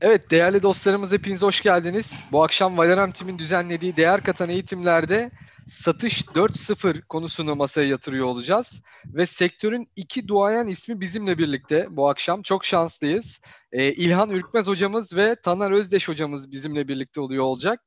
Evet 0.00 0.30
değerli 0.30 0.62
dostlarımız 0.62 1.12
hepiniz 1.12 1.42
hoş 1.42 1.62
geldiniz. 1.62 2.14
Bu 2.32 2.42
akşam 2.42 2.78
Valorem 2.78 3.12
Team'in 3.12 3.38
düzenlediği 3.38 3.96
değer 3.96 4.24
katan 4.24 4.48
eğitimlerde 4.48 5.30
satış 5.68 6.22
4.0 6.22 7.02
konusunu 7.02 7.56
masaya 7.56 7.88
yatırıyor 7.88 8.26
olacağız. 8.26 8.82
Ve 9.06 9.26
sektörün 9.26 9.88
iki 9.96 10.28
duayen 10.28 10.66
ismi 10.66 11.00
bizimle 11.00 11.38
birlikte 11.38 11.86
bu 11.90 12.08
akşam. 12.08 12.42
Çok 12.42 12.64
şanslıyız. 12.64 13.40
Ee, 13.72 13.92
İlhan 13.92 14.30
Ürkmez 14.30 14.66
hocamız 14.66 15.16
ve 15.16 15.36
Taner 15.42 15.70
Özdeş 15.70 16.08
hocamız 16.08 16.50
bizimle 16.50 16.88
birlikte 16.88 17.20
oluyor 17.20 17.44
olacak. 17.44 17.80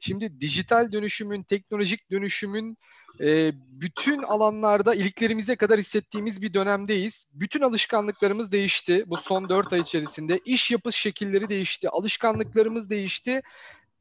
Şimdi 0.00 0.40
dijital 0.40 0.92
dönüşümün, 0.92 1.42
teknolojik 1.42 2.10
dönüşümün 2.10 2.78
e, 3.20 3.52
bütün 3.54 4.22
alanlarda 4.22 4.94
iliklerimize 4.94 5.56
kadar 5.56 5.80
hissettiğimiz 5.80 6.42
bir 6.42 6.54
dönemdeyiz. 6.54 7.26
Bütün 7.34 7.60
alışkanlıklarımız 7.60 8.52
değişti 8.52 9.04
bu 9.06 9.16
son 9.16 9.48
dört 9.48 9.72
ay 9.72 9.80
içerisinde. 9.80 10.40
İş 10.44 10.70
yapış 10.70 10.96
şekilleri 10.96 11.48
değişti, 11.48 11.88
alışkanlıklarımız 11.90 12.90
değişti. 12.90 13.42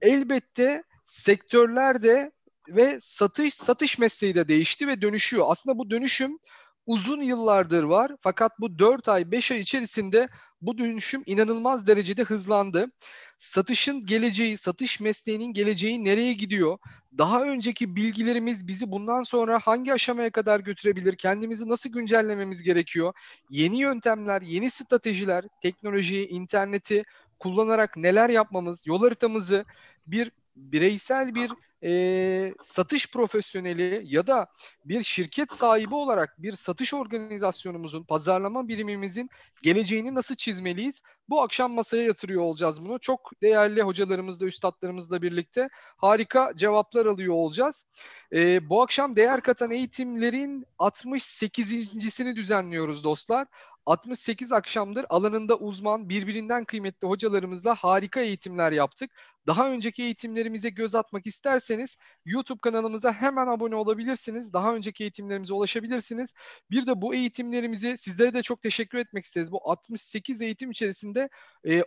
Elbette 0.02 0.84
sektörler 1.06 2.04
de 2.04 2.31
ve 2.70 2.98
satış 3.02 3.54
satış 3.54 3.98
mesleği 3.98 4.36
de 4.36 4.48
değişti 4.48 4.88
ve 4.88 5.02
dönüşüyor. 5.02 5.45
Aslında 5.50 5.78
bu 5.78 5.90
dönüşüm 5.90 6.40
uzun 6.86 7.22
yıllardır 7.22 7.84
var 7.84 8.12
fakat 8.22 8.59
bu 8.59 8.80
4 8.80 9.09
ay 9.09 9.31
5 9.31 9.52
ay 9.52 9.59
içerisinde 9.59 10.30
bu 10.62 10.78
dönüşüm 10.78 11.23
inanılmaz 11.26 11.88
derecede 11.88 12.23
hızlandı. 12.23 12.92
Satışın 13.40 14.06
geleceği, 14.06 14.58
satış 14.58 15.00
mesleğinin 15.00 15.54
geleceği 15.54 16.04
nereye 16.06 16.34
gidiyor? 16.34 16.78
Daha 17.18 17.44
önceki 17.44 17.96
bilgilerimiz 17.96 18.68
bizi 18.68 18.92
bundan 18.92 19.22
sonra 19.22 19.60
hangi 19.60 19.94
aşamaya 19.94 20.32
kadar 20.32 20.60
götürebilir? 20.60 21.16
Kendimizi 21.16 21.70
nasıl 21.70 21.90
güncellememiz 21.90 22.64
gerekiyor? 22.64 23.14
Yeni 23.50 23.80
yöntemler, 23.80 24.42
yeni 24.42 24.72
stratejiler, 24.72 25.46
teknolojiyi, 25.62 26.28
interneti 26.28 27.04
kullanarak 27.40 27.98
neler 27.98 28.30
yapmamız, 28.30 28.88
yol 28.88 29.00
haritamızı 29.00 29.66
bir 30.08 30.31
bireysel 30.60 31.36
bir 31.36 31.52
e, 31.84 32.54
satış 32.60 33.12
profesyoneli 33.12 34.02
ya 34.06 34.28
da 34.28 34.48
bir 34.86 35.04
şirket 35.04 35.52
sahibi 35.52 35.96
olarak 35.96 36.36
bir 36.38 36.54
satış 36.54 36.94
organizasyonumuzun, 36.94 38.04
pazarlama 38.04 38.68
birimimizin 38.68 39.30
geleceğini 39.64 40.16
nasıl 40.16 40.36
çizmeliyiz? 40.36 41.02
Bu 41.30 41.42
akşam 41.42 41.72
masaya 41.72 42.04
yatırıyor 42.04 42.42
olacağız 42.42 42.86
bunu. 42.86 43.00
Çok 43.00 43.32
değerli 43.42 43.82
hocalarımızla, 43.82 44.46
üstadlarımızla 44.46 45.22
birlikte 45.22 45.70
harika 45.98 46.52
cevaplar 46.56 47.06
alıyor 47.06 47.34
olacağız. 47.34 47.86
E, 48.34 48.70
bu 48.70 48.82
akşam 48.82 49.16
değer 49.16 49.42
katan 49.42 49.72
eğitimlerin 49.72 50.66
68.sini 50.80 52.36
düzenliyoruz 52.36 53.04
dostlar. 53.04 53.48
68 53.86 54.52
akşamdır 54.52 55.06
alanında 55.10 55.56
uzman, 55.56 56.10
birbirinden 56.10 56.66
kıymetli 56.66 57.08
hocalarımızla 57.08 57.76
harika 57.76 58.20
eğitimler 58.20 58.72
yaptık. 58.72 59.12
Daha 59.48 59.72
önceki 59.72 60.04
eğitimlerimize 60.04 60.70
göz 60.70 60.95
atmak 60.95 61.28
isterseniz 61.28 61.98
YouTube 62.26 62.59
kanalımıza 62.59 63.14
hemen 63.14 63.48
abone 63.48 63.76
olabilirsiniz. 63.76 64.54
Daha 64.54 64.76
önceki 64.76 65.04
eğitimlerimize 65.04 65.54
ulaşabilirsiniz. 65.54 66.34
Bir 66.72 66.88
de 66.88 67.02
bu 67.02 67.16
eğitimlerimizi 67.16 67.98
sizlere 67.98 68.34
de 68.34 68.42
çok 68.44 68.62
teşekkür 68.62 68.98
etmek 68.98 69.26
isteriz. 69.26 69.52
Bu 69.52 69.72
68 69.72 70.42
eğitim 70.42 70.72
içerisinde 70.72 71.30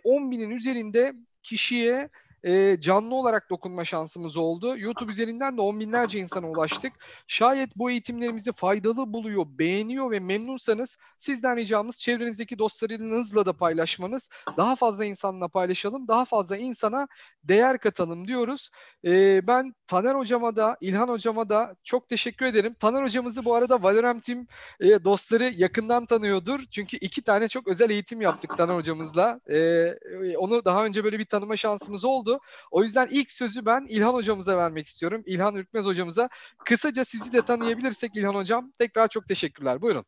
10 0.03 0.31
binin 0.31 0.49
üzerinde 0.49 1.13
kişiye 1.43 2.09
e, 2.43 2.79
canlı 2.79 3.15
olarak 3.15 3.49
dokunma 3.49 3.85
şansımız 3.85 4.37
oldu. 4.37 4.77
YouTube 4.77 5.11
üzerinden 5.11 5.57
de 5.57 5.61
on 5.61 5.79
binlerce 5.79 6.19
insana 6.19 6.49
ulaştık. 6.49 6.93
Şayet 7.27 7.75
bu 7.75 7.91
eğitimlerimizi 7.91 8.51
faydalı 8.51 9.13
buluyor, 9.13 9.45
beğeniyor 9.49 10.11
ve 10.11 10.19
memnunsanız 10.19 10.97
sizden 11.17 11.57
ricamız 11.57 11.99
çevrenizdeki 11.99 12.59
dostlarınızla 12.59 13.45
da 13.45 13.53
paylaşmanız. 13.53 14.29
Daha 14.57 14.75
fazla 14.75 15.05
insanla 15.05 15.47
paylaşalım, 15.47 16.07
daha 16.07 16.25
fazla 16.25 16.57
insana 16.57 17.07
değer 17.43 17.77
katalım 17.77 18.27
diyoruz. 18.27 18.69
E, 19.05 19.47
ben 19.47 19.73
Taner 19.87 20.15
hocama 20.15 20.55
da, 20.55 20.77
İlhan 20.81 21.07
hocama 21.07 21.49
da 21.49 21.75
çok 21.83 22.09
teşekkür 22.09 22.45
ederim. 22.45 22.73
Taner 22.79 23.03
hocamızı 23.03 23.45
bu 23.45 23.55
arada 23.55 23.83
Valorem 23.83 24.19
Team 24.19 24.47
e, 24.79 25.03
dostları 25.03 25.51
yakından 25.55 26.05
tanıyordur. 26.05 26.59
Çünkü 26.71 26.97
iki 26.97 27.21
tane 27.21 27.47
çok 27.47 27.67
özel 27.67 27.89
eğitim 27.89 28.21
yaptık 28.21 28.57
Taner 28.57 28.75
hocamızla. 28.75 29.39
E, 29.49 30.35
onu 30.37 30.65
daha 30.65 30.85
önce 30.85 31.03
böyle 31.03 31.19
bir 31.19 31.25
tanıma 31.25 31.57
şansımız 31.57 32.05
oldu 32.05 32.32
oldu. 32.33 32.41
O 32.71 32.83
yüzden 32.83 33.07
ilk 33.11 33.31
sözü 33.31 33.65
ben 33.65 33.85
İlhan 33.89 34.13
hocamıza 34.13 34.57
vermek 34.57 34.85
istiyorum. 34.85 35.23
İlhan 35.25 35.55
Ürkmez 35.55 35.85
hocamıza. 35.85 36.29
Kısaca 36.65 37.05
sizi 37.05 37.33
de 37.33 37.41
tanıyabilirsek 37.41 38.11
İlhan 38.15 38.35
hocam. 38.35 38.71
Tekrar 38.79 39.07
çok 39.07 39.27
teşekkürler. 39.27 39.81
Buyurun. 39.81 40.05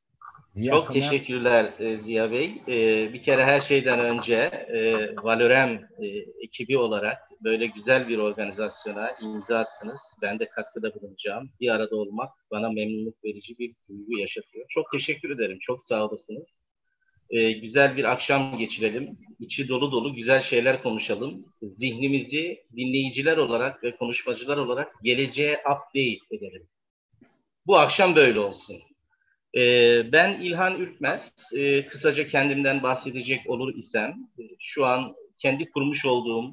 Ziya 0.54 0.74
Çok 0.74 0.88
Kamer... 0.88 1.10
teşekkürler 1.10 1.74
e, 1.80 1.98
Ziya 1.98 2.32
Bey. 2.32 2.62
E, 2.68 3.14
bir 3.14 3.24
kere 3.24 3.46
her 3.46 3.62
şeyden 3.62 4.00
önce 4.00 4.36
e, 4.68 5.10
Valorem 5.16 5.74
e, 6.02 6.06
ekibi 6.42 6.78
olarak 6.78 7.18
böyle 7.44 7.66
güzel 7.66 8.08
bir 8.08 8.18
organizasyona 8.18 9.12
imza 9.22 9.58
attınız. 9.60 10.00
Ben 10.22 10.40
de 10.40 10.48
katkıda 10.48 10.94
bulunacağım. 10.94 11.50
Bir 11.60 11.70
arada 11.70 11.96
olmak 11.96 12.30
bana 12.52 12.70
memnunluk 12.70 13.24
verici 13.24 13.60
bir 13.60 13.76
duygu 13.90 14.20
yaşatıyor. 14.20 14.66
Çok 14.70 14.92
teşekkür 14.92 15.30
ederim. 15.30 15.58
Çok 15.62 15.84
sağ 15.84 16.06
olasınız 16.06 16.46
e, 17.30 17.52
güzel 17.52 17.98
bir 17.98 18.04
akşam 18.04 18.58
geçirelim. 18.58 19.18
İçi 19.40 19.68
dolu 19.68 19.92
dolu 19.92 20.16
güzel 20.16 20.44
şeyler 20.44 20.84
konuşalım. 20.84 21.46
Zihnimizi 21.62 22.60
dinleyiciler 22.76 23.38
olarak 23.38 23.84
ve 23.84 23.96
konuşmacılar 23.96 24.58
olarak 24.58 24.94
geleceğe 25.04 25.58
update 25.58 26.36
edelim. 26.36 26.64
Bu 27.68 27.78
akşam 27.78 28.16
böyle 28.16 28.40
olsun. 28.40 28.76
E, 29.56 29.62
ben 30.12 30.42
İlhan 30.42 30.82
Ürkmez. 30.82 31.32
E, 31.54 31.86
kısaca 31.88 32.28
kendimden 32.28 32.84
bahsedecek 32.84 33.50
olur 33.50 33.76
isem, 33.76 34.16
şu 34.60 34.86
an 34.86 35.16
kendi 35.40 35.70
kurmuş 35.70 36.06
olduğum 36.06 36.52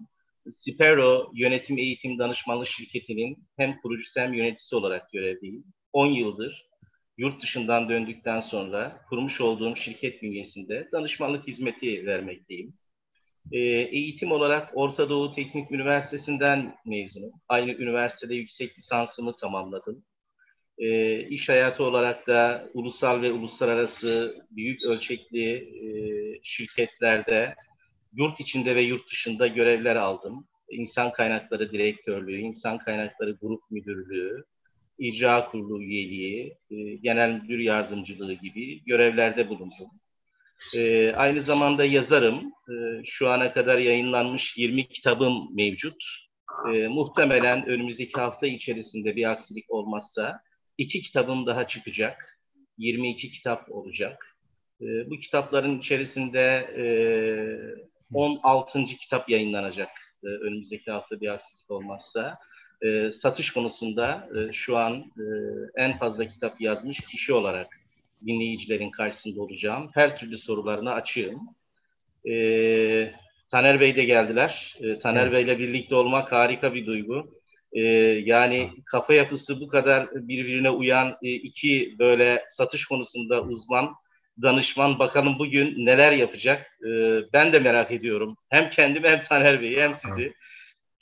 Sipero 0.52 1.30
Yönetim 1.34 1.78
Eğitim 1.78 2.18
Danışmanlık 2.18 2.68
Şirketi'nin 2.68 3.38
hem 3.56 3.80
kurucusu 3.80 4.20
hem 4.20 4.34
yöneticisi 4.34 4.76
olarak 4.76 5.12
görevliyim. 5.12 5.64
10 5.92 6.06
yıldır 6.06 6.71
yurt 7.16 7.42
dışından 7.42 7.88
döndükten 7.88 8.40
sonra 8.40 9.00
kurmuş 9.08 9.40
olduğum 9.40 9.76
şirket 9.76 10.22
bünyesinde 10.22 10.88
danışmanlık 10.92 11.48
hizmeti 11.48 12.06
vermekteyim. 12.06 12.74
E, 13.52 13.58
eğitim 13.68 14.32
olarak 14.32 14.70
Orta 14.74 15.08
Doğu 15.08 15.34
Teknik 15.34 15.72
Üniversitesi'nden 15.72 16.74
mezunum. 16.86 17.32
Aynı 17.48 17.72
üniversitede 17.72 18.34
yüksek 18.34 18.78
lisansımı 18.78 19.36
tamamladım. 19.36 20.04
E, 20.78 21.18
iş 21.28 21.48
hayatı 21.48 21.84
olarak 21.84 22.26
da 22.26 22.68
ulusal 22.74 23.22
ve 23.22 23.32
uluslararası 23.32 24.36
büyük 24.50 24.82
ölçekli 24.82 25.54
e, 25.54 25.90
şirketlerde 26.42 27.54
yurt 28.12 28.40
içinde 28.40 28.76
ve 28.76 28.82
yurt 28.82 29.10
dışında 29.10 29.46
görevler 29.46 29.96
aldım. 29.96 30.46
İnsan 30.70 31.12
kaynakları 31.12 31.72
direktörlüğü, 31.72 32.40
insan 32.40 32.78
kaynakları 32.78 33.36
grup 33.40 33.70
müdürlüğü, 33.70 34.44
icra 34.98 35.50
kurulu 35.50 35.82
üyeliği, 35.82 36.56
e, 36.70 36.96
genel 36.96 37.30
müdür 37.30 37.58
yardımcılığı 37.58 38.32
gibi 38.32 38.84
görevlerde 38.84 39.48
bulundum. 39.48 39.88
E, 40.74 41.12
aynı 41.12 41.42
zamanda 41.42 41.84
yazarım. 41.84 42.52
E, 42.68 42.74
şu 43.04 43.28
ana 43.28 43.52
kadar 43.52 43.78
yayınlanmış 43.78 44.56
20 44.56 44.88
kitabım 44.88 45.56
mevcut. 45.56 46.04
E, 46.74 46.88
muhtemelen 46.88 47.66
önümüzdeki 47.66 48.20
hafta 48.20 48.46
içerisinde 48.46 49.16
bir 49.16 49.30
aksilik 49.30 49.70
olmazsa 49.70 50.40
iki 50.78 51.00
kitabım 51.00 51.46
daha 51.46 51.68
çıkacak. 51.68 52.38
22 52.78 53.30
kitap 53.30 53.72
olacak. 53.72 54.26
Bu 54.80 55.16
kitapların 55.16 55.78
içerisinde 55.78 56.40
e, 56.76 56.84
16. 58.14 58.84
kitap 58.84 59.28
yayınlanacak 59.28 59.90
önümüzdeki 60.22 60.90
hafta 60.90 61.20
bir 61.20 61.28
aksilik 61.28 61.70
olmazsa 61.70 62.38
e, 62.86 63.12
satış 63.22 63.50
konusunda 63.50 64.28
e, 64.36 64.52
şu 64.52 64.76
an 64.76 64.94
e, 64.94 65.24
en 65.76 65.98
fazla 65.98 66.28
kitap 66.28 66.60
yazmış 66.60 66.98
kişi 66.98 67.32
olarak 67.32 67.66
dinleyicilerin 68.26 68.90
karşısında 68.90 69.42
olacağım. 69.42 69.90
Her 69.94 70.18
türlü 70.18 70.38
sorularını 70.38 70.92
açığım. 70.92 71.40
E, 72.30 72.34
Taner 73.50 73.80
Bey 73.80 73.96
de 73.96 74.04
geldiler. 74.04 74.76
E, 74.80 74.98
Taner 74.98 75.22
evet. 75.22 75.32
Bey 75.32 75.42
ile 75.42 75.58
birlikte 75.58 75.94
olmak 75.94 76.32
harika 76.32 76.74
bir 76.74 76.86
duygu. 76.86 77.22
E, 77.72 77.80
yani 78.24 78.68
kafa 78.86 79.14
yapısı 79.14 79.60
bu 79.60 79.68
kadar 79.68 80.08
birbirine 80.14 80.70
uyan 80.70 81.16
e, 81.22 81.30
iki 81.30 81.96
böyle 81.98 82.44
satış 82.56 82.84
konusunda 82.84 83.42
uzman 83.42 83.94
danışman 84.42 84.98
bakalım 84.98 85.38
bugün 85.38 85.86
neler 85.86 86.12
yapacak. 86.12 86.66
E, 86.82 86.88
ben 87.32 87.52
de 87.52 87.58
merak 87.58 87.90
ediyorum. 87.90 88.36
Hem 88.50 88.70
kendimi 88.70 89.08
hem 89.08 89.22
Taner 89.22 89.60
Bey'i 89.60 89.80
hem 89.80 89.94
sizi. 89.94 90.34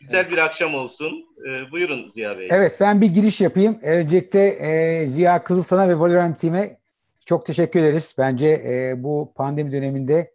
Güzel 0.00 0.18
evet. 0.18 0.32
bir 0.32 0.38
akşam 0.38 0.74
olsun. 0.74 1.26
Ee, 1.38 1.70
buyurun 1.70 2.12
Ziya 2.14 2.38
Bey. 2.38 2.48
Evet 2.50 2.76
ben 2.80 3.00
bir 3.00 3.14
giriş 3.14 3.40
yapayım. 3.40 3.78
Öncelikle 3.82 4.46
e, 4.48 5.06
Ziya 5.06 5.44
Kızıltan'a 5.44 5.88
ve 5.88 5.98
Valorant 5.98 6.40
Team'e 6.40 6.78
çok 7.26 7.46
teşekkür 7.46 7.80
ederiz. 7.80 8.14
Bence 8.18 8.48
e, 8.48 8.94
bu 8.96 9.32
pandemi 9.36 9.72
döneminde 9.72 10.34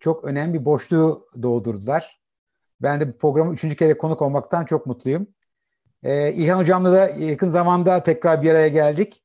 çok 0.00 0.24
önemli 0.24 0.60
bir 0.60 0.64
boşluğu 0.64 1.28
doldurdular. 1.42 2.20
Ben 2.82 3.00
de 3.00 3.08
bu 3.08 3.18
programı 3.18 3.52
üçüncü 3.52 3.76
kere 3.76 3.98
konuk 3.98 4.22
olmaktan 4.22 4.64
çok 4.64 4.86
mutluyum. 4.86 5.26
Ee, 6.02 6.32
İlhan 6.32 6.58
Hocam'la 6.58 6.92
da 6.92 7.08
yakın 7.08 7.48
zamanda 7.48 8.02
tekrar 8.02 8.42
bir 8.42 8.50
araya 8.50 8.68
geldik. 8.68 9.22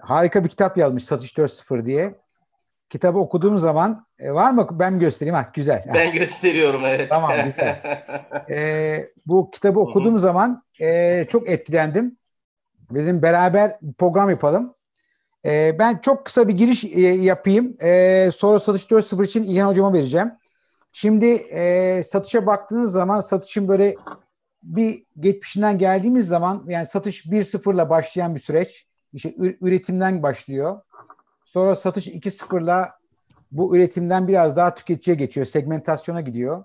Harika 0.00 0.44
bir 0.44 0.48
kitap 0.48 0.78
yazmış 0.78 1.04
Satış 1.04 1.32
4.0 1.32 1.86
diye. 1.86 2.14
Kitabı 2.88 3.18
okuduğum 3.18 3.58
zaman 3.58 4.06
e, 4.18 4.32
var 4.32 4.52
mı? 4.52 4.66
Ben 4.72 4.92
mi 4.92 4.98
göstereyim? 4.98 5.34
Ha, 5.34 5.46
güzel. 5.54 5.84
Ben 5.94 6.12
gösteriyorum 6.12 6.84
evet. 6.84 7.10
Tamam 7.10 7.30
güzel. 7.44 8.04
Ee, 8.50 9.10
bu 9.26 9.50
kitabı 9.50 9.80
okuduğum 9.80 10.12
Hı-hı. 10.12 10.20
zaman 10.20 10.62
e, 10.80 11.24
çok 11.28 11.48
etkilendim. 11.48 12.16
Dedim 12.90 13.22
beraber 13.22 13.76
program 13.98 14.30
yapalım. 14.30 14.74
Ee, 15.46 15.76
ben 15.78 15.98
çok 15.98 16.24
kısa 16.24 16.48
bir 16.48 16.54
giriş 16.54 16.84
e, 16.84 17.00
yapayım. 17.00 17.76
Ee, 17.82 18.30
sonra 18.32 18.58
Satış 18.58 18.84
4.0 18.84 19.24
için 19.24 19.44
İlhan 19.44 19.68
Hocam'a 19.68 19.92
vereceğim. 19.92 20.32
Şimdi 20.92 21.26
e, 21.26 22.02
satışa 22.02 22.46
baktığınız 22.46 22.92
zaman 22.92 23.20
satışın 23.20 23.68
böyle 23.68 23.96
bir 24.62 25.04
geçmişinden 25.20 25.78
geldiğimiz 25.78 26.28
zaman 26.28 26.64
yani 26.68 26.86
satış 26.86 27.26
1.0 27.26 27.74
ile 27.74 27.90
başlayan 27.90 28.34
bir 28.34 28.40
süreç. 28.40 28.86
İşte 29.12 29.34
üretimden 29.60 30.22
başlıyor. 30.22 30.80
Sonra 31.46 31.74
satış 31.74 32.08
2.0'la 32.08 32.98
bu 33.52 33.76
üretimden 33.76 34.28
biraz 34.28 34.56
daha 34.56 34.74
tüketiciye 34.74 35.16
geçiyor. 35.16 35.46
Segmentasyona 35.46 36.20
gidiyor. 36.20 36.64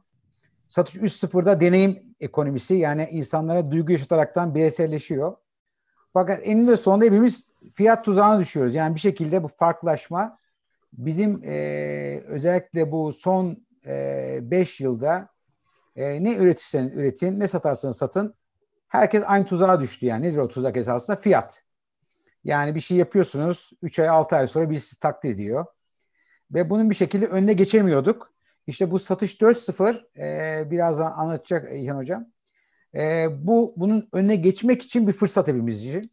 Satış 0.69 0.95
3.0'da 0.95 1.62
deneyim 1.62 2.16
ekonomisi 2.19 2.75
yani 2.75 3.07
insanlara 3.12 3.72
duygu 3.72 3.92
yaşataraktan 3.92 4.56
bireyselleşiyor. 4.56 5.36
Fakat 6.13 6.39
eninde 6.44 6.78
sonunda 6.78 7.06
hepimiz 7.06 7.45
fiyat 7.74 8.06
tuzağına 8.06 8.39
düşüyoruz. 8.39 8.75
Yani 8.75 8.95
bir 8.95 9.00
şekilde 9.00 9.44
bu 9.44 9.48
farklılaşma 9.48 10.38
bizim 10.94 11.42
e, 11.44 12.22
özellikle 12.28 12.92
bu 12.92 13.13
son 13.13 13.57
5 13.86 14.81
e, 14.81 14.83
yılda 14.83 15.30
e, 15.95 16.24
ne 16.24 16.36
üretirseniz 16.36 16.94
üretin, 16.94 17.39
ne 17.39 17.48
satarsanız 17.48 17.98
satın 17.98 18.36
herkes 18.88 19.24
aynı 19.28 19.45
tuzağa 19.45 19.80
düştü 19.81 20.06
yani. 20.06 20.28
Nedir 20.28 20.38
o 20.38 20.48
tuzak 20.48 20.78
esasında? 20.78 21.18
Fiyat. 21.18 21.63
Yani 22.43 22.75
bir 22.75 22.79
şey 22.79 22.97
yapıyorsunuz 22.97 23.71
3 23.81 23.99
ay 23.99 24.09
6 24.09 24.35
ay 24.35 24.47
sonra 24.47 24.69
birisi 24.69 24.99
taklit 24.99 25.31
ediyor. 25.31 25.65
Ve 26.51 26.69
bunun 26.69 26.89
bir 26.89 26.95
şekilde 26.95 27.27
önüne 27.27 27.53
geçemiyorduk. 27.53 28.33
İşte 28.67 28.91
bu 28.91 28.99
satış 28.99 29.41
4.0 29.41 30.05
e, 30.17 30.71
birazdan 30.71 31.11
anlatacak 31.11 31.69
İlhan 31.73 31.97
Hocam. 31.97 32.27
E, 32.95 33.27
bu 33.47 33.73
bunun 33.77 34.09
önüne 34.13 34.35
geçmek 34.35 34.81
için 34.81 35.07
bir 35.07 35.13
fırsat 35.13 35.47
hepimiz 35.47 35.85
için. 35.85 36.11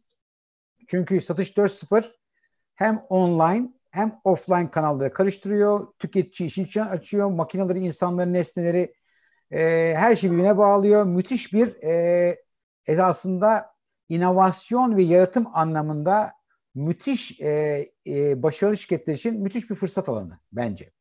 Çünkü 0.87 1.21
satış 1.21 1.57
4.0 1.57 2.11
hem 2.75 2.97
online 3.09 3.69
hem 3.91 4.19
offline 4.23 4.71
kanalları 4.71 5.13
karıştırıyor. 5.13 5.87
Tüketici 5.99 6.47
işin 6.47 6.63
için 6.63 6.81
açıyor. 6.81 7.29
Makineleri, 7.29 7.79
insanları, 7.79 8.33
nesneleri 8.33 8.93
e, 9.51 9.93
her 9.97 10.15
şeyi 10.15 10.31
birbirine 10.31 10.57
bağlıyor. 10.57 11.05
Müthiş 11.05 11.53
bir 11.53 11.83
e, 11.83 12.35
esasında 12.87 13.78
inovasyon 14.09 14.97
ve 14.97 15.03
yaratım 15.03 15.47
anlamında 15.53 16.31
müthiş 16.75 17.41
e, 17.41 17.49
e, 18.07 18.43
başarılı 18.43 18.77
şirketler 18.77 19.13
için 19.13 19.41
müthiş 19.41 19.69
bir 19.69 19.75
fırsat 19.75 20.09
alanı 20.09 20.39
bence. 20.51 20.91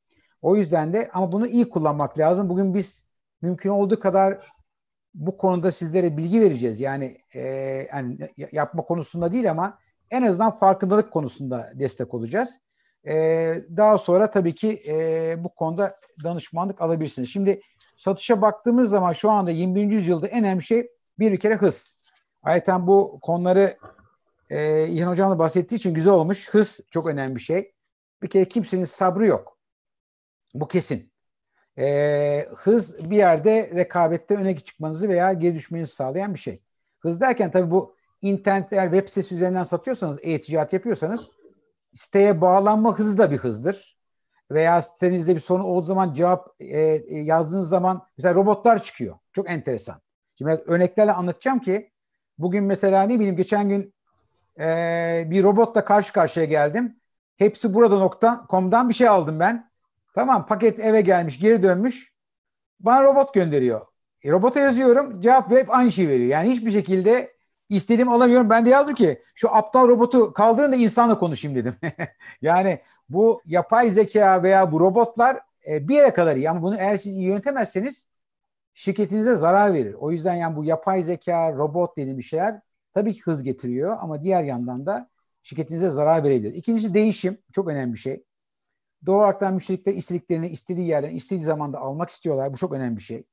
O 0.42 0.56
yüzden 0.56 0.92
de 0.92 1.10
ama 1.12 1.32
bunu 1.32 1.46
iyi 1.46 1.68
kullanmak 1.68 2.18
lazım. 2.18 2.48
Bugün 2.48 2.74
biz 2.74 3.06
mümkün 3.42 3.70
olduğu 3.70 3.98
kadar 4.00 4.38
bu 5.14 5.36
konuda 5.36 5.70
sizlere 5.70 6.16
bilgi 6.16 6.40
vereceğiz. 6.40 6.80
Yani, 6.80 7.18
e, 7.34 7.40
yani 7.92 8.18
yapma 8.52 8.82
konusunda 8.82 9.32
değil 9.32 9.50
ama 9.50 9.78
en 10.10 10.22
azından 10.22 10.56
farkındalık 10.56 11.12
konusunda 11.12 11.70
destek 11.74 12.14
olacağız. 12.14 12.60
E, 13.08 13.14
daha 13.76 13.98
sonra 13.98 14.30
tabii 14.30 14.54
ki 14.54 14.82
e, 14.88 15.44
bu 15.44 15.54
konuda 15.54 15.96
danışmanlık 16.24 16.80
alabilirsiniz. 16.80 17.28
Şimdi 17.28 17.60
satışa 17.96 18.42
baktığımız 18.42 18.90
zaman 18.90 19.12
şu 19.12 19.30
anda 19.30 19.50
21. 19.50 19.92
yüzyılda 19.92 20.26
en 20.26 20.44
önemli 20.44 20.62
şey 20.62 20.88
bir, 21.18 21.38
kere 21.38 21.54
hız. 21.54 21.97
Ayrıca 22.42 22.86
bu 22.86 23.18
konuları 23.22 23.78
e, 24.50 24.86
İlhan 24.86 25.10
Hocam 25.10 25.30
da 25.30 25.38
bahsettiği 25.38 25.78
için 25.78 25.94
güzel 25.94 26.12
olmuş. 26.12 26.48
Hız 26.48 26.80
çok 26.90 27.06
önemli 27.06 27.36
bir 27.36 27.40
şey. 27.40 27.72
Bir 28.22 28.28
kere 28.30 28.44
kimsenin 28.44 28.84
sabrı 28.84 29.26
yok. 29.26 29.58
Bu 30.54 30.68
kesin. 30.68 31.12
E, 31.78 32.48
hız 32.56 33.10
bir 33.10 33.16
yerde 33.16 33.70
rekabette 33.74 34.36
öne 34.36 34.56
çıkmanızı 34.58 35.08
veya 35.08 35.32
geri 35.32 35.54
düşmenizi 35.54 35.92
sağlayan 35.92 36.34
bir 36.34 36.38
şey. 36.38 36.62
Hız 37.00 37.20
derken 37.20 37.50
tabii 37.50 37.70
bu 37.70 37.94
internette 38.22 38.76
eğer 38.76 38.90
web 38.90 39.08
sitesi 39.08 39.34
üzerinden 39.34 39.64
satıyorsanız, 39.64 40.18
e-ticaret 40.22 40.72
yapıyorsanız 40.72 41.30
siteye 41.94 42.40
bağlanma 42.40 42.98
hızı 42.98 43.18
da 43.18 43.30
bir 43.30 43.36
hızdır. 43.36 43.98
Veya 44.50 44.82
sitenizde 44.82 45.34
bir 45.34 45.40
sorun 45.40 45.64
olduğu 45.64 45.86
zaman 45.86 46.14
cevap 46.14 46.48
e, 46.60 46.78
yazdığınız 47.10 47.68
zaman 47.68 48.06
mesela 48.18 48.34
robotlar 48.34 48.82
çıkıyor. 48.82 49.16
Çok 49.32 49.50
enteresan. 49.50 50.00
Şimdi 50.38 50.50
örneklerle 50.66 51.12
anlatacağım 51.12 51.58
ki 51.58 51.92
bugün 52.38 52.64
mesela 52.64 53.02
ne 53.02 53.18
bileyim 53.18 53.36
geçen 53.36 53.68
gün 53.68 53.94
e, 54.60 55.24
bir 55.26 55.42
robotla 55.42 55.84
karşı 55.84 56.12
karşıya 56.12 56.46
geldim. 56.46 56.96
Hepsi 57.36 57.74
burada 57.74 57.98
nokta.com'dan 57.98 58.88
bir 58.88 58.94
şey 58.94 59.08
aldım 59.08 59.40
ben. 59.40 59.70
Tamam 60.14 60.46
paket 60.46 60.78
eve 60.78 61.00
gelmiş 61.00 61.38
geri 61.38 61.62
dönmüş. 61.62 62.14
Bana 62.80 63.02
robot 63.02 63.34
gönderiyor. 63.34 63.86
E, 64.24 64.30
robota 64.30 64.60
yazıyorum 64.60 65.20
cevap 65.20 65.50
hep 65.50 65.70
aynı 65.70 65.92
şey 65.92 66.08
veriyor. 66.08 66.28
Yani 66.28 66.50
hiçbir 66.50 66.70
şekilde 66.70 67.38
istediğim 67.68 68.08
alamıyorum. 68.08 68.50
Ben 68.50 68.66
de 68.66 68.70
yazdım 68.70 68.94
ki 68.94 69.22
şu 69.34 69.54
aptal 69.54 69.88
robotu 69.88 70.32
kaldırın 70.32 70.72
da 70.72 70.76
insanla 70.76 71.18
konuşayım 71.18 71.56
dedim. 71.56 71.74
yani 72.42 72.80
bu 73.08 73.42
yapay 73.46 73.90
zeka 73.90 74.42
veya 74.42 74.72
bu 74.72 74.80
robotlar 74.80 75.38
e, 75.68 75.88
bir 75.88 75.94
yere 75.94 76.12
kadar 76.12 76.36
iyi 76.36 76.50
ama 76.50 76.62
bunu 76.62 76.76
eğer 76.78 76.96
siz 76.96 77.16
iyi 77.16 77.26
yönetemezseniz 77.26 78.07
şirketinize 78.78 79.34
zarar 79.34 79.74
verir. 79.74 79.94
O 79.94 80.10
yüzden 80.10 80.34
yani 80.34 80.56
bu 80.56 80.64
yapay 80.64 81.02
zeka, 81.02 81.52
robot 81.52 81.96
dediğim 81.96 82.22
şeyler 82.22 82.60
tabii 82.94 83.14
ki 83.14 83.20
hız 83.22 83.42
getiriyor 83.42 83.96
ama 84.00 84.22
diğer 84.22 84.44
yandan 84.44 84.86
da 84.86 85.10
şirketinize 85.42 85.90
zarar 85.90 86.24
verebilir. 86.24 86.54
İkincisi 86.54 86.94
değişim. 86.94 87.38
Çok 87.52 87.68
önemli 87.68 87.92
bir 87.92 87.98
şey. 87.98 88.24
Doğru 89.06 89.18
olarak 89.18 89.52
müşteriler 89.52 89.94
istediklerini 89.94 90.48
istediği 90.48 90.88
yerden 90.88 91.14
istediği 91.14 91.44
zamanda 91.44 91.78
almak 91.78 92.10
istiyorlar. 92.10 92.52
Bu 92.52 92.56
çok 92.56 92.72
önemli 92.72 92.96
bir 92.96 93.02
şey. 93.02 93.24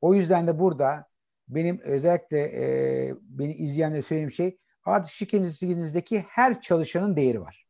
O 0.00 0.14
yüzden 0.14 0.46
de 0.46 0.58
burada 0.58 1.06
benim 1.48 1.80
özellikle 1.80 2.40
e, 2.40 3.14
beni 3.20 3.54
izleyenlere 3.54 4.02
söylediğim 4.02 4.30
şey 4.30 4.58
artık 4.84 5.10
şirketinizdeki 5.10 6.24
her 6.28 6.60
çalışanın 6.60 7.16
değeri 7.16 7.40
var. 7.40 7.66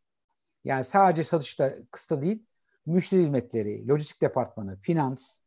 Yani 0.64 0.84
sadece 0.84 1.24
satışta 1.24 1.74
kısa 1.90 2.22
değil, 2.22 2.46
müşteri 2.86 3.22
hizmetleri, 3.22 3.88
lojistik 3.88 4.22
departmanı, 4.22 4.76
finans 4.80 5.38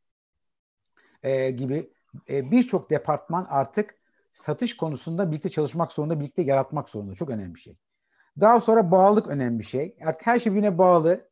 e, 1.24 1.52
gibi 1.52 1.90
e, 2.30 2.52
birçok 2.52 2.90
departman 2.90 3.48
artık 3.50 3.96
satış 4.32 4.78
konusunda 4.78 5.32
birlikte 5.32 5.50
çalışmak 5.50 5.92
zorunda, 5.92 6.20
birlikte 6.20 6.42
yaratmak 6.42 6.90
zorunda. 6.90 7.16
Çok 7.16 7.30
önemli 7.30 7.56
bir 7.56 7.60
şey. 7.60 7.76
Daha 8.40 8.62
sonra 8.62 8.92
bağlılık 8.92 9.28
önemli 9.28 9.60
bir 9.60 9.64
şey. 9.64 9.96
Artık 10.06 10.28
her 10.28 10.40
şey 10.40 10.52
birbirine 10.52 10.78
bağlı. 10.78 11.30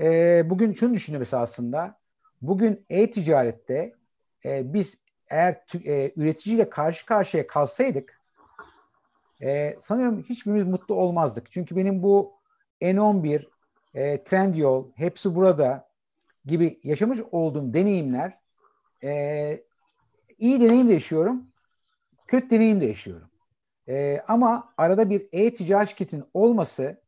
E, 0.00 0.42
bugün 0.50 0.72
şunu 0.72 0.94
düşünüyorum 0.94 1.28
aslında. 1.32 1.98
Bugün 2.42 2.86
e-ticarette 2.90 3.94
e, 4.44 4.72
biz 4.74 5.00
eğer 5.30 5.64
e, 5.84 6.12
üreticiyle 6.16 6.70
karşı 6.70 7.06
karşıya 7.06 7.46
kalsaydık 7.46 8.18
e, 9.42 9.76
sanıyorum 9.80 10.22
hiçbirimiz 10.28 10.64
mutlu 10.64 10.94
olmazdık. 10.94 11.50
Çünkü 11.50 11.76
benim 11.76 12.02
bu 12.02 12.32
N11, 12.80 13.46
e, 13.94 14.24
Trendyol, 14.24 14.86
hepsi 14.94 15.34
burada 15.34 15.88
gibi 16.44 16.80
yaşamış 16.84 17.18
olduğum 17.32 17.74
deneyimler 17.74 18.37
e, 19.04 19.60
iyi 20.38 20.60
deneyim 20.60 20.88
de 20.88 20.92
yaşıyorum, 20.92 21.46
kötü 22.26 22.50
deneyim 22.50 22.80
de 22.80 22.86
yaşıyorum. 22.86 23.30
E, 23.88 24.20
ama 24.28 24.74
arada 24.76 25.10
bir 25.10 25.28
e-ticaret 25.32 25.88
şirketinin 25.88 26.24
olması 26.34 27.00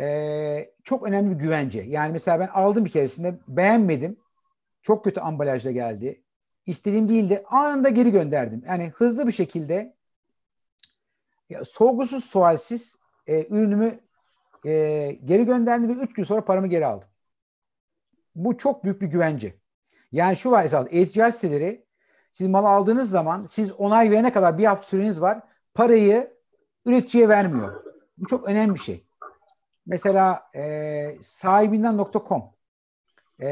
e, 0.00 0.70
çok 0.84 1.08
önemli 1.08 1.30
bir 1.30 1.40
güvence. 1.40 1.80
Yani 1.80 2.12
mesela 2.12 2.40
ben 2.40 2.48
aldım 2.48 2.84
bir 2.84 2.90
keresinde 2.90 3.38
beğenmedim. 3.48 4.16
Çok 4.82 5.04
kötü 5.04 5.20
ambalajla 5.20 5.70
geldi 5.70 6.24
istediğim 6.66 7.08
değildi. 7.08 7.44
Anında 7.46 7.88
geri 7.88 8.10
gönderdim. 8.12 8.62
Yani 8.66 8.92
hızlı 8.94 9.26
bir 9.26 9.32
şekilde 9.32 9.96
ya, 11.50 11.64
sorgusuz 11.64 12.24
sualsiz 12.24 12.96
e, 13.26 13.46
ürünümü 13.46 14.00
e, 14.66 14.70
geri 15.24 15.44
gönderdim 15.46 15.88
ve 15.88 15.92
3 15.92 16.14
gün 16.14 16.24
sonra 16.24 16.44
paramı 16.44 16.66
geri 16.66 16.86
aldım. 16.86 17.08
Bu 18.34 18.58
çok 18.58 18.84
büyük 18.84 19.02
bir 19.02 19.06
güvence. 19.06 19.54
Yani 20.14 20.36
şu 20.36 20.50
var 20.50 20.64
esas 20.64 20.86
e-ticaret 20.90 21.34
siteleri 21.34 21.86
siz 22.32 22.46
mal 22.46 22.64
aldığınız 22.64 23.10
zaman 23.10 23.44
siz 23.44 23.72
onay 23.72 24.10
verene 24.10 24.32
kadar 24.32 24.58
bir 24.58 24.64
hafta 24.64 24.86
süreniz 24.86 25.20
var. 25.20 25.40
Parayı 25.74 26.36
üreticiye 26.86 27.28
vermiyor. 27.28 27.84
Bu 28.18 28.26
çok 28.26 28.48
önemli 28.48 28.74
bir 28.74 28.80
şey. 28.80 29.06
Mesela 29.86 30.50
e, 30.54 31.16
sahibinden.com 31.22 32.42
e, 33.38 33.48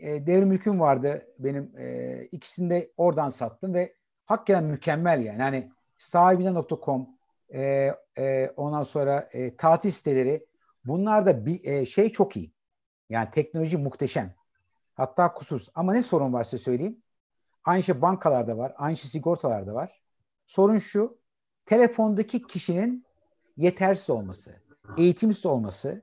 e, 0.00 0.26
devrim 0.26 0.50
hüküm 0.50 0.80
vardı 0.80 1.26
benim 1.38 1.72
e, 1.78 2.22
ikisini 2.32 2.70
de 2.70 2.92
oradan 2.96 3.30
sattım 3.30 3.74
ve 3.74 3.94
hakikaten 4.26 4.64
mükemmel 4.64 5.24
yani. 5.24 5.42
Hani 5.42 5.72
sahibinden.com 5.96 7.08
e, 7.54 7.92
e, 8.18 8.50
ondan 8.56 8.82
sonra 8.82 9.28
e, 9.32 9.56
tatil 9.56 9.90
siteleri 9.90 10.46
bunlar 10.84 11.26
da 11.26 11.46
bir 11.46 11.64
e, 11.64 11.86
şey 11.86 12.12
çok 12.12 12.36
iyi. 12.36 12.52
Yani 13.08 13.30
teknoloji 13.30 13.76
muhteşem. 13.76 14.35
Hatta 14.96 15.34
kusursuz. 15.34 15.70
Ama 15.74 15.92
ne 15.92 16.02
sorun 16.02 16.32
var 16.32 16.44
size 16.44 16.58
söyleyeyim. 16.58 17.02
Aynı 17.64 17.82
şey 17.82 18.02
bankalarda 18.02 18.58
var. 18.58 18.74
Aynı 18.76 18.96
şey 18.96 19.10
sigortalarda 19.10 19.74
var. 19.74 20.00
Sorun 20.46 20.78
şu, 20.78 21.18
telefondaki 21.66 22.42
kişinin 22.42 23.04
yetersiz 23.56 24.10
olması, 24.10 24.54
eğitimsiz 24.96 25.46
olması, 25.46 26.02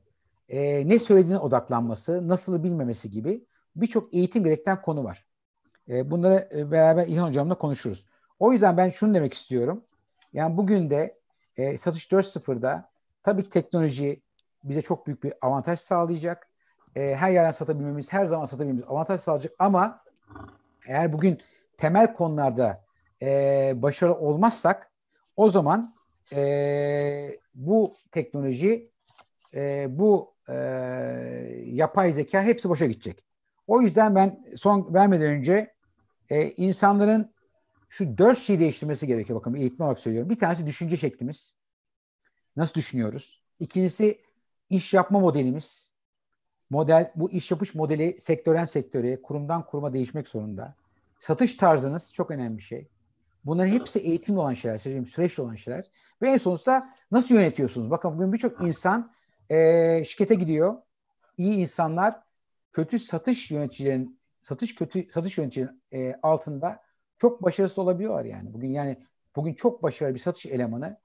e, 0.49 0.87
ne 0.87 0.99
söylediğine 0.99 1.39
odaklanması, 1.39 2.27
nasıl 2.27 2.63
bilmemesi 2.63 3.11
gibi 3.11 3.45
birçok 3.75 4.13
eğitim 4.13 4.43
gerektiren 4.43 4.81
konu 4.81 5.03
var. 5.03 5.25
E, 5.89 6.11
bunları 6.11 6.49
e, 6.55 6.71
beraber 6.71 7.07
İlhan 7.07 7.27
Hocam'la 7.27 7.57
konuşuruz. 7.57 8.07
O 8.39 8.53
yüzden 8.53 8.77
ben 8.77 8.89
şunu 8.89 9.13
demek 9.13 9.33
istiyorum. 9.33 9.83
Yani 10.33 10.57
bugün 10.57 10.89
de 10.89 11.19
e, 11.57 11.77
satış 11.77 12.11
4.0'da 12.11 12.91
tabii 13.23 13.43
ki 13.43 13.49
teknoloji 13.49 14.21
bize 14.63 14.81
çok 14.81 15.07
büyük 15.07 15.23
bir 15.23 15.33
avantaj 15.41 15.79
sağlayacak. 15.79 16.52
E, 16.95 17.15
her 17.15 17.31
yerden 17.31 17.51
satabilmemiz, 17.51 18.13
her 18.13 18.25
zaman 18.25 18.45
satabilmemiz 18.45 18.83
avantaj 18.87 19.21
sağlayacak 19.21 19.53
ama 19.59 20.03
eğer 20.87 21.13
bugün 21.13 21.41
temel 21.77 22.13
konularda 22.13 22.83
e, 23.21 23.73
başarılı 23.75 24.15
olmazsak 24.15 24.91
o 25.35 25.49
zaman 25.49 25.95
e, 26.35 27.39
bu 27.55 27.95
teknoloji, 28.11 28.91
e, 29.53 29.85
bu 29.89 30.33
e, 30.49 30.55
yapay 31.65 32.11
zeka 32.11 32.43
hepsi 32.43 32.69
boşa 32.69 32.85
gidecek. 32.85 33.23
O 33.67 33.81
yüzden 33.81 34.15
ben 34.15 34.45
son 34.55 34.93
vermeden 34.93 35.27
önce 35.27 35.73
e, 36.29 36.49
insanların 36.49 37.33
şu 37.89 38.17
dört 38.17 38.37
şeyi 38.37 38.59
değiştirmesi 38.59 39.07
gerekiyor. 39.07 39.39
Bakın 39.39 39.55
eğitim 39.55 39.81
olarak 39.85 39.99
söylüyorum. 39.99 40.29
Bir 40.29 40.39
tanesi 40.39 40.65
düşünce 40.65 40.97
şeklimiz. 40.97 41.53
Nasıl 42.55 42.73
düşünüyoruz? 42.73 43.43
İkincisi 43.59 44.21
iş 44.69 44.93
yapma 44.93 45.19
modelimiz. 45.19 45.92
Model, 46.73 47.11
bu 47.15 47.31
iş 47.31 47.51
yapış 47.51 47.75
modeli 47.75 48.17
sektörden 48.19 48.65
sektöre, 48.65 49.21
kurumdan 49.21 49.65
kuruma 49.65 49.93
değişmek 49.93 50.27
zorunda. 50.27 50.75
Satış 51.19 51.55
tarzınız 51.55 52.13
çok 52.13 52.31
önemli 52.31 52.57
bir 52.57 52.63
şey. 52.63 52.87
Bunların 53.45 53.71
hepsi 53.71 53.99
eğitimli 53.99 54.39
olan 54.39 54.53
şeyler, 54.53 54.77
süreçli 55.05 55.43
olan 55.43 55.55
şeyler. 55.55 55.89
Ve 56.21 56.29
en 56.29 56.37
sonuçta 56.37 56.95
nasıl 57.11 57.35
yönetiyorsunuz? 57.35 57.91
Bakın 57.91 58.15
bugün 58.15 58.33
birçok 58.33 58.61
insan 58.61 59.11
e, 59.49 60.03
şirkete 60.03 60.35
gidiyor. 60.35 60.75
İyi 61.37 61.53
insanlar 61.53 62.19
kötü 62.71 62.99
satış 62.99 63.51
yöneticilerin 63.51 64.19
satış 64.41 64.75
kötü 64.75 65.11
satış 65.11 65.37
yöneticilerin 65.37 65.81
e, 65.93 66.15
altında 66.23 66.81
çok 67.17 67.43
başarısız 67.43 67.79
olabiliyorlar 67.79 68.25
yani. 68.25 68.53
Bugün 68.53 68.69
yani 68.69 68.97
bugün 69.35 69.53
çok 69.53 69.83
başarılı 69.83 70.15
bir 70.15 70.19
satış 70.19 70.45
elemanı 70.45 70.97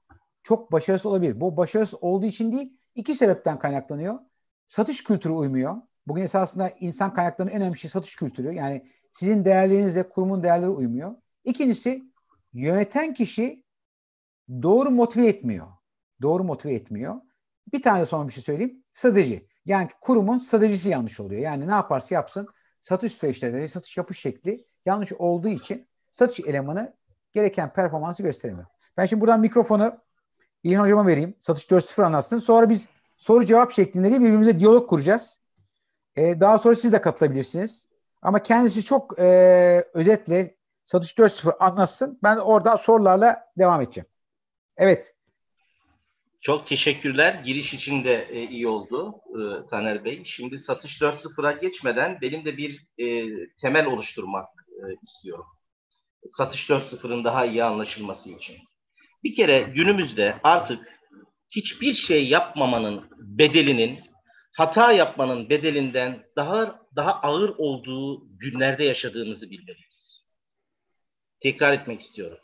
çok 0.43 0.71
başarısız 0.71 1.05
olabilir. 1.05 1.41
Bu 1.41 1.57
başarısız 1.57 1.99
olduğu 2.01 2.25
için 2.25 2.51
değil, 2.51 2.77
iki 2.95 3.15
sebepten 3.15 3.59
kaynaklanıyor. 3.59 4.28
Satış 4.69 5.03
kültürü 5.03 5.33
uymuyor. 5.33 5.75
Bugün 6.07 6.21
esasında 6.21 6.69
insan 6.79 7.13
kaynaklarının 7.13 7.53
en 7.53 7.61
önemli 7.61 7.77
şey 7.77 7.89
satış 7.89 8.15
kültürü. 8.15 8.53
Yani 8.53 8.91
sizin 9.11 9.45
değerlerinizle 9.45 10.09
kurumun 10.09 10.43
değerleri 10.43 10.69
uymuyor. 10.69 11.15
İkincisi 11.43 12.03
yöneten 12.53 13.13
kişi 13.13 13.63
doğru 14.49 14.91
motive 14.91 15.27
etmiyor. 15.27 15.67
Doğru 16.21 16.43
motive 16.43 16.73
etmiyor. 16.73 17.15
Bir 17.73 17.81
tane 17.81 18.05
son 18.05 18.27
bir 18.27 18.33
şey 18.33 18.43
söyleyeyim. 18.43 18.83
Strateji. 18.93 19.47
Yani 19.65 19.89
kurumun 20.01 20.37
stratejisi 20.37 20.89
yanlış 20.89 21.19
oluyor. 21.19 21.41
Yani 21.41 21.67
ne 21.67 21.71
yaparsa 21.71 22.15
yapsın 22.15 22.47
satış 22.81 23.13
süreçleri, 23.13 23.69
satış 23.69 23.97
yapış 23.97 24.19
şekli 24.19 24.65
yanlış 24.85 25.13
olduğu 25.13 25.49
için 25.49 25.87
satış 26.13 26.39
elemanı 26.39 26.95
gereken 27.31 27.73
performansı 27.73 28.23
gösteremiyor. 28.23 28.67
Ben 28.97 29.05
şimdi 29.05 29.21
buradan 29.21 29.39
mikrofonu 29.39 29.97
İlhan 30.63 30.83
Hocam'a 30.83 31.07
vereyim. 31.07 31.35
Satış 31.39 31.65
4.0 31.65 32.05
anlatsın. 32.05 32.39
Sonra 32.39 32.69
biz 32.69 32.87
soru 33.19 33.45
cevap 33.45 33.71
şeklinde 33.71 34.11
de 34.11 34.19
birbirimize 34.19 34.59
diyalog 34.59 34.89
kuracağız. 34.89 35.41
Ee, 36.15 36.39
daha 36.39 36.59
sonra 36.59 36.75
siz 36.75 36.93
de 36.93 37.01
katılabilirsiniz. 37.01 37.89
Ama 38.21 38.43
kendisi 38.43 38.85
çok 38.85 39.19
e, 39.19 39.25
özetle 39.93 40.55
Satış 40.85 41.11
4.0 41.11 41.57
anlatsın. 41.59 42.19
Ben 42.23 42.37
oradan 42.37 42.75
sorularla 42.75 43.35
devam 43.57 43.81
edeceğim. 43.81 44.07
Evet. 44.77 45.15
Çok 46.41 46.67
teşekkürler. 46.67 47.33
Giriş 47.45 47.73
için 47.73 48.03
de 48.03 48.27
e, 48.31 48.43
iyi 48.43 48.67
oldu 48.67 49.15
e, 49.27 49.69
Taner 49.69 50.05
Bey. 50.05 50.23
Şimdi 50.25 50.59
satış 50.59 51.01
4.0'a 51.01 51.51
geçmeden 51.51 52.17
benim 52.21 52.45
de 52.45 52.57
bir 52.57 52.85
e, 52.97 53.29
temel 53.61 53.85
oluşturmak 53.85 54.47
e, 54.69 54.83
istiyorum. 55.03 55.45
Satış 56.37 56.69
4.0'ın 56.69 57.23
daha 57.23 57.45
iyi 57.45 57.63
anlaşılması 57.63 58.29
için. 58.29 58.57
Bir 59.23 59.35
kere 59.35 59.61
günümüzde 59.61 60.35
artık 60.43 60.98
hiçbir 61.51 61.93
şey 61.93 62.27
yapmamanın 62.27 63.09
bedelinin 63.19 63.99
hata 64.53 64.91
yapmanın 64.91 65.49
bedelinden 65.49 66.23
daha 66.35 66.79
daha 66.95 67.13
ağır 67.13 67.49
olduğu 67.57 68.37
günlerde 68.37 68.83
yaşadığımızı 68.83 69.51
bilmeliyiz. 69.51 70.23
Tekrar 71.41 71.73
etmek 71.73 72.01
istiyorum. 72.01 72.37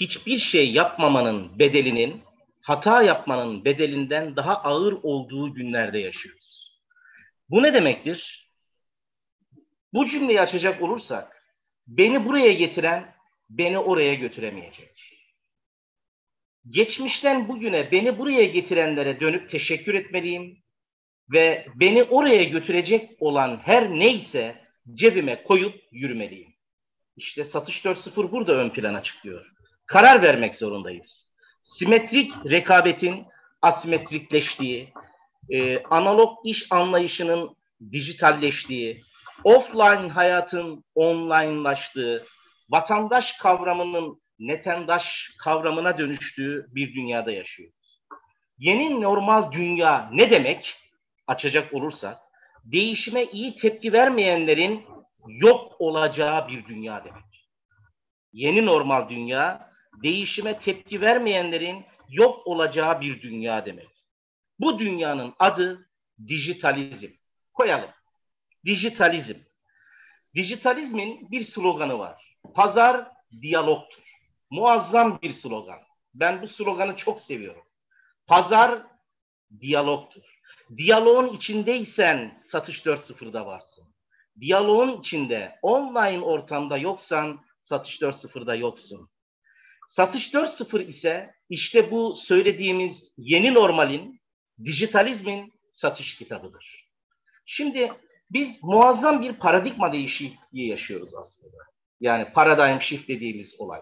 Hiçbir 0.00 0.38
şey 0.38 0.72
yapmamanın 0.72 1.58
bedelinin 1.58 2.22
hata 2.62 3.02
yapmanın 3.02 3.64
bedelinden 3.64 4.36
daha 4.36 4.56
ağır 4.56 4.92
olduğu 4.92 5.54
günlerde 5.54 5.98
yaşıyoruz. 5.98 6.80
Bu 7.50 7.62
ne 7.62 7.74
demektir? 7.74 8.50
Bu 9.92 10.06
cümleyi 10.06 10.40
açacak 10.40 10.82
olursak 10.82 11.36
beni 11.86 12.24
buraya 12.24 12.52
getiren 12.52 13.14
beni 13.50 13.78
oraya 13.78 14.14
götüremeyecek. 14.14 14.93
Geçmişten 16.70 17.48
bugüne 17.48 17.92
beni 17.92 18.18
buraya 18.18 18.44
getirenlere 18.44 19.20
dönüp 19.20 19.50
teşekkür 19.50 19.94
etmeliyim 19.94 20.56
ve 21.32 21.66
beni 21.74 22.02
oraya 22.02 22.44
götürecek 22.44 23.10
olan 23.20 23.60
her 23.64 23.90
neyse 23.90 24.64
cebime 24.94 25.42
koyup 25.42 25.74
yürümeliyim. 25.92 26.54
İşte 27.16 27.44
satış 27.44 27.84
4.0 27.84 28.32
burada 28.32 28.52
ön 28.52 28.70
plana 28.70 29.02
çıkıyor. 29.02 29.46
Karar 29.86 30.22
vermek 30.22 30.54
zorundayız. 30.54 31.26
Simetrik 31.78 32.32
rekabetin 32.50 33.24
asimetrikleştiği, 33.62 34.92
e, 35.50 35.82
analog 35.82 36.38
iş 36.44 36.58
anlayışının 36.70 37.56
dijitalleştiği, 37.92 39.02
offline 39.44 40.08
hayatın 40.08 40.84
onlinelaştığı, 40.94 42.26
vatandaş 42.70 43.24
kavramının 43.42 44.23
netendaş 44.46 45.04
kavramına 45.38 45.98
dönüştüğü 45.98 46.66
bir 46.74 46.94
dünyada 46.94 47.32
yaşıyoruz. 47.32 48.00
Yeni 48.58 49.02
normal 49.02 49.52
dünya 49.52 50.10
ne 50.12 50.30
demek? 50.30 50.74
Açacak 51.26 51.74
olursak, 51.74 52.18
değişime 52.64 53.24
iyi 53.24 53.56
tepki 53.56 53.92
vermeyenlerin 53.92 54.84
yok 55.28 55.80
olacağı 55.80 56.48
bir 56.48 56.66
dünya 56.66 57.04
demek. 57.04 57.24
Yeni 58.32 58.66
normal 58.66 59.08
dünya, 59.08 59.70
değişime 60.02 60.58
tepki 60.58 61.00
vermeyenlerin 61.00 61.84
yok 62.08 62.46
olacağı 62.46 63.00
bir 63.00 63.22
dünya 63.22 63.66
demek. 63.66 63.88
Bu 64.60 64.78
dünyanın 64.78 65.34
adı 65.38 65.88
dijitalizm. 66.28 67.10
Koyalım. 67.52 67.90
Dijitalizm. 68.64 69.38
Dijitalizmin 70.34 71.30
bir 71.30 71.44
sloganı 71.44 71.98
var. 71.98 72.36
Pazar 72.54 73.08
diyalogtur. 73.42 74.03
Muazzam 74.54 75.18
bir 75.22 75.32
slogan. 75.32 75.78
Ben 76.14 76.42
bu 76.42 76.48
sloganı 76.48 76.96
çok 76.96 77.20
seviyorum. 77.20 77.62
Pazar 78.26 78.82
diyalogtur. 79.60 80.22
Diyaloğun 80.76 81.36
içindeysen 81.36 82.42
satış 82.52 82.78
4.0'da 82.78 83.46
varsın. 83.46 83.84
Diyaloğun 84.40 85.00
içinde 85.00 85.58
online 85.62 86.20
ortamda 86.20 86.78
yoksan 86.78 87.40
satış 87.62 88.00
4.0'da 88.00 88.54
yoksun. 88.54 89.08
Satış 89.90 90.34
4.0 90.34 90.82
ise 90.82 91.34
işte 91.48 91.90
bu 91.90 92.16
söylediğimiz 92.16 92.96
yeni 93.16 93.54
normalin, 93.54 94.20
dijitalizmin 94.64 95.52
satış 95.72 96.16
kitabıdır. 96.18 96.86
Şimdi 97.46 97.92
biz 98.30 98.62
muazzam 98.62 99.22
bir 99.22 99.32
paradigma 99.32 99.92
değişikliği 99.92 100.68
yaşıyoruz 100.68 101.14
aslında. 101.14 101.56
Yani 102.00 102.32
paradigm 102.32 102.80
shift 102.80 103.08
dediğimiz 103.08 103.60
olay. 103.60 103.80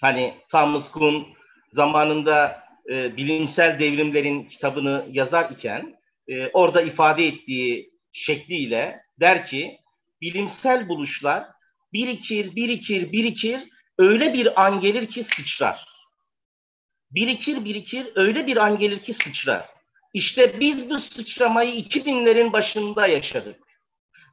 Hani 0.00 0.34
Thomas 0.50 0.90
Kuhn 0.90 1.26
zamanında 1.72 2.62
e, 2.90 3.16
bilimsel 3.16 3.78
devrimlerin 3.78 4.44
kitabını 4.44 5.06
yazar 5.10 5.50
iken 5.50 5.94
e, 6.28 6.48
orada 6.48 6.82
ifade 6.82 7.26
ettiği 7.26 7.90
şekliyle 8.12 9.00
der 9.20 9.46
ki 9.46 9.78
bilimsel 10.20 10.88
buluşlar 10.88 11.44
birikir, 11.92 12.56
birikir, 12.56 13.12
birikir, 13.12 13.60
öyle 13.98 14.32
bir 14.32 14.62
an 14.64 14.80
gelir 14.80 15.06
ki 15.06 15.24
sıçrar. 15.36 15.90
Birikir, 17.10 17.64
birikir, 17.64 18.06
öyle 18.14 18.46
bir 18.46 18.56
an 18.56 18.78
gelir 18.78 19.04
ki 19.04 19.14
sıçrar. 19.14 19.68
İşte 20.14 20.60
biz 20.60 20.90
bu 20.90 21.00
sıçramayı 21.00 21.84
2000'lerin 21.84 22.52
başında 22.52 23.06
yaşadık. 23.06 23.56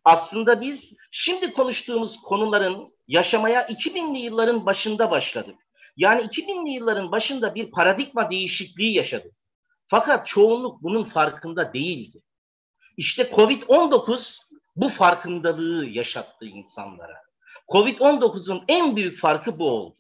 Aslında 0.06 0.62
biz 0.62 0.80
şimdi 1.12 1.54
konuştuğumuz 1.54 2.16
konuların 2.26 2.94
yaşamaya 3.08 3.68
2000'li 3.68 4.18
yılların 4.18 4.66
başında 4.66 5.12
başladık. 5.12 5.56
Yani 5.98 6.22
2000'li 6.22 6.70
yılların 6.70 7.12
başında 7.12 7.56
bir 7.56 7.72
paradigma 7.72 8.32
değişikliği 8.32 8.94
yaşadık. 8.94 9.32
Fakat 9.88 10.28
çoğunluk 10.28 10.84
bunun 10.84 11.04
farkında 11.04 11.74
değildi. 11.74 12.22
İşte 12.98 13.24
Covid-19 13.24 14.38
bu 14.76 14.90
farkındalığı 14.90 15.86
yaşattı 15.86 16.46
insanlara. 16.46 17.22
Covid-19'un 17.70 18.64
en 18.68 18.96
büyük 18.96 19.20
farkı 19.20 19.60
bu 19.60 19.70
oldu. 19.70 19.96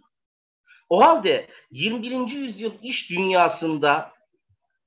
O 0.89 1.05
halde 1.05 1.47
21. 1.71 2.27
yüzyıl 2.27 2.71
iş 2.81 3.09
dünyasında 3.09 4.11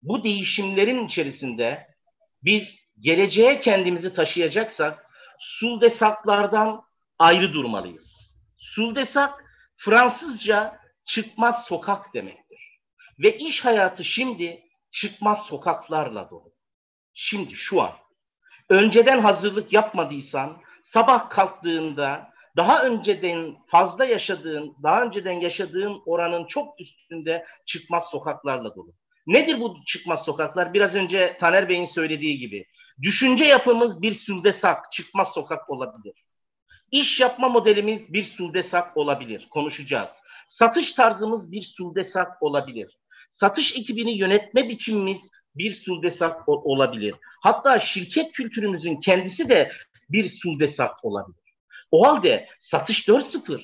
bu 0.03 0.25
değişimlerin 0.25 1.07
içerisinde 1.07 1.87
biz 2.45 2.63
geleceğe 3.01 3.61
kendimizi 3.61 4.15
taşıyacaksak 4.15 5.07
suldesaklardan 5.39 6.83
ayrı 7.19 7.53
durmalıyız. 7.53 8.10
Suldesak 8.75 9.45
Fransızca 9.77 10.81
çıkmaz 11.05 11.65
sokak 11.69 12.15
demektir. 12.15 12.81
Ve 13.19 13.37
iş 13.37 13.65
hayatı 13.65 14.05
şimdi 14.05 14.63
çıkmaz 14.93 15.39
sokaklarla 15.49 16.31
dolu. 16.31 16.53
Şimdi 17.15 17.55
şu 17.55 17.83
an. 17.83 17.93
Önceden 18.69 19.19
hazırlık 19.19 19.73
yapmadıysan 19.73 20.63
sabah 20.93 21.31
kalktığında 21.31 22.31
daha 22.57 22.83
önceden 22.83 23.57
fazla 23.67 24.05
yaşadığın, 24.05 24.77
daha 24.83 25.03
önceden 25.03 25.41
yaşadığın 25.41 26.03
oranın 26.07 26.47
çok 26.47 26.81
üstünde 26.81 27.47
çıkmaz 27.67 28.05
sokaklarla 28.11 28.75
dolu. 28.75 28.93
Nedir 29.27 29.61
bu 29.61 29.77
çıkmaz 29.87 30.25
sokaklar? 30.25 30.75
Biraz 30.75 30.95
önce 30.95 31.37
Taner 31.41 31.69
Bey'in 31.69 31.87
söylediği 31.95 32.39
gibi. 32.39 32.65
Düşünce 33.03 33.45
yapımız 33.45 34.03
bir 34.03 34.15
süldesak, 34.15 34.93
çıkmaz 34.93 35.29
sokak 35.35 35.71
olabilir. 35.71 36.15
İş 36.93 37.21
yapma 37.21 37.49
modelimiz 37.49 38.13
bir 38.13 38.23
süldesak 38.23 38.97
olabilir. 38.97 39.49
Konuşacağız. 39.51 40.11
Satış 40.49 40.93
tarzımız 40.93 41.53
bir 41.53 41.63
süldesak 41.63 42.43
olabilir. 42.43 42.99
Satış 43.31 43.73
ekibini 43.73 44.19
yönetme 44.19 44.69
biçimimiz 44.69 45.21
bir 45.55 45.75
suldesak 45.75 46.49
olabilir. 46.49 47.15
Hatta 47.41 47.81
şirket 47.81 48.33
kültürümüzün 48.33 48.97
kendisi 48.97 49.49
de 49.49 49.73
bir 50.11 50.31
suldesak 50.43 51.05
olabilir. 51.05 51.41
O 51.91 52.09
halde 52.09 52.49
satış 52.61 53.09
4.0, 53.09 53.61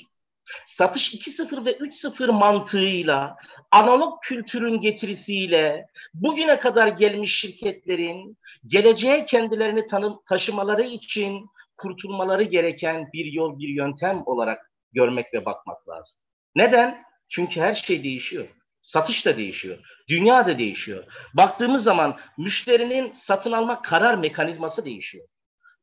satış 0.66 1.14
2.0 1.14 1.64
ve 1.64 1.73
3.0 1.73 2.33
mantığıyla, 2.33 3.37
analog 3.71 4.23
kültürün 4.23 4.80
getirisiyle 4.80 5.87
bugüne 6.14 6.59
kadar 6.59 6.88
gelmiş 6.88 7.40
şirketlerin 7.40 8.37
geleceğe 8.66 9.26
kendilerini 9.26 9.87
tanım, 9.87 10.21
taşımaları 10.28 10.83
için 10.83 11.47
kurtulmaları 11.76 12.42
gereken 12.42 13.09
bir 13.12 13.33
yol, 13.33 13.59
bir 13.59 13.68
yöntem 13.68 14.23
olarak 14.26 14.71
görmek 14.92 15.35
ve 15.35 15.45
bakmak 15.45 15.88
lazım. 15.88 16.18
Neden? 16.54 17.02
Çünkü 17.28 17.61
her 17.61 17.75
şey 17.75 18.02
değişiyor. 18.02 18.49
Satış 18.83 19.26
da 19.26 19.37
değişiyor. 19.37 19.78
Dünya 20.09 20.47
da 20.47 20.59
değişiyor. 20.59 21.04
Baktığımız 21.35 21.83
zaman 21.83 22.21
müşterinin 22.38 23.14
satın 23.26 23.52
alma 23.52 23.83
karar 23.83 24.14
mekanizması 24.14 24.85
değişiyor. 24.85 25.28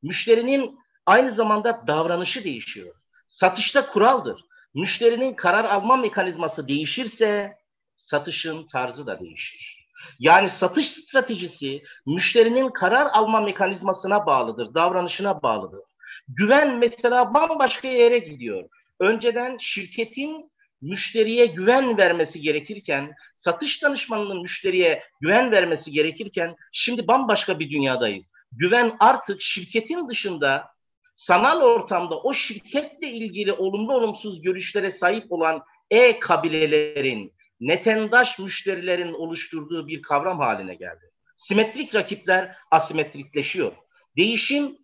Müşterinin 0.04 0.80
aynı 1.06 1.36
zamanda 1.36 1.88
davranışı 1.88 2.44
değişiyor. 2.44 2.96
Satışta 3.30 3.88
kuraldır. 3.88 4.42
Müşterinin 4.76 5.34
karar 5.34 5.66
alma 5.66 5.96
mekanizması 5.96 6.68
değişirse 6.68 7.58
satışın 7.96 8.68
tarzı 8.68 9.08
da 9.08 9.20
değişir. 9.20 9.83
Yani 10.20 10.50
satış 10.60 10.88
stratejisi 10.88 11.84
müşterinin 12.06 12.70
karar 12.70 13.06
alma 13.14 13.42
mekanizmasına 13.42 14.26
bağlıdır, 14.26 14.74
davranışına 14.74 15.42
bağlıdır. 15.42 15.82
Güven 16.28 16.78
mesela 16.78 17.34
bambaşka 17.34 17.88
yere 17.88 18.18
gidiyor. 18.18 18.70
Önceden 19.00 19.58
şirketin 19.62 20.52
müşteriye 20.82 21.46
güven 21.46 21.98
vermesi 21.98 22.42
gerekirken, 22.42 23.14
satış 23.34 23.84
danışmanının 23.84 24.42
müşteriye 24.42 25.04
güven 25.22 25.52
vermesi 25.52 25.92
gerekirken 25.92 26.56
şimdi 26.72 27.08
bambaşka 27.08 27.60
bir 27.60 27.70
dünyadayız. 27.70 28.34
Güven 28.52 28.96
artık 29.00 29.42
şirketin 29.42 30.10
dışında 30.10 30.66
sanal 31.14 31.62
ortamda 31.62 32.20
o 32.20 32.34
şirketle 32.34 33.12
ilgili 33.12 33.54
olumlu 33.54 33.94
olumsuz 33.94 34.42
görüşlere 34.42 34.92
sahip 34.92 35.32
olan 35.32 35.64
e-kabilelerin, 35.92 37.33
netendaş 37.68 38.40
müşterilerin 38.40 39.14
oluşturduğu 39.14 39.88
bir 39.88 40.02
kavram 40.02 40.40
haline 40.40 40.76
geldi. 40.76 41.12
Simetrik 41.38 41.96
rakipler 41.96 42.56
asimetrikleşiyor. 42.72 43.74
Değişim 44.18 44.78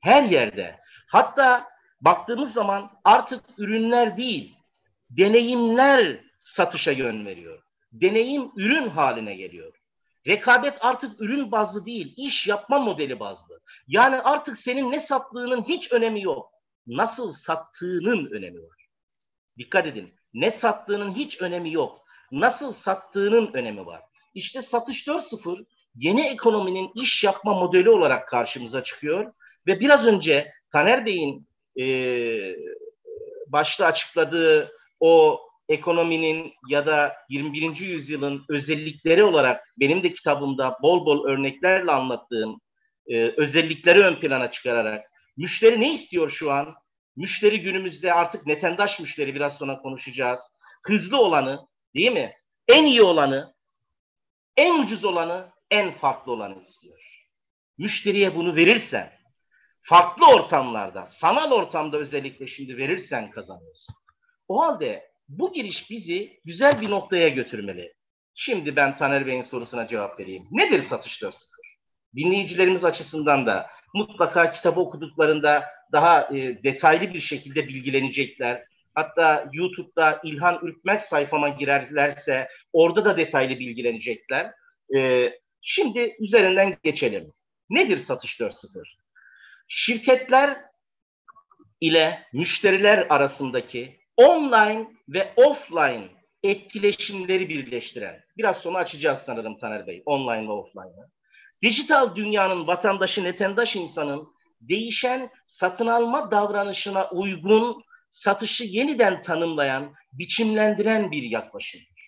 her 0.00 0.22
yerde. 0.24 0.78
Hatta 1.08 1.68
baktığımız 2.00 2.52
zaman 2.52 2.90
artık 3.04 3.44
ürünler 3.58 4.16
değil, 4.16 4.56
deneyimler 5.10 6.20
satışa 6.40 6.90
yön 6.90 7.26
veriyor. 7.26 7.62
Deneyim 7.92 8.50
ürün 8.56 8.88
haline 8.88 9.34
geliyor. 9.34 9.72
Rekabet 10.26 10.74
artık 10.80 11.20
ürün 11.20 11.52
bazlı 11.52 11.86
değil, 11.86 12.14
iş 12.16 12.46
yapma 12.46 12.78
modeli 12.78 13.20
bazlı. 13.20 13.60
Yani 13.88 14.16
artık 14.16 14.58
senin 14.58 14.92
ne 14.92 15.06
sattığının 15.06 15.62
hiç 15.62 15.92
önemi 15.92 16.22
yok. 16.22 16.52
Nasıl 16.86 17.32
sattığının 17.32 18.30
önemi 18.30 18.62
var. 18.62 18.86
Dikkat 19.58 19.86
edin. 19.86 20.14
Ne 20.34 20.50
sattığının 20.50 21.14
hiç 21.14 21.40
önemi 21.40 21.72
yok. 21.72 22.01
Nasıl 22.32 22.72
sattığının 22.72 23.50
önemi 23.52 23.86
var. 23.86 24.00
İşte 24.34 24.62
satış 24.62 25.06
4.0 25.06 25.64
yeni 25.94 26.28
ekonominin 26.28 26.90
iş 26.94 27.24
yapma 27.24 27.54
modeli 27.54 27.90
olarak 27.90 28.28
karşımıza 28.28 28.84
çıkıyor. 28.84 29.32
Ve 29.66 29.80
biraz 29.80 30.06
önce 30.06 30.52
Taner 30.72 31.06
Bey'in 31.06 31.46
e, 31.80 31.86
başta 33.46 33.86
açıkladığı 33.86 34.72
o 35.00 35.40
ekonominin 35.68 36.52
ya 36.68 36.86
da 36.86 37.12
21. 37.28 37.76
yüzyılın 37.76 38.44
özellikleri 38.48 39.24
olarak 39.24 39.60
benim 39.80 40.02
de 40.02 40.12
kitabımda 40.12 40.78
bol 40.82 41.06
bol 41.06 41.24
örneklerle 41.24 41.92
anlattığım 41.92 42.60
e, 43.06 43.22
özellikleri 43.36 44.00
ön 44.00 44.20
plana 44.20 44.50
çıkararak 44.50 45.04
müşteri 45.36 45.80
ne 45.80 45.94
istiyor 45.94 46.30
şu 46.30 46.52
an? 46.52 46.74
Müşteri 47.16 47.60
günümüzde 47.60 48.12
artık 48.12 48.46
netendaş 48.46 49.00
müşteri 49.00 49.34
biraz 49.34 49.58
sonra 49.58 49.78
konuşacağız. 49.78 50.40
Hızlı 50.82 51.16
olanı 51.16 51.66
değil 51.94 52.12
mi? 52.12 52.32
En 52.68 52.84
iyi 52.84 53.02
olanı, 53.02 53.54
en 54.56 54.82
ucuz 54.82 55.04
olanı, 55.04 55.48
en 55.70 55.90
farklı 55.98 56.32
olanı 56.32 56.62
istiyor. 56.62 56.98
Müşteriye 57.78 58.34
bunu 58.34 58.56
verirsen, 58.56 59.12
farklı 59.82 60.34
ortamlarda, 60.34 61.08
sanal 61.20 61.52
ortamda 61.52 61.98
özellikle 61.98 62.46
şimdi 62.46 62.76
verirsen 62.76 63.30
kazanıyorsun. 63.30 63.94
O 64.48 64.62
halde 64.62 65.12
bu 65.28 65.52
giriş 65.52 65.90
bizi 65.90 66.40
güzel 66.44 66.80
bir 66.80 66.90
noktaya 66.90 67.28
götürmeli. 67.28 67.92
Şimdi 68.34 68.76
ben 68.76 68.96
Taner 68.96 69.26
Bey'in 69.26 69.42
sorusuna 69.42 69.86
cevap 69.88 70.20
vereyim. 70.20 70.44
Nedir 70.50 70.82
satış 70.82 71.22
4.0? 71.22 71.32
Dinleyicilerimiz 72.16 72.84
açısından 72.84 73.46
da 73.46 73.66
mutlaka 73.94 74.50
kitabı 74.50 74.80
okuduklarında 74.80 75.64
daha 75.92 76.36
e, 76.36 76.62
detaylı 76.62 77.14
bir 77.14 77.20
şekilde 77.20 77.68
bilgilenecekler. 77.68 78.62
Hatta 78.94 79.48
YouTube'da 79.52 80.20
İlhan 80.24 80.58
Ürkmez 80.62 81.02
sayfama 81.10 81.48
girerlerse 81.48 82.48
orada 82.72 83.04
da 83.04 83.16
detaylı 83.16 83.58
bilgilenecekler. 83.58 84.52
E, 84.96 85.30
şimdi 85.62 86.16
üzerinden 86.20 86.76
geçelim. 86.82 87.32
Nedir 87.70 88.04
satış 88.04 88.40
4.0? 88.40 88.82
Şirketler 89.68 90.58
ile 91.80 92.22
müşteriler 92.32 93.06
arasındaki 93.08 93.96
online 94.16 94.86
ve 95.08 95.32
offline 95.36 96.08
etkileşimleri 96.42 97.48
birleştiren, 97.48 98.20
biraz 98.36 98.56
sonra 98.56 98.78
açacağız 98.78 99.18
sanırım 99.26 99.58
Taner 99.58 99.86
Bey, 99.86 100.02
online 100.06 100.48
ve 100.48 100.52
offline'ı. 100.52 101.06
Dijital 101.62 102.16
dünyanın 102.16 102.66
vatandaşı, 102.66 103.24
netendaş 103.24 103.76
insanın 103.76 104.28
değişen 104.60 105.30
satın 105.44 105.86
alma 105.86 106.30
davranışına 106.30 107.08
uygun 107.10 107.82
satışı 108.12 108.64
yeniden 108.64 109.22
tanımlayan, 109.22 109.92
biçimlendiren 110.12 111.10
bir 111.10 111.22
yaklaşımdır. 111.22 112.02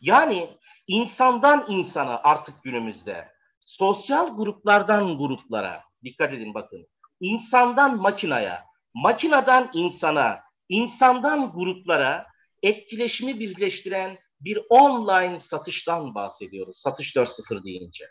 Yani 0.00 0.48
insandan 0.86 1.64
insana 1.68 2.20
artık 2.24 2.62
günümüzde, 2.62 3.28
sosyal 3.60 4.36
gruplardan 4.36 5.18
gruplara, 5.18 5.82
dikkat 6.04 6.32
edin 6.32 6.54
bakın, 6.54 6.86
insandan 7.20 7.96
makinaya, 7.96 8.64
makinadan 8.94 9.70
insana, 9.72 10.40
insandan 10.68 11.52
gruplara 11.52 12.26
etkileşimi 12.62 13.40
birleştiren 13.40 14.18
bir 14.40 14.58
online 14.68 15.40
satıştan 15.40 16.14
bahsediyoruz. 16.14 16.80
Satış 16.84 17.16
4.0 17.16 17.64
deyince. 17.64 18.04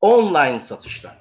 Online 0.00 0.60
satıştan. 0.68 1.14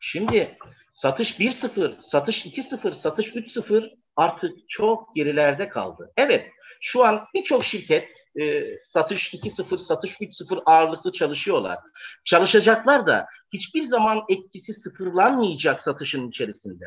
Şimdi 0.00 0.58
satış 0.94 1.28
1.0, 1.28 2.10
satış 2.10 2.36
2.0, 2.36 3.02
satış 3.02 3.26
3.0 3.26 3.97
artık 4.18 4.68
çok 4.68 5.14
gerilerde 5.16 5.68
kaldı. 5.68 6.12
Evet, 6.16 6.46
şu 6.80 7.04
an 7.04 7.24
birçok 7.34 7.64
şirket 7.64 8.08
e, 8.40 8.64
satış 8.92 9.34
2.0, 9.34 9.78
satış 9.78 10.10
3.0 10.10 10.62
ağırlıklı 10.66 11.12
çalışıyorlar. 11.12 11.78
Çalışacaklar 12.24 13.06
da 13.06 13.26
hiçbir 13.52 13.82
zaman 13.82 14.22
etkisi 14.28 14.74
sıfırlanmayacak 14.74 15.80
satışın 15.80 16.28
içerisinde. 16.28 16.84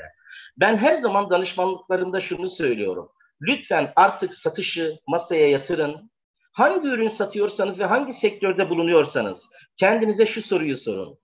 Ben 0.58 0.78
her 0.78 1.02
zaman 1.02 1.30
danışmanlıklarımda 1.30 2.22
şunu 2.22 2.50
söylüyorum. 2.50 3.10
Lütfen 3.42 3.94
artık 3.96 4.34
satışı 4.36 4.98
masaya 5.08 5.50
yatırın. 5.50 6.12
Hangi 6.54 6.88
ürün 6.88 7.10
satıyorsanız 7.10 7.80
ve 7.80 7.86
hangi 7.86 8.14
sektörde 8.14 8.70
bulunuyorsanız 8.70 9.40
kendinize 9.80 10.26
şu 10.26 10.42
soruyu 10.42 10.78
sorun. 10.78 11.18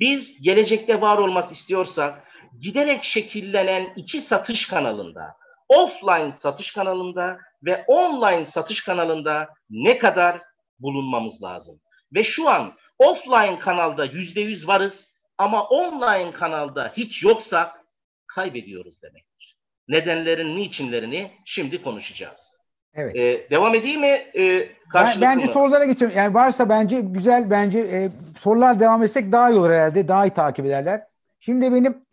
Biz 0.00 0.42
gelecekte 0.42 1.00
var 1.00 1.18
olmak 1.18 1.52
istiyorsak 1.52 2.31
giderek 2.60 3.04
şekillenen 3.04 3.92
iki 3.96 4.20
satış 4.20 4.66
kanalında 4.66 5.34
offline 5.68 6.34
satış 6.42 6.72
kanalında 6.72 7.38
ve 7.64 7.84
online 7.86 8.46
satış 8.54 8.84
kanalında 8.84 9.48
ne 9.70 9.98
kadar 9.98 10.40
bulunmamız 10.78 11.42
lazım. 11.42 11.80
Ve 12.14 12.24
şu 12.24 12.50
an 12.50 12.72
offline 12.98 13.58
kanalda 13.58 14.04
yüzde 14.04 14.40
yüz 14.40 14.68
varız 14.68 14.94
ama 15.38 15.64
online 15.64 16.32
kanalda 16.32 16.92
hiç 16.96 17.22
yoksak 17.22 17.72
kaybediyoruz 18.26 19.02
demektir. 19.02 19.56
Nedenlerin, 19.88 20.56
niçinlerini 20.56 21.30
şimdi 21.44 21.82
konuşacağız. 21.82 22.40
Evet. 22.94 23.16
Ee, 23.16 23.50
devam 23.50 23.74
edeyim 23.74 24.00
mi? 24.00 24.26
Ee, 24.38 24.68
ben, 24.94 25.20
bence 25.20 25.46
mı? 25.46 25.52
sorulara 25.52 25.84
geçelim. 25.84 26.12
Yani 26.16 26.34
varsa 26.34 26.68
bence 26.68 27.00
güzel 27.00 27.50
bence 27.50 27.78
e, 27.78 28.08
sorular 28.36 28.80
devam 28.80 29.02
etsek 29.02 29.32
daha 29.32 29.50
iyi 29.50 29.58
olur 29.58 29.70
herhalde. 29.70 30.08
Daha 30.08 30.26
iyi 30.26 30.30
takip 30.30 30.66
ederler. 30.66 31.00
Şimdi 31.40 31.72
benim 31.72 32.04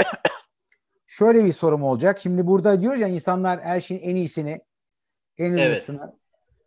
şöyle 1.09 1.45
bir 1.45 1.53
sorum 1.53 1.83
olacak. 1.83 2.19
Şimdi 2.21 2.47
burada 2.47 2.81
diyoruz 2.81 3.01
ya 3.01 3.07
insanlar 3.07 3.61
her 3.61 3.79
şeyin 3.79 4.01
en 4.01 4.15
iyisini, 4.15 4.61
en 5.37 5.51
hızlısını 5.51 6.15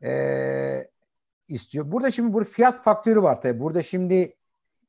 evet. 0.01 0.89
e, 0.89 0.91
istiyor. 1.49 1.93
Burada 1.93 2.11
şimdi 2.11 2.33
bu 2.33 2.45
fiyat 2.45 2.85
faktörü 2.85 3.23
var 3.23 3.43
tabii. 3.43 3.61
Burada 3.61 3.83
şimdi 3.83 4.37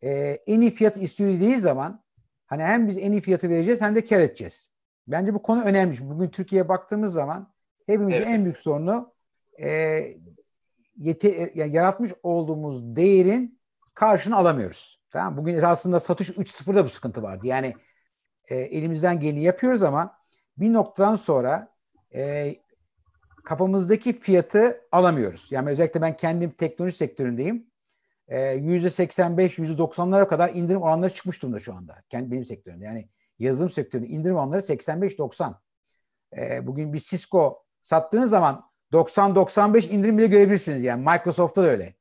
e, 0.01 0.11
en 0.47 0.61
iyi 0.61 0.71
fiyatı 0.71 0.99
istiyor 0.99 1.29
dediği 1.29 1.55
zaman 1.55 2.03
hani 2.45 2.63
hem 2.63 2.87
biz 2.87 2.97
en 2.97 3.11
iyi 3.11 3.21
fiyatı 3.21 3.49
vereceğiz 3.49 3.81
hem 3.81 3.95
de 3.95 4.03
kar 4.03 4.19
edeceğiz. 4.19 4.69
Bence 5.07 5.33
bu 5.33 5.41
konu 5.41 5.63
önemli. 5.63 6.09
Bugün 6.09 6.29
Türkiye'ye 6.29 6.69
baktığımız 6.69 7.13
zaman 7.13 7.53
hepimizin 7.85 8.21
evet. 8.21 8.27
en 8.27 8.43
büyük 8.43 8.57
sorunu 8.57 9.13
e, 9.61 9.99
yete, 10.97 11.51
yani 11.55 11.75
yaratmış 11.75 12.11
olduğumuz 12.23 12.95
değerin 12.95 13.59
karşını 13.93 14.35
alamıyoruz. 14.35 14.99
Tamam 15.09 15.37
Bugün 15.37 15.61
aslında 15.61 15.99
satış 15.99 16.29
3.0'da 16.29 16.83
bu 16.83 16.89
sıkıntı 16.89 17.23
vardı. 17.23 17.47
Yani 17.47 17.73
e, 18.49 18.55
elimizden 18.55 19.19
geleni 19.19 19.43
yapıyoruz 19.43 19.83
ama 19.83 20.17
bir 20.57 20.73
noktadan 20.73 21.15
sonra 21.15 21.73
e, 22.15 22.55
kafamızdaki 23.43 24.19
fiyatı 24.19 24.81
alamıyoruz. 24.91 25.47
Yani 25.51 25.69
özellikle 25.69 26.01
ben 26.01 26.17
kendim 26.17 26.51
teknoloji 26.51 26.95
sektöründeyim. 26.95 27.67
E, 28.27 28.37
%85, 28.37 29.75
%90'lara 29.75 30.27
kadar 30.27 30.53
indirim 30.53 30.81
oranları 30.81 31.13
çıkmış 31.13 31.41
durumda 31.41 31.59
şu 31.59 31.73
anda. 31.73 32.03
Kendi 32.09 32.31
benim 32.31 32.45
sektörümde. 32.45 32.85
Yani 32.85 33.09
yazılım 33.39 33.69
sektöründe 33.69 34.07
indirim 34.07 34.35
oranları 34.35 34.61
85-90. 34.61 35.53
E, 36.37 36.67
bugün 36.67 36.93
bir 36.93 36.99
Cisco 36.99 37.63
sattığınız 37.81 38.29
zaman 38.29 38.65
90-95 38.93 39.89
indirim 39.89 40.17
bile 40.17 40.27
görebilirsiniz. 40.27 40.83
Yani 40.83 40.99
Microsoft'ta 41.09 41.63
da 41.63 41.69
öyle. 41.69 41.95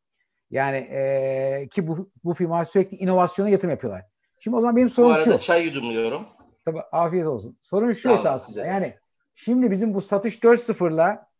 Yani 0.50 0.76
e, 0.76 1.68
ki 1.70 1.86
bu, 1.86 2.10
bu 2.24 2.34
firma 2.34 2.64
sürekli 2.64 2.96
inovasyona 2.96 3.48
yatırım 3.48 3.70
yapıyorlar. 3.70 4.11
Şimdi 4.42 4.56
o 4.56 4.60
zaman 4.60 4.76
benim 4.76 4.88
sorum 4.88 5.14
şu. 5.14 5.20
Bu 5.20 5.22
arada 5.22 5.38
şu. 5.38 5.46
çay 5.46 5.62
yudumluyorum. 5.64 6.26
Tabii 6.64 6.80
afiyet 6.92 7.26
olsun. 7.26 7.58
Sorun 7.62 7.92
şu 7.92 8.02
tamam, 8.02 8.18
esasında. 8.18 8.60
Güzel. 8.60 8.72
Yani 8.72 8.98
şimdi 9.34 9.70
bizim 9.70 9.94
bu 9.94 10.00
satış 10.00 10.38
4.0'la 10.38 11.30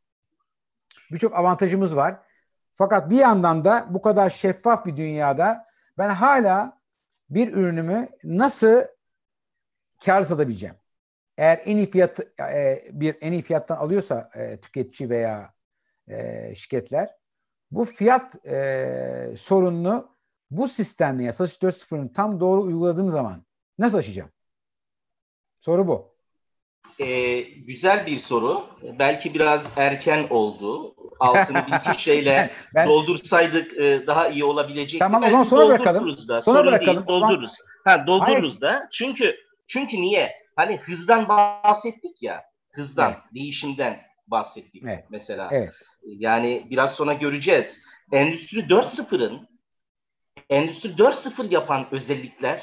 birçok 1.12 1.34
avantajımız 1.34 1.96
var. 1.96 2.16
Fakat 2.74 3.10
bir 3.10 3.16
yandan 3.16 3.64
da 3.64 3.86
bu 3.90 4.02
kadar 4.02 4.30
şeffaf 4.30 4.86
bir 4.86 4.96
dünyada 4.96 5.66
ben 5.98 6.10
hala 6.10 6.80
bir 7.30 7.52
ürünümü 7.52 8.08
nasıl 8.24 8.82
kar 10.04 10.22
satabileceğim? 10.22 10.76
Eğer 11.38 11.60
en 11.64 11.76
iyi 11.76 11.90
fiyat 11.90 12.20
e, 12.40 12.84
bir 12.92 13.16
en 13.20 13.32
iyi 13.32 13.42
fiyattan 13.42 13.76
alıyorsa 13.76 14.30
e, 14.34 14.60
tüketici 14.60 15.10
veya 15.10 15.54
e, 16.08 16.54
şirketler 16.54 17.10
bu 17.70 17.84
fiyat 17.84 18.46
e, 18.46 19.34
sorununu 19.36 20.11
bu 20.56 20.68
sistemle 20.68 21.22
ya 21.22 21.32
satış 21.32 21.56
4.0'ın 21.56 22.08
tam 22.08 22.40
doğru 22.40 22.62
uyguladığım 22.62 23.10
zaman 23.10 23.44
nasıl 23.78 23.98
aşacağım? 23.98 24.30
Soru 25.60 25.88
bu. 25.88 26.12
Ee, 26.98 27.40
güzel 27.40 28.06
bir 28.06 28.18
soru. 28.18 28.66
Belki 28.98 29.34
biraz 29.34 29.62
erken 29.76 30.26
oldu. 30.30 30.94
Altını 31.20 31.56
bir 31.66 31.90
iki 31.90 32.02
şeyle 32.02 32.50
ben, 32.74 32.88
doldursaydık 32.88 33.78
e, 33.78 34.06
daha 34.06 34.28
iyi 34.28 34.44
olabilecekti. 34.44 34.98
Tamam 34.98 35.22
o 35.22 35.26
zaman 35.26 35.42
sonra 35.42 35.68
bırakalım. 35.68 36.28
Da. 36.28 36.42
Sonra 36.42 36.58
Sorun 36.58 36.66
bırakalım. 36.66 37.06
Değil, 37.06 37.06
doldururuz. 37.06 37.52
Ha, 37.84 38.06
doldururuz 38.06 38.58
Hayır. 38.60 38.60
da. 38.60 38.88
Çünkü 38.92 39.36
çünkü 39.68 39.96
niye? 39.96 40.32
Hani 40.56 40.76
hızdan 40.76 41.28
bahsettik 41.28 42.22
ya. 42.22 42.42
Hızdan, 42.72 43.12
evet. 43.12 43.34
değişimden 43.34 44.00
bahsettik 44.26 44.82
evet. 44.86 45.04
mesela. 45.10 45.48
Evet. 45.52 45.70
Yani 46.04 46.66
biraz 46.70 46.94
sonra 46.94 47.12
göreceğiz. 47.12 47.66
Endüstri 48.12 48.58
4.0'ın 48.58 49.51
Endüstri 50.50 50.88
4.0 50.88 51.52
yapan 51.52 51.86
özellikler 51.90 52.62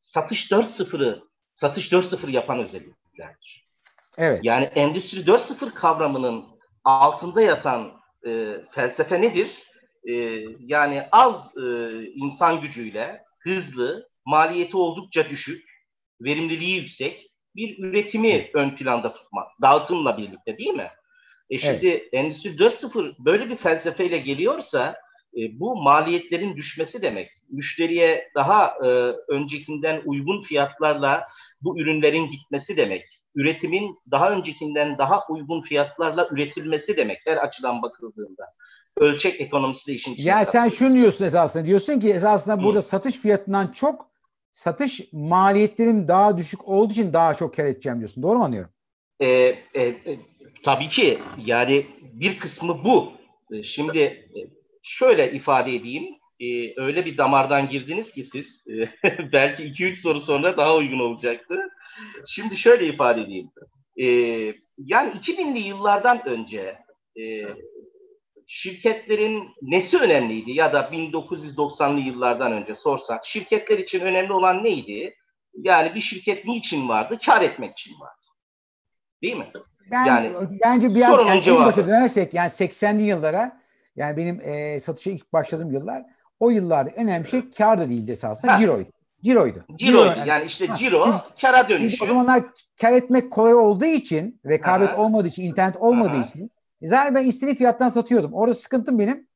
satış 0.00 0.50
4.0'ı 0.50 1.22
satış 1.54 1.92
4.0 1.92 2.30
yapan 2.30 2.58
özelliklerdir. 2.58 3.64
Evet. 4.18 4.40
Yani 4.42 4.64
Endüstri 4.64 5.18
4.0 5.18 5.74
kavramının 5.74 6.44
altında 6.84 7.42
yatan 7.42 7.92
e, 8.26 8.54
felsefe 8.70 9.20
nedir? 9.20 9.50
E, 10.04 10.12
yani 10.58 11.02
az 11.12 11.56
e, 11.56 11.62
insan 12.14 12.60
gücüyle 12.60 13.22
hızlı, 13.38 14.08
maliyeti 14.26 14.76
oldukça 14.76 15.28
düşük, 15.28 15.64
verimliliği 16.20 16.76
yüksek 16.76 17.30
bir 17.56 17.78
üretimi 17.78 18.50
ön 18.54 18.76
planda 18.76 19.12
tutmak, 19.12 19.46
dağıtımla 19.62 20.18
birlikte 20.18 20.58
değil 20.58 20.74
mi? 20.74 20.90
E 21.50 21.58
şimdi 21.58 21.86
evet. 21.86 22.08
Endüstri 22.12 22.50
4.0 22.50 23.14
böyle 23.18 23.50
bir 23.50 23.56
felsefeyle 23.56 24.18
geliyorsa 24.18 24.96
e, 25.38 25.60
bu 25.60 25.76
maliyetlerin 25.76 26.56
düşmesi 26.56 27.02
demek. 27.02 27.30
Müşteriye 27.50 28.28
daha 28.34 28.66
e, 28.66 28.86
öncekinden 29.28 30.02
uygun 30.04 30.42
fiyatlarla 30.42 31.28
bu 31.62 31.80
ürünlerin 31.80 32.30
gitmesi 32.30 32.76
demek. 32.76 33.04
Üretimin 33.34 33.98
daha 34.10 34.30
öncekinden 34.30 34.98
daha 34.98 35.26
uygun 35.28 35.62
fiyatlarla 35.62 36.28
üretilmesi 36.30 36.96
demek 36.96 37.18
her 37.24 37.36
açıdan 37.36 37.82
bakıldığında. 37.82 38.44
Ölçek 38.96 39.40
ekonomisi 39.40 39.86
de 39.86 39.92
işin. 39.92 40.14
Ya 40.18 40.44
sen 40.44 40.68
şunu 40.68 40.94
diyorsun 40.94 41.24
esasında. 41.24 41.66
Diyorsun 41.66 42.00
ki 42.00 42.12
esasında 42.12 42.62
burada 42.62 42.82
satış 42.82 43.20
fiyatından 43.20 43.66
çok 43.66 44.08
satış 44.52 45.12
maliyetlerim 45.12 46.08
daha 46.08 46.38
düşük 46.38 46.68
olduğu 46.68 46.92
için 46.92 47.12
daha 47.12 47.34
çok 47.34 47.54
kar 47.54 47.64
edeceğim 47.64 47.98
diyorsun. 47.98 48.22
Doğru 48.22 48.38
mu 48.38 48.44
anlıyorum? 48.44 48.70
Ee, 49.20 49.26
e, 49.26 49.82
e, 49.82 50.18
tabii 50.64 50.88
ki. 50.88 51.18
Yani 51.44 51.86
bir 52.12 52.38
kısmı 52.38 52.84
bu. 52.84 53.12
E, 53.52 53.62
şimdi 53.62 53.98
e, 53.98 54.57
şöyle 54.88 55.32
ifade 55.32 55.74
edeyim. 55.74 56.14
E, 56.40 56.46
öyle 56.80 57.06
bir 57.06 57.16
damardan 57.16 57.68
girdiniz 57.68 58.12
ki 58.12 58.24
siz 58.24 58.46
e, 58.68 58.88
belki 59.32 59.62
2-3 59.62 59.96
soru 59.96 60.20
sonra 60.20 60.56
daha 60.56 60.76
uygun 60.76 60.98
olacaktı. 60.98 61.54
Şimdi 62.26 62.56
şöyle 62.56 62.86
ifade 62.86 63.20
edeyim. 63.20 63.50
E, 63.96 64.06
yani 64.78 65.10
2000'li 65.10 65.58
yıllardan 65.58 66.28
önce 66.28 66.78
e, 67.20 67.44
şirketlerin 68.46 69.48
nesi 69.62 69.98
önemliydi 69.98 70.52
ya 70.52 70.72
da 70.72 70.80
1990'lı 70.80 72.00
yıllardan 72.00 72.52
önce 72.52 72.74
sorsak 72.74 73.26
şirketler 73.26 73.78
için 73.78 74.00
önemli 74.00 74.32
olan 74.32 74.64
neydi? 74.64 75.14
Yani 75.54 75.94
bir 75.94 76.00
şirket 76.00 76.44
niçin 76.44 76.88
vardı? 76.88 77.18
Kar 77.26 77.42
etmek 77.42 77.78
için 77.78 78.00
vardı. 78.00 78.14
Değil 79.22 79.36
mi? 79.36 79.46
Ben, 79.90 80.04
yani 80.06 80.32
bence 80.64 80.94
biraz 80.94 81.18
yani 81.18 81.42
en 81.46 81.56
başa 81.56 81.86
dönersek 81.86 82.34
yani 82.34 82.48
80'li 82.48 83.02
yıllara 83.02 83.60
yani 83.98 84.16
benim 84.16 84.40
e, 84.40 84.80
satışa 84.80 85.10
ilk 85.10 85.32
başladığım 85.32 85.72
yıllar 85.72 86.02
o 86.40 86.50
yıllarda 86.50 86.90
önemli 86.90 87.28
şey 87.28 87.50
kar 87.50 87.78
da 87.78 87.88
değildi 87.88 88.12
esasında 88.12 88.52
ha. 88.52 88.58
ciroydu. 88.58 88.88
Ciroydu. 89.24 89.58
Ciroydu. 89.58 89.78
Ciro, 89.78 90.04
yani, 90.04 90.28
yani 90.28 90.46
işte 90.46 90.66
ciro 90.78 91.06
ha. 91.06 91.26
kara 91.40 91.68
dönüşü. 91.68 91.90
Çünkü 91.90 92.04
o 92.04 92.06
zamanlar 92.06 92.44
kar 92.80 92.92
etmek 92.92 93.30
kolay 93.30 93.54
olduğu 93.54 93.84
için 93.84 94.40
rekabet 94.46 94.88
Aha. 94.88 95.02
olmadığı 95.02 95.28
için 95.28 95.42
internet 95.42 95.76
olmadığı 95.76 96.18
Aha. 96.18 96.26
için 96.26 96.50
zaten 96.82 97.14
ben 97.14 97.24
istediğim 97.24 97.56
fiyattan 97.56 97.88
satıyordum. 97.88 98.32
Orada 98.34 98.54
sıkıntım 98.54 98.98
benim 98.98 99.28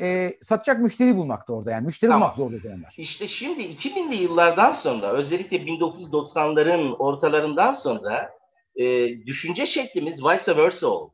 e, 0.00 0.30
satacak 0.42 0.80
müşteri 0.80 1.16
bulmakta 1.16 1.52
orada 1.52 1.70
yani. 1.70 1.84
Müşteri 1.84 2.10
tamam. 2.10 2.22
bulmak 2.22 2.36
zordu 2.36 2.60
zamanlar. 2.62 2.94
İşte 2.98 3.28
şimdi 3.28 3.62
2000'li 3.62 4.22
yıllardan 4.22 4.72
sonra 4.72 5.12
özellikle 5.12 5.56
1990'ların 5.56 6.96
ortalarından 6.96 7.72
sonra 7.72 8.30
e, 8.76 9.08
düşünce 9.26 9.66
şeklimiz 9.66 10.18
vice 10.18 10.56
versa 10.56 10.86
oldu. 10.86 11.12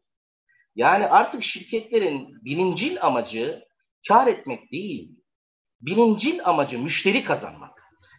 Yani 0.77 1.07
artık 1.07 1.43
şirketlerin 1.43 2.45
birincil 2.45 3.03
amacı 3.03 3.65
kar 4.09 4.27
etmek 4.27 4.73
değil, 4.73 5.11
birincil 5.81 6.41
amacı 6.45 6.79
müşteri 6.79 7.25
kazanmak. 7.25 7.71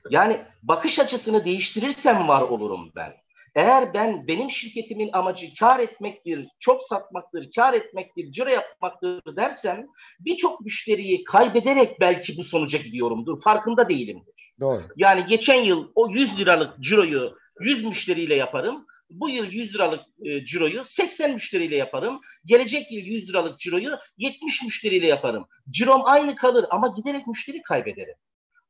Yani 0.10 0.42
bakış 0.64 1.00
açısını 1.00 1.46
değiştirirsem 1.46 2.28
var 2.28 2.42
olurum 2.42 2.92
ben. 2.96 3.14
Eğer 3.56 3.94
ben 3.94 4.28
benim 4.28 4.52
şirketimin 4.52 5.10
amacı 5.14 5.46
kar 5.60 5.80
etmektir, 5.80 6.48
çok 6.60 6.82
satmaktır, 6.90 7.50
kar 7.56 7.74
etmektir, 7.74 8.32
ciro 8.32 8.50
yapmaktır 8.50 9.36
dersem 9.36 9.86
birçok 10.20 10.62
müşteriyi 10.62 11.24
kaybederek 11.24 12.00
belki 12.00 12.38
bu 12.38 12.44
sonuca 12.44 12.78
gidiyorumdur. 12.78 13.42
Farkında 13.42 13.90
değilimdir. 13.90 14.34
Doğru. 14.60 14.82
Yani 14.98 15.26
geçen 15.26 15.62
yıl 15.62 15.92
o 15.96 16.10
100 16.10 16.38
liralık 16.38 16.80
ciroyu 16.80 17.36
100 17.60 17.86
müşteriyle 17.86 18.36
yaparım. 18.36 18.86
Bu 19.14 19.30
yıl 19.30 19.46
100 19.52 19.74
liralık 19.74 20.06
e, 20.26 20.46
ciroyu 20.46 20.86
80 20.86 21.32
müşteriyle 21.32 21.76
yaparım. 21.76 22.22
Gelecek 22.46 22.92
yıl 22.92 23.06
100 23.06 23.30
liralık 23.30 23.60
ciroyu 23.60 23.98
70 24.18 24.62
müşteriyle 24.64 25.08
yaparım. 25.08 25.46
Cirom 25.70 26.02
aynı 26.06 26.36
kalır 26.36 26.66
ama 26.70 26.88
giderek 26.88 27.28
müşteri 27.28 27.62
kaybederim. 27.62 28.16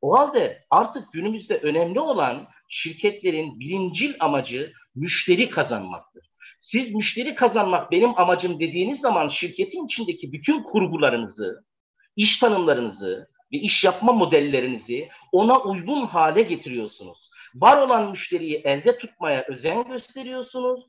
O 0.00 0.18
halde 0.18 0.64
artık 0.70 1.12
günümüzde 1.12 1.58
önemli 1.58 2.00
olan 2.00 2.48
şirketlerin 2.68 3.60
birincil 3.60 4.14
amacı 4.20 4.72
müşteri 4.94 5.50
kazanmaktır. 5.50 6.24
Siz 6.60 6.94
müşteri 6.94 7.34
kazanmak 7.34 7.90
benim 7.90 8.18
amacım 8.18 8.60
dediğiniz 8.60 9.00
zaman 9.00 9.28
şirketin 9.28 9.86
içindeki 9.86 10.32
bütün 10.32 10.62
kurgularınızı, 10.62 11.64
iş 12.16 12.38
tanımlarınızı 12.38 13.26
ve 13.52 13.56
iş 13.56 13.84
yapma 13.84 14.12
modellerinizi 14.12 15.08
ona 15.32 15.60
uygun 15.60 16.06
hale 16.06 16.42
getiriyorsunuz. 16.42 17.30
Var 17.54 17.78
olan 17.78 18.10
müşteriyi 18.10 18.62
elde 18.64 18.98
tutmaya 18.98 19.44
özen 19.48 19.88
gösteriyorsunuz. 19.88 20.84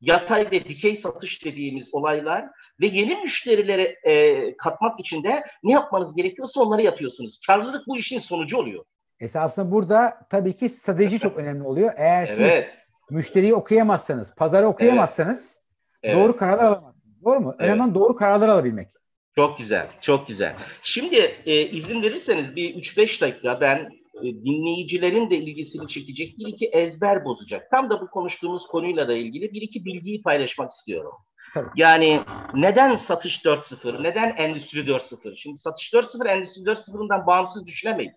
Yatay 0.00 0.50
ve 0.50 0.64
dikey 0.64 0.96
satış 0.96 1.44
dediğimiz 1.44 1.94
olaylar 1.94 2.44
ve 2.80 2.86
yeni 2.86 3.16
müşterilere 3.16 3.96
e, 4.04 4.56
katmak 4.56 5.00
için 5.00 5.22
de 5.22 5.44
ne 5.62 5.72
yapmanız 5.72 6.16
gerekiyorsa 6.16 6.60
onları 6.60 6.82
yapıyorsunuz. 6.82 7.40
Karlılık 7.46 7.86
bu 7.86 7.96
işin 7.96 8.18
sonucu 8.18 8.56
oluyor. 8.56 8.84
Esasında 9.20 9.70
burada 9.70 10.18
tabii 10.30 10.56
ki 10.56 10.68
strateji 10.68 11.18
çok 11.18 11.38
önemli 11.38 11.62
oluyor. 11.62 11.90
Eğer 11.96 12.26
evet. 12.26 12.36
siz 12.36 12.64
müşteriyi 13.10 13.54
okuyamazsanız, 13.54 14.34
pazarı 14.34 14.66
okuyamazsanız 14.66 15.60
evet. 16.02 16.16
doğru 16.16 16.36
kararlar 16.36 16.64
alamazsınız. 16.64 17.24
Doğru 17.24 17.40
mu? 17.40 17.54
Evet. 17.60 17.70
Önemli 17.70 17.94
doğru 17.94 18.14
kararlar 18.14 18.48
alabilmek. 18.48 18.88
Çok 19.36 19.58
güzel, 19.58 19.88
çok 20.00 20.28
güzel. 20.28 20.56
Şimdi 20.82 21.16
e, 21.46 21.62
izin 21.62 22.02
verirseniz 22.02 22.56
bir 22.56 22.74
3-5 22.74 23.20
dakika 23.20 23.60
ben 23.60 23.90
dinleyicilerin 24.22 25.30
de 25.30 25.36
ilgisini 25.36 25.88
çekecek 25.88 26.38
bir 26.38 26.46
iki 26.46 26.66
ezber 26.66 27.24
bozacak. 27.24 27.70
Tam 27.70 27.90
da 27.90 28.00
bu 28.00 28.10
konuştuğumuz 28.10 28.66
konuyla 28.66 29.08
da 29.08 29.14
ilgili 29.14 29.52
bir 29.52 29.62
iki 29.62 29.84
bilgiyi 29.84 30.22
paylaşmak 30.22 30.72
istiyorum. 30.72 31.12
Tabii. 31.54 31.68
Yani 31.76 32.20
neden 32.54 32.96
satış 32.96 33.44
4.0, 33.44 34.02
neden 34.02 34.36
endüstri 34.36 34.80
4.0? 34.80 35.36
Şimdi 35.36 35.58
satış 35.58 35.92
4.0 35.92 36.28
endüstri 36.28 36.62
4.0'dan 36.62 37.26
bağımsız 37.26 37.66
düşünemeyiz. 37.66 38.14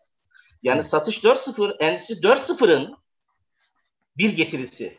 Yani 0.64 0.80
evet. 0.80 0.90
satış 0.90 1.18
4.0 1.18 1.78
endüstri 1.84 2.16
4.0'ın 2.16 2.98
bir 4.18 4.30
getirisi. 4.30 4.98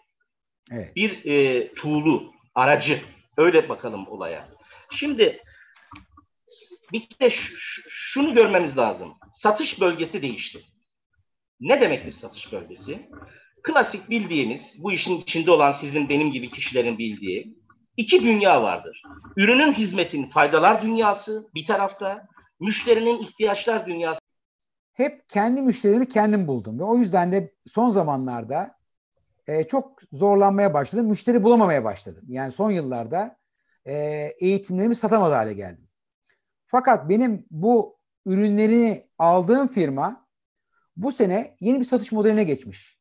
Evet. 0.73 0.97
Bir 0.97 1.25
e, 1.25 1.69
tuğlu, 1.75 2.33
aracı. 2.55 3.03
Öyle 3.37 3.69
bakalım 3.69 4.09
olaya. 4.09 4.49
Şimdi 4.99 5.43
bir 6.93 7.09
de 7.21 7.35
şunu 7.89 8.35
görmemiz 8.35 8.77
lazım. 8.77 9.15
Satış 9.43 9.81
bölgesi 9.81 10.23
değişti. 10.23 10.65
Ne 11.61 11.81
demektir 11.81 12.13
satış 12.13 12.53
bölgesi? 12.53 13.09
Klasik 13.63 14.11
bildiğimiz, 14.11 14.61
bu 14.79 14.93
işin 14.93 15.19
içinde 15.19 15.51
olan 15.51 15.75
sizin 15.81 16.09
benim 16.09 16.33
gibi 16.33 16.51
kişilerin 16.51 16.99
bildiği 16.99 17.59
iki 17.97 18.23
dünya 18.23 18.63
vardır. 18.63 19.03
Ürünün 19.37 19.73
hizmetin 19.73 20.31
faydalar 20.31 20.83
dünyası 20.83 21.49
bir 21.55 21.67
tarafta, 21.67 22.27
müşterinin 22.61 23.23
ihtiyaçlar 23.23 23.87
dünyası. 23.87 24.21
Hep 24.93 25.29
kendi 25.29 25.63
müşterimi 25.63 26.09
kendim 26.09 26.47
buldum 26.47 26.79
ve 26.79 26.85
o 26.85 26.97
yüzden 26.97 27.33
de 27.33 27.53
son 27.67 27.91
zamanlarda 27.91 28.75
e, 29.47 29.65
çok 29.65 30.03
zorlanmaya 30.13 30.75
başladım. 30.75 31.07
Müşteri 31.07 31.43
bulamamaya 31.43 31.85
başladım. 31.85 32.25
Yani 32.29 32.53
son 32.53 32.71
yıllarda 32.71 33.37
e, 33.85 33.95
eğitimlerimi 34.41 34.95
satamaz 34.95 35.33
hale 35.33 35.55
geldim. 35.55 35.89
Fakat 36.67 37.09
benim 37.09 37.47
bu 37.51 37.99
ürünlerini 38.27 39.09
aldığım 39.19 39.69
firma 39.69 40.28
bu 40.99 41.13
sene 41.13 41.57
yeni 41.61 41.81
bir 41.81 41.85
satış 41.85 42.13
modeline 42.13 42.45
geçmiş. 42.45 42.99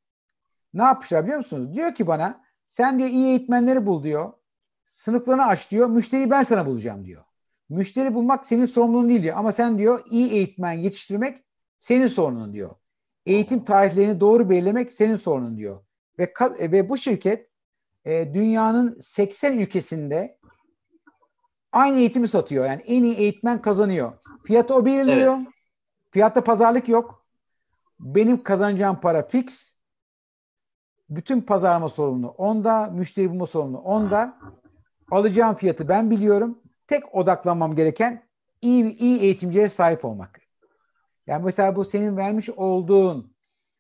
Ne 0.74 0.84
yapmışlar 0.84 1.24
biliyor 1.24 1.38
musunuz? 1.38 1.74
Diyor 1.74 1.96
ki 1.96 2.08
bana 2.08 2.44
sen 2.68 3.00
diyor 3.00 3.10
iyi 3.10 3.28
eğitmenleri 3.28 3.86
bul 3.86 4.04
diyor. 4.04 4.34
Sınıflarını 4.86 5.46
aç 5.46 5.72
diyor. 5.72 5.90
Müşteriyi 5.90 6.30
ben 6.30 6.44
sana 6.44 6.66
bulacağım 6.66 7.06
diyor. 7.06 7.24
Müşteri 7.70 8.14
bulmak 8.14 8.46
senin 8.46 8.66
sorumluluğun 8.66 9.10
değil 9.10 9.24
diyor. 9.24 9.38
Ama 9.38 9.52
sen 9.52 9.78
diyor 9.78 10.06
iyi 10.12 10.32
eğitmen 10.32 10.72
yetiştirmek 10.74 11.44
senin 11.80 12.08
sorunun 12.08 12.54
diyor. 12.54 12.70
Eğitim 13.26 13.64
tarihlerini 13.64 14.20
doğru 14.20 14.50
belirlemek 14.50 14.92
senin 14.92 15.16
sorunun 15.16 15.58
diyor. 15.58 15.82
Ve, 16.20 16.34
ve 16.60 16.90
bu 16.90 16.98
şirket 16.98 17.50
e, 18.06 18.34
dünyanın 18.34 19.00
80 19.00 19.60
ülkesinde 19.60 20.38
aynı 21.72 22.00
eğitimi 22.00 22.28
satıyor. 22.28 22.66
Yani 22.66 22.82
en 22.82 23.04
iyi 23.04 23.16
eğitmen 23.16 23.62
kazanıyor. 23.62 24.14
Fiyatı 24.46 24.76
o 24.76 24.86
belirliyor. 24.86 25.38
Evet. 25.38 25.48
Fiyatta 26.12 26.44
pazarlık 26.44 26.90
yok. 26.90 27.27
Benim 28.00 28.44
kazanacağım 28.44 29.02
para 29.02 29.28
fix. 29.28 29.76
Bütün 31.10 31.42
pazarlama 31.42 31.90
sorumlu 31.90 32.28
onda, 32.28 32.88
müşteri 32.88 33.30
bulma 33.30 33.46
sorumlu 33.46 33.78
onda. 33.78 34.38
Alacağım 35.12 35.56
fiyatı 35.56 35.90
ben 35.90 36.12
biliyorum. 36.12 36.60
Tek 36.88 37.16
odaklanmam 37.16 37.76
gereken 37.76 38.28
iyi 38.62 38.98
iyi 38.98 39.20
eğitimciye 39.20 39.70
sahip 39.70 40.06
olmak. 40.06 40.42
Yani 41.28 41.44
mesela 41.46 41.76
bu 41.76 41.86
senin 41.86 42.18
vermiş 42.18 42.50
olduğun 42.50 43.34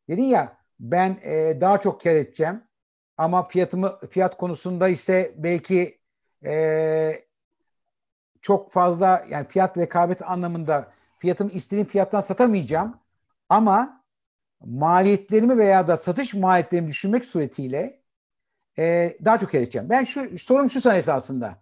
dedin 0.09 0.23
ya 0.23 0.57
ben 0.79 1.17
e, 1.23 1.61
daha 1.61 1.77
çok 1.81 2.01
kar 2.01 2.15
edeceğim 2.15 2.63
ama 3.17 3.43
fiyatımı 3.43 3.97
fiyat 4.09 4.37
konusunda 4.37 4.87
ise 4.87 5.35
belki 5.37 5.99
e, 6.45 7.23
çok 8.41 8.71
fazla 8.71 9.25
yani 9.29 9.47
fiyat 9.47 9.77
rekabet 9.77 10.21
anlamında 10.21 10.91
fiyatımı 11.19 11.51
istediğim 11.51 11.87
fiyattan 11.87 12.21
satamayacağım 12.21 12.97
ama 13.49 13.96
maliyetlerimi 14.65 15.57
veya 15.57 15.87
da 15.87 15.97
satış 15.97 16.33
maliyetlerimi 16.33 16.87
düşünmek 16.87 17.25
suretiyle 17.25 18.01
e, 18.79 19.13
daha 19.25 19.37
çok 19.37 19.51
kar 19.51 19.59
edeceğim. 19.59 19.89
Ben 19.89 20.03
şu 20.03 20.39
sorum 20.39 20.69
şu 20.69 20.81
sana 20.81 20.95
esasında. 20.95 21.57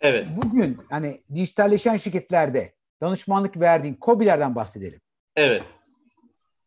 Evet. 0.00 0.28
Bugün 0.36 0.78
hani 0.90 1.22
dijitalleşen 1.34 1.96
şirketlerde 1.96 2.74
danışmanlık 3.00 3.60
verdiğin 3.60 3.94
KOBİ'lerden 3.94 4.54
bahsedelim. 4.54 5.00
Evet 5.36 5.62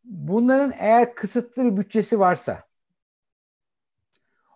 bunların 0.09 0.73
eğer 0.79 1.15
kısıtlı 1.15 1.65
bir 1.65 1.77
bütçesi 1.77 2.19
varsa 2.19 2.63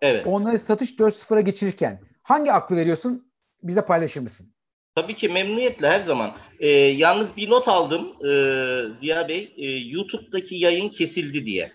evet. 0.02 0.26
onları 0.26 0.58
satış 0.58 0.98
4.0'a 0.98 1.40
geçirirken 1.40 2.00
hangi 2.22 2.52
aklı 2.52 2.76
veriyorsun? 2.76 3.32
Bize 3.62 3.84
paylaşır 3.84 4.20
mısın? 4.20 4.53
Tabii 4.94 5.16
ki 5.16 5.28
memnuniyetle 5.28 5.88
her 5.88 6.00
zaman. 6.00 6.36
Ee, 6.60 6.68
yalnız 6.70 7.36
bir 7.36 7.50
not 7.50 7.68
aldım 7.68 8.02
e, 8.02 8.30
Ziya 9.00 9.28
Bey. 9.28 9.54
E, 9.56 9.66
YouTube'daki 9.66 10.56
yayın 10.56 10.88
kesildi 10.88 11.46
diye. 11.46 11.72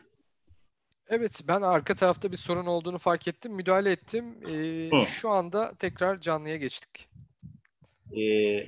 Evet 1.10 1.42
ben 1.48 1.62
arka 1.62 1.96
tarafta 1.96 2.32
bir 2.32 2.38
sorun 2.38 2.66
olduğunu 2.66 2.98
fark 2.98 3.28
ettim. 3.28 3.56
Müdahale 3.56 3.92
ettim. 3.92 4.26
Ee, 4.50 5.06
şu 5.06 5.30
anda 5.30 5.72
tekrar 5.80 6.22
canlıya 6.22 6.56
geçtik. 6.56 7.10
Ee, 8.18 8.66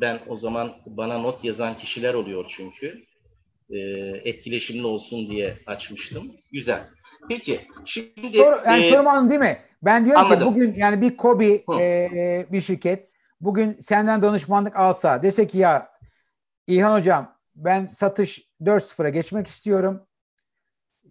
ben 0.00 0.20
o 0.28 0.36
zaman 0.36 0.72
bana 0.86 1.18
not 1.18 1.44
yazan 1.44 1.78
kişiler 1.78 2.14
oluyor 2.14 2.52
çünkü 2.56 3.04
e, 3.70 3.78
etkileşimli 4.24 4.86
olsun 4.86 5.30
diye 5.30 5.58
açmıştım. 5.66 6.32
Güzel. 6.52 6.88
Peki 7.28 7.60
şimdi 7.86 8.36
Sor, 8.36 8.52
yani 8.66 8.84
e, 8.84 8.90
sorum 8.90 9.06
anladın 9.06 9.30
değil 9.30 9.40
mi? 9.40 9.58
Ben 9.82 10.04
diyorum 10.04 10.24
anladım. 10.24 10.48
ki 10.48 10.54
bugün 10.54 10.74
yani 10.76 11.00
bir 11.00 11.16
Kobi 11.16 11.62
e, 11.80 11.84
e, 11.84 12.46
bir 12.52 12.60
şirket 12.60 13.13
bugün 13.40 13.72
senden 13.80 14.22
danışmanlık 14.22 14.76
alsa 14.76 15.22
dese 15.22 15.46
ki 15.46 15.58
ya 15.58 15.90
İlhan 16.66 16.98
hocam 16.98 17.38
ben 17.56 17.86
satış 17.86 18.48
4.0'a 18.60 19.08
geçmek 19.08 19.46
istiyorum. 19.46 20.06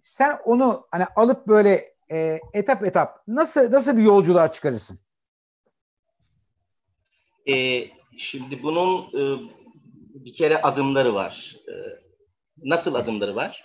Sen 0.02 0.38
onu 0.44 0.86
hani 0.90 1.04
alıp 1.16 1.46
böyle 1.46 1.84
e, 2.12 2.40
etap 2.54 2.84
etap 2.84 3.28
nasıl 3.28 3.72
nasıl 3.72 3.96
bir 3.96 4.02
yolculuğa 4.02 4.52
çıkarırsın? 4.52 4.98
E, 7.48 7.84
şimdi 8.18 8.62
bunun 8.62 9.02
e, 9.02 9.22
bir 10.24 10.34
kere 10.34 10.62
adımları 10.62 11.14
var. 11.14 11.56
E, 11.68 11.72
nasıl 12.62 12.94
adımları 12.94 13.36
var? 13.36 13.62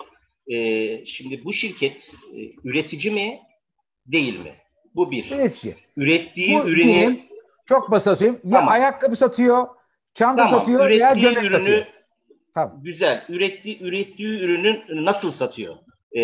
Ee, 0.52 1.06
şimdi 1.06 1.46
bu 1.46 1.54
şirket 1.54 1.98
e, 2.36 2.52
üretici 2.64 3.14
mi 3.14 3.40
değil 4.06 4.40
mi? 4.40 4.56
Bu 4.96 5.12
bir. 5.12 5.32
Üretici. 5.32 5.76
Ürettiği 5.98 6.56
bu 6.56 6.70
ürünü 6.70 6.88
diyeyim, 6.88 7.20
çok 7.70 7.92
basit 7.92 8.18
söyleyeyim. 8.18 8.42
Ya 8.44 8.60
tamam. 8.60 8.74
ayakkabı 8.74 9.16
satıyor, 9.16 9.68
çanta 10.14 10.44
tamam. 10.44 10.60
satıyor 10.60 10.86
ürettiği 10.86 11.02
veya 11.02 11.14
gömlek 11.14 11.38
ürünü, 11.38 11.50
satıyor. 11.50 11.86
Tamam. 12.54 12.84
Güzel. 12.84 13.26
Ürettiği 13.30 13.84
ürettiği 13.84 14.40
ürünün 14.40 15.06
nasıl 15.06 15.32
satıyor? 15.32 15.76
Ee, 16.18 16.22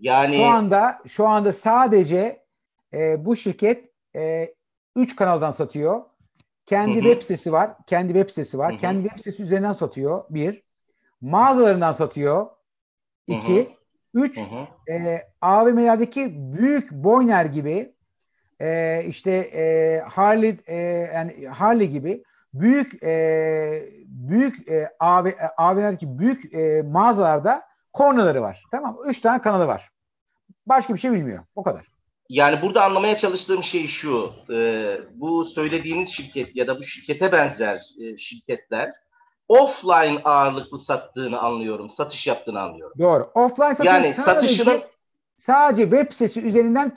yani 0.00 0.34
şu 0.34 0.44
anda 0.44 0.98
şu 1.06 1.26
anda 1.26 1.52
sadece 1.52 2.42
e, 2.94 3.24
bu 3.24 3.36
şirket 3.36 3.90
e, 4.16 4.54
üç 4.96 5.16
kanaldan 5.16 5.50
satıyor. 5.50 6.00
Kendi 6.66 6.94
Hı-hı. 6.94 7.04
web 7.04 7.22
sitesi 7.22 7.52
var. 7.52 7.70
Kendi 7.86 8.14
web 8.14 8.28
sitesi 8.28 8.58
var. 8.58 8.70
Hı-hı. 8.70 8.80
Kendi 8.80 9.02
web 9.02 9.18
sitesi 9.18 9.42
üzerinden 9.42 9.72
satıyor. 9.72 10.24
Bir 10.30 10.62
mağazalarından 11.20 11.92
satıyor. 11.92 12.46
İki. 13.26 13.56
Hı 13.56 13.60
hı. 13.60 14.24
Üç, 14.24 14.40
hı 14.40 14.44
hı. 14.44 14.92
E, 14.92 15.28
AVM'lerdeki 15.40 16.32
büyük 16.34 16.92
Boyner 16.92 17.44
gibi 17.44 17.91
e, 18.62 19.00
işte 19.08 19.30
e, 19.30 19.98
Harley 20.00 20.56
e, 20.66 20.76
yani 21.14 21.46
Harley 21.46 21.88
gibi 21.88 22.22
büyük 22.54 23.02
e, 23.02 23.12
büyük 24.06 24.68
e, 24.68 24.88
AV, 25.00 25.26
AVM'lerdeki 25.56 26.18
büyük 26.18 26.54
e, 26.54 26.82
mağazalarda 26.82 27.60
kornaları 27.92 28.42
var. 28.42 28.62
Tamam 28.70 28.96
Üç 29.08 29.20
tane 29.20 29.42
kanalı 29.42 29.66
var. 29.66 29.88
Başka 30.66 30.94
bir 30.94 30.98
şey 30.98 31.12
bilmiyor. 31.12 31.44
O 31.54 31.62
kadar. 31.62 31.86
Yani 32.28 32.62
burada 32.62 32.84
anlamaya 32.84 33.18
çalıştığım 33.18 33.64
şey 33.64 33.88
şu. 33.88 34.32
E, 34.50 34.56
bu 35.14 35.44
söylediğiniz 35.44 36.08
şirket 36.16 36.56
ya 36.56 36.66
da 36.66 36.80
bu 36.80 36.84
şirkete 36.84 37.32
benzer 37.32 37.76
e, 37.76 38.18
şirketler 38.18 38.92
offline 39.48 40.20
ağırlıklı 40.24 40.78
sattığını 40.78 41.40
anlıyorum. 41.40 41.90
Satış 41.90 42.26
yaptığını 42.26 42.60
anlıyorum. 42.60 42.98
Doğru. 42.98 43.30
Offline 43.34 43.74
satış 43.74 43.92
yani 43.92 44.12
satışının 44.12 44.82
sadece 45.36 45.82
web 45.82 46.12
sitesi 46.12 46.40
üzerinden 46.40 46.94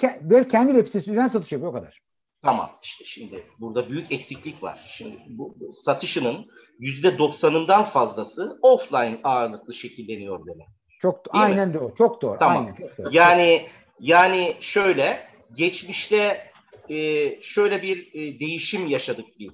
kendi 0.48 0.70
web 0.70 0.86
sitesi 0.88 1.12
üzerinden 1.12 1.28
satış 1.28 1.52
yapıyor 1.52 1.72
o 1.72 1.74
kadar. 1.74 2.00
Tamam 2.44 2.72
işte 2.84 3.06
şimdi 3.06 3.44
burada 3.60 3.90
büyük 3.90 4.12
eksiklik 4.12 4.64
var. 4.64 4.96
Şimdi 4.98 5.18
bu, 5.28 5.56
bu 5.60 5.74
satışının 5.86 6.46
yüzde 6.80 7.18
doksanından 7.18 7.90
fazlası 7.90 8.60
offline 8.62 9.20
ağırlıklı 9.24 9.74
şekilleniyor 9.74 10.46
demek. 10.48 10.68
Çok 11.00 11.34
Değil 11.34 11.46
aynen 11.46 11.68
mi? 11.68 11.74
doğru. 11.74 11.96
Çok 11.98 12.22
doğru. 12.22 12.40
Tamam. 12.40 12.58
Aynen, 12.58 12.76
çok 12.76 12.98
doğru. 12.98 13.10
Yani 13.12 13.70
yani 14.00 14.58
şöyle 14.62 15.30
geçmişte 15.56 16.52
e, 16.90 16.96
şöyle 17.42 17.82
bir 17.82 18.08
e, 18.14 18.40
değişim 18.40 18.88
yaşadık 18.88 19.26
biz. 19.40 19.54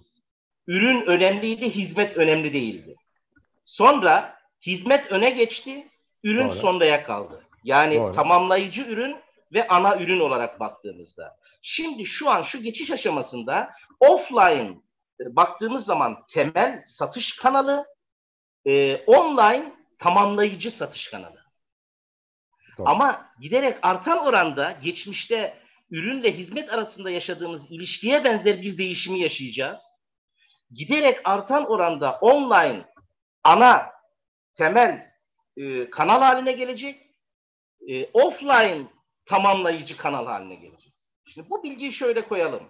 Ürün 0.67 1.06
önemliydi, 1.06 1.70
hizmet 1.70 2.17
önemli 2.17 2.54
değildi. 2.54 2.96
Sonra 3.65 4.36
hizmet 4.65 5.12
öne 5.12 5.30
geçti, 5.30 5.88
ürün 6.24 6.50
doğru. 6.50 6.56
sondaya 6.56 7.04
kaldı. 7.04 7.44
Yani 7.63 7.95
doğru. 7.95 8.15
tamamlayıcı 8.15 8.82
ürün 8.82 9.15
ve 9.54 9.67
ana 9.67 9.97
ürün 9.97 10.19
olarak 10.19 10.60
baktığımızda. 10.60 11.38
Şimdi 11.62 12.06
şu 12.06 12.30
an 12.30 12.43
şu 12.43 12.62
geçiş 12.62 12.91
aşamasında 12.91 13.69
offline 14.00 14.78
e, 15.21 15.36
baktığımız 15.36 15.86
zaman 15.86 16.26
temel 16.34 16.84
satış 16.97 17.36
kanalı, 17.41 17.86
e, 18.65 18.97
online 19.06 19.74
tamamlayıcı 20.00 20.71
satış 20.71 21.10
kanalı. 21.12 21.41
Doğru. 22.78 22.89
Ama 22.89 23.26
giderek 23.41 23.78
artan 23.82 24.17
oranda 24.17 24.71
geçmişte 24.84 25.58
ürünle 25.91 26.38
hizmet 26.38 26.74
arasında 26.74 27.10
yaşadığımız 27.10 27.62
ilişkiye 27.69 28.24
benzer 28.24 28.62
bir 28.62 28.78
değişimi 28.78 29.19
yaşayacağız. 29.19 29.80
Giderek 30.71 31.17
artan 31.24 31.65
oranda 31.71 32.17
online 32.21 32.86
ana 33.43 33.91
temel 34.58 35.12
e, 35.58 35.89
kanal 35.89 36.21
haline 36.21 36.52
gelecek. 36.52 37.11
E, 37.88 38.06
offline 38.13 38.88
tamamlayıcı 39.26 39.98
kanal 39.98 40.26
haline 40.26 40.56
gelecek. 40.56 40.94
Şimdi 41.26 41.50
bu 41.50 41.63
bilgiyi 41.63 41.94
şöyle 41.94 42.28
koyalım. 42.28 42.63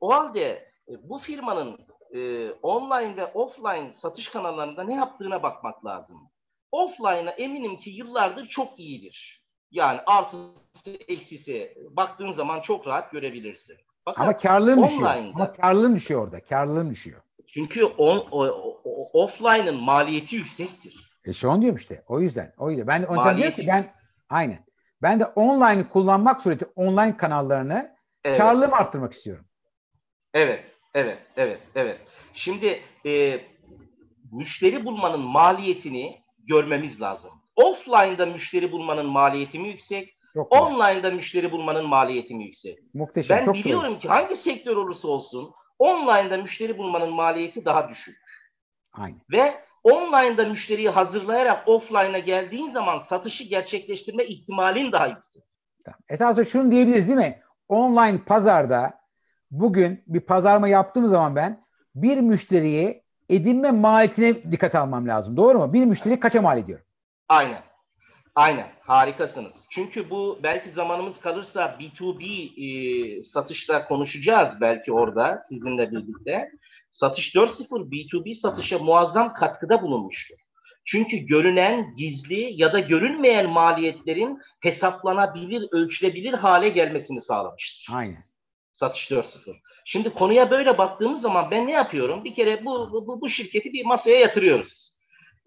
O 0.00 0.14
halde 0.14 0.42
e, 0.88 1.08
bu 1.08 1.18
firmanın 1.18 1.78
e, 2.14 2.50
online 2.50 3.16
ve 3.16 3.26
offline 3.26 3.94
satış 4.02 4.28
kanallarında 4.28 4.84
ne 4.84 4.94
yaptığına 4.94 5.42
bakmak 5.42 5.84
lazım. 5.84 6.16
Offline'a 6.72 7.30
eminim 7.30 7.76
ki 7.76 7.90
yıllardır 7.90 8.46
çok 8.48 8.78
iyidir. 8.78 9.42
Yani 9.70 10.00
artısı 10.06 10.90
eksisi 11.08 11.74
baktığın 11.90 12.32
zaman 12.32 12.60
çok 12.60 12.86
rahat 12.86 13.12
görebilirsin. 13.12 13.76
Fakat 14.04 14.20
Ama 14.20 14.36
karlılığın 14.36 14.82
düşüyor. 14.82 15.10
Ama 15.34 15.50
karlılığın 15.50 15.94
düşüyor 15.94 16.24
orada. 16.24 16.44
Karlılığın 16.44 16.90
düşüyor. 16.90 17.20
Çünkü 17.54 17.84
on, 17.84 18.26
o, 18.30 18.46
o, 18.84 19.22
offline'ın 19.24 19.76
maliyeti 19.76 20.36
yüksektir. 20.36 21.08
E 21.24 21.32
şu 21.32 21.50
an 21.50 21.62
diyorum 21.62 21.78
işte. 21.78 22.04
O 22.08 22.20
yüzden. 22.20 22.52
O 22.58 22.70
yüzden. 22.70 22.86
Ben 22.86 23.02
o 23.02 23.36
diyorum 23.36 23.54
ki 23.54 23.66
ben 23.68 23.97
aynen. 24.30 24.58
Ben 25.02 25.20
de 25.20 25.24
online 25.24 25.88
kullanmak 25.88 26.42
sureti 26.42 26.64
online 26.76 27.16
kanallarını 27.16 27.88
evet. 28.24 28.38
karlılığımı 28.38 28.76
arttırmak 28.76 29.12
istiyorum. 29.12 29.44
Evet. 30.34 30.64
Evet. 30.94 31.18
Evet. 31.36 31.60
Evet. 31.74 32.00
Şimdi 32.34 32.82
e, 33.06 33.40
müşteri 34.32 34.84
bulmanın 34.84 35.20
maliyetini 35.20 36.22
görmemiz 36.38 37.00
lazım. 37.00 37.30
Offline'da 37.56 38.26
müşteri 38.26 38.72
bulmanın 38.72 39.06
maliyeti 39.06 39.58
mi 39.58 39.68
yüksek? 39.68 40.14
Çok 40.34 40.52
Online'da 40.52 41.10
müşteri 41.10 41.52
bulmanın 41.52 41.86
maliyeti 41.86 42.34
mi 42.34 42.44
yüksek? 42.44 42.78
Muhteşem. 42.94 43.36
Ben 43.36 43.44
çok 43.44 43.54
biliyorum 43.54 43.92
doğru. 43.92 44.00
ki 44.00 44.08
hangi 44.08 44.36
sektör 44.36 44.76
olursa 44.76 45.08
olsun 45.08 45.54
online'da 45.78 46.36
müşteri 46.36 46.78
bulmanın 46.78 47.12
maliyeti 47.12 47.64
daha 47.64 47.88
düşük. 47.88 48.16
Aynen. 48.92 49.20
Ve 49.32 49.67
online'da 49.92 50.44
müşteriyi 50.44 50.88
hazırlayarak 50.88 51.68
offline'a 51.68 52.18
geldiğin 52.18 52.72
zaman 52.72 53.02
satışı 53.08 53.44
gerçekleştirme 53.44 54.24
ihtimalin 54.24 54.92
daha 54.92 55.06
yüksek. 55.06 55.42
Tamam. 55.84 56.00
Esasında 56.08 56.44
şunu 56.44 56.70
diyebiliriz 56.70 57.08
değil 57.08 57.18
mi? 57.18 57.38
Online 57.68 58.18
pazarda 58.26 58.90
bugün 59.50 60.02
bir 60.06 60.20
pazarma 60.20 60.68
yaptığım 60.68 61.06
zaman 61.06 61.36
ben 61.36 61.64
bir 61.94 62.20
müşteriyi 62.20 63.02
edinme 63.30 63.70
maliyetine 63.70 64.52
dikkat 64.52 64.74
almam 64.74 65.08
lazım. 65.08 65.36
Doğru 65.36 65.58
mu? 65.58 65.72
Bir 65.72 65.84
müşteri 65.84 66.20
kaça 66.20 66.42
mal 66.42 66.58
ediyorum? 66.58 66.84
Aynen. 67.28 67.62
Aynen. 68.34 68.68
Harikasınız. 68.80 69.52
Çünkü 69.70 70.10
bu 70.10 70.38
belki 70.42 70.70
zamanımız 70.70 71.20
kalırsa 71.20 71.76
B2B 71.80 72.24
e, 72.24 73.24
satışta 73.24 73.88
konuşacağız 73.88 74.60
belki 74.60 74.92
orada 74.92 75.42
sizinle 75.48 75.90
birlikte. 75.90 76.50
Satış 77.00 77.34
4.0 77.34 77.90
B2B 77.90 78.40
satışa 78.40 78.78
muazzam 78.78 79.34
katkıda 79.34 79.82
bulunmuştur. 79.82 80.36
Çünkü 80.84 81.16
görünen, 81.16 81.94
gizli 81.96 82.62
ya 82.62 82.72
da 82.72 82.80
görünmeyen 82.80 83.50
maliyetlerin 83.50 84.38
hesaplanabilir, 84.60 85.68
ölçülebilir 85.72 86.32
hale 86.32 86.68
gelmesini 86.68 87.22
sağlamıştır. 87.22 87.94
Aynen. 87.94 88.24
Satış 88.72 89.10
4.0. 89.10 89.56
Şimdi 89.84 90.10
konuya 90.10 90.50
böyle 90.50 90.78
baktığımız 90.78 91.20
zaman 91.20 91.50
ben 91.50 91.66
ne 91.66 91.72
yapıyorum? 91.72 92.24
Bir 92.24 92.34
kere 92.34 92.64
bu, 92.64 92.92
bu, 92.92 93.20
bu 93.20 93.30
şirketi 93.30 93.72
bir 93.72 93.84
masaya 93.84 94.18
yatırıyoruz. 94.18 94.87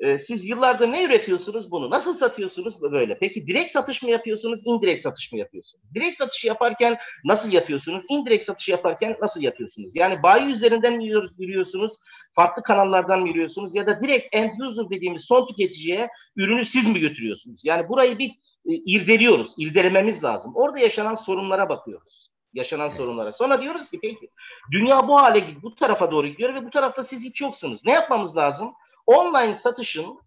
Ee, 0.02 0.20
siz 0.20 0.46
yıllardır 0.50 0.92
ne 0.92 1.04
üretiyorsunuz 1.04 1.72
bunu? 1.72 1.90
Nasıl 1.90 2.18
satıyorsunuz 2.18 2.82
böyle? 2.82 3.18
Peki 3.20 3.48
direkt 3.48 3.72
satış 3.72 4.02
mı 4.02 4.10
yapıyorsunuz, 4.10 4.60
indirekt 4.66 5.02
satış 5.02 5.32
mı 5.32 5.40
yapıyorsunuz? 5.40 5.84
Direkt 5.96 6.18
satışı 6.18 6.48
yaparken 6.48 6.98
nasıl 7.26 7.52
yapıyorsunuz? 7.52 8.06
İndirekt 8.10 8.46
satışı 8.46 8.72
yaparken 8.72 9.18
nasıl 9.22 9.42
yapıyorsunuz? 9.42 9.92
Yani 9.96 10.24
bayi 10.24 10.54
üzerinden 10.54 10.98
mi 10.98 11.06
yürüyorsunuz? 11.38 11.92
Farklı 12.36 12.64
kanallardan 12.64 13.20
mı 13.20 13.28
yürüyorsunuz? 13.28 13.76
Ya 13.76 13.88
da 13.88 14.02
direkt 14.02 14.36
end 14.36 14.60
user 14.60 14.90
dediğimiz 14.90 15.26
son 15.26 15.48
tüketiciye 15.48 16.10
ürünü 16.36 16.66
siz 16.66 16.88
mi 16.88 17.00
götürüyorsunuz? 17.00 17.62
Yani 17.64 17.90
burayı 17.90 18.18
bir 18.18 18.30
e, 18.66 18.74
irdeliyoruz, 18.74 19.52
irdelememiz 19.58 20.24
lazım. 20.24 20.52
Orada 20.56 20.80
yaşanan 20.80 21.16
sorunlara 21.16 21.70
bakıyoruz 21.70 22.32
yaşanan 22.54 22.90
sorunlara. 22.90 23.34
Sonra 23.34 23.62
diyoruz 23.62 23.90
ki 23.90 24.00
peki 24.02 24.30
dünya 24.72 25.08
bu 25.08 25.22
hale 25.22 25.48
bu 25.64 25.76
tarafa 25.76 26.12
doğru 26.12 26.28
gidiyor 26.28 26.56
ve 26.56 26.66
bu 26.66 26.70
tarafta 26.70 27.04
siz 27.04 27.20
hiç 27.22 27.42
yoksunuz. 27.42 27.82
Ne 27.86 27.92
yapmamız 27.92 28.38
lazım? 28.38 28.74
Online 29.06 29.60
satışın 29.64 30.20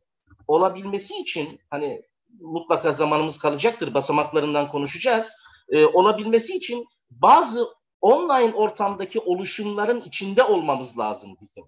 olabilmesi 0.49 1.15
için 1.17 1.61
hani 1.71 2.03
mutlaka 2.41 2.93
zamanımız 2.93 3.39
kalacaktır 3.39 3.95
basamaklarından 3.95 4.71
konuşacağız. 4.71 5.27
Ee, 5.69 5.87
olabilmesi 5.87 6.53
için 6.53 6.85
bazı 7.11 7.69
online 8.01 8.55
ortamdaki 8.55 9.21
oluşumların 9.21 10.01
içinde 10.01 10.43
olmamız 10.43 10.99
lazım 10.99 11.37
bizim. 11.41 11.65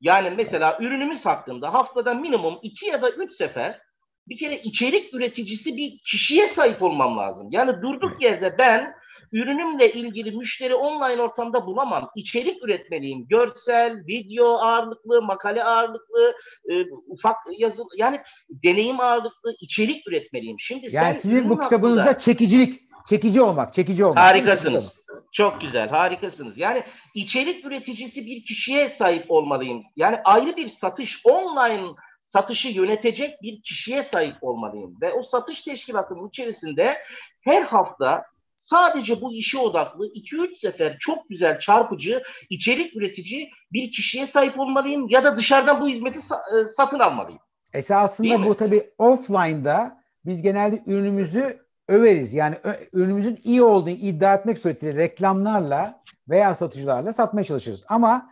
Yani 0.00 0.30
mesela 0.38 0.78
ürünümüz 0.80 1.24
hakkında 1.24 1.74
haftada 1.74 2.14
minimum 2.14 2.58
iki 2.62 2.86
ya 2.86 3.02
da 3.02 3.10
üç 3.10 3.36
sefer 3.36 3.80
bir 4.28 4.38
kere 4.38 4.56
içerik 4.56 5.14
üreticisi 5.14 5.76
bir 5.76 5.98
kişiye 6.10 6.48
sahip 6.54 6.82
olmam 6.82 7.18
lazım. 7.18 7.48
Yani 7.50 7.82
durduk 7.82 8.22
yerde 8.22 8.58
ben 8.58 8.94
ürünümle 9.32 9.92
ilgili 9.92 10.32
müşteri 10.32 10.74
online 10.74 11.22
ortamda 11.22 11.66
bulamam. 11.66 12.10
İçerik 12.16 12.64
üretmeliyim. 12.64 13.26
Görsel, 13.28 14.06
video 14.06 14.46
ağırlıklı, 14.46 15.22
makale 15.22 15.64
ağırlıklı, 15.64 16.34
e, 16.70 16.84
ufak 17.06 17.36
yazı 17.58 17.82
yani 17.96 18.20
deneyim 18.50 19.00
ağırlıklı 19.00 19.54
içerik 19.60 20.08
üretmeliyim. 20.08 20.56
Şimdi 20.60 20.88
yani 20.92 21.14
sizin 21.14 21.50
bu 21.50 21.60
kitabınızda 21.60 22.00
hakkında, 22.00 22.18
çekicilik, 22.18 22.80
çekici 23.08 23.40
olmak, 23.40 23.74
çekici 23.74 24.04
olmak. 24.04 24.18
Harikasınız. 24.18 24.84
Çok 25.32 25.60
güzel, 25.60 25.88
harikasınız. 25.88 26.58
Yani 26.58 26.82
içerik 27.14 27.64
üreticisi 27.64 28.26
bir 28.26 28.44
kişiye 28.44 28.94
sahip 28.98 29.30
olmalıyım. 29.30 29.82
Yani 29.96 30.16
ayrı 30.24 30.56
bir 30.56 30.68
satış, 30.80 31.20
online 31.24 31.86
satışı 32.20 32.68
yönetecek 32.68 33.42
bir 33.42 33.62
kişiye 33.62 34.08
sahip 34.12 34.34
olmalıyım. 34.40 34.96
Ve 35.02 35.12
o 35.12 35.22
satış 35.22 35.62
teşkilatının 35.62 36.28
içerisinde 36.28 36.98
her 37.44 37.62
hafta 37.62 38.24
Sadece 38.70 39.20
bu 39.20 39.34
işe 39.34 39.58
odaklı 39.58 40.06
2-3 40.06 40.60
sefer 40.60 40.96
çok 41.00 41.28
güzel 41.28 41.60
çarpıcı 41.60 42.22
içerik 42.50 42.96
üretici 42.96 43.50
bir 43.72 43.92
kişiye 43.92 44.26
sahip 44.26 44.60
olmalıyım 44.60 45.08
ya 45.08 45.24
da 45.24 45.36
dışarıdan 45.36 45.80
bu 45.80 45.88
hizmeti 45.88 46.18
e, 46.18 46.56
satın 46.76 46.98
almalıyım. 46.98 47.40
Esasında 47.74 48.44
bu 48.44 48.56
tabii 48.56 48.90
offline'da 48.98 50.02
biz 50.24 50.42
genelde 50.42 50.82
ürünümüzü 50.86 51.58
överiz. 51.88 52.34
Yani 52.34 52.56
ürünümüzün 52.92 53.40
iyi 53.44 53.62
olduğunu 53.62 53.90
iddia 53.90 54.34
etmek 54.34 54.58
suretiyle 54.58 54.94
reklamlarla 54.94 56.02
veya 56.28 56.54
satıcılarla 56.54 57.12
satmaya 57.12 57.44
çalışırız. 57.44 57.84
Ama 57.88 58.30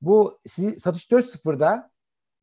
bu 0.00 0.38
satış 0.78 1.06
4.0'da 1.06 1.90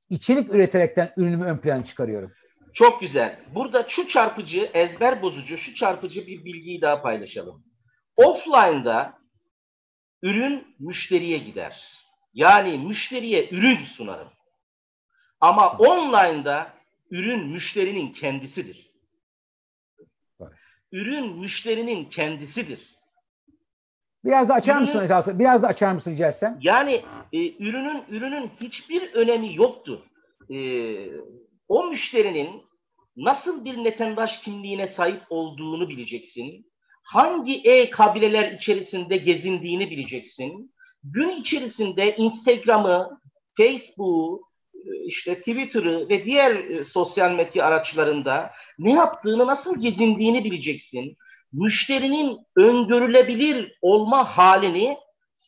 içerik 0.09 0.55
üreterekten 0.55 1.09
ürünümü 1.17 1.45
ön 1.45 1.57
plana 1.57 1.83
çıkarıyorum. 1.83 2.31
Çok 2.77 3.01
güzel. 3.01 3.39
Burada 3.55 3.85
şu 3.89 4.07
çarpıcı, 4.07 4.71
ezber 4.73 5.21
bozucu, 5.21 5.57
şu 5.57 5.75
çarpıcı 5.75 6.27
bir 6.27 6.45
bilgiyi 6.45 6.81
daha 6.81 7.01
paylaşalım. 7.01 7.63
Offline'da 8.17 9.13
ürün 10.23 10.75
müşteriye 10.79 11.37
gider. 11.37 11.83
Yani 12.33 12.77
müşteriye 12.77 13.49
ürün 13.49 13.85
sunarım. 13.97 14.29
Ama 15.41 15.69
online'da 15.69 16.73
ürün 17.11 17.47
müşterinin 17.47 18.13
kendisidir. 18.13 18.91
Ürün 20.91 21.37
müşterinin 21.37 22.05
kendisidir. 22.05 22.95
Biraz 24.25 24.49
da 24.49 24.53
açar 24.53 24.73
ürünün, 24.73 24.87
mısın 24.87 25.03
esası? 25.03 25.39
Biraz 25.39 25.63
da 25.63 25.67
açar 25.67 25.93
mısın 25.93 26.11
rica 26.11 26.27
etsem? 26.27 26.57
Yani 26.61 27.05
e, 27.33 27.63
ürünün 27.63 28.03
ürünün 28.09 28.51
hiçbir 28.61 29.13
önemi 29.13 29.55
yoktur. 29.55 29.99
E, 30.49 30.57
o 31.67 31.87
müşterinin 31.87 32.66
nasıl 33.17 33.65
bir 33.65 33.83
netendaş 33.83 34.31
kimliğine 34.43 34.87
sahip 34.87 35.21
olduğunu 35.29 35.89
bileceksin. 35.89 36.65
Hangi 37.03 37.61
e-kabileler 37.69 38.51
içerisinde 38.51 39.17
gezindiğini 39.17 39.89
bileceksin. 39.89 40.71
Gün 41.03 41.29
içerisinde 41.29 42.15
Instagram'ı, 42.15 43.19
Facebook'u, 43.57 44.41
işte 45.07 45.39
Twitter'ı 45.39 46.09
ve 46.09 46.25
diğer 46.25 46.55
e, 46.55 46.83
sosyal 46.83 47.31
medya 47.31 47.65
araçlarında 47.65 48.51
ne 48.79 48.93
yaptığını, 48.93 49.47
nasıl 49.47 49.81
gezindiğini 49.81 50.43
bileceksin. 50.43 51.17
Müşterinin 51.53 52.37
öngörülebilir 52.57 53.77
olma 53.81 54.37
halini 54.37 54.97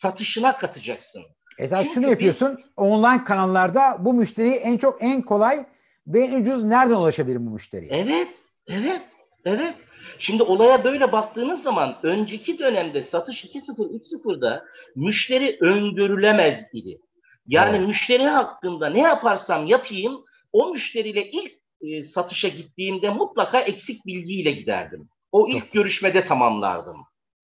satışına 0.01 0.57
katacaksın. 0.57 1.21
Esas 1.57 1.83
Çünkü 1.83 1.93
şunu 1.93 2.07
yapıyorsun. 2.07 2.57
Biz, 2.57 2.65
online 2.75 3.23
kanallarda 3.23 3.81
bu 3.99 4.13
müşteriyi 4.13 4.53
en 4.53 4.77
çok 4.77 5.03
en 5.03 5.21
kolay 5.21 5.55
ve 6.09 6.19
en 6.19 6.41
ucuz 6.41 6.65
nereden 6.65 6.95
ulaşabilirim 6.95 7.45
bu 7.45 7.49
müşteriye? 7.49 7.91
Evet, 7.93 8.27
evet, 8.67 9.01
evet. 9.45 9.75
Şimdi 10.19 10.43
olaya 10.43 10.83
böyle 10.83 11.11
baktığınız 11.11 11.63
zaman 11.63 11.97
önceki 12.03 12.59
dönemde 12.59 13.03
satış 13.03 13.45
2.0, 13.45 14.23
3.0'da 14.25 14.65
müşteri 14.95 15.57
öngörülemez 15.61 16.59
idi. 16.73 16.97
Yani 17.47 17.77
evet. 17.77 17.87
müşteri 17.87 18.27
hakkında 18.27 18.89
ne 18.89 18.99
yaparsam 18.99 19.67
yapayım 19.67 20.25
o 20.51 20.73
müşteriyle 20.73 21.29
ilk 21.31 21.51
e, 21.81 22.05
satışa 22.05 22.47
gittiğimde 22.47 23.09
mutlaka 23.09 23.59
eksik 23.59 24.05
bilgiyle 24.05 24.51
giderdim. 24.51 25.09
O 25.31 25.39
Çok 25.39 25.55
ilk 25.55 25.71
görüşmede 25.71 26.27
tamamlardım. 26.27 26.97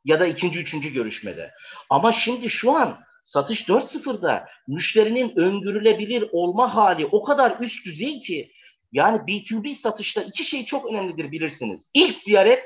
Ya 0.06 0.20
da 0.20 0.28
ikinci, 0.28 0.60
üçüncü 0.60 0.94
görüşmede. 0.94 1.52
Ama 1.90 2.14
şimdi 2.14 2.50
şu 2.50 2.72
an 2.72 3.00
satış 3.26 3.62
4.0'da 3.62 4.48
müşterinin 4.68 5.36
öngörülebilir 5.36 6.30
olma 6.32 6.76
hali 6.76 7.06
o 7.06 7.24
kadar 7.24 7.60
üst 7.60 7.86
düzey 7.86 8.22
ki 8.22 8.52
yani 8.96 9.18
B2B 9.18 9.76
satışta 9.76 10.24
iki 10.24 10.46
şey 10.46 10.66
çok 10.66 10.86
önemlidir 10.86 11.32
bilirsiniz. 11.32 11.90
İlk 11.94 12.18
ziyaret 12.18 12.64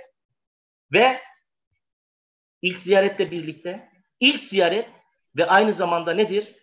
ve 0.94 1.20
ilk 2.62 2.80
ziyaretle 2.80 3.32
birlikte 3.32 3.90
ilk 4.20 4.44
ziyaret 4.44 4.90
ve 5.38 5.46
aynı 5.46 5.74
zamanda 5.74 6.14
nedir? 6.14 6.56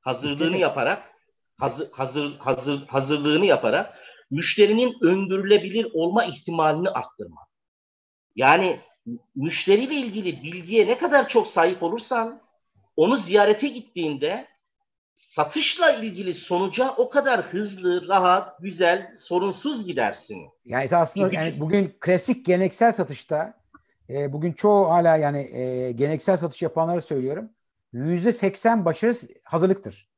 Hazırlığını 0.00 0.56
yaparak 0.56 1.12
hazır, 1.58 1.92
hazır, 1.92 2.38
hazır, 2.38 2.86
hazırlığını 2.86 3.46
yaparak 3.46 3.98
müşterinin 4.30 4.96
öngörülebilir 5.02 5.90
olma 5.94 6.24
ihtimalini 6.24 6.88
arttırma. 6.88 7.40
Yani 8.36 8.80
müşteriyle 9.34 9.94
ilgili 9.94 10.42
bilgiye 10.42 10.86
ne 10.86 10.98
kadar 10.98 11.28
çok 11.28 11.46
sahip 11.46 11.82
olursan 11.82 12.42
onu 12.96 13.16
ziyarete 13.16 13.68
gittiğinde 13.68 14.48
satışla 15.36 15.92
ilgili 15.92 16.34
sonuca 16.34 16.94
o 16.96 17.10
kadar 17.10 17.42
hızlı, 17.42 18.08
rahat, 18.08 18.58
güzel, 18.60 19.14
sorunsuz 19.20 19.86
gidersin. 19.86 20.38
Yani 20.64 20.88
aslında 20.92 21.26
Çünkü... 21.26 21.44
yani 21.44 21.60
bugün 21.60 21.94
klasik 22.00 22.46
geleneksel 22.46 22.92
satışta 22.92 23.54
e, 24.10 24.32
bugün 24.32 24.52
çoğu 24.52 24.90
hala 24.90 25.16
yani 25.16 25.40
e, 25.56 25.92
geleneksel 25.92 26.36
satış 26.36 26.62
yapanları 26.62 27.02
söylüyorum. 27.02 27.50
Yüzde 27.92 28.32
seksen 28.32 28.84
başarı 28.84 29.14
hazırlıktır. 29.44 30.08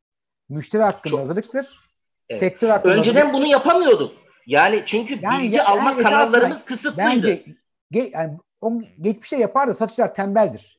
Müşteri 0.48 0.82
hakkında 0.82 1.10
Çok... 1.10 1.20
hazırlıktır. 1.20 1.80
Evet. 2.28 2.40
Sektör 2.40 2.68
hakkında 2.68 2.94
Önceden 2.94 3.14
hazırlıktır. 3.14 3.40
bunu 3.40 3.46
yapamıyorduk. 3.46 4.12
Yani 4.46 4.84
çünkü 4.86 5.18
yani, 5.22 5.42
bilgi 5.42 5.56
ya, 5.56 5.66
alma 5.66 5.90
yani 5.90 6.02
kanallarımız 6.02 6.64
kısıtlıydı. 6.64 6.98
Bence 6.98 7.44
ge, 7.90 8.10
yani, 8.14 8.38
o 8.60 8.72
geçmişte 9.00 9.36
yapar 9.36 9.68
da 9.68 9.74
satışlar 9.74 10.14
tembeldir. 10.14 10.78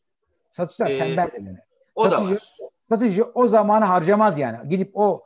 Satışlar 0.52 0.90
ee, 0.90 0.98
tembeldir 0.98 1.42
yani. 1.42 1.58
O 1.96 2.04
satıcı, 2.04 2.30
da 2.30 2.36
var. 2.36 2.40
Satıcı 2.90 3.24
o 3.24 3.48
zamanı 3.48 3.86
harcamaz 3.86 4.40
yani. 4.40 4.70
Gidip 4.70 4.92
o 4.94 5.24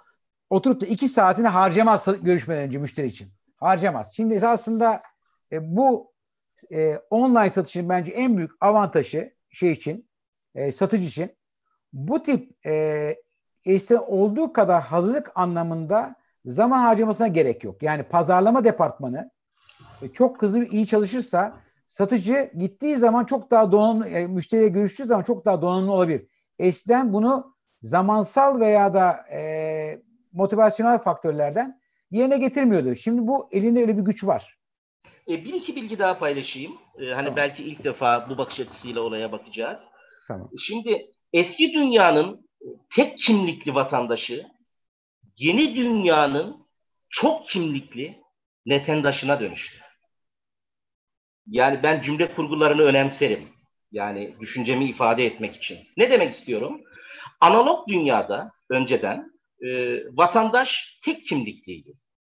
oturup 0.49 0.81
da 0.81 0.85
iki 0.85 1.09
saatini 1.09 1.47
harcamaz 1.47 2.07
görüşmeden 2.21 2.67
önce 2.67 2.77
müşteri 2.77 3.07
için. 3.07 3.31
Harcamaz. 3.57 4.13
Şimdi 4.15 4.35
esasında 4.35 5.01
e, 5.51 5.75
bu 5.75 6.13
e, 6.71 6.97
online 7.09 7.49
satışın 7.49 7.89
bence 7.89 8.11
en 8.11 8.37
büyük 8.37 8.51
avantajı 8.61 9.33
şey 9.49 9.71
için, 9.71 10.09
e, 10.55 10.71
satıcı 10.71 11.07
için 11.07 11.35
bu 11.93 12.21
tip 12.21 12.65
e, 12.65 13.15
işte 13.65 13.99
olduğu 13.99 14.53
kadar 14.53 14.83
hazırlık 14.83 15.31
anlamında 15.35 16.15
zaman 16.45 16.79
harcamasına 16.79 17.27
gerek 17.27 17.63
yok. 17.63 17.83
Yani 17.83 18.03
pazarlama 18.03 18.65
departmanı 18.65 19.31
e, 20.01 20.07
çok 20.07 20.41
hızlı 20.41 20.65
iyi 20.65 20.87
çalışırsa 20.87 21.57
satıcı 21.89 22.51
gittiği 22.57 22.95
zaman 22.95 23.25
çok 23.25 23.51
daha 23.51 23.71
donanımlı, 23.71 24.07
e, 24.07 24.27
müşteriye 24.27 24.67
görüştüğü 24.67 25.05
zaman 25.05 25.23
çok 25.23 25.45
daha 25.45 25.61
donanımlı 25.61 25.91
olabilir. 25.91 26.27
Eskiden 26.59 27.13
bunu 27.13 27.55
zamansal 27.81 28.59
veya 28.59 28.93
da 28.93 29.11
e, 29.33 29.41
motivasyonel 30.33 30.97
faktörlerden 30.97 31.79
yerine 32.11 32.37
getirmiyordu. 32.37 32.95
Şimdi 32.95 33.27
bu 33.27 33.49
elinde 33.51 33.79
öyle 33.79 33.97
bir 33.97 34.01
güç 34.01 34.23
var. 34.23 34.55
E, 35.27 35.45
bir 35.45 35.53
iki 35.53 35.75
bilgi 35.75 35.99
daha 35.99 36.19
paylaşayım. 36.19 36.73
E, 36.99 37.05
hani 37.05 37.25
tamam. 37.25 37.35
belki 37.35 37.63
ilk 37.63 37.83
defa 37.83 38.29
bu 38.29 38.37
bakış 38.37 38.59
açısıyla 38.59 39.01
olaya 39.01 39.31
bakacağız. 39.31 39.79
Tamam. 40.27 40.49
Şimdi 40.67 41.11
eski 41.33 41.73
dünyanın 41.73 42.49
tek 42.95 43.17
kimlikli 43.17 43.75
vatandaşı 43.75 44.45
yeni 45.37 45.75
dünyanın 45.75 46.67
çok 47.09 47.47
kimlikli 47.47 48.19
netendaşına 48.65 49.39
dönüştü. 49.39 49.77
Yani 51.47 51.83
ben 51.83 52.01
cümle 52.01 52.35
kurgularını 52.35 52.81
önemserim. 52.81 53.58
Yani 53.91 54.35
düşüncemi 54.39 54.89
ifade 54.89 55.25
etmek 55.25 55.55
için. 55.55 55.77
Ne 55.97 56.09
demek 56.09 56.33
istiyorum? 56.33 56.81
Analog 57.41 57.87
dünyada 57.87 58.51
önceden 58.69 59.31
e, 59.61 59.97
vatandaş 60.17 60.69
tek 61.05 61.25
kimlikliydi. 61.25 61.89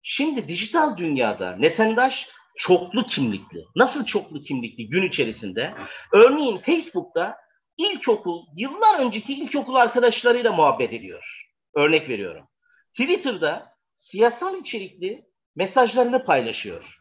Şimdi 0.03 0.47
dijital 0.47 0.97
dünyada 0.97 1.55
netendaş 1.55 2.13
çoklu 2.57 3.05
kimlikli. 3.07 3.65
Nasıl 3.75 4.05
çoklu 4.05 4.41
kimlikli 4.41 4.89
gün 4.89 5.07
içerisinde? 5.07 5.73
Örneğin 6.13 6.57
Facebook'ta 6.57 7.35
ilkokul, 7.77 8.45
yıllar 8.57 8.99
önceki 8.99 9.33
ilkokul 9.33 9.75
arkadaşlarıyla 9.75 10.51
muhabbet 10.51 10.93
ediyor. 10.93 11.45
Örnek 11.75 12.09
veriyorum. 12.09 12.45
Twitter'da 12.91 13.67
siyasal 13.97 14.57
içerikli 14.57 15.21
mesajlarını 15.55 16.25
paylaşıyor. 16.25 16.99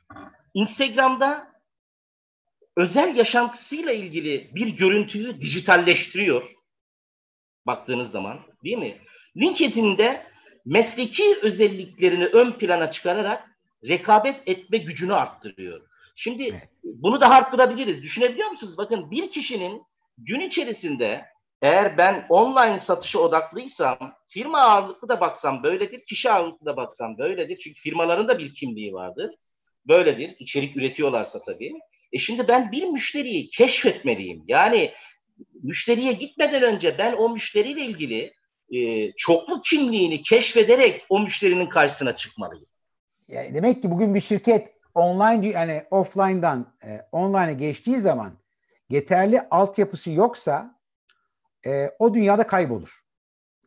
Instagram'da 0.54 1.47
özel 2.78 3.16
yaşantısıyla 3.16 3.92
ilgili 3.92 4.50
bir 4.54 4.66
görüntüyü 4.66 5.40
dijitalleştiriyor. 5.40 6.50
Baktığınız 7.66 8.10
zaman 8.10 8.40
değil 8.64 8.78
mi? 8.78 8.98
LinkedIn'de 9.36 10.22
mesleki 10.66 11.38
özelliklerini 11.42 12.26
ön 12.26 12.52
plana 12.52 12.92
çıkararak 12.92 13.44
rekabet 13.88 14.42
etme 14.46 14.78
gücünü 14.78 15.14
arttırıyor. 15.14 15.80
Şimdi 16.16 16.42
evet. 16.42 16.68
bunu 16.84 17.20
da 17.20 17.30
arttırabiliriz. 17.30 18.02
Düşünebiliyor 18.02 18.50
musunuz? 18.50 18.74
Bakın 18.78 19.10
bir 19.10 19.30
kişinin 19.32 19.82
gün 20.18 20.40
içerisinde 20.40 21.24
eğer 21.62 21.98
ben 21.98 22.26
online 22.28 22.80
satışa 22.86 23.18
odaklıysam, 23.18 24.14
firma 24.28 24.58
ağırlıklı 24.58 25.08
da 25.08 25.20
baksam 25.20 25.62
böyledir, 25.62 26.04
kişi 26.08 26.30
ağırlıklı 26.30 26.66
da 26.66 26.76
baksam 26.76 27.18
böyledir. 27.18 27.60
Çünkü 27.64 27.80
firmaların 27.80 28.28
da 28.28 28.38
bir 28.38 28.54
kimliği 28.54 28.92
vardır. 28.92 29.34
Böyledir. 29.88 30.36
İçerik 30.38 30.76
üretiyorlarsa 30.76 31.42
tabii. 31.42 31.72
E 32.12 32.18
şimdi 32.18 32.48
ben 32.48 32.72
bir 32.72 32.84
müşteriyi 32.84 33.50
keşfetmeliyim. 33.50 34.44
Yani 34.48 34.92
müşteriye 35.62 36.12
gitmeden 36.12 36.62
önce 36.62 36.98
ben 36.98 37.12
o 37.12 37.28
müşteriyle 37.28 37.84
ilgili 37.86 38.32
e, 38.70 39.12
çoklu 39.16 39.60
kimliğini 39.60 40.22
keşfederek 40.22 41.06
o 41.08 41.20
müşterinin 41.20 41.68
karşısına 41.68 42.16
çıkmalıyım. 42.16 42.66
Yani 43.28 43.54
demek 43.54 43.82
ki 43.82 43.90
bugün 43.90 44.14
bir 44.14 44.20
şirket 44.20 44.72
online 44.94 45.48
yani 45.48 45.82
offline'dan 45.90 46.66
e, 46.84 46.88
online'a 47.12 47.52
geçtiği 47.52 47.96
zaman 47.96 48.32
yeterli 48.90 49.40
altyapısı 49.50 50.10
yoksa 50.10 50.78
e, 51.66 51.70
o 51.98 52.14
dünyada 52.14 52.46
kaybolur. 52.46 53.00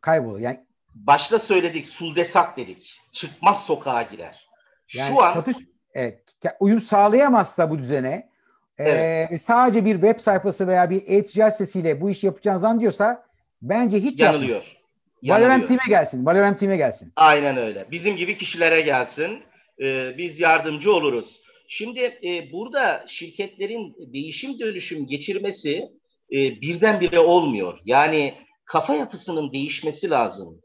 Kaybolur. 0.00 0.40
Yani 0.40 0.60
başta 0.94 1.38
söyledik 1.38 1.86
suldesak 1.98 2.56
dedik. 2.56 3.00
Çıkmaz 3.12 3.56
sokağa 3.66 4.02
girer. 4.02 4.48
Yani 4.94 5.14
Şu 5.14 5.22
an 5.22 5.34
satış 5.34 5.56
evet, 5.94 6.22
uyum 6.60 6.80
sağlayamazsa 6.80 7.70
bu 7.70 7.78
düzene 7.78 8.31
e, 8.78 8.84
evet. 8.84 9.40
sadece 9.40 9.84
bir 9.84 9.92
web 9.92 10.18
sayfası 10.18 10.68
veya 10.68 10.90
bir 10.90 11.02
e-ticaret 11.06 11.52
sitesiyle 11.52 12.00
bu 12.00 12.10
işi 12.10 12.26
yapacağını 12.26 12.58
zannediyorsa 12.58 13.24
bence 13.62 13.96
hiç 13.98 14.20
Yanılıyor. 14.20 14.50
yapmasın. 14.50 14.82
Valorant 15.22 15.68
Team'e 15.68 15.88
gelsin. 15.88 16.26
Valorant 16.26 16.60
Team'e 16.60 16.76
gelsin. 16.76 17.12
Aynen 17.16 17.56
öyle. 17.56 17.86
Bizim 17.90 18.16
gibi 18.16 18.38
kişilere 18.38 18.80
gelsin. 18.80 19.42
Ee, 19.80 20.18
biz 20.18 20.40
yardımcı 20.40 20.92
oluruz. 20.92 21.40
Şimdi 21.68 22.00
e, 22.00 22.52
burada 22.52 23.04
şirketlerin 23.08 23.96
değişim 24.12 24.58
dönüşüm 24.58 25.06
geçirmesi 25.06 25.88
e, 26.32 26.60
birdenbire 26.60 27.18
olmuyor. 27.18 27.78
Yani 27.84 28.34
kafa 28.64 28.94
yapısının 28.94 29.52
değişmesi 29.52 30.10
lazım 30.10 30.60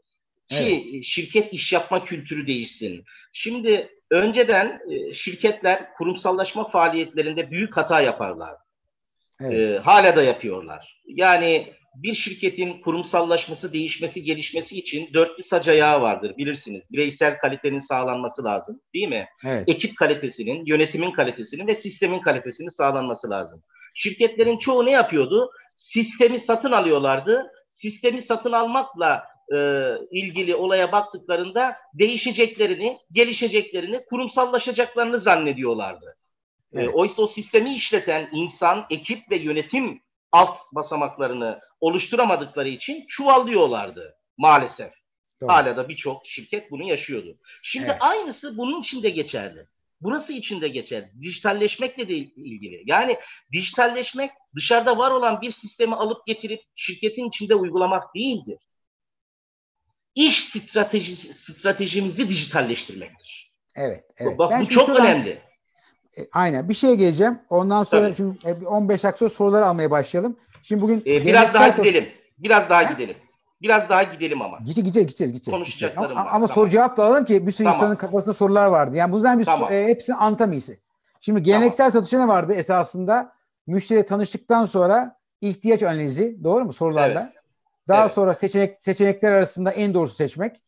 ki 0.48 0.56
evet. 0.56 1.04
şirket 1.04 1.52
iş 1.52 1.72
yapma 1.72 2.04
kültürü 2.04 2.46
değişsin. 2.46 3.04
Şimdi 3.32 3.88
önceden 4.10 4.80
e, 4.90 5.14
şirketler 5.14 5.92
kurumsallaşma 5.92 6.68
faaliyetlerinde 6.68 7.50
büyük 7.50 7.76
hata 7.76 8.00
yaparlar. 8.00 8.54
Evet. 9.40 9.58
E, 9.58 9.78
hala 9.78 10.16
da 10.16 10.22
yapıyorlar. 10.22 11.00
Yani 11.06 11.72
bir 11.94 12.14
şirketin 12.14 12.80
kurumsallaşması, 12.80 13.72
değişmesi, 13.72 14.22
gelişmesi 14.22 14.78
için 14.78 15.10
dörtlü 15.14 15.42
sac 15.42 15.68
ayağı 15.68 16.02
vardır 16.02 16.34
bilirsiniz. 16.36 16.82
Bireysel 16.92 17.38
kalitenin 17.38 17.80
sağlanması 17.80 18.44
lazım 18.44 18.80
değil 18.94 19.08
mi? 19.08 19.28
Evet. 19.46 19.64
Ekip 19.66 19.96
kalitesinin, 19.96 20.66
yönetimin 20.66 21.12
kalitesinin 21.12 21.66
ve 21.66 21.76
sistemin 21.76 22.20
kalitesinin 22.20 22.68
sağlanması 22.68 23.30
lazım. 23.30 23.62
Şirketlerin 23.94 24.58
çoğu 24.58 24.86
ne 24.86 24.90
yapıyordu? 24.90 25.50
Sistemi 25.74 26.40
satın 26.40 26.72
alıyorlardı. 26.72 27.52
Sistemi 27.70 28.22
satın 28.22 28.52
almakla 28.52 29.24
e, 29.54 29.58
ilgili 30.10 30.54
olaya 30.54 30.92
baktıklarında 30.92 31.76
değişeceklerini, 31.94 32.98
gelişeceklerini, 33.12 34.04
kurumsallaşacaklarını 34.04 35.20
zannediyorlardı. 35.20 36.16
E, 36.72 36.80
evet. 36.80 36.88
E, 36.88 36.90
oysa 36.90 37.22
o 37.22 37.26
sistemi 37.26 37.74
işleten 37.74 38.28
insan, 38.32 38.86
ekip 38.90 39.30
ve 39.30 39.36
yönetim 39.36 40.00
alt 40.32 40.58
basamaklarını 40.72 41.60
oluşturamadıkları 41.80 42.68
için 42.68 43.04
çuvallıyorlardı 43.08 44.14
maalesef. 44.38 44.92
Doğru. 45.40 45.52
Hala 45.52 45.76
da 45.76 45.88
birçok 45.88 46.26
şirket 46.26 46.70
bunu 46.70 46.88
yaşıyordu. 46.88 47.38
Şimdi 47.62 47.86
evet. 47.86 47.96
aynısı 48.00 48.58
bunun 48.58 48.80
için 48.80 49.02
de 49.02 49.10
geçerli. 49.10 49.66
Burası 50.00 50.32
için 50.32 50.60
de 50.60 50.68
geçerli. 50.68 51.10
Dijitalleşmekle 51.22 52.08
de 52.08 52.14
ilgili. 52.14 52.82
Yani 52.86 53.18
dijitalleşmek 53.52 54.30
dışarıda 54.56 54.98
var 54.98 55.10
olan 55.10 55.40
bir 55.40 55.50
sistemi 55.52 55.94
alıp 55.94 56.26
getirip 56.26 56.60
şirketin 56.76 57.28
içinde 57.28 57.54
uygulamak 57.54 58.14
değildir. 58.14 58.58
İş 60.18 60.34
stratejisi, 60.70 61.34
stratejimizi 61.58 62.28
dijitalleştirmektir. 62.28 63.52
Evet. 63.76 64.04
evet. 64.18 64.38
Bak 64.38 64.50
ben 64.50 64.60
bu 64.62 64.66
çok 64.68 64.86
şuradan, 64.86 65.06
önemli. 65.06 65.30
E, 66.18 66.20
aynen 66.32 66.68
bir 66.68 66.74
şeye 66.74 66.94
geleceğim. 66.94 67.38
Ondan 67.50 67.84
sonra 67.84 68.06
Tabii. 68.06 68.16
çünkü 68.16 68.66
15 68.66 69.04
dakika 69.04 69.16
sonra 69.16 69.30
soruları 69.30 69.66
almaya 69.66 69.90
başlayalım. 69.90 70.36
Şimdi 70.62 70.82
bugün 70.82 71.02
ee, 71.06 71.24
biraz 71.24 71.54
daha 71.54 71.68
gidelim. 71.68 72.08
Biraz 72.38 72.70
daha 72.70 72.90
He? 72.90 72.92
gidelim. 72.92 73.16
Biraz 73.62 73.88
daha 73.88 74.02
gidelim 74.02 74.42
ama. 74.42 74.58
Gideceğiz, 74.58 74.84
gideceğiz, 74.84 75.08
gideceğiz. 75.08 75.32
gideceğiz. 75.32 75.60
Konuşacaklarım 75.60 76.10
ama, 76.10 76.20
var. 76.20 76.26
Ama 76.26 76.32
tamam. 76.32 76.48
soru 76.48 76.68
cevap 76.68 76.96
da 76.96 77.04
alalım 77.04 77.24
ki 77.24 77.46
bir 77.46 77.52
sürü 77.52 77.64
tamam. 77.64 77.76
insanın 77.80 77.96
kafasında 77.96 78.34
sorular 78.34 78.66
vardı. 78.66 78.96
Yani 78.96 79.12
bundan 79.12 79.38
biz 79.38 79.46
tamam. 79.46 79.72
e, 79.72 79.86
hepsini 79.86 80.16
anlatamayız. 80.16 80.70
Şimdi 81.20 81.42
geleneksel 81.42 81.76
tamam. 81.76 81.92
satışta 81.92 82.18
ne 82.18 82.28
vardı 82.28 82.54
esasında? 82.54 83.32
Müşteriye 83.66 84.06
tanıştıktan 84.06 84.64
sonra 84.64 85.16
ihtiyaç 85.40 85.82
analizi, 85.82 86.44
doğru 86.44 86.64
mu 86.64 86.72
sorularla? 86.72 87.20
Evet. 87.22 87.37
Daha 87.88 88.02
evet. 88.02 88.12
sonra 88.12 88.34
seçenek 88.34 88.82
seçenekler 88.82 89.32
arasında 89.32 89.70
en 89.70 89.94
doğrusu 89.94 90.14
seçmek. 90.14 90.62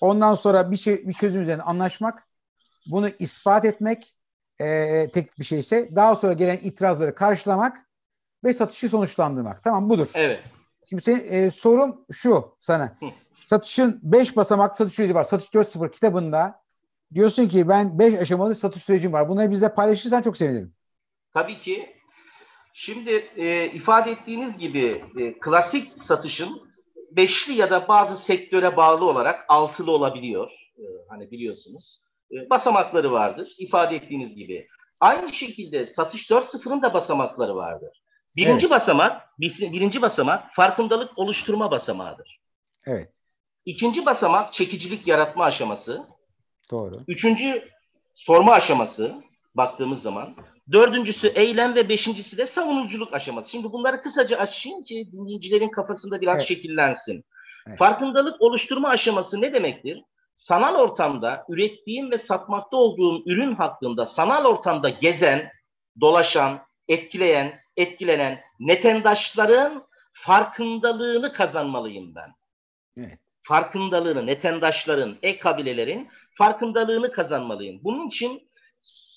Ondan 0.00 0.34
sonra 0.34 0.70
bir 0.70 0.76
şey 0.76 1.08
bir 1.08 1.12
çözüm 1.12 1.42
üzerine 1.42 1.62
anlaşmak. 1.62 2.28
Bunu 2.86 3.08
ispat 3.18 3.64
etmek 3.64 4.16
e, 4.60 5.06
tek 5.10 5.38
bir 5.38 5.44
şeyse 5.44 5.96
daha 5.96 6.16
sonra 6.16 6.32
gelen 6.32 6.56
itirazları 6.56 7.14
karşılamak 7.14 7.86
ve 8.44 8.52
satışı 8.52 8.88
sonuçlandırmak. 8.88 9.64
Tamam 9.64 9.90
budur. 9.90 10.08
Evet. 10.14 10.40
Şimdi 10.88 11.02
senin, 11.02 11.32
e, 11.32 11.50
sorum 11.50 12.04
şu 12.12 12.56
sana. 12.60 12.96
Hı. 13.00 13.06
Satışın 13.42 14.00
5 14.02 14.36
basamak 14.36 14.74
satış 14.74 14.94
süreci 14.94 15.14
var. 15.14 15.24
Satış 15.24 15.48
4.0 15.48 15.90
kitabında 15.90 16.62
diyorsun 17.14 17.48
ki 17.48 17.68
ben 17.68 17.98
5 17.98 18.14
aşamalı 18.14 18.54
satış 18.54 18.82
sürecim 18.82 19.12
var. 19.12 19.28
Bunları 19.28 19.50
bizle 19.50 19.74
paylaşırsan 19.74 20.22
çok 20.22 20.36
sevinirim. 20.36 20.74
Tabii 21.34 21.60
ki. 21.60 21.99
Şimdi 22.74 23.10
e, 23.36 23.66
ifade 23.66 24.10
ettiğiniz 24.10 24.58
gibi 24.58 25.04
e, 25.18 25.38
klasik 25.38 25.88
satışın 26.08 26.70
beşli 27.12 27.52
ya 27.52 27.70
da 27.70 27.88
bazı 27.88 28.24
sektöre 28.24 28.76
bağlı 28.76 29.04
olarak 29.04 29.44
altılı 29.48 29.90
olabiliyor. 29.90 30.50
E, 30.78 30.84
hani 31.08 31.30
biliyorsunuz. 31.30 31.98
E, 32.32 32.50
basamakları 32.50 33.12
vardır. 33.12 33.54
ifade 33.58 33.96
ettiğiniz 33.96 34.34
gibi. 34.34 34.66
Aynı 35.00 35.32
şekilde 35.32 35.86
satış 35.86 36.30
4.0'ın 36.30 36.82
da 36.82 36.94
basamakları 36.94 37.56
vardır. 37.56 38.02
Birinci 38.36 38.66
evet. 38.66 38.80
basamak, 38.80 39.22
birinci 39.38 40.02
basamak 40.02 40.54
farkındalık 40.54 41.18
oluşturma 41.18 41.70
basamağıdır. 41.70 42.40
Evet. 42.86 43.08
İkinci 43.64 44.06
basamak 44.06 44.52
çekicilik 44.52 45.06
yaratma 45.06 45.44
aşaması. 45.44 46.06
Doğru. 46.70 47.00
Üçüncü 47.08 47.68
sorma 48.14 48.52
aşaması 48.52 49.14
baktığımız 49.54 50.02
zaman. 50.02 50.36
Dördüncüsü 50.72 51.26
eylem 51.26 51.74
ve 51.74 51.88
beşincisi 51.88 52.36
de 52.36 52.46
savunuculuk 52.46 53.14
aşaması. 53.14 53.50
Şimdi 53.50 53.72
bunları 53.72 54.02
kısaca 54.02 54.36
açayım 54.36 54.82
ki 54.82 55.08
dinleyicilerin 55.12 55.70
kafasında 55.70 56.20
biraz 56.20 56.36
evet. 56.36 56.48
şekillensin. 56.48 57.24
Evet. 57.68 57.78
Farkındalık 57.78 58.42
oluşturma 58.42 58.88
aşaması 58.88 59.40
ne 59.40 59.52
demektir? 59.52 60.02
sanal 60.40 60.74
ortamda 60.74 61.44
ürettiğim 61.48 62.10
ve 62.10 62.18
satmakta 62.18 62.76
olduğum 62.76 63.22
ürün 63.26 63.54
hakkında 63.54 64.06
sanal 64.06 64.44
ortamda 64.44 64.88
gezen, 64.88 65.52
dolaşan, 66.00 66.60
etkileyen, 66.88 67.60
etkilenen 67.76 68.40
netendaşların 68.60 69.82
farkındalığını 70.12 71.32
kazanmalıyım 71.32 72.14
ben. 72.14 72.30
Evet. 72.98 73.18
Farkındalığını, 73.42 74.26
netendaşların, 74.26 75.16
e-kabilelerin 75.22 76.08
farkındalığını 76.38 77.12
kazanmalıyım. 77.12 77.80
Bunun 77.84 78.08
için 78.08 78.50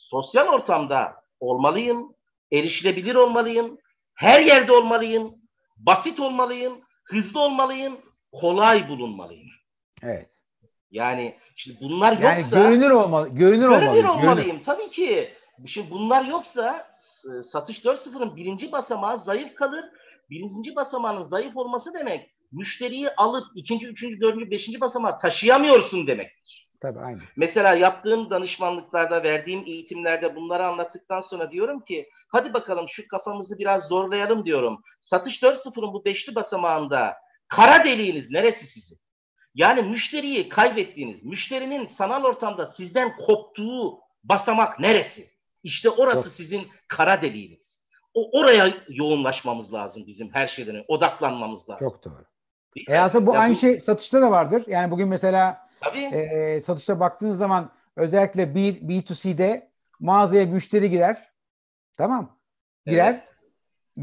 sosyal 0.09 0.47
ortamda 0.47 1.22
olmalıyım, 1.43 2.15
erişilebilir 2.51 3.15
olmalıyım, 3.15 3.77
her 4.15 4.41
yerde 4.41 4.71
olmalıyım, 4.71 5.35
basit 5.77 6.19
olmalıyım, 6.19 6.81
hızlı 7.03 7.39
olmalıyım, 7.39 7.97
kolay 8.31 8.89
bulunmalıyım. 8.89 9.49
Evet. 10.03 10.29
Yani 10.91 11.37
şimdi 11.55 11.79
bunlar 11.81 12.11
yoksa... 12.11 12.27
Yani 12.27 12.49
görünür 12.49 12.91
olmalı. 12.91 13.29
Görünür, 13.29 13.69
görünür 13.69 13.81
olmalıyım. 13.81 14.09
olmalıyım. 14.09 14.47
Görünür. 14.47 14.63
Tabii 14.65 14.91
ki. 14.91 15.33
Şimdi 15.67 15.91
bunlar 15.91 16.25
yoksa 16.25 16.87
e, 17.25 17.43
satış 17.51 17.77
4.0'ın 17.77 18.35
birinci 18.35 18.71
basamağı 18.71 19.23
zayıf 19.23 19.55
kalır. 19.55 19.85
Birinci 20.29 20.75
basamağının 20.75 21.27
zayıf 21.27 21.57
olması 21.57 21.93
demek 21.93 22.29
müşteriyi 22.51 23.09
alıp 23.09 23.47
ikinci, 23.55 23.87
üçüncü, 23.87 24.21
dördüncü, 24.21 24.51
beşinci 24.51 24.81
basamağa 24.81 25.17
taşıyamıyorsun 25.17 26.07
demektir. 26.07 26.62
Tabii 26.83 26.99
aynı. 26.99 27.19
Mesela 27.35 27.75
yaptığım 27.75 28.29
danışmanlıklarda, 28.29 29.23
verdiğim 29.23 29.63
eğitimlerde 29.65 30.35
bunları 30.35 30.65
anlattıktan 30.65 31.21
sonra 31.21 31.51
diyorum 31.51 31.79
ki 31.79 32.09
hadi 32.27 32.53
bakalım 32.53 32.85
şu 32.89 33.07
kafamızı 33.07 33.59
biraz 33.59 33.83
zorlayalım 33.83 34.45
diyorum. 34.45 34.81
Satış 35.01 35.41
4.0'ın 35.41 35.93
bu 35.93 36.05
beşli 36.05 36.35
basamağında 36.35 37.13
kara 37.47 37.83
deliğiniz 37.85 38.31
neresi 38.31 38.67
sizin? 38.67 38.99
Yani 39.55 39.81
müşteriyi 39.81 40.49
kaybettiğiniz, 40.49 41.23
müşterinin 41.23 41.89
sanal 41.97 42.23
ortamda 42.23 42.71
sizden 42.77 43.15
koptuğu 43.17 43.99
basamak 44.23 44.79
neresi? 44.79 45.29
İşte 45.63 45.89
orası 45.89 46.27
Yok. 46.27 46.33
sizin 46.37 46.67
kara 46.87 47.21
deliğiniz. 47.21 47.63
O 48.13 48.39
oraya 48.39 48.73
yoğunlaşmamız 48.89 49.73
lazım 49.73 50.03
bizim 50.07 50.33
her 50.33 50.47
şeyden 50.47 50.83
odaklanmamız 50.87 51.69
lazım. 51.69 51.89
Çok 51.89 52.05
doğru. 52.05 52.25
E 52.87 52.97
aslında 52.97 53.27
bu 53.27 53.33
ya 53.33 53.39
aynı 53.39 53.53
bu... 53.53 53.57
şey 53.57 53.79
satışta 53.79 54.21
da 54.21 54.31
vardır. 54.31 54.63
Yani 54.67 54.91
bugün 54.91 55.07
mesela 55.07 55.62
Tabii. 55.83 56.03
E, 56.15 56.61
satışta 56.61 56.99
baktığınız 56.99 57.37
zaman 57.37 57.71
özellikle 57.95 58.55
B, 58.55 58.59
B2C'de 58.59 59.69
mağazaya 59.99 60.45
müşteri 60.45 60.89
girer. 60.89 61.17
Tamam. 61.97 62.37
Girer. 62.85 63.13
Evet. 63.13 63.23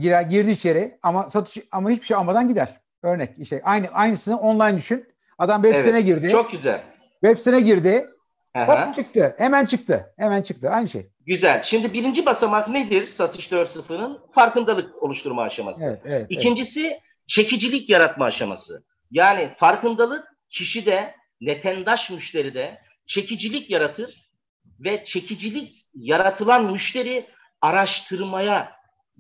Girer, 0.03 0.23
girdi 0.23 0.51
içeri 0.51 0.99
ama 1.03 1.31
satış 1.31 1.59
ama 1.73 1.91
hiçbir 1.91 2.07
şey 2.07 2.17
almadan 2.17 2.49
gider. 2.49 2.69
Örnek 3.03 3.31
işte 3.39 3.61
aynı 3.65 3.89
aynısını 3.89 4.37
online 4.39 4.77
düşün. 4.77 5.09
Adam 5.39 5.63
web 5.63 5.75
evet, 5.75 6.05
girdi. 6.05 6.31
Çok 6.33 6.51
güzel. 6.51 6.85
Web 7.13 7.37
sitesine 7.37 7.61
girdi. 7.61 8.07
Aha. 8.55 8.87
Hop 8.87 8.95
çıktı. 8.95 9.35
Hemen 9.39 9.65
çıktı. 9.65 10.15
Hemen 10.19 10.43
çıktı. 10.43 10.71
Aynı 10.71 10.89
şey. 10.89 11.07
Güzel. 11.27 11.65
Şimdi 11.71 11.93
birinci 11.93 12.27
basamak 12.27 12.69
nedir 12.69 13.15
satış 13.19 13.47
4.0'ın? 13.47 14.21
Farkındalık 14.35 15.03
oluşturma 15.03 15.43
aşaması. 15.43 15.81
Evet, 15.85 16.01
evet, 16.05 16.27
İkincisi 16.29 16.81
evet. 16.81 17.01
çekicilik 17.29 17.91
yaratma 17.91 18.25
aşaması. 18.25 18.83
Yani 19.11 19.55
farkındalık 19.59 20.25
kişide, 20.51 21.15
netendaş 21.41 22.11
müşteride 22.11 22.83
çekicilik 23.07 23.71
yaratır 23.71 24.15
ve 24.81 25.05
çekicilik 25.05 25.87
yaratılan 25.95 26.73
müşteri 26.73 27.27
araştırmaya 27.61 28.73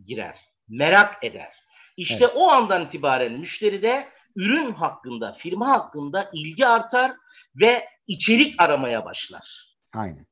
girer, 0.04 0.38
merak 0.68 1.24
eder. 1.24 1.52
İşte 1.96 2.24
evet. 2.24 2.32
o 2.36 2.48
andan 2.48 2.86
itibaren 2.86 3.32
müşteride 3.32 4.08
ürün 4.36 4.72
hakkında, 4.72 5.36
firma 5.38 5.68
hakkında 5.68 6.30
ilgi 6.32 6.66
artar 6.66 7.12
ve 7.60 7.88
içerik 8.06 8.62
aramaya 8.62 9.04
başlar. 9.04 9.76
Aynen. 9.94 10.26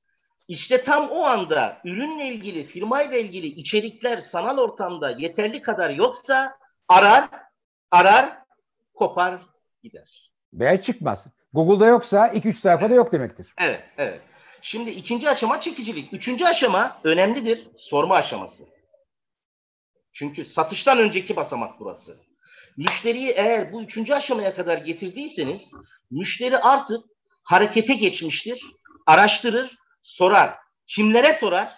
İşte 0.49 0.84
tam 0.84 1.11
o 1.11 1.22
anda 1.24 1.80
ürünle 1.84 2.28
ilgili, 2.28 2.66
firmayla 2.66 3.18
ilgili 3.18 3.47
içerikler 3.47 4.20
sanal 4.32 4.59
ortamda 4.59 5.11
yeterli 5.11 5.62
kadar 5.62 5.91
yoksa 5.91 6.59
arar, 6.89 7.28
arar, 7.91 8.39
kopar, 8.95 9.43
gider. 9.82 10.30
Veya 10.53 10.82
çıkmaz. 10.82 11.38
Google'da 11.53 11.86
yoksa 11.86 12.28
2-3 12.28 12.53
sayfada 12.53 12.94
yok 12.94 13.12
demektir. 13.12 13.46
Evet, 13.59 13.84
evet. 13.99 14.20
Şimdi 14.62 14.90
ikinci 14.90 15.30
aşama 15.30 15.61
çekicilik. 15.61 16.12
Üçüncü 16.12 16.44
aşama 16.44 17.01
önemlidir. 17.05 17.68
Sorma 17.78 18.14
aşaması. 18.14 18.64
Çünkü 20.14 20.44
satıştan 20.44 20.99
önceki 20.99 21.36
basamak 21.36 21.80
burası. 21.80 22.20
Müşteriyi 22.76 23.30
eğer 23.30 23.72
bu 23.72 23.82
üçüncü 23.82 24.14
aşamaya 24.14 24.55
kadar 24.55 24.78
getirdiyseniz 24.78 25.61
müşteri 26.11 26.59
artık 26.59 27.05
harekete 27.44 27.94
geçmiştir. 27.94 28.61
Araştırır, 29.07 29.76
sorar. 30.03 30.55
Kimlere 30.86 31.38
sorar? 31.40 31.74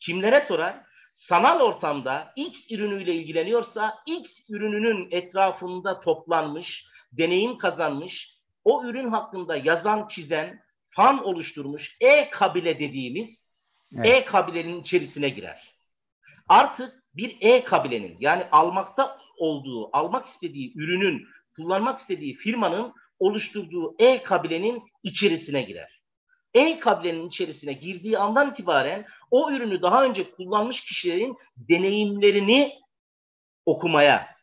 Kimlere 0.00 0.40
sorar? 0.48 0.90
sanal 1.28 1.60
ortamda 1.60 2.32
X 2.36 2.58
ürünüyle 2.70 3.14
ilgileniyorsa 3.14 3.94
X 4.06 4.30
ürününün 4.48 5.08
etrafında 5.10 6.00
toplanmış, 6.00 6.84
deneyim 7.12 7.58
kazanmış, 7.58 8.28
o 8.64 8.84
ürün 8.84 9.08
hakkında 9.08 9.56
yazan, 9.56 10.08
çizen, 10.08 10.60
fan 10.90 11.24
oluşturmuş 11.24 11.96
e-kabile 12.00 12.78
dediğimiz 12.78 13.30
evet. 13.96 14.10
e-kabilenin 14.10 14.82
içerisine 14.82 15.28
girer. 15.28 15.74
Artık 16.48 17.02
bir 17.14 17.36
e-kabilenin 17.40 18.16
yani 18.20 18.44
almakta 18.52 19.18
olduğu, 19.38 19.96
almak 19.96 20.26
istediği 20.26 20.72
ürünün, 20.76 21.26
kullanmak 21.56 22.00
istediği 22.00 22.36
firmanın 22.36 22.92
oluşturduğu 23.18 23.94
e-kabilenin 23.98 24.82
içerisine 25.02 25.62
girer. 25.62 26.00
E-kabilenin 26.54 27.28
içerisine 27.28 27.72
girdiği 27.72 28.18
andan 28.18 28.50
itibaren 28.50 29.06
o 29.30 29.50
ürünü 29.52 29.82
daha 29.82 30.04
önce 30.04 30.30
kullanmış 30.30 30.84
kişilerin 30.84 31.36
deneyimlerini 31.56 32.78
okumaya, 33.66 34.36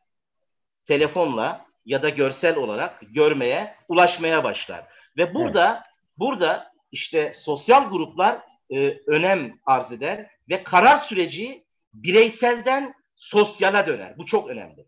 telefonla 0.88 1.67
ya 1.88 2.02
da 2.02 2.10
görsel 2.10 2.56
olarak 2.56 3.02
görmeye, 3.12 3.76
ulaşmaya 3.90 4.44
başlar. 4.44 4.86
Ve 5.18 5.34
burada 5.34 5.74
evet. 5.74 5.86
burada 6.18 6.72
işte 6.92 7.34
sosyal 7.44 7.90
gruplar 7.90 8.40
e, 8.70 8.98
önem 9.08 9.54
arz 9.66 9.92
eder 9.92 10.28
ve 10.50 10.64
karar 10.64 11.00
süreci 11.00 11.64
bireyselden 11.94 12.94
sosyala 13.16 13.86
döner. 13.86 14.18
Bu 14.18 14.26
çok 14.26 14.50
önemli. 14.50 14.86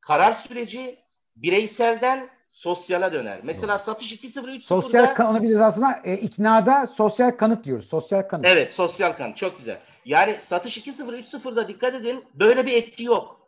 Karar 0.00 0.34
süreci 0.48 0.98
bireyselden 1.36 2.28
sosyala 2.50 3.12
döner. 3.12 3.40
Mesela 3.42 3.78
satış 3.78 4.12
2.03 4.12 4.62
Sosyal 4.62 5.14
kan 5.14 5.26
onu 5.26 5.42
bir 5.42 5.60
aslında 5.60 6.00
e, 6.04 6.14
iknada 6.14 6.86
sosyal 6.86 7.30
kanıt 7.30 7.64
diyoruz. 7.64 7.88
Sosyal 7.88 8.22
kanıt. 8.22 8.46
Evet, 8.48 8.74
sosyal 8.74 9.12
kanıt. 9.12 9.36
Çok 9.36 9.58
güzel. 9.58 9.80
Yani 10.04 10.40
satış 10.48 10.78
2.0 10.78 11.68
dikkat 11.68 11.94
edin 11.94 12.24
böyle 12.34 12.66
bir 12.66 12.72
etki 12.72 13.02
yok. 13.02 13.40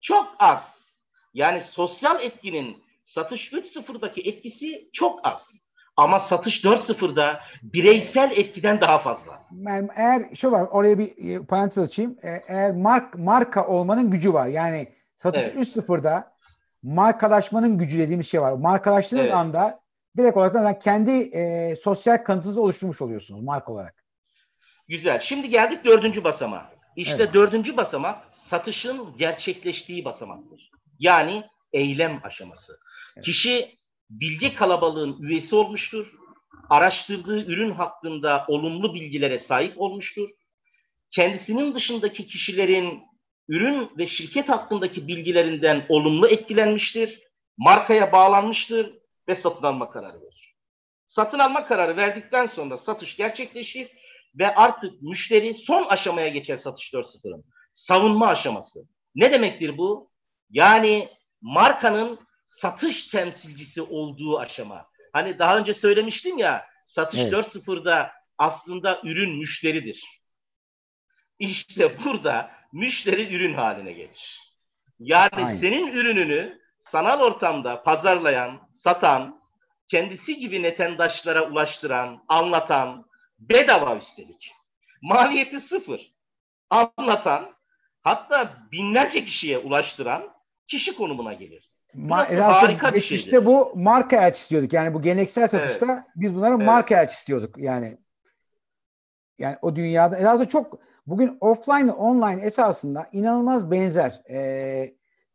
Çok 0.00 0.34
az. 0.38 0.77
Yani 1.38 1.62
sosyal 1.70 2.20
etkinin 2.20 2.82
satış 3.14 3.52
3.0'daki 3.52 4.20
etkisi 4.20 4.90
çok 4.92 5.20
az. 5.26 5.40
Ama 5.96 6.26
satış 6.28 6.54
4.0'da 6.64 7.40
bireysel 7.62 8.30
etkiden 8.30 8.80
daha 8.80 8.98
fazla. 8.98 9.40
Yani 9.52 9.88
eğer 9.96 10.34
şu 10.34 10.50
var 10.50 10.68
oraya 10.70 10.98
bir 10.98 11.06
e, 11.06 11.46
parantez 11.46 11.78
açayım. 11.78 12.18
E, 12.22 12.28
eğer 12.48 12.74
mark, 12.74 13.18
marka 13.18 13.66
olmanın 13.66 14.10
gücü 14.10 14.32
var. 14.32 14.46
Yani 14.46 14.88
satış 15.16 15.42
evet. 15.42 15.56
3.0'da 15.56 16.32
markalaşmanın 16.82 17.78
gücü 17.78 17.98
dediğimiz 17.98 18.30
şey 18.30 18.40
var. 18.40 18.52
Markalaştığınız 18.52 19.24
evet. 19.24 19.34
anda 19.34 19.80
direkt 20.16 20.36
olarak 20.36 20.80
kendi 20.80 21.10
e, 21.10 21.74
sosyal 21.76 22.16
kanıtınızı 22.16 22.62
oluşturmuş 22.62 23.02
oluyorsunuz 23.02 23.42
marka 23.42 23.72
olarak. 23.72 23.94
Güzel. 24.88 25.20
Şimdi 25.28 25.48
geldik 25.48 25.84
dördüncü 25.84 26.24
basamağa. 26.24 26.70
İşte 26.96 27.22
evet. 27.22 27.34
dördüncü 27.34 27.76
basamak 27.76 28.18
satışın 28.50 29.16
gerçekleştiği 29.18 30.04
basamaktır. 30.04 30.77
Yani 30.98 31.44
eylem 31.72 32.20
aşaması. 32.24 32.78
Evet. 33.16 33.24
Kişi 33.24 33.78
bilgi 34.10 34.54
kalabalığın 34.54 35.22
üyesi 35.22 35.54
olmuştur. 35.54 36.12
Araştırdığı 36.70 37.44
ürün 37.44 37.70
hakkında 37.70 38.44
olumlu 38.48 38.94
bilgilere 38.94 39.40
sahip 39.40 39.80
olmuştur. 39.80 40.30
Kendisinin 41.10 41.74
dışındaki 41.74 42.26
kişilerin 42.26 43.02
ürün 43.48 43.90
ve 43.98 44.06
şirket 44.06 44.48
hakkındaki 44.48 45.08
bilgilerinden 45.08 45.86
olumlu 45.88 46.28
etkilenmiştir. 46.28 47.20
Markaya 47.58 48.12
bağlanmıştır 48.12 48.94
ve 49.28 49.36
satın 49.36 49.66
alma 49.66 49.90
kararı 49.90 50.20
verir. 50.20 50.54
Satın 51.06 51.38
alma 51.38 51.66
kararı 51.66 51.96
verdikten 51.96 52.46
sonra 52.46 52.78
satış 52.78 53.16
gerçekleşir 53.16 53.88
ve 54.38 54.54
artık 54.54 55.02
müşteri 55.02 55.54
son 55.54 55.84
aşamaya 55.84 56.28
geçer 56.28 56.56
satış 56.56 56.92
4.0'ın. 56.92 57.44
Savunma 57.74 58.26
aşaması. 58.26 58.80
Ne 59.14 59.32
demektir 59.32 59.78
bu? 59.78 60.07
Yani 60.50 61.08
markanın 61.40 62.20
satış 62.60 63.06
temsilcisi 63.08 63.82
olduğu 63.82 64.38
aşama. 64.38 64.86
Hani 65.12 65.38
daha 65.38 65.58
önce 65.58 65.74
söylemiştim 65.74 66.38
ya 66.38 66.66
satış 66.94 67.20
evet. 67.20 67.32
4.0'da 67.32 68.12
aslında 68.38 69.00
ürün 69.04 69.38
müşteridir. 69.38 70.04
İşte 71.38 72.04
burada 72.04 72.50
müşteri 72.72 73.34
ürün 73.34 73.54
haline 73.54 73.92
gelir. 73.92 74.40
Yani 74.98 75.30
Aynen. 75.32 75.56
senin 75.56 75.86
ürününü 75.86 76.58
sanal 76.92 77.20
ortamda 77.20 77.82
pazarlayan, 77.82 78.60
satan, 78.84 79.40
kendisi 79.88 80.36
gibi 80.36 80.62
netendaşlara 80.62 81.50
ulaştıran, 81.50 82.24
anlatan, 82.28 83.06
bedava 83.38 83.96
üstelik. 83.96 84.52
Maliyeti 85.02 85.60
sıfır. 85.60 86.12
Anlatan, 86.70 87.54
hatta 88.02 88.56
binlerce 88.72 89.24
kişiye 89.24 89.58
ulaştıran 89.58 90.37
kişi 90.68 90.96
konumuna 90.96 91.32
gelir. 91.32 91.70
Ma- 91.94 92.36
harika 92.36 92.94
bir 92.94 93.00
şeydir. 93.02 93.14
İşte 93.14 93.46
bu 93.46 93.72
marka 93.74 94.26
elçisi 94.26 94.50
diyorduk. 94.50 94.72
Yani 94.72 94.94
bu 94.94 95.02
geleneksel 95.02 95.48
satışta 95.48 95.86
evet. 95.86 96.02
biz 96.16 96.34
bunlara 96.34 96.54
evet. 96.54 96.66
marka 96.66 97.02
elçisi 97.02 97.26
diyorduk. 97.26 97.58
Yani 97.58 97.98
yani 99.38 99.56
o 99.62 99.76
dünyada 99.76 100.18
esasında 100.18 100.48
çok 100.48 100.78
bugün 101.06 101.38
offline 101.40 101.92
online 101.92 102.42
esasında 102.42 103.06
inanılmaz 103.12 103.70
benzer. 103.70 104.20
Ee, 104.30 104.94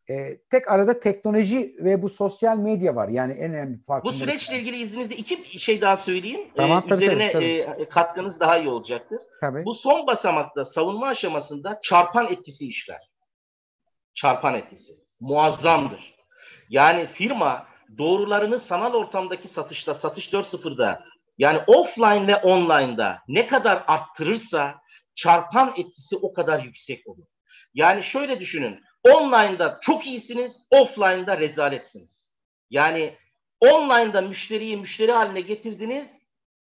e, 0.10 0.38
tek 0.52 0.72
arada 0.72 1.00
teknoloji 1.00 1.76
ve 1.80 2.02
bu 2.02 2.10
sosyal 2.10 2.58
medya 2.58 2.96
var. 2.96 3.10
Yani 3.10 3.34
en 3.34 3.54
önemli 3.54 3.84
fark. 3.88 4.04
Bu 4.04 4.14
süreçle 4.14 4.60
ilgili 4.60 4.82
izninizle 4.84 5.16
iki 5.16 5.60
şey 5.60 5.82
daha 5.82 5.98
söyleyeyim. 5.98 6.50
Tamam, 6.56 6.84
ee, 6.86 6.90
tabii, 6.90 7.06
üzerine 7.06 7.32
tabii, 7.32 7.66
tabii. 7.68 7.82
E, 7.82 7.90
katkınız 7.90 8.40
daha 8.40 8.58
iyi 8.58 8.70
olacaktır. 8.70 9.20
Tabii. 9.42 9.66
Bu 9.66 9.76
son 9.76 10.08
basamakta 10.08 10.66
savunma 10.66 11.08
aşamasında 11.08 11.80
çarpan 11.84 12.28
etkisi 12.32 12.68
işler. 12.68 13.10
Çarpan 14.16 14.54
etkisi. 14.54 15.03
Muazzamdır. 15.24 16.13
Yani 16.69 17.07
firma 17.07 17.67
doğrularını 17.97 18.59
sanal 18.59 18.93
ortamdaki 18.93 19.47
satışta, 19.47 19.95
satış 19.95 20.28
4.0'da 20.28 21.03
yani 21.38 21.59
offline 21.67 22.28
ve 22.28 22.36
online'da 22.36 23.19
ne 23.28 23.47
kadar 23.47 23.84
arttırırsa 23.88 24.76
çarpan 25.15 25.74
etkisi 25.78 26.17
o 26.17 26.34
kadar 26.34 26.63
yüksek 26.63 27.07
olur. 27.07 27.26
Yani 27.74 28.03
şöyle 28.03 28.39
düşünün. 28.39 28.80
Online'da 29.03 29.80
çok 29.82 30.07
iyisiniz, 30.07 30.53
offline'da 30.71 31.38
rezaletsiniz. 31.38 32.11
Yani 32.69 33.17
online'da 33.59 34.21
müşteriyi 34.21 34.78
müşteri 34.78 35.11
haline 35.11 35.41
getirdiniz. 35.41 36.07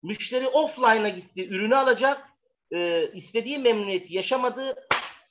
Müşteri 0.03 0.49
offline'a 0.49 1.09
gitti, 1.09 1.49
ürünü 1.49 1.77
alacak. 1.77 2.29
E, 2.75 3.11
istediği 3.13 3.59
memnuniyeti 3.59 4.15
yaşamadı, 4.15 4.75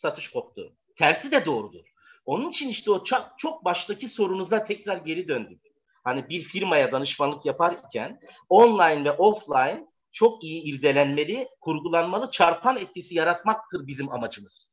satış 0.01 0.30
koptu. 0.30 0.73
Tersi 0.97 1.32
de 1.32 1.45
doğrudur. 1.45 1.95
Onun 2.26 2.49
için 2.49 2.69
işte 2.69 2.91
o 2.91 3.03
çok, 3.38 3.65
baştaki 3.65 4.07
sorunuza 4.07 4.65
tekrar 4.65 4.97
geri 4.97 5.28
döndük. 5.28 5.61
Hani 6.03 6.30
bir 6.30 6.43
firmaya 6.43 6.91
danışmanlık 6.91 7.45
yaparken 7.45 8.19
online 8.49 9.03
ve 9.03 9.11
offline 9.11 9.86
çok 10.13 10.43
iyi 10.43 10.63
irdelenmeli, 10.63 11.47
kurgulanmalı, 11.61 12.32
çarpan 12.32 12.78
etkisi 12.78 13.15
yaratmaktır 13.15 13.88
bizim 13.88 14.11
amacımız. 14.11 14.69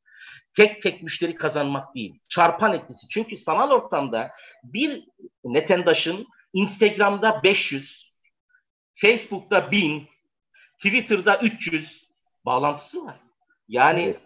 Tek 0.57 0.83
tek 0.83 1.03
müşteri 1.03 1.35
kazanmak 1.35 1.95
değil, 1.95 2.15
çarpan 2.29 2.73
etkisi. 2.75 3.09
Çünkü 3.09 3.37
sanal 3.37 3.71
ortamda 3.71 4.31
bir 4.65 5.05
netendaşın 5.45 6.27
Instagram'da 6.53 7.41
500, 7.45 8.13
Facebook'ta 8.95 9.71
1000, 9.71 10.09
Twitter'da 10.85 11.39
300 11.39 12.07
bağlantısı 12.45 13.05
var. 13.05 13.17
Yani 13.69 14.03
evet. 14.03 14.21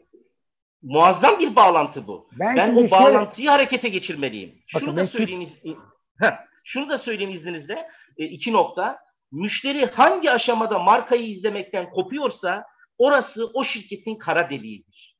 Muazzam 0.86 1.38
bir 1.38 1.56
bağlantı 1.56 2.06
bu. 2.06 2.28
Ben, 2.32 2.56
ben 2.56 2.76
o 2.76 2.78
şöyle... 2.78 2.90
bağlantıyı 2.90 3.48
harekete 3.48 3.88
geçirmeliyim. 3.88 4.54
Bakın, 4.74 4.86
şunu 4.86 4.96
da 4.96 5.06
söyleyeyim, 5.06 5.48
Türk... 5.62 5.78
şunu 6.64 6.88
da 6.88 6.98
söyleyeyim 6.98 7.34
izninizle. 7.34 7.86
E, 8.18 8.24
iki 8.24 8.52
nokta 8.52 8.98
müşteri 9.32 9.86
hangi 9.86 10.30
aşamada 10.30 10.78
markayı 10.78 11.30
izlemekten 11.30 11.90
kopuyorsa 11.90 12.64
orası 12.98 13.50
o 13.54 13.64
şirketin 13.64 14.18
kara 14.18 14.50
deliğidir. 14.50 15.16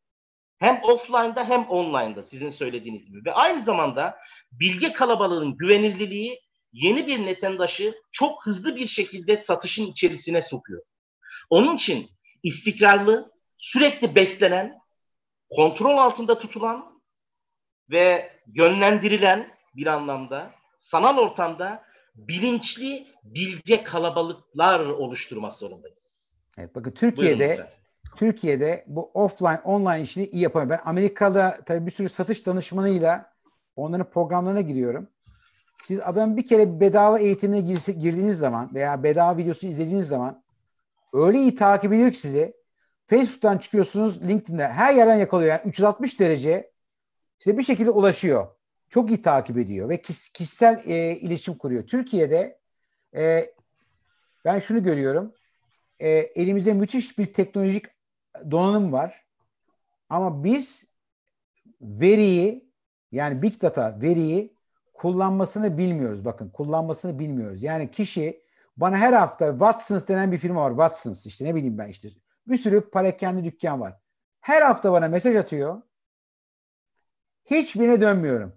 Hem 0.59 0.81
offline'da 0.83 1.45
hem 1.45 1.65
online'da 1.69 2.23
sizin 2.23 2.51
söylediğiniz 2.51 3.07
gibi. 3.07 3.25
Ve 3.25 3.33
aynı 3.33 3.65
zamanda 3.65 4.17
bilgi 4.53 4.93
kalabalığının 4.93 5.57
güvenilirliği 5.57 6.41
yeni 6.73 7.07
bir 7.07 7.27
netendaşı 7.27 7.95
çok 8.13 8.47
hızlı 8.47 8.77
bir 8.77 8.89
şekilde 8.89 9.45
satışın 9.47 9.87
içerisine 9.87 10.43
sokuyor. 10.43 10.83
Onun 11.51 11.77
için 11.77 12.11
istikrarlı, 12.43 13.31
sürekli 13.59 14.15
beslenen, 14.15 14.75
kontrol 15.51 15.97
altında 15.97 16.39
tutulan 16.39 17.01
ve 17.91 18.31
yönlendirilen 18.55 19.49
bir 19.77 19.87
anlamda 19.87 20.51
sanal 20.81 21.19
ortamda 21.19 21.83
bilinçli 22.15 23.07
bilge 23.25 23.85
kalabalıklar 23.85 24.81
oluşturmak 24.81 25.57
zorundayız. 25.57 25.99
Evet 26.59 26.75
bakın 26.75 26.91
Türkiye'de 26.91 27.71
Türkiye'de 28.17 28.85
bu 28.87 29.11
offline 29.15 29.61
online 29.65 30.03
işini 30.03 30.25
iyi 30.27 30.43
yapamıyor. 30.43 30.71
Ben 30.71 30.91
Amerika'da 30.91 31.59
tabii 31.67 31.87
bir 31.87 31.91
sürü 31.91 32.09
satış 32.09 32.47
danışmanıyla 32.47 33.33
onların 33.77 34.11
programlarına 34.11 34.61
giriyorum. 34.61 35.09
Siz 35.83 36.01
adamın 36.01 36.37
bir 36.37 36.47
kere 36.47 36.81
bedava 36.81 37.19
eğitimine 37.19 37.61
girdiğiniz 37.61 38.39
zaman 38.39 38.75
veya 38.75 39.03
bedava 39.03 39.37
videosu 39.37 39.67
izlediğiniz 39.67 40.09
zaman 40.09 40.43
öyle 41.13 41.39
iyi 41.39 41.55
takip 41.55 41.93
ediyor 41.93 42.13
ki 42.13 42.19
sizi 42.19 42.55
Facebook'tan 43.07 43.59
çıkıyorsunuz 43.59 44.29
LinkedIn'de 44.29 44.69
her 44.69 44.95
yerden 44.95 45.17
yakalıyor. 45.17 45.51
Yani 45.51 45.61
360 45.65 46.21
derece 46.21 46.71
size 47.39 47.59
bir 47.59 47.63
şekilde 47.63 47.91
ulaşıyor. 47.91 48.47
Çok 48.89 49.11
iyi 49.11 49.23
takip 49.23 49.59
ediyor 49.59 49.89
ve 49.89 50.01
kişisel 50.03 50.83
e, 50.87 51.17
iletişim 51.17 51.55
kuruyor. 51.55 51.87
Türkiye'de 51.87 52.59
e, 53.15 53.53
ben 54.45 54.59
şunu 54.59 54.83
görüyorum. 54.83 55.35
E, 55.99 56.09
elimizde 56.09 56.73
müthiş 56.73 57.19
bir 57.19 57.33
teknolojik 57.33 57.87
donanım 58.51 58.93
var. 58.93 59.25
Ama 60.09 60.45
biz 60.45 60.87
veriyi 61.81 62.71
yani 63.13 63.43
big 63.43 63.63
data 63.63 64.01
veriyi 64.01 64.57
kullanmasını 64.95 65.79
bilmiyoruz. 65.79 66.25
Bakın 66.25 66.49
kullanmasını 66.49 67.19
bilmiyoruz. 67.19 67.63
Yani 67.63 67.91
kişi 67.91 68.43
bana 68.77 68.97
her 68.97 69.13
hafta 69.13 69.51
Watsons 69.51 70.09
denen 70.09 70.33
bir 70.33 70.39
firma 70.39 70.65
var. 70.65 70.71
Watsons 70.71 71.27
işte 71.27 71.45
ne 71.45 71.55
bileyim 71.55 71.79
ben 71.79 71.89
işte. 71.89 72.09
Bir 72.49 72.57
sürü 72.57 72.91
parakende 72.91 73.45
dükkan 73.45 73.81
var. 73.81 73.95
Her 74.41 74.63
hafta 74.63 74.93
bana 74.93 75.09
mesaj 75.09 75.37
atıyor. 75.37 75.83
Hiçbirine 77.45 78.01
dönmüyorum. 78.01 78.53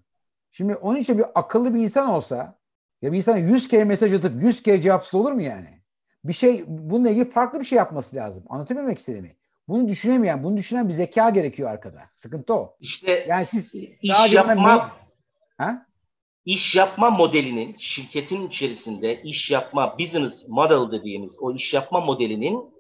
Şimdi 0.52 0.76
onun 0.76 0.98
için 0.98 1.18
bir 1.18 1.26
akıllı 1.36 1.76
bir 1.76 1.80
insan 1.80 2.10
olsa 2.10 2.60
ya 3.02 3.12
bir 3.12 3.18
insan 3.18 3.38
100 3.38 3.68
kere 3.68 3.84
mesaj 3.84 4.14
atıp 4.14 4.44
100 4.44 4.64
kere 4.64 4.82
cevapsız 4.82 5.16
olur 5.16 5.32
mu 5.32 5.42
yani? 5.42 5.82
Bir 6.24 6.34
şey 6.34 6.64
bununla 6.68 7.10
ilgili 7.10 7.30
farklı 7.30 7.60
bir 7.60 7.66
şey 7.66 7.78
yapması 7.78 8.16
lazım. 8.16 8.44
Anlatabilmek 8.50 8.98
istediğimi. 8.98 9.36
Bunu 9.68 9.88
düşünemeyen, 9.88 10.44
bunu 10.44 10.58
düşünen 10.58 10.88
bir 10.88 10.94
zeka 10.94 11.30
gerekiyor 11.30 11.70
arkada. 11.70 12.02
Sıkıntı 12.16 12.54
o. 12.54 12.76
İşte 12.80 13.26
yani 13.30 13.46
siz 13.46 13.76
iş 13.76 14.34
yapma, 14.34 14.92
ha? 15.58 15.86
iş 16.46 16.76
yapma 16.76 17.10
modelinin 17.10 17.76
şirketin 17.80 18.48
içerisinde 18.48 19.22
iş 19.22 19.52
yapma 19.52 20.00
business 20.00 20.34
model 20.48 21.00
dediğimiz 21.00 21.32
o 21.42 21.56
iş 21.56 21.74
yapma 21.74 22.02
modelinin 22.02 22.79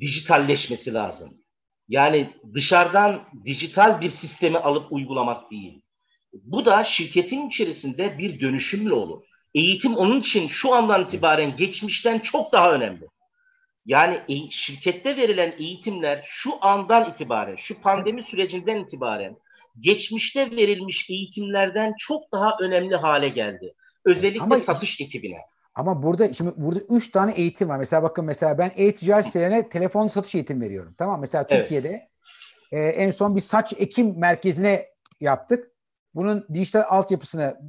dijitalleşmesi 0.00 0.94
lazım. 0.94 1.34
Yani 1.88 2.30
dışarıdan 2.54 3.28
dijital 3.44 4.00
bir 4.00 4.10
sistemi 4.10 4.58
alıp 4.58 4.92
uygulamak 4.92 5.50
değil. 5.50 5.82
Bu 6.32 6.64
da 6.64 6.84
şirketin 6.84 7.48
içerisinde 7.48 8.18
bir 8.18 8.40
dönüşümle 8.40 8.92
olur. 8.92 9.22
Eğitim 9.54 9.96
onun 9.96 10.20
için 10.20 10.48
şu 10.48 10.74
andan 10.74 11.04
itibaren 11.04 11.56
geçmişten 11.56 12.18
çok 12.18 12.52
daha 12.52 12.72
önemli. 12.72 13.06
Yani 13.86 14.14
e, 14.28 14.50
şirkette 14.50 15.16
verilen 15.16 15.54
eğitimler 15.58 16.24
şu 16.28 16.64
andan 16.64 17.10
itibaren, 17.10 17.56
şu 17.56 17.80
pandemi 17.80 18.22
sürecinden 18.22 18.84
itibaren 18.84 19.36
geçmişte 19.78 20.50
verilmiş 20.50 21.10
eğitimlerden 21.10 21.94
çok 21.98 22.32
daha 22.32 22.56
önemli 22.60 22.96
hale 22.96 23.28
geldi. 23.28 23.74
Özellikle 24.04 24.42
ama, 24.42 24.56
satış 24.56 25.00
ekibine. 25.00 25.38
Ama 25.74 26.02
burada 26.02 26.32
şimdi 26.32 26.52
burada 26.56 26.80
üç 26.80 27.10
tane 27.10 27.32
eğitim 27.32 27.68
var. 27.68 27.78
Mesela 27.78 28.02
bakın 28.02 28.24
mesela 28.24 28.58
ben 28.58 28.70
e-ticaret 28.76 29.26
sitelerine 29.26 29.68
telefon 29.68 30.08
satış 30.08 30.34
eğitim 30.34 30.60
veriyorum. 30.60 30.94
Tamam 30.98 31.20
mesela 31.20 31.46
Türkiye'de 31.46 32.08
evet. 32.72 32.96
e, 32.96 33.02
en 33.02 33.10
son 33.10 33.36
bir 33.36 33.40
saç 33.40 33.74
ekim 33.78 34.18
merkezine 34.18 34.86
yaptık. 35.20 35.70
Bunun 36.14 36.46
dijital 36.54 36.84
altyapısını 36.88 37.60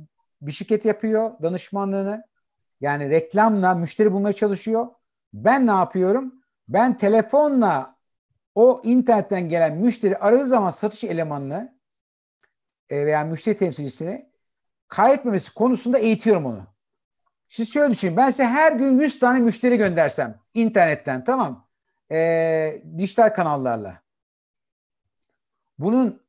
bir 0.41 0.51
şirket 0.51 0.85
yapıyor 0.85 1.31
danışmanlığını. 1.41 2.23
Yani 2.81 3.09
reklamla 3.09 3.75
müşteri 3.75 4.11
bulmaya 4.11 4.33
çalışıyor. 4.33 4.87
Ben 5.33 5.67
ne 5.67 5.71
yapıyorum? 5.71 6.33
Ben 6.67 6.97
telefonla 6.97 7.95
o 8.55 8.81
internetten 8.85 9.49
gelen 9.49 9.77
müşteri 9.77 10.17
aradığı 10.17 10.47
zaman 10.47 10.71
satış 10.71 11.03
elemanını 11.03 11.77
e, 12.89 13.05
veya 13.05 13.23
müşteri 13.23 13.57
temsilcisini 13.57 14.29
kaydetmemesi 14.87 15.53
konusunda 15.53 15.99
eğitiyorum 15.99 16.45
onu. 16.45 16.72
Siz 17.53 17.73
şöyle 17.73 17.91
düşünün. 17.91 18.17
Ben 18.17 18.29
size 18.29 18.45
her 18.45 18.71
gün 18.71 18.99
100 18.99 19.19
tane 19.19 19.39
müşteri 19.39 19.77
göndersem 19.77 20.39
internetten 20.53 21.23
tamam. 21.23 21.67
E, 22.11 22.81
dijital 22.97 23.33
kanallarla. 23.33 24.01
Bunun 25.79 26.21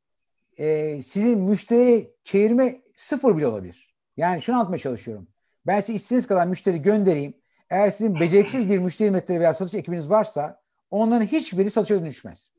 e, 0.56 1.02
sizin 1.02 1.38
müşteri 1.38 2.10
çevirme 2.24 2.82
sıfır 2.94 3.36
bile 3.36 3.46
olabilir. 3.46 3.94
Yani 4.16 4.42
şunu 4.42 4.56
anlatmaya 4.56 4.78
çalışıyorum. 4.78 5.28
Ben 5.66 5.80
size 5.80 5.92
istediğiniz 5.92 6.26
kadar 6.26 6.46
müşteri 6.46 6.82
göndereyim. 6.82 7.34
Eğer 7.70 7.90
sizin 7.90 8.20
beceriksiz 8.20 8.70
bir 8.70 8.78
müşteri 8.78 9.06
hizmetleri 9.06 9.40
veya 9.40 9.54
satış 9.54 9.74
ekibiniz 9.74 10.10
varsa 10.10 10.60
onların 10.90 11.26
hiçbiri 11.26 11.70
satışa 11.70 12.00
dönüşmez. 12.00 12.50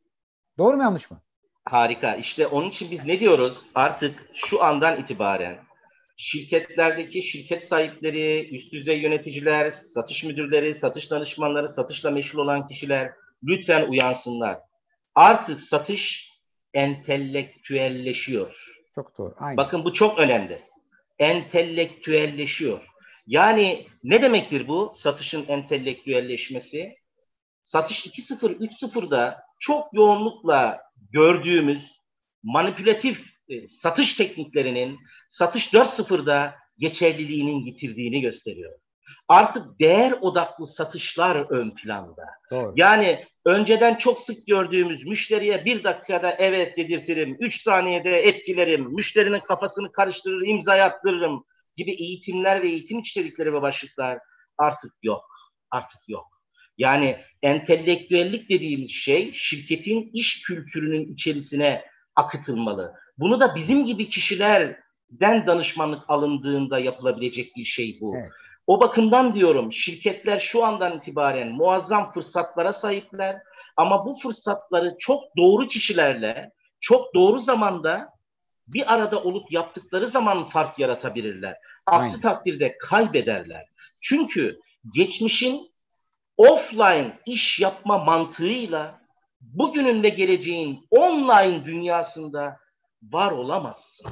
Doğru 0.58 0.78
mu 0.78 0.84
yanlış 0.84 1.12
mı? 1.12 1.18
Harika. 1.66 2.16
İşte 2.16 2.48
onun 2.48 2.70
için 2.70 2.92
biz 2.92 3.06
ne 3.06 3.20
diyoruz? 3.20 3.58
Artık 3.76 4.30
şu 4.50 4.64
andan 4.64 5.02
itibaren 5.02 5.65
şirketlerdeki 6.18 7.24
şirket 7.24 7.64
sahipleri, 7.64 8.56
üst 8.56 8.74
düzey 8.74 9.02
yöneticiler, 9.02 9.74
satış 9.94 10.24
müdürleri, 10.24 10.76
satış 10.76 11.12
danışmanları, 11.12 11.74
satışla 11.74 12.12
meşgul 12.12 12.40
olan 12.40 12.68
kişiler 12.68 13.12
lütfen 13.44 13.88
uyansınlar. 13.88 14.58
Artık 15.16 15.62
satış 15.62 16.30
entelektüelleşiyor. 16.74 18.56
Çok 18.96 19.18
doğru. 19.18 19.34
Aynen. 19.38 19.58
Bakın 19.58 19.84
bu 19.84 19.94
çok 19.94 20.20
önemli. 20.20 20.62
Entelektüelleşiyor. 21.20 22.82
Yani 23.28 23.88
ne 24.04 24.22
demektir 24.22 24.68
bu 24.68 24.94
satışın 24.96 25.46
entelektüelleşmesi? 25.48 26.96
Satış 27.64 28.06
2.0, 28.06 28.58
3.0'da 28.58 29.38
çok 29.60 29.94
yoğunlukla 29.94 30.82
gördüğümüz 31.12 31.82
manipülatif 32.44 33.35
satış 33.82 34.16
tekniklerinin 34.16 35.00
satış 35.30 35.64
4.0'da 35.74 36.56
geçerliliğinin 36.78 37.66
getirdiğini 37.66 38.22
gösteriyor. 38.22 38.74
Artık 39.28 39.80
değer 39.80 40.12
odaklı 40.12 40.68
satışlar 40.68 41.36
ön 41.36 41.76
planda. 41.76 42.24
Doğru. 42.52 42.74
Yani 42.76 43.26
önceden 43.46 43.96
çok 43.96 44.20
sık 44.20 44.48
gördüğümüz 44.48 45.06
müşteriye 45.06 45.66
bir 45.66 45.84
dakikada 45.84 46.32
evet 46.32 46.78
dedirtirim, 46.78 47.38
üç 47.40 47.64
saniyede 47.64 48.20
etkilerim, 48.20 48.96
müşterinin 48.96 49.40
kafasını 49.40 49.92
karıştırır, 49.92 50.48
imza 50.48 50.74
attırırım 50.74 51.46
gibi 51.78 51.92
eğitimler 51.92 52.62
ve 52.62 52.68
eğitim 52.68 53.00
içerikleri 53.00 53.54
ve 53.54 53.62
başlıklar 53.62 54.20
artık 54.58 54.92
yok. 55.04 55.26
Artık 55.72 56.00
yok. 56.08 56.26
Yani 56.78 57.18
entelektüellik 57.42 58.50
dediğimiz 58.50 58.92
şey 58.92 59.34
şirketin 59.36 60.10
iş 60.14 60.42
kültürünün 60.48 61.14
içerisine 61.14 61.86
akıtılmalı. 62.16 62.94
Bunu 63.18 63.40
da 63.40 63.56
bizim 63.56 63.86
gibi 63.86 64.10
kişilerden 64.10 65.48
danışmanlık 65.48 66.10
alındığında 66.10 66.80
yapılabilecek 66.80 67.56
bir 67.56 67.66
şey 67.66 67.98
bu. 68.02 68.16
Evet. 68.16 68.30
O 68.68 68.82
bakımdan 68.82 69.36
diyorum 69.36 69.74
şirketler 69.74 70.40
şu 70.40 70.64
andan 70.64 70.98
itibaren 70.98 71.52
muazzam 71.52 72.12
fırsatlara 72.12 72.74
sahipler 72.74 73.42
ama 73.78 74.06
bu 74.06 74.20
fırsatları 74.24 74.96
çok 75.00 75.24
doğru 75.38 75.68
kişilerle 75.68 76.52
çok 76.82 77.14
doğru 77.16 77.40
zamanda 77.40 78.10
bir 78.68 78.94
arada 78.94 79.24
olup 79.24 79.52
yaptıkları 79.52 80.10
zaman 80.10 80.50
fark 80.50 80.80
yaratabilirler. 80.80 81.58
Aksi 81.86 82.06
Aynen. 82.06 82.22
takdirde 82.22 82.78
kaybederler. 82.78 83.66
Çünkü 84.02 84.60
geçmişin 84.96 85.72
offline 86.38 87.20
iş 87.26 87.60
yapma 87.60 87.98
mantığıyla 87.98 89.00
bugünün 89.42 90.04
ve 90.04 90.10
geleceğin 90.10 90.88
online 90.92 91.66
dünyasında 91.66 92.58
var 93.12 93.32
olamazsın. 93.32 94.12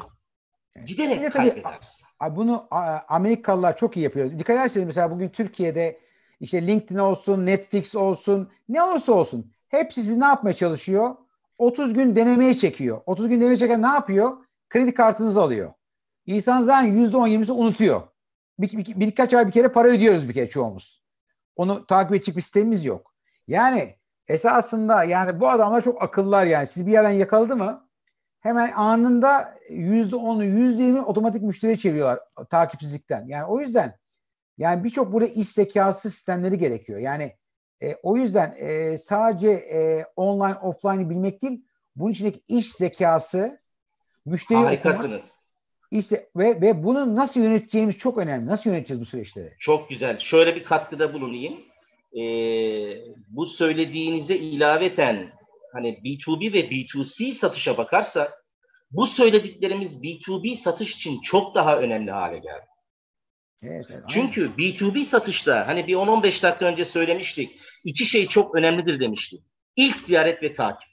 Giderek 0.86 1.22
evet, 1.22 1.34
kaybedersin. 1.34 2.06
Bunu 2.32 2.68
Amerikalılar 3.08 3.78
çok 3.78 3.98
iyi 3.98 4.04
yapıyor. 4.04 4.40
Dikkat 4.40 4.56
ederseniz 4.56 4.88
mesela 4.88 5.12
bugün 5.12 5.30
Türkiye'de 5.30 6.00
işte 6.40 6.68
LinkedIn 6.68 6.98
olsun, 6.98 7.46
Netflix 7.46 7.96
olsun, 7.96 8.52
ne 8.70 8.84
olursa 8.84 9.14
olsun 9.14 9.52
hepsi 9.68 10.02
sizi 10.02 10.20
ne 10.20 10.26
yapmaya 10.26 10.54
çalışıyor? 10.54 11.16
30 11.58 11.94
gün 11.94 12.16
denemeye 12.16 12.54
çekiyor. 12.54 13.02
30 13.06 13.30
gün 13.30 13.42
denemeye 13.42 13.58
çeken 13.58 13.82
ne 13.82 13.88
yapıyor? 13.88 14.38
Kredi 14.70 14.94
kartınızı 14.94 15.42
alıyor. 15.42 15.74
İnsan 16.26 16.62
zaten 16.62 16.90
%10-20'si 16.90 17.52
unutuyor. 17.52 18.02
Bir, 18.60 18.78
bir, 18.78 19.00
birkaç 19.00 19.34
ay 19.34 19.48
bir 19.48 19.52
kere 19.52 19.68
para 19.68 19.88
ödüyoruz 19.88 20.30
bir 20.30 20.34
kere 20.34 20.50
çoğumuz. 20.50 21.04
Onu 21.56 21.86
takip 21.86 22.16
edecek 22.16 22.36
bir 22.36 22.42
sistemimiz 22.42 22.86
yok. 22.86 23.14
Yani 23.48 23.96
esasında 24.28 25.04
yani 25.04 25.40
bu 25.40 25.50
adamlar 25.50 25.82
çok 25.82 26.04
akıllar 26.04 26.46
yani. 26.46 26.68
Siz 26.68 26.88
bir 26.88 26.92
yerden 26.92 27.10
yakaladı 27.10 27.56
mı 27.56 27.88
hemen 28.44 28.72
anında 28.72 29.58
yüzde 29.70 30.16
onu, 30.16 30.44
yüzde 30.44 30.84
yirmi 30.84 31.02
otomatik 31.02 31.42
müşteri 31.42 31.80
çeviriyorlar 31.80 32.20
takipsizlikten. 32.50 33.26
Yani 33.28 33.46
o 33.46 33.60
yüzden 33.60 33.98
yani 34.58 34.84
birçok 34.84 35.14
burada 35.14 35.28
iş 35.28 35.50
zekası 35.50 36.10
sistemleri 36.10 36.58
gerekiyor. 36.58 37.00
Yani 37.00 37.32
e, 37.82 37.96
o 38.04 38.18
yüzden 38.18 38.56
e, 38.58 38.98
sadece 38.98 39.50
e, 39.50 40.06
online, 40.16 40.56
offline'i 40.56 41.10
bilmek 41.10 41.42
değil, 41.42 41.66
bunun 41.96 42.12
içindeki 42.12 42.42
iş 42.48 42.72
zekası, 42.72 43.60
müşteri 44.26 44.80
okumak, 44.80 45.24
işte 45.92 46.30
ve 46.36 46.62
ve 46.62 46.84
bunu 46.84 47.16
nasıl 47.16 47.42
yöneteceğimiz 47.42 47.98
çok 47.98 48.18
önemli. 48.18 48.46
Nasıl 48.46 48.70
yöneteceğiz 48.70 49.02
bu 49.02 49.06
süreçleri? 49.06 49.50
Çok 49.60 49.90
güzel. 49.90 50.20
Şöyle 50.20 50.56
bir 50.56 50.64
katkıda 50.64 51.14
bulunayım. 51.14 51.54
Ee, 52.14 52.22
bu 53.28 53.46
söylediğinize 53.46 54.36
ilaveten 54.36 55.32
hani 55.74 55.90
B2B 56.04 56.54
ve 56.54 56.60
B2C 56.60 57.40
satışa 57.40 57.78
bakarsak 57.78 58.34
bu 58.92 59.08
söylediklerimiz 59.08 59.92
B2B 59.92 60.64
satış 60.64 60.96
için 60.96 61.22
çok 61.22 61.56
daha 61.56 61.78
önemli 61.78 62.12
hale 62.12 62.38
geldi. 62.38 62.66
Evet, 63.64 63.86
evet, 63.90 64.04
Çünkü 64.14 64.52
B2B 64.58 65.06
satışta 65.06 65.68
hani 65.68 65.88
bir 65.88 65.94
10-15 65.94 66.24
dakika 66.24 66.66
önce 66.66 66.86
söylemiştik. 66.86 67.52
iki 67.84 68.06
şey 68.06 68.28
çok 68.28 68.56
önemlidir 68.56 69.00
demiştik. 69.00 69.42
İlk 69.76 70.00
ziyaret 70.08 70.44
ve 70.44 70.54
takip. 70.54 70.90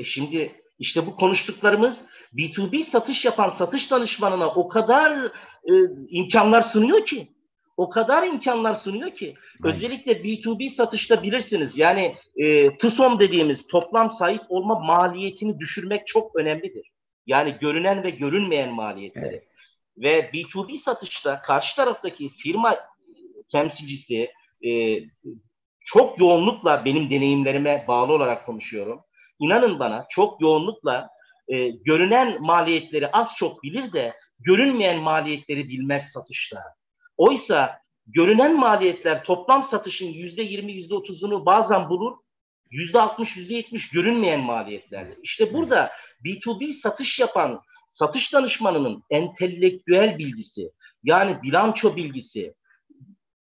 E 0.00 0.04
şimdi 0.04 0.52
işte 0.78 1.06
bu 1.06 1.16
konuştuklarımız 1.16 1.94
B2B 2.36 2.90
satış 2.90 3.24
yapan 3.24 3.50
satış 3.58 3.90
danışmanına 3.90 4.48
o 4.48 4.68
kadar 4.68 5.26
e, 5.64 5.72
imkanlar 6.08 6.62
sunuyor 6.62 7.06
ki 7.06 7.28
o 7.78 7.88
kadar 7.90 8.26
imkanlar 8.26 8.74
sunuyor 8.74 9.10
ki 9.10 9.34
Aynen. 9.64 9.76
özellikle 9.76 10.12
B2B 10.12 10.74
satışta 10.74 11.22
bilirsiniz 11.22 11.70
yani 11.76 12.16
e, 12.36 12.76
TUSOM 12.76 13.18
dediğimiz 13.18 13.66
toplam 13.66 14.10
sahip 14.10 14.42
olma 14.48 14.78
maliyetini 14.78 15.58
düşürmek 15.58 16.06
çok 16.06 16.36
önemlidir. 16.36 16.90
Yani 17.26 17.56
görünen 17.60 18.02
ve 18.02 18.10
görünmeyen 18.10 18.74
maliyetleri. 18.74 19.26
Evet. 19.26 19.44
Ve 19.98 20.30
B2B 20.30 20.82
satışta 20.84 21.42
karşı 21.42 21.76
taraftaki 21.76 22.28
firma 22.28 22.76
temsilcisi 23.52 24.30
e, 24.66 25.00
çok 25.84 26.20
yoğunlukla 26.20 26.84
benim 26.84 27.10
deneyimlerime 27.10 27.84
bağlı 27.88 28.12
olarak 28.12 28.46
konuşuyorum. 28.46 29.00
İnanın 29.40 29.78
bana 29.78 30.06
çok 30.10 30.40
yoğunlukla 30.40 31.08
e, 31.48 31.68
görünen 31.68 32.42
maliyetleri 32.42 33.08
az 33.08 33.28
çok 33.38 33.62
bilir 33.62 33.92
de 33.92 34.12
görünmeyen 34.40 35.00
maliyetleri 35.02 35.68
bilmez 35.68 36.02
satışta. 36.14 36.58
Oysa 37.18 37.80
görünen 38.06 38.56
maliyetler 38.56 39.24
toplam 39.24 39.64
satışın 39.70 40.06
yüzde 40.06 40.42
yirmi, 40.42 40.72
yüzde 40.72 40.94
otuzunu 40.94 41.46
bazen 41.46 41.88
bulur. 41.88 42.16
Yüzde 42.70 43.00
altmış, 43.00 43.36
yüzde 43.36 43.54
yetmiş 43.54 43.90
görünmeyen 43.90 44.40
maliyetlerdir. 44.40 45.18
İşte 45.22 45.54
burada 45.54 45.90
B2B 46.24 46.80
satış 46.80 47.18
yapan 47.18 47.60
satış 47.90 48.32
danışmanının 48.32 49.02
entelektüel 49.10 50.18
bilgisi, 50.18 50.70
yani 51.02 51.42
bilanço 51.42 51.96
bilgisi, 51.96 52.54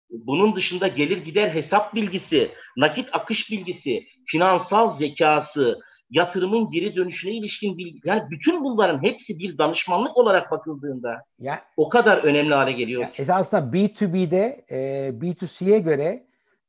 bunun 0.09 0.55
dışında 0.55 0.87
gelir 0.87 1.17
gider 1.17 1.49
hesap 1.49 1.95
bilgisi, 1.95 2.51
nakit 2.77 3.09
akış 3.11 3.51
bilgisi, 3.51 4.07
finansal 4.25 4.97
zekası, 4.97 5.79
yatırımın 6.09 6.71
geri 6.71 6.95
dönüşüne 6.95 7.31
ilişkin 7.31 7.77
bilgi. 7.77 7.99
Yani 8.05 8.23
bütün 8.29 8.63
bunların 8.63 9.03
hepsi 9.03 9.39
bir 9.39 9.57
danışmanlık 9.57 10.17
olarak 10.17 10.51
bakıldığında 10.51 11.23
ya, 11.39 11.61
o 11.77 11.89
kadar 11.89 12.17
önemli 12.17 12.53
hale 12.53 12.71
geliyor. 12.71 13.01
Ya, 13.01 13.11
esasında 13.17 13.61
B2B'de 13.61 14.65
e, 14.69 14.77
B2C'ye 15.09 15.79
göre 15.79 16.23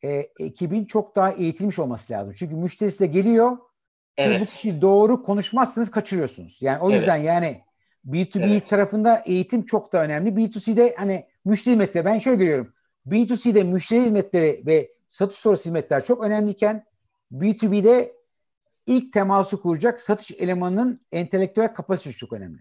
e, 0.04 0.26
ekibin 0.40 0.84
çok 0.84 1.16
daha 1.16 1.30
eğitilmiş 1.30 1.78
olması 1.78 2.12
lazım. 2.12 2.34
Çünkü 2.38 2.56
müşteri 2.56 2.90
size 2.90 3.06
geliyor. 3.06 3.58
Evet. 4.16 4.40
bu 4.40 4.46
kişi 4.46 4.82
doğru 4.82 5.22
konuşmazsınız 5.22 5.90
kaçırıyorsunuz. 5.90 6.62
Yani 6.62 6.78
o 6.78 6.90
yüzden 6.90 7.16
evet. 7.16 7.26
yani 7.26 7.60
B2B 8.06 8.52
evet. 8.52 8.68
tarafında 8.68 9.22
eğitim 9.26 9.62
çok 9.64 9.92
da 9.92 10.04
önemli. 10.04 10.30
B2C'de 10.30 10.94
hani 10.98 11.26
müşteri 11.44 11.72
hizmetleri 11.72 12.04
ben 12.04 12.18
şöyle 12.18 12.36
görüyorum. 12.36 12.72
B2C'de 13.06 13.64
müşteri 13.64 14.00
hizmetleri 14.00 14.62
ve 14.66 14.88
satış 15.08 15.38
sonrası 15.38 15.64
hizmetler 15.64 16.04
çok 16.04 16.24
önemliyken 16.24 16.84
B2B'de 17.32 18.17
ilk 18.88 19.12
teması 19.12 19.62
kuracak 19.62 20.00
satış 20.00 20.30
elemanının 20.38 21.00
entelektüel 21.12 21.74
kapasitesi 21.74 22.18
çok 22.18 22.32
önemli. 22.32 22.58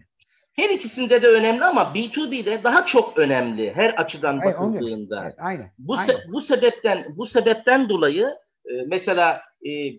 Her 0.52 0.70
ikisinde 0.70 1.22
de 1.22 1.28
önemli 1.28 1.64
ama 1.64 1.82
B2B'de 1.82 2.62
daha 2.64 2.86
çok 2.86 3.18
önemli 3.18 3.72
her 3.74 3.90
açıdan 3.90 4.40
evet, 4.44 4.54
bakıldığında. 4.54 5.22
Evet, 5.24 5.34
aynen. 5.40 5.70
Bu 5.78 5.96
aynen. 5.96 6.14
Se- 6.14 6.32
bu 6.32 6.40
sebepten 6.40 7.06
bu 7.16 7.26
sebepten 7.26 7.88
dolayı 7.88 8.26
e, 8.66 8.72
mesela 8.86 9.40
e, 9.62 9.70
e, 9.70 9.96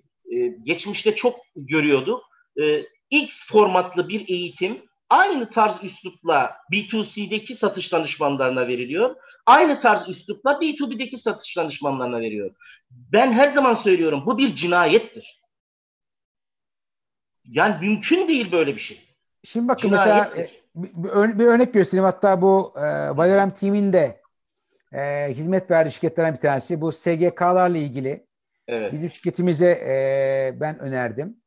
geçmişte 0.63 1.15
çok 1.15 1.35
görüyorduk. 1.55 2.23
E, 2.61 2.83
X 3.09 3.33
formatlı 3.51 4.09
bir 4.09 4.29
eğitim 4.29 4.81
aynı 5.09 5.49
tarz 5.49 5.83
üslupla 5.83 6.55
B2C'deki 6.73 7.55
satış 7.55 7.91
danışmanlarına 7.91 8.67
veriliyor. 8.67 9.15
Aynı 9.45 9.81
tarz 9.81 10.09
üslupla 10.09 10.51
B2B'deki 10.51 11.17
satış 11.17 11.57
danışmanlarına 11.57 12.19
veriyor. 12.19 12.51
Ben 12.91 13.31
her 13.31 13.53
zaman 13.53 13.73
söylüyorum 13.73 14.23
bu 14.25 14.37
bir 14.37 14.55
cinayettir. 14.55 15.38
Yani 17.51 17.87
mümkün 17.87 18.27
değil 18.27 18.51
böyle 18.51 18.75
bir 18.75 18.81
şey. 18.81 19.01
Şimdi 19.43 19.67
bakın 19.67 19.89
Cinayet 19.89 20.07
mesela 20.07 20.47
bir, 20.75 21.39
bir 21.39 21.45
örnek 21.45 21.73
göstereyim. 21.73 22.05
Hatta 22.05 22.41
bu 22.41 22.73
e, 22.75 22.81
Valorem 23.17 23.49
Team'inde 23.49 24.21
e, 24.93 25.29
hizmet 25.29 25.71
verdiği 25.71 25.91
şirketlerden 25.91 26.33
bir 26.33 26.39
tanesi. 26.39 26.81
Bu 26.81 26.91
SGK'larla 26.91 27.77
ilgili. 27.77 28.25
Evet. 28.67 28.93
Bizim 28.93 29.09
şirketimize 29.09 29.71
e, 29.71 30.59
ben 30.59 30.79
önerdim. 30.79 31.37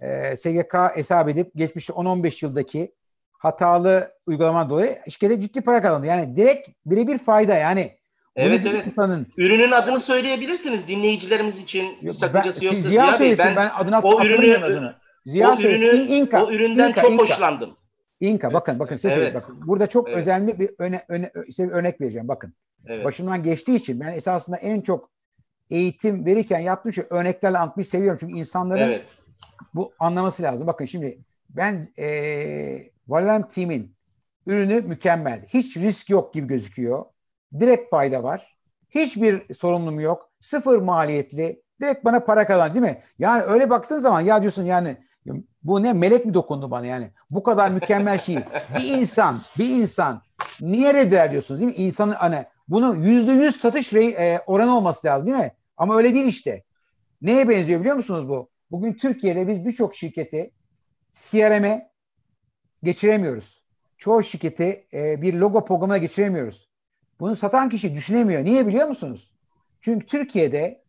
E, 0.00 0.36
SGK 0.36 0.74
hesap 0.94 1.28
edip 1.28 1.50
geçmiş 1.56 1.88
10-15 1.88 2.44
yıldaki 2.44 2.92
hatalı 3.32 4.08
uygulama 4.26 4.70
dolayı 4.70 4.96
şirkete 5.10 5.40
ciddi 5.40 5.60
para 5.60 5.82
kazandı. 5.82 6.06
Yani 6.06 6.36
direkt 6.36 6.68
birebir 6.86 7.18
fayda 7.18 7.54
yani. 7.54 7.90
Evet 8.36 8.66
evet. 8.66 8.86
Insanın... 8.86 9.26
Ürünün 9.36 9.70
adını 9.70 10.00
söyleyebilirsiniz 10.00 10.88
dinleyicilerimiz 10.88 11.58
için. 11.58 11.96
Yok, 12.02 12.16
ben, 12.34 12.52
Ziya 12.74 13.12
söylesin 13.12 13.44
ben, 13.46 13.56
ben 13.56 13.70
adını 13.76 14.00
o 14.00 14.24
ürünü, 14.24 14.56
adını. 14.56 14.94
Ziya 15.26 15.52
o 15.52 15.60
ürünü, 15.60 16.02
İnka. 16.02 16.44
O 16.44 16.50
üründen 16.50 16.88
İnka, 16.88 17.02
çok 17.02 17.12
İnka. 17.12 17.22
hoşlandım. 17.22 17.76
İnka 18.20 18.52
bakın 18.52 18.78
bakın 18.78 18.96
size 18.96 19.14
evet. 19.14 19.34
bakın. 19.34 19.66
Burada 19.66 19.86
çok 19.86 20.08
evet. 20.08 20.26
önemli 20.26 20.60
bir 20.60 20.70
öne, 20.78 21.04
öne, 21.08 21.32
size 21.46 21.68
bir 21.68 21.72
örnek 21.72 22.00
vereceğim 22.00 22.28
bakın. 22.28 22.54
Evet. 22.86 23.04
Başımdan 23.04 23.42
geçtiği 23.42 23.76
için 23.76 24.00
ben 24.00 24.12
esasında 24.12 24.56
en 24.56 24.80
çok 24.80 25.10
eğitim 25.70 26.26
verirken 26.26 26.58
yaptığım 26.58 26.92
şey 26.92 27.04
örneklerle 27.10 27.58
anlatmayı 27.58 27.84
seviyorum. 27.84 28.18
Çünkü 28.20 28.34
insanların 28.34 28.88
evet. 28.88 29.04
bu 29.74 29.92
anlaması 29.98 30.42
lazım. 30.42 30.66
Bakın 30.66 30.84
şimdi 30.84 31.18
ben 31.48 31.80
e, 31.98 32.06
Valorant 33.08 33.54
Team'in 33.54 33.96
ürünü 34.46 34.80
mükemmel. 34.80 35.44
Hiç 35.48 35.76
risk 35.76 36.10
yok 36.10 36.34
gibi 36.34 36.46
gözüküyor. 36.46 37.04
Direkt 37.60 37.90
fayda 37.90 38.22
var. 38.22 38.56
Hiçbir 38.90 39.54
sorumluluğum 39.54 40.00
yok. 40.00 40.30
Sıfır 40.40 40.78
maliyetli. 40.78 41.62
Direkt 41.80 42.04
bana 42.04 42.20
para 42.20 42.46
kazan 42.46 42.74
değil 42.74 42.84
mi? 42.84 43.02
Yani 43.18 43.42
öyle 43.42 43.70
baktığın 43.70 43.98
zaman 43.98 44.20
ya 44.20 44.42
diyorsun 44.42 44.64
yani 44.64 44.96
bu 45.62 45.82
ne 45.82 45.92
melek 45.92 46.26
mi 46.26 46.34
dokundu 46.34 46.70
bana 46.70 46.86
yani? 46.86 47.10
Bu 47.30 47.42
kadar 47.42 47.70
mükemmel 47.70 48.18
şey. 48.18 48.36
Bir 48.78 48.98
insan, 48.98 49.42
bir 49.58 49.68
insan 49.68 50.22
niye 50.60 50.94
reddeder 50.94 51.30
diyorsunuz 51.30 51.60
değil 51.60 51.72
mi? 51.72 51.76
İnsanın 51.76 52.12
hani 52.12 52.46
bunu 52.68 52.96
yüzde 52.96 53.32
yüz 53.32 53.56
satış 53.56 53.94
e, 53.94 54.40
oranı 54.46 54.76
olması 54.76 55.06
lazım 55.06 55.26
değil 55.26 55.38
mi? 55.38 55.52
Ama 55.76 55.96
öyle 55.96 56.14
değil 56.14 56.26
işte. 56.26 56.64
Neye 57.22 57.48
benziyor 57.48 57.80
biliyor 57.80 57.96
musunuz 57.96 58.28
bu? 58.28 58.50
Bugün 58.70 58.92
Türkiye'de 58.92 59.48
biz 59.48 59.64
birçok 59.64 59.94
şirketi 59.94 60.50
CRM'e 61.14 61.90
geçiremiyoruz. 62.82 63.64
Çoğu 63.98 64.22
şirketi 64.22 64.86
e, 64.92 65.22
bir 65.22 65.34
logo 65.34 65.64
programına 65.64 65.98
geçiremiyoruz. 65.98 66.70
Bunu 67.20 67.36
satan 67.36 67.68
kişi 67.68 67.94
düşünemiyor. 67.94 68.44
Niye 68.44 68.66
biliyor 68.66 68.88
musunuz? 68.88 69.34
Çünkü 69.80 70.06
Türkiye'de 70.06 70.79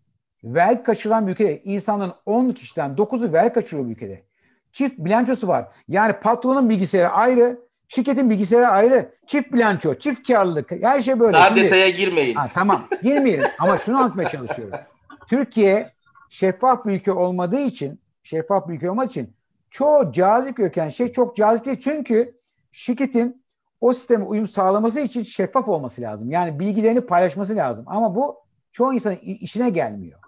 vergi 0.43 0.83
kaçırılan 0.83 1.27
bir 1.27 1.31
ülkede 1.31 1.63
insanların 1.63 2.13
10 2.25 2.51
kişiden 2.51 2.91
9'u 2.91 3.33
vergi 3.33 3.53
kaçırıyor 3.53 3.87
bu 3.87 3.91
ülkede. 3.91 4.23
Çift 4.71 4.97
bilançosu 4.97 5.47
var. 5.47 5.67
Yani 5.87 6.13
patronun 6.13 6.69
bilgisayarı 6.69 7.09
ayrı, 7.09 7.59
şirketin 7.87 8.29
bilgisayarı 8.29 8.67
ayrı. 8.67 9.15
Çift 9.27 9.53
bilanço, 9.53 9.95
çift 9.95 10.27
karlılık 10.27 10.71
her 10.71 11.01
şey 11.01 11.19
böyle. 11.19 11.33
Daha 11.33 11.47
Şimdi, 11.47 11.63
detaya 11.63 11.89
girmeyin. 11.89 12.35
Ha, 12.35 12.47
tamam 12.53 12.87
girmeyelim 13.03 13.45
ama 13.59 13.77
şunu 13.77 13.97
anlatmaya 13.97 14.29
çalışıyorum. 14.29 14.79
Türkiye 15.27 15.93
şeffaf 16.29 16.85
bir 16.85 16.91
ülke 16.91 17.11
olmadığı 17.11 17.59
için 17.59 17.99
şeffaf 18.23 18.67
bir 18.67 18.73
ülke 18.73 18.89
olmadığı 18.89 19.07
için 19.07 19.33
çoğu 19.69 20.11
cazip 20.11 20.57
görken 20.57 20.89
şey 20.89 21.11
çok 21.11 21.35
cazip 21.35 21.65
değil. 21.65 21.79
Çünkü 21.79 22.33
şirketin 22.71 23.43
o 23.81 23.93
sisteme 23.93 24.23
uyum 24.23 24.47
sağlaması 24.47 24.99
için 24.99 25.23
şeffaf 25.23 25.67
olması 25.67 26.01
lazım. 26.01 26.31
Yani 26.31 26.59
bilgilerini 26.59 27.01
paylaşması 27.01 27.55
lazım. 27.55 27.85
Ama 27.87 28.15
bu 28.15 28.37
çoğu 28.71 28.93
insanın 28.93 29.15
işine 29.15 29.69
gelmiyor. 29.69 30.20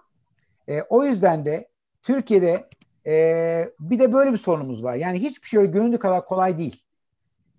E, 0.68 0.82
o 0.82 1.04
yüzden 1.04 1.44
de 1.44 1.68
Türkiye'de 2.02 2.68
e, 3.06 3.68
bir 3.80 3.98
de 3.98 4.12
böyle 4.12 4.32
bir 4.32 4.38
sorunumuz 4.38 4.84
var. 4.84 4.94
Yani 4.94 5.20
hiçbir 5.20 5.48
şey 5.48 5.60
öyle 5.60 5.70
göründüğü 5.70 5.98
kadar 5.98 6.26
kolay 6.26 6.58
değil. 6.58 6.84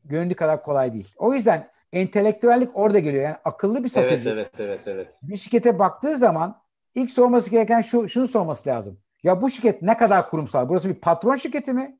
Göründüğü 0.06 0.36
kadar 0.36 0.64
kolay 0.64 0.94
değil. 0.94 1.14
O 1.18 1.34
yüzden 1.34 1.70
entelektüellik 1.94 2.70
orada 2.74 3.00
geliyor. 3.00 3.24
Yani 3.24 3.36
akıllı 3.46 3.84
bir 3.84 3.90
satıcı. 3.90 4.30
Evet, 4.30 4.52
evet, 4.58 4.60
evet, 4.60 4.88
evet. 4.88 5.08
Bir 5.22 5.38
şirkete 5.38 5.80
baktığı 5.80 6.18
zaman 6.18 6.62
ilk 6.96 7.12
sorması 7.12 7.50
gereken 7.50 7.82
şu 7.82 8.10
şunu 8.10 8.28
sorması 8.28 8.70
lazım. 8.70 9.00
Ya 9.24 9.42
bu 9.42 9.50
şirket 9.50 9.82
ne 9.82 9.98
kadar 9.98 10.30
kurumsal? 10.30 10.70
Burası 10.70 10.90
bir 10.90 10.96
patron 10.96 11.36
şirketi 11.36 11.74
mi? 11.74 12.00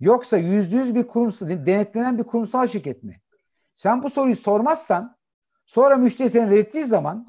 Yoksa 0.00 0.36
yüzde 0.36 0.76
yüz 0.76 0.94
bir 0.94 1.06
kurumsal, 1.06 1.48
denetlenen 1.48 2.18
bir 2.18 2.24
kurumsal 2.24 2.66
şirket 2.66 3.02
mi? 3.02 3.16
Sen 3.74 4.02
bu 4.02 4.10
soruyu 4.10 4.36
sormazsan 4.36 5.16
sonra 5.66 5.96
müşteri 5.96 6.30
seni 6.30 6.50
reddettiği 6.50 6.84
zaman 6.84 7.26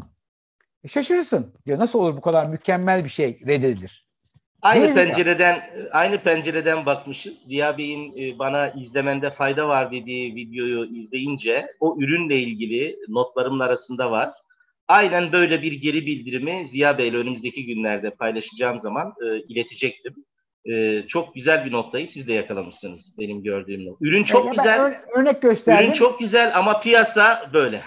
e, 0.83 0.87
şaşırırsın. 0.87 1.53
Diyor 1.65 1.79
nasıl 1.79 1.99
olur 1.99 2.17
bu 2.17 2.21
kadar 2.21 2.47
mükemmel 2.49 3.03
bir 3.03 3.09
şey 3.09 3.39
reddedilir? 3.47 4.05
Aynı 4.61 4.83
Değil 4.83 4.95
pencereden 4.95 5.53
ya? 5.53 5.89
aynı 5.91 6.23
pencereden 6.23 6.85
bakmışız. 6.85 7.33
Ziya 7.47 7.77
Bey'in 7.77 8.17
e, 8.17 8.39
bana 8.39 8.69
izlemende 8.69 9.31
fayda 9.31 9.67
var 9.67 9.91
dediği 9.91 10.35
videoyu 10.35 10.85
izleyince 10.99 11.67
o 11.79 11.97
ürünle 11.99 12.39
ilgili 12.39 12.97
notlarımın 13.09 13.59
arasında 13.59 14.11
var. 14.11 14.31
Aynen 14.87 15.31
böyle 15.31 15.61
bir 15.61 15.71
geri 15.71 16.05
bildirimi 16.05 16.67
Ziya 16.71 16.97
Bey'le 16.97 17.13
önümüzdeki 17.13 17.65
günlerde 17.65 18.09
paylaşacağım 18.09 18.79
zaman 18.79 19.13
e, 19.25 19.39
iletecektim. 19.39 20.15
E, 20.65 21.03
çok 21.07 21.35
güzel 21.35 21.65
bir 21.65 21.71
noktayı 21.71 22.07
siz 22.07 22.27
de 22.27 22.33
yakalamışsınız 22.33 23.01
benim 23.19 23.43
gördüğüm 23.43 23.85
nokta. 23.85 24.05
Ürün 24.05 24.23
çok 24.23 24.45
ya 24.45 24.51
güzel. 24.51 24.79
Ör- 24.79 25.19
örnek 25.21 25.41
gösterdim. 25.41 25.87
Ürün 25.89 25.97
çok 25.97 26.19
güzel 26.19 26.57
ama 26.57 26.79
piyasa 26.79 27.49
böyle. 27.53 27.81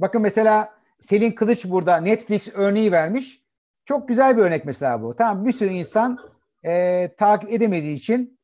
Bakın 0.00 0.22
mesela 0.22 0.68
Selin 1.00 1.32
Kılıç 1.32 1.64
burada 1.64 1.96
Netflix 1.96 2.48
örneği 2.54 2.92
vermiş. 2.92 3.42
Çok 3.84 4.08
güzel 4.08 4.36
bir 4.36 4.42
örnek 4.42 4.64
mesela 4.64 5.02
bu. 5.02 5.16
Tamam 5.16 5.46
bir 5.46 5.52
sürü 5.52 5.68
insan 5.68 6.18
e, 6.64 7.08
takip 7.18 7.52
edemediği 7.52 7.94
için 7.94 8.38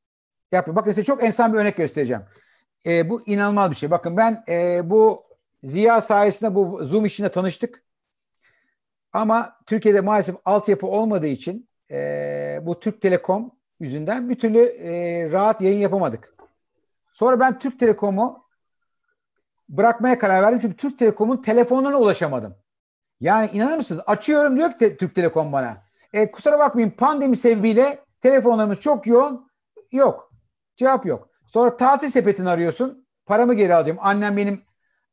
yapıyor. 0.53 0.77
Bakın 0.77 0.91
size 0.91 1.05
çok 1.05 1.25
ensan 1.25 1.53
bir 1.53 1.59
örnek 1.59 1.77
göstereceğim. 1.77 2.23
E, 2.87 3.11
bu 3.11 3.23
inanılmaz 3.27 3.71
bir 3.71 3.77
şey. 3.77 3.91
Bakın 3.91 4.17
ben 4.17 4.45
e, 4.49 4.91
bu 4.91 5.27
Ziya 5.63 6.01
sayesinde 6.01 6.55
bu 6.55 6.85
Zoom 6.85 7.05
işine 7.05 7.29
tanıştık. 7.29 7.83
Ama 9.13 9.57
Türkiye'de 9.67 10.01
maalesef 10.01 10.37
altyapı 10.45 10.87
olmadığı 10.87 11.27
için 11.27 11.69
e, 11.91 12.61
bu 12.63 12.81
Türk 12.81 13.03
Telekom 13.03 13.53
yüzünden 13.81 14.31
bir 14.31 14.39
türlü 14.39 14.59
e, 14.59 15.31
rahat 15.31 15.61
yayın 15.61 15.79
yapamadık. 15.79 16.35
Sonra 17.13 17.41
ben 17.41 17.59
Türk 17.59 17.79
Telekom'u 17.79 18.46
bırakmaya 19.69 20.19
karar 20.19 20.43
verdim. 20.43 20.59
Çünkü 20.63 20.77
Türk 20.77 20.99
Telekom'un 20.99 21.37
telefonuna 21.37 21.97
ulaşamadım. 21.99 22.57
Yani 23.21 23.51
inanır 23.53 23.77
mısınız? 23.77 24.03
Açıyorum 24.07 24.57
diyor 24.57 24.73
ki 24.79 24.97
Türk 24.97 25.15
Telekom 25.15 25.53
bana. 25.53 25.83
E, 26.13 26.31
kusura 26.31 26.59
bakmayın 26.59 26.91
pandemi 26.91 27.37
sebebiyle 27.37 27.99
telefonlarımız 28.21 28.81
çok 28.81 29.07
yoğun. 29.07 29.51
Yok. 29.93 30.33
Cevap 30.77 31.07
yok. 31.07 31.29
Sonra 31.47 31.77
tatil 31.77 32.09
sepetini 32.09 32.49
arıyorsun. 32.49 33.07
Paramı 33.27 33.55
geri 33.55 33.75
alacağım. 33.75 33.99
Annem 34.03 34.37
benim 34.37 34.63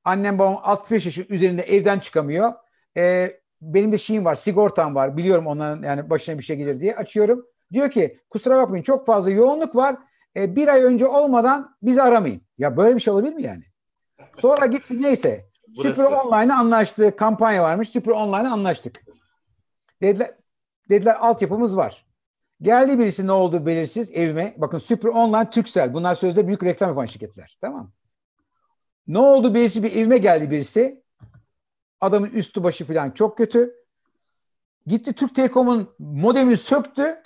annem 0.05 0.39
babam 0.39 0.59
65 0.63 1.05
yaş 1.05 1.17
üzerinde 1.29 1.61
evden 1.61 1.99
çıkamıyor. 1.99 2.53
E, 2.97 3.31
benim 3.61 3.91
de 3.91 3.97
şeyim 3.97 4.25
var, 4.25 4.35
sigortam 4.35 4.95
var. 4.95 5.17
Biliyorum 5.17 5.47
onların 5.47 5.83
yani 5.83 6.09
başına 6.09 6.37
bir 6.37 6.43
şey 6.43 6.55
gelir 6.55 6.79
diye 6.79 6.95
açıyorum. 6.95 7.45
Diyor 7.73 7.91
ki 7.91 8.19
kusura 8.29 8.57
bakmayın 8.57 8.83
çok 8.83 9.05
fazla 9.05 9.31
yoğunluk 9.31 9.75
var. 9.75 9.95
E, 10.35 10.55
bir 10.55 10.67
ay 10.67 10.83
önce 10.83 11.07
olmadan 11.07 11.75
bizi 11.81 12.01
aramayın. 12.01 12.41
Ya 12.57 12.77
böyle 12.77 12.95
bir 12.95 13.01
şey 13.01 13.13
olabilir 13.13 13.33
mi 13.33 13.43
yani? 13.43 13.63
Sonra 14.37 14.65
gitti 14.65 15.01
neyse. 15.01 15.49
Süper 15.81 16.03
Online'a 16.03 16.59
anlaştığı 16.59 17.15
kampanya 17.15 17.63
varmış. 17.63 17.89
Süper 17.89 18.11
Online'a 18.11 18.53
anlaştık. 18.53 19.03
Dediler, 20.01 20.31
dediler 20.89 21.15
altyapımız 21.19 21.77
var. 21.77 22.05
Geldi 22.61 22.99
birisi 22.99 23.27
ne 23.27 23.31
oldu 23.31 23.65
belirsiz 23.65 24.11
evime. 24.11 24.53
Bakın 24.57 24.77
Süper 24.77 25.09
Online 25.09 25.49
Türksel. 25.49 25.93
Bunlar 25.93 26.15
sözde 26.15 26.47
büyük 26.47 26.63
reklam 26.63 26.89
yapan 26.89 27.05
şirketler. 27.05 27.57
Tamam 27.61 27.91
Ne 29.07 29.19
oldu 29.19 29.53
birisi 29.53 29.83
bir 29.83 29.95
evime 29.95 30.17
geldi 30.17 30.51
birisi. 30.51 31.03
Adamın 32.01 32.29
üstü 32.29 32.63
başı 32.63 32.85
falan 32.85 33.11
çok 33.11 33.37
kötü. 33.37 33.75
Gitti 34.87 35.13
Türk 35.13 35.35
Telekom'un 35.35 35.95
modemini 35.99 36.57
söktü. 36.57 37.21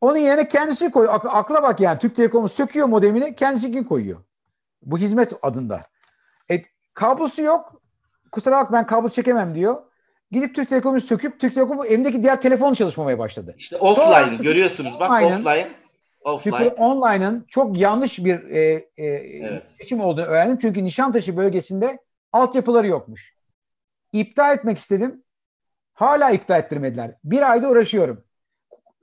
Onun 0.00 0.16
yerine 0.16 0.48
kendisi 0.48 0.90
koyuyor. 0.90 1.14
Ak- 1.14 1.34
akla 1.34 1.62
bak 1.62 1.80
yani. 1.80 1.98
Türk 1.98 2.16
Telekom'u 2.16 2.48
söküyor 2.48 2.86
modemini 2.86 3.34
kendisi 3.34 3.84
koyuyor. 3.84 4.24
Bu 4.82 4.98
hizmet 4.98 5.32
adında. 5.42 5.82
E, 6.50 6.62
kablosu 6.94 7.42
yok. 7.42 7.82
Kusura 8.32 8.56
bak 8.56 8.72
ben 8.72 8.86
kablo 8.86 9.08
çekemem 9.08 9.54
diyor. 9.54 9.82
Gidip 10.30 10.54
Türk 10.54 10.68
Telekom'u 10.68 11.00
söküp 11.00 11.40
Türk 11.40 11.54
Telekom'un 11.54 11.86
evindeki 11.86 12.22
diğer 12.22 12.40
telefon 12.40 12.74
çalışmamaya 12.74 13.18
başladı. 13.18 13.54
İşte 13.58 13.76
offline 13.76 14.04
Sonra, 14.04 14.42
görüyorsunuz 14.42 15.00
bak 15.00 15.10
offline. 15.10 15.70
offline. 16.24 16.40
Süper 16.40 16.74
Online'ın 16.78 17.44
çok 17.48 17.78
yanlış 17.78 18.24
bir 18.24 18.50
e, 18.50 18.60
e, 18.96 19.06
evet. 19.06 19.62
seçim 19.68 20.00
olduğunu 20.00 20.24
öğrendim. 20.24 20.58
Çünkü 20.60 20.84
Nişantaşı 20.84 21.36
bölgesinde 21.36 21.98
altyapıları 22.32 22.86
yokmuş. 22.86 23.34
İptal 24.12 24.54
etmek 24.54 24.78
istedim. 24.78 25.22
Hala 25.94 26.30
iptal 26.30 26.58
ettirmediler. 26.58 27.14
Bir 27.24 27.50
ayda 27.50 27.68
uğraşıyorum. 27.68 28.24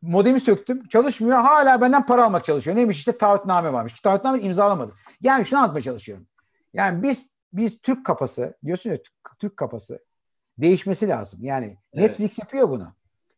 Modemi 0.02 0.40
söktüm. 0.40 0.88
Çalışmıyor. 0.88 1.38
Hala 1.38 1.82
benden 1.82 2.06
para 2.06 2.26
almak 2.26 2.46
çalışıyor. 2.46 2.78
Neymiş 2.78 2.98
işte 2.98 3.18
taahhütname 3.18 3.74
varmış. 3.74 4.02
Taahhütname 4.02 4.40
imzalamadı. 4.40 4.94
Yani 5.22 5.46
şunu 5.46 5.60
anlatmaya 5.60 5.82
çalışıyorum. 5.82 6.28
Yani 6.74 7.04
biz 7.04 7.32
biz 7.54 7.82
Türk 7.82 8.06
kafası 8.06 8.58
diyorsun 8.66 8.90
ya 8.90 8.98
Türk 9.40 9.58
kafası 9.58 10.00
değişmesi 10.58 11.08
lazım. 11.08 11.40
Yani 11.44 11.78
evet. 11.94 12.10
Netflix 12.10 12.40
yapıyor 12.40 12.70
bunu. 12.70 12.94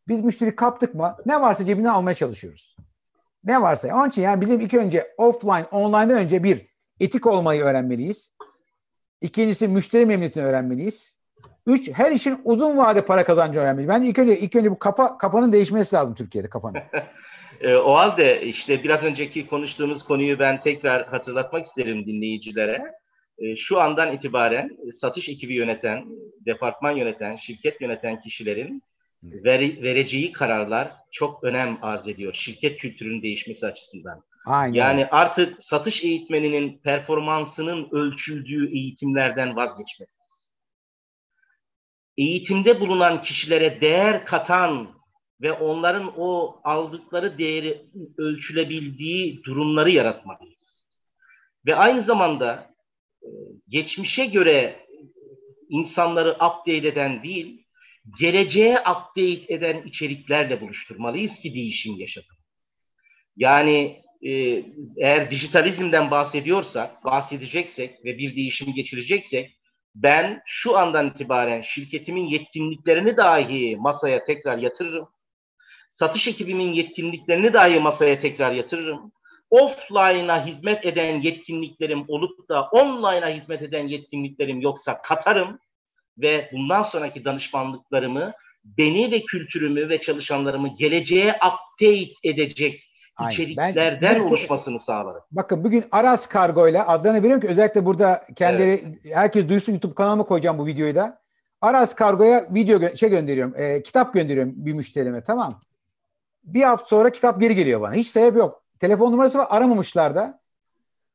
Biz 0.08 0.20
müşteri 0.20 0.56
kaptık 0.56 0.94
mı 0.94 1.16
ne 1.26 1.40
varsa 1.40 1.64
cebinden 1.64 1.88
almaya 1.88 2.14
çalışıyoruz. 2.14 2.76
Ne 3.44 3.60
varsa. 3.62 3.96
Onun 3.96 4.08
için 4.08 4.22
yani 4.22 4.40
bizim 4.40 4.60
ilk 4.60 4.74
önce 4.74 5.14
offline, 5.18 5.66
online'dan 5.70 6.18
önce 6.18 6.44
bir 6.44 6.66
etik 7.00 7.26
olmayı 7.26 7.62
öğrenmeliyiz. 7.62 8.32
İkincisi 9.20 9.68
müşteri 9.68 10.06
memnuniyetini 10.06 10.44
öğrenmeliyiz. 10.44 11.20
Üç, 11.66 11.90
her 11.92 12.12
işin 12.12 12.40
uzun 12.44 12.76
vade 12.76 13.04
para 13.04 13.24
kazancı 13.24 13.58
önemli. 13.60 13.88
Ben 13.88 14.02
ilk 14.02 14.18
önce 14.18 14.38
ilk 14.38 14.56
önce 14.56 14.70
bu 14.70 14.78
kafa 14.78 15.18
kafanın 15.18 15.52
değişmesi 15.52 15.96
lazım 15.96 16.14
Türkiye'de 16.14 16.48
kafanın. 16.48 16.76
e, 17.60 17.74
o 17.74 17.94
halde 17.94 18.42
işte 18.42 18.84
biraz 18.84 19.02
önceki 19.04 19.46
konuştuğumuz 19.46 20.04
konuyu 20.04 20.38
ben 20.38 20.60
tekrar 20.60 21.06
hatırlatmak 21.06 21.66
isterim 21.66 22.06
dinleyicilere. 22.06 22.82
E, 23.38 23.56
şu 23.56 23.80
andan 23.80 24.14
itibaren 24.14 24.70
satış 25.00 25.28
ekibi 25.28 25.54
yöneten, 25.54 26.04
departman 26.46 26.92
yöneten, 26.92 27.36
şirket 27.36 27.80
yöneten 27.80 28.20
kişilerin 28.20 28.82
ver, 29.24 29.60
vereceği 29.60 30.32
kararlar 30.32 30.92
çok 31.12 31.44
önem 31.44 31.78
arz 31.82 32.08
ediyor. 32.08 32.34
Şirket 32.34 32.78
kültürünün 32.78 33.22
değişmesi 33.22 33.66
açısından. 33.66 34.22
Aynen. 34.46 34.74
Yani 34.74 35.06
artık 35.06 35.64
satış 35.64 36.04
eğitmeninin 36.04 36.78
performansının 36.78 37.88
ölçüldüğü 37.92 38.74
eğitimlerden 38.74 39.56
vazgeçmek 39.56 40.08
eğitimde 42.20 42.80
bulunan 42.80 43.22
kişilere 43.22 43.80
değer 43.80 44.24
katan 44.24 44.88
ve 45.42 45.52
onların 45.52 46.12
o 46.16 46.60
aldıkları 46.64 47.38
değeri 47.38 47.82
ölçülebildiği 48.18 49.42
durumları 49.44 49.90
yaratmalıyız. 49.90 50.86
Ve 51.66 51.74
aynı 51.74 52.02
zamanda 52.02 52.70
e, 53.22 53.28
geçmişe 53.68 54.26
göre 54.26 54.76
insanları 55.68 56.32
update 56.32 56.88
eden 56.88 57.22
değil, 57.22 57.64
geleceğe 58.20 58.80
update 58.80 59.54
eden 59.54 59.82
içeriklerle 59.82 60.60
buluşturmalıyız 60.60 61.32
ki 61.42 61.54
değişim 61.54 61.96
yaşatalım. 61.96 62.42
Yani 63.36 64.02
e, 64.22 64.30
eğer 64.96 65.30
dijitalizmden 65.30 66.10
bahsediyorsak, 66.10 67.04
bahsedeceksek 67.04 68.04
ve 68.04 68.18
bir 68.18 68.36
değişim 68.36 68.74
geçireceksek 68.74 69.50
ben 69.94 70.42
şu 70.46 70.78
andan 70.78 71.08
itibaren 71.08 71.62
şirketimin 71.62 72.26
yetkinliklerini 72.26 73.16
dahi 73.16 73.76
masaya 73.76 74.24
tekrar 74.24 74.58
yatırırım. 74.58 75.08
Satış 76.00 76.28
ekibimin 76.28 76.72
yetkinliklerini 76.72 77.52
dahi 77.52 77.80
masaya 77.80 78.20
tekrar 78.20 78.52
yatırırım. 78.52 79.12
Offline'a 79.50 80.46
hizmet 80.46 80.86
eden 80.86 81.20
yetkinliklerim 81.20 82.04
olup 82.08 82.48
da 82.48 82.62
online'a 82.62 83.28
hizmet 83.28 83.62
eden 83.62 83.88
yetkinliklerim 83.88 84.60
yoksa 84.60 85.02
katarım 85.02 85.58
ve 86.18 86.50
bundan 86.52 86.82
sonraki 86.82 87.24
danışmanlıklarımı 87.24 88.32
beni 88.64 89.12
ve 89.12 89.22
kültürümü 89.22 89.88
ve 89.88 90.00
çalışanlarımı 90.00 90.76
geleceğe 90.78 91.34
update 91.34 92.12
edecek 92.24 92.82
Aynen. 93.16 93.32
içeriklerden 93.32 94.00
ben, 94.02 94.20
oluşmasını 94.20 94.76
çok, 94.76 94.84
sağlarım. 94.84 95.22
Bakın 95.30 95.64
bugün 95.64 95.84
Aras 95.92 96.26
Kargo 96.26 96.68
ile 96.68 96.82
adlarını 96.82 97.18
veriyorum 97.18 97.40
ki 97.40 97.48
özellikle 97.48 97.84
burada 97.84 98.26
kendileri 98.36 98.70
evet. 98.70 99.16
herkes 99.16 99.48
duysun 99.48 99.72
YouTube 99.72 99.94
kanalıma 99.94 100.24
koyacağım 100.24 100.58
bu 100.58 100.66
videoyu 100.66 100.94
da. 100.94 101.20
Aras 101.60 101.94
Kargo'ya 101.94 102.46
video 102.50 102.78
gö- 102.78 102.96
şey 102.96 103.10
gönderiyorum. 103.10 103.54
E, 103.56 103.82
kitap 103.82 104.14
gönderiyorum 104.14 104.52
bir 104.56 104.72
müşterime 104.72 105.24
tamam. 105.24 105.60
Bir 106.44 106.62
hafta 106.62 106.86
sonra 106.86 107.10
kitap 107.10 107.40
geri 107.40 107.54
geliyor 107.56 107.80
bana. 107.80 107.94
Hiç 107.94 108.08
sebep 108.08 108.36
yok. 108.36 108.62
Telefon 108.78 109.12
numarası 109.12 109.38
var 109.38 109.46
aramamışlar 109.50 110.14
da. 110.14 110.40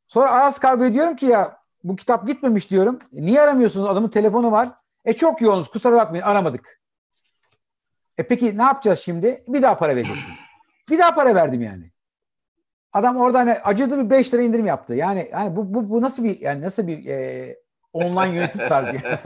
Sonra 0.07 0.32
Aras 0.32 0.59
Kargo'ya 0.59 0.93
diyorum 0.93 1.15
ki 1.15 1.26
ya 1.26 1.57
bu 1.84 1.95
kitap 1.95 2.28
gitmemiş 2.28 2.69
diyorum. 2.69 2.99
E, 3.13 3.21
niye 3.21 3.41
aramıyorsunuz? 3.41 3.89
Adamın 3.89 4.09
telefonu 4.09 4.51
var. 4.51 4.69
E 5.05 5.13
çok 5.13 5.41
yoğunuz 5.41 5.67
kusura 5.67 5.95
bakmayın 5.95 6.23
aramadık. 6.23 6.82
E 8.17 8.28
peki 8.28 8.57
ne 8.57 8.63
yapacağız 8.63 8.99
şimdi? 8.99 9.43
Bir 9.47 9.61
daha 9.61 9.78
para 9.78 9.95
vereceksiniz. 9.95 10.39
Bir 10.89 10.99
daha 10.99 11.15
para 11.15 11.36
verdim 11.36 11.61
yani. 11.61 11.91
Adam 12.93 13.17
orada 13.17 13.39
hani 13.39 13.51
acıdı 13.51 14.05
bir 14.05 14.09
5 14.09 14.34
lira 14.34 14.41
indirim 14.41 14.65
yaptı. 14.65 14.95
Yani 14.95 15.30
yani 15.32 15.55
bu 15.55 15.73
bu, 15.73 15.89
bu 15.89 16.01
nasıl 16.01 16.23
bir 16.23 16.39
yani 16.39 16.61
nasıl 16.61 16.88
bir 16.88 17.05
e, 17.05 17.57
online 17.96 18.36
yönetim 18.36 18.62
tarzı 18.70 18.96
yani? 19.04 19.18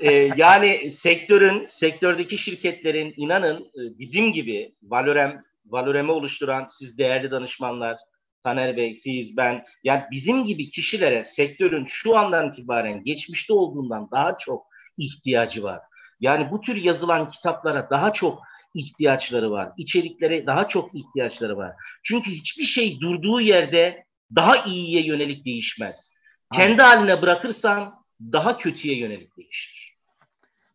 e, 0.00 0.30
yani 0.36 0.94
sektörün 1.02 1.68
sektördeki 1.80 2.38
şirketlerin 2.38 3.14
inanın 3.16 3.60
e, 3.60 3.98
bizim 3.98 4.32
gibi 4.32 4.74
Valorem 4.82 5.42
Valorem'i 5.66 6.10
oluşturan 6.10 6.68
siz 6.78 6.98
değerli 6.98 7.30
danışmanlar 7.30 7.96
Taner 8.44 8.76
Bey, 8.76 9.00
siz, 9.04 9.36
ben 9.36 9.64
yani 9.84 10.02
bizim 10.10 10.44
gibi 10.44 10.70
kişilere 10.70 11.26
sektörün 11.36 11.86
şu 11.88 12.16
andan 12.16 12.48
itibaren 12.48 13.04
geçmişte 13.04 13.52
olduğundan 13.52 14.08
daha 14.10 14.38
çok 14.38 14.66
ihtiyacı 14.98 15.62
var. 15.62 15.80
Yani 16.20 16.50
bu 16.50 16.60
tür 16.60 16.76
yazılan 16.76 17.30
kitaplara 17.30 17.90
daha 17.90 18.12
çok 18.12 18.42
ihtiyaçları 18.74 19.50
var. 19.50 19.72
İçeriklere 19.76 20.46
daha 20.46 20.68
çok 20.68 20.94
ihtiyaçları 20.94 21.56
var. 21.56 21.72
Çünkü 22.04 22.30
hiçbir 22.30 22.64
şey 22.64 23.00
durduğu 23.00 23.40
yerde 23.40 24.04
daha 24.36 24.64
iyiye 24.64 25.06
yönelik 25.06 25.44
değişmez. 25.44 26.13
Aynen. 26.54 26.68
Kendi 26.68 26.82
haline 26.82 27.22
bırakırsan 27.22 28.04
daha 28.32 28.58
kötüye 28.58 28.98
yönelik 28.98 29.36
değişir. 29.36 29.94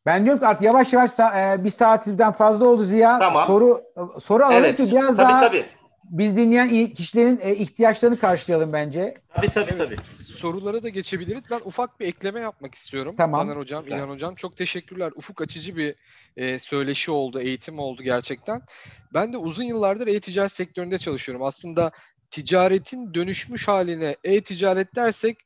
Ben 0.06 0.26
diyorum 0.26 0.42
ki 0.42 0.48
artık 0.48 0.62
yavaş 0.62 0.94
yavaş 0.94 1.20
e, 1.20 1.64
bir 1.64 1.70
saatten 1.70 2.32
fazla 2.32 2.68
oldu 2.68 2.84
Ziya. 2.84 3.20
Tamam. 3.20 3.48
Soru 3.48 3.82
soru 4.20 4.44
alalım 4.44 4.64
evet. 4.64 4.78
ki 4.78 4.92
biraz 4.92 5.16
tabii, 5.16 5.28
daha 5.28 5.42
tabii. 5.42 5.66
biz 6.04 6.38
dinleyen 6.38 6.88
kişilerin 6.88 7.40
e, 7.44 7.56
ihtiyaçlarını 7.56 8.20
karşılayalım 8.20 8.74
bence. 8.74 9.14
Tabii 9.30 9.54
tabii 9.54 9.78
tabii. 9.78 9.98
sorulara 10.16 10.84
da 10.84 10.90
geçebiliriz. 10.90 11.44
Ben 11.52 11.60
ufak 11.66 12.00
bir 12.00 12.06
ekleme 12.06 12.40
yapmak 12.40 12.76
istiyorum. 12.76 13.16
Tamam. 13.18 13.48
Taner 13.48 13.58
Hocam, 13.60 13.88
İlhan 13.88 14.10
Hocam. 14.10 14.36
Çok 14.36 14.58
teşekkürler. 14.58 15.12
Ufuk 15.16 15.42
açıcı 15.42 15.76
bir 15.76 15.96
e, 16.38 16.60
söyleşi 16.60 17.12
oldu, 17.12 17.40
eğitim 17.40 17.80
oldu 17.80 18.04
gerçekten. 18.04 18.62
Ben 19.14 19.34
de 19.34 19.38
uzun 19.38 19.64
yıllardır 19.64 20.08
e-ticaret 20.08 20.52
sektöründe 20.52 20.98
çalışıyorum. 20.98 21.44
Aslında 21.44 21.92
ticaretin 22.32 23.14
dönüşmüş 23.14 23.68
haline 23.68 24.16
e-ticaret 24.24 24.96
dersek 24.96 25.38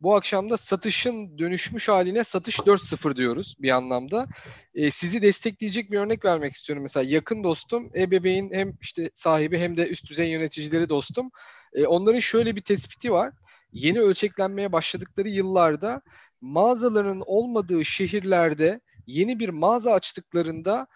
bu 0.00 0.16
akşam 0.16 0.50
da 0.50 0.56
satışın 0.56 1.38
dönüşmüş 1.38 1.88
haline 1.88 2.24
satış 2.24 2.58
4.0 2.58 3.16
diyoruz 3.16 3.56
bir 3.58 3.70
anlamda. 3.70 4.26
E, 4.74 4.90
sizi 4.90 5.22
destekleyecek 5.22 5.90
bir 5.90 5.98
örnek 5.98 6.24
vermek 6.24 6.52
istiyorum. 6.52 6.82
Mesela 6.82 7.10
yakın 7.10 7.44
dostum, 7.44 7.90
ebeveyn 7.96 8.50
hem 8.52 8.72
işte 8.80 9.10
sahibi 9.14 9.58
hem 9.58 9.76
de 9.76 9.88
üst 9.88 10.10
düzey 10.10 10.30
yöneticileri 10.30 10.88
dostum. 10.88 11.30
E, 11.72 11.86
onların 11.86 12.20
şöyle 12.20 12.56
bir 12.56 12.62
tespiti 12.62 13.12
var. 13.12 13.32
Yeni 13.72 14.00
ölçeklenmeye 14.00 14.72
başladıkları 14.72 15.28
yıllarda 15.28 16.02
mağazaların 16.40 17.22
olmadığı 17.26 17.84
şehirlerde 17.84 18.80
yeni 19.06 19.38
bir 19.38 19.48
mağaza 19.48 19.92
açtıklarında 19.92 20.86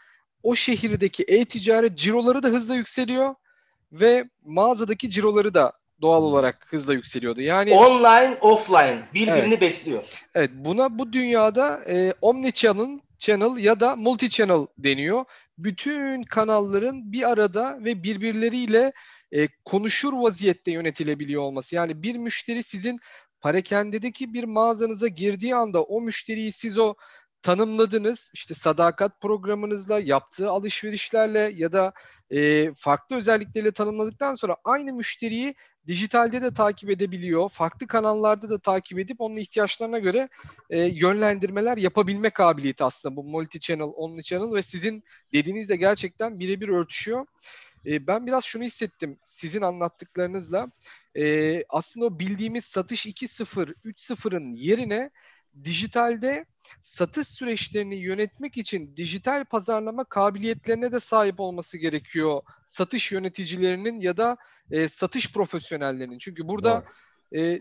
o 0.43 0.55
şehirdeki 0.55 1.25
e-ticaret 1.29 1.99
ciroları 1.99 2.43
da 2.43 2.49
hızla 2.49 2.75
yükseliyor 2.75 3.35
ve 3.93 4.31
mağazadaki 4.45 5.11
ciroları 5.11 5.55
da 5.55 5.73
doğal 6.05 6.23
olarak 6.23 6.67
hızla 6.69 6.95
yükseliyordu. 6.95 7.41
Yani 7.41 7.75
online, 7.75 8.39
offline 8.41 9.09
birbirini 9.15 9.55
evet, 9.55 9.61
besliyor. 9.61 10.05
Evet, 10.35 10.51
buna 10.55 10.99
bu 10.99 11.13
dünyada 11.13 11.83
e, 11.89 12.15
omni 12.21 12.53
channel, 12.53 13.01
channel 13.19 13.65
ya 13.65 13.81
da 13.81 13.97
multi 13.97 14.31
channel 14.31 14.67
deniyor. 14.79 15.25
Bütün 15.59 16.23
kanalların 16.23 17.13
bir 17.13 17.31
arada 17.31 17.79
ve 17.85 18.03
birbirleriyle 18.03 18.93
e, 19.33 19.49
konuşur 19.65 20.13
vaziyette 20.13 20.73
yönetilebiliyor 20.73 21.43
olması. 21.43 21.77
Yani 21.77 22.03
bir 22.03 22.17
müşteri 22.17 22.63
sizin 22.63 23.01
parakendedeki 23.41 24.35
bir 24.35 24.45
mağazanıza 24.45 25.09
girdiği 25.09 25.55
anda 25.55 25.83
o 25.83 26.01
müşteriyi 26.01 26.53
siz 26.53 26.79
o 26.79 26.95
tanımladınız. 27.43 28.31
İşte 28.35 28.55
sadakat 28.55 29.21
programınızla, 29.21 30.01
yaptığı 30.01 30.51
alışverişlerle 30.51 31.53
ya 31.55 31.73
da 31.73 31.93
e, 32.31 32.71
farklı 32.75 33.17
özellikleriyle 33.17 33.73
tanımladıktan 33.73 34.35
sonra 34.35 34.57
aynı 34.65 34.93
müşteriyi 34.93 35.55
dijitalde 35.87 36.43
de 36.43 36.55
takip 36.55 36.91
edebiliyor. 36.91 37.49
Farklı 37.49 37.87
kanallarda 37.87 38.51
da 38.51 38.59
takip 38.59 38.99
edip 38.99 39.21
onun 39.21 39.37
ihtiyaçlarına 39.37 39.99
göre 39.99 40.29
e, 40.71 40.81
yönlendirmeler 40.81 41.77
yapabilme 41.77 42.31
kabiliyeti 42.31 42.85
aslında 42.85 43.17
bu 43.17 43.25
multi 43.25 43.61
channel, 43.61 43.93
omni 43.97 44.23
channel 44.23 44.55
ve 44.55 44.63
sizin 44.63 45.05
dediğinizde 45.33 45.77
gerçekten 45.77 46.41
birebir 46.41 46.69
örtüşüyor. 46.69 47.27
E, 47.87 48.07
ben 48.07 48.27
biraz 48.27 48.45
şunu 48.45 48.63
hissettim 48.63 49.19
sizin 49.27 49.63
anlattıklarınızla. 49.63 50.71
E, 51.17 51.65
aslında 51.69 52.07
o 52.07 52.19
bildiğimiz 52.19 52.65
satış 52.65 53.07
2.0, 53.07 53.75
3.0'ın 53.85 54.53
yerine 54.53 55.11
dijitalde 55.65 56.47
satış 56.81 57.29
süreçlerini 57.29 57.97
yönetmek 57.97 58.57
için 58.57 58.97
dijital 58.97 59.45
pazarlama 59.45 60.05
kabiliyetlerine 60.05 60.93
de 60.93 61.01
sahip 61.01 61.41
olması 61.41 61.79
gerekiyor 61.79 62.43
satış 62.67 63.13
yöneticilerinin 63.13 64.01
ya 64.01 64.17
da 64.17 64.37
e, 64.71 64.89
satış 64.89 65.33
profesyonellerinin. 65.33 66.19
Çünkü 66.19 66.49
burada 66.49 66.85
e, 67.37 67.61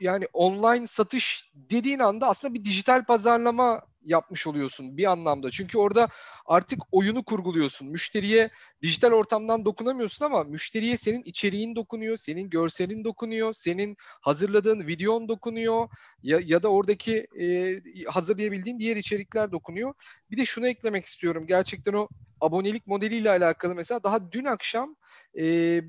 yani 0.00 0.26
online 0.32 0.86
satış 0.86 1.50
dediğin 1.54 1.98
anda 1.98 2.28
aslında 2.28 2.54
bir 2.54 2.64
dijital 2.64 3.04
pazarlama 3.04 3.82
yapmış 4.04 4.46
oluyorsun 4.46 4.96
bir 4.96 5.04
anlamda. 5.04 5.50
Çünkü 5.50 5.78
orada 5.78 6.08
artık 6.46 6.80
oyunu 6.92 7.24
kurguluyorsun. 7.24 7.88
Müşteriye 7.88 8.50
dijital 8.82 9.12
ortamdan 9.12 9.64
dokunamıyorsun 9.64 10.24
ama 10.24 10.44
müşteriye 10.44 10.96
senin 10.96 11.22
içeriğin 11.22 11.76
dokunuyor, 11.76 12.16
senin 12.16 12.50
görselin 12.50 13.04
dokunuyor, 13.04 13.52
senin 13.52 13.96
hazırladığın 14.00 14.86
videon 14.86 15.28
dokunuyor 15.28 15.88
ya, 16.22 16.40
ya 16.44 16.62
da 16.62 16.68
oradaki 16.68 17.26
e, 17.40 18.04
hazırlayabildiğin 18.04 18.78
diğer 18.78 18.96
içerikler 18.96 19.52
dokunuyor. 19.52 19.94
Bir 20.30 20.36
de 20.36 20.44
şunu 20.44 20.68
eklemek 20.68 21.04
istiyorum. 21.04 21.46
Gerçekten 21.46 21.92
o 21.92 22.08
abonelik 22.40 22.86
modeliyle 22.86 23.30
alakalı 23.30 23.74
mesela 23.74 24.02
daha 24.02 24.32
dün 24.32 24.44
akşam 24.44 24.96
e, 25.38 25.44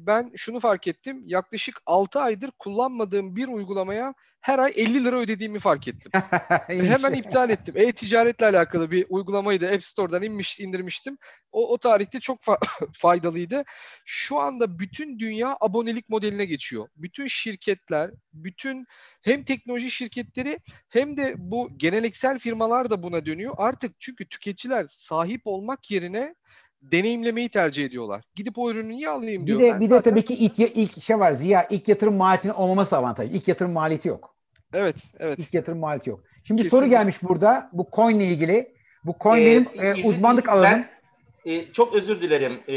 ben 0.07 0.31
şunu 0.35 0.59
fark 0.59 0.87
ettim. 0.87 1.21
Yaklaşık 1.25 1.81
6 1.85 2.19
aydır 2.19 2.51
kullanmadığım 2.59 3.35
bir 3.35 3.47
uygulamaya 3.47 4.13
her 4.41 4.59
ay 4.59 4.73
50 4.75 5.05
lira 5.05 5.19
ödediğimi 5.19 5.59
fark 5.59 5.87
ettim. 5.87 6.11
Hemen 6.67 7.13
iptal 7.13 7.49
ettim. 7.49 7.75
E-ticaretle 7.77 8.45
alakalı 8.45 8.91
bir 8.91 9.05
uygulamayı 9.09 9.61
da 9.61 9.67
App 9.67 9.83
Store'dan 9.83 10.23
inmiş, 10.23 10.59
indirmiştim. 10.59 11.17
O, 11.51 11.73
o 11.73 11.77
tarihte 11.77 12.19
çok 12.19 12.41
fa- 12.41 12.89
faydalıydı. 12.93 13.63
Şu 14.05 14.39
anda 14.39 14.79
bütün 14.79 15.19
dünya 15.19 15.57
abonelik 15.61 16.09
modeline 16.09 16.45
geçiyor. 16.45 16.87
Bütün 16.95 17.27
şirketler, 17.27 18.11
bütün 18.33 18.85
hem 19.21 19.43
teknoloji 19.43 19.91
şirketleri 19.91 20.59
hem 20.89 21.17
de 21.17 21.33
bu 21.37 21.77
geleneksel 21.77 22.39
firmalar 22.39 22.89
da 22.89 23.03
buna 23.03 23.25
dönüyor. 23.25 23.53
Artık 23.57 23.99
çünkü 23.99 24.25
tüketiciler 24.25 24.83
sahip 24.83 25.41
olmak 25.45 25.91
yerine 25.91 26.35
deneyimlemeyi 26.81 27.49
tercih 27.49 27.85
ediyorlar. 27.85 28.23
Gidip 28.35 28.57
o 28.57 28.71
ürünü 28.71 28.89
niye 28.89 29.09
alayım 29.09 29.47
diyor. 29.47 29.59
Bir 29.59 29.63
de 29.63 29.79
bir 29.79 29.85
zaten... 29.85 29.99
de 29.99 30.09
tabii 30.09 30.25
ki 30.25 30.33
ilk 30.33 30.59
ilk 30.59 31.01
şey 31.01 31.19
var 31.19 31.31
Ziya 31.31 31.67
ilk 31.69 31.87
yatırım 31.87 32.15
maliyetinin 32.15 32.53
olmaması 32.53 32.97
avantajı. 32.97 33.33
İlk 33.33 33.47
yatırım 33.47 33.71
maliyeti 33.71 34.07
yok. 34.07 34.35
Evet, 34.73 34.95
evet. 35.19 35.39
İlk 35.39 35.53
yatırım 35.53 35.79
maliyeti 35.79 36.09
yok. 36.09 36.23
Şimdi 36.43 36.63
bir 36.63 36.69
soru 36.69 36.85
gelmiş 36.85 37.23
burada. 37.23 37.69
Bu 37.73 37.87
coin 37.95 38.19
ile 38.19 38.25
ilgili. 38.25 38.75
Bu 39.05 39.15
coin 39.23 39.41
ee, 39.41 39.45
benim 39.45 39.67
e, 39.75 40.03
uzmanlık 40.03 40.49
alanım. 40.49 40.85
Ben, 41.45 41.51
e, 41.51 41.73
çok 41.73 41.95
özür 41.95 42.21
dilerim. 42.21 42.59
E, 42.67 42.75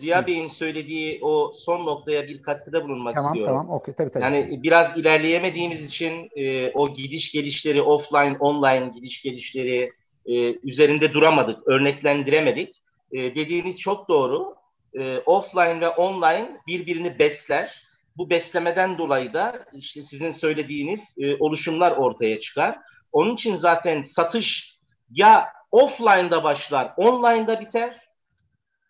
Ziya 0.00 0.22
Hı. 0.22 0.26
Bey'in 0.26 0.48
söylediği 0.48 1.18
o 1.22 1.52
son 1.64 1.86
noktaya 1.86 2.28
bir 2.28 2.42
katkıda 2.42 2.84
bulunmak 2.84 3.14
tamam, 3.14 3.32
istiyorum. 3.32 3.54
Tamam, 3.54 3.66
tamam. 3.66 3.80
Okey, 3.80 3.94
tabii 3.94 4.10
tabii. 4.10 4.24
Yani 4.24 4.62
biraz 4.62 4.96
ilerleyemediğimiz 4.96 5.82
için 5.82 6.30
e, 6.36 6.70
o 6.70 6.94
gidiş 6.94 7.32
gelişleri, 7.32 7.82
offline, 7.82 8.36
online 8.38 8.92
gidiş 8.94 9.22
gelişleri 9.22 9.92
e, 10.26 10.54
üzerinde 10.62 11.12
duramadık, 11.12 11.68
örneklendiremedik. 11.68 12.77
E, 13.12 13.34
dediğiniz 13.34 13.78
çok 13.78 14.08
doğru. 14.08 14.54
E, 14.94 15.18
offline 15.18 15.80
ve 15.80 15.88
online 15.88 16.60
birbirini 16.66 17.18
besler. 17.18 17.88
Bu 18.16 18.30
beslemeden 18.30 18.98
dolayı 18.98 19.32
da 19.32 19.64
işte 19.72 20.02
sizin 20.02 20.32
söylediğiniz 20.32 21.00
e, 21.18 21.36
oluşumlar 21.36 21.92
ortaya 21.92 22.40
çıkar. 22.40 22.78
Onun 23.12 23.34
için 23.34 23.56
zaten 23.56 24.02
satış 24.16 24.78
ya 25.10 25.52
offline'da 25.70 26.44
başlar, 26.44 26.92
online'da 26.96 27.60
biter. 27.60 28.00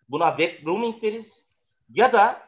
Buna 0.09 0.37
web 0.37 0.65
rooming 0.65 1.01
deriz. 1.01 1.25
Ya 1.89 2.13
da 2.13 2.41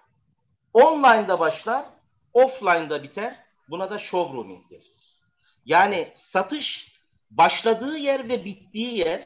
online'da 0.74 1.40
başlar, 1.40 1.86
offline'da 2.34 3.04
biter. 3.04 3.36
Buna 3.70 3.90
da 3.90 4.00
showrooming 4.00 4.72
deriz. 4.72 5.22
Yani 5.66 6.08
satış 6.34 6.92
başladığı 7.32 7.98
yer 7.98 8.30
ve 8.30 8.46
bittiği 8.46 8.98
yer 8.98 9.26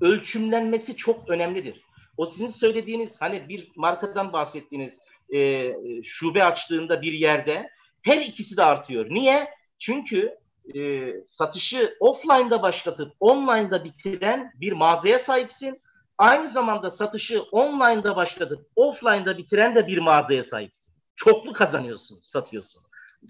ölçümlenmesi 0.00 0.96
çok 0.96 1.30
önemlidir. 1.30 1.80
O 2.16 2.26
sizin 2.26 2.48
söylediğiniz 2.48 3.12
hani 3.18 3.48
bir 3.48 3.68
markadan 3.76 4.32
bahsettiğiniz 4.32 4.94
e, 5.34 5.72
şube 6.04 6.44
açtığında 6.44 7.02
bir 7.02 7.12
yerde 7.12 7.70
her 8.02 8.16
ikisi 8.20 8.56
de 8.56 8.64
artıyor. 8.64 9.06
Niye? 9.10 9.48
Çünkü 9.78 10.34
e, 10.74 11.12
satışı 11.38 11.96
offline'da 12.00 12.62
başlatıp 12.62 13.12
online'da 13.20 13.84
bitiren 13.84 14.52
bir 14.60 14.72
mağazaya 14.72 15.18
sahipsin. 15.18 15.80
Aynı 16.18 16.52
zamanda 16.52 16.90
satışı 16.90 17.42
online'da 17.42 18.16
başlatıp 18.16 18.66
offline'da 18.76 19.38
bitiren 19.38 19.74
de 19.74 19.86
bir 19.86 19.98
mağazaya 19.98 20.44
sahipsin. 20.44 20.94
Çoklu 21.16 21.52
kazanıyorsun, 21.52 22.18
satıyorsun. 22.22 22.82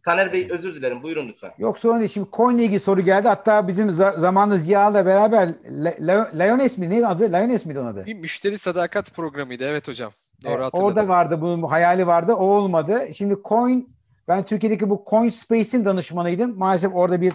Taner 0.04 0.32
Bey 0.32 0.48
özür 0.50 0.74
dilerim. 0.74 1.02
Buyurun 1.02 1.28
lütfen. 1.28 1.52
Yok 1.58 1.78
sorun 1.78 1.98
değil. 1.98 2.10
Şimdi 2.10 2.28
coin 2.32 2.56
ile 2.58 2.64
ilgili 2.64 2.80
soru 2.80 3.00
geldi. 3.00 3.28
Hatta 3.28 3.68
bizim 3.68 3.88
za- 3.88 4.20
zamanında 4.20 4.58
Ziya'la 4.58 5.06
beraber 5.06 5.48
Le- 5.84 6.38
Leones 6.38 6.78
mi? 6.78 6.90
Neydi 6.90 7.06
adı? 7.06 7.32
Leones 7.32 7.66
miydi 7.66 7.80
onun 7.80 7.88
adı? 7.88 8.06
Bir 8.06 8.14
müşteri 8.14 8.58
sadakat 8.58 9.14
programıydı. 9.14 9.64
Evet 9.64 9.88
hocam. 9.88 10.12
Doğru 10.44 10.62
evet, 10.62 10.70
Orada 10.72 11.08
vardı. 11.08 11.40
Bunun 11.40 11.62
hayali 11.62 12.06
vardı. 12.06 12.32
O 12.34 12.44
olmadı. 12.46 13.00
Şimdi 13.12 13.36
coin 13.44 13.96
ben 14.28 14.42
Türkiye'deki 14.42 14.90
bu 14.90 15.04
Coin 15.10 15.28
Space'in 15.28 15.84
danışmanıydım. 15.84 16.58
Maalesef 16.58 16.94
orada 16.94 17.20
bir 17.20 17.32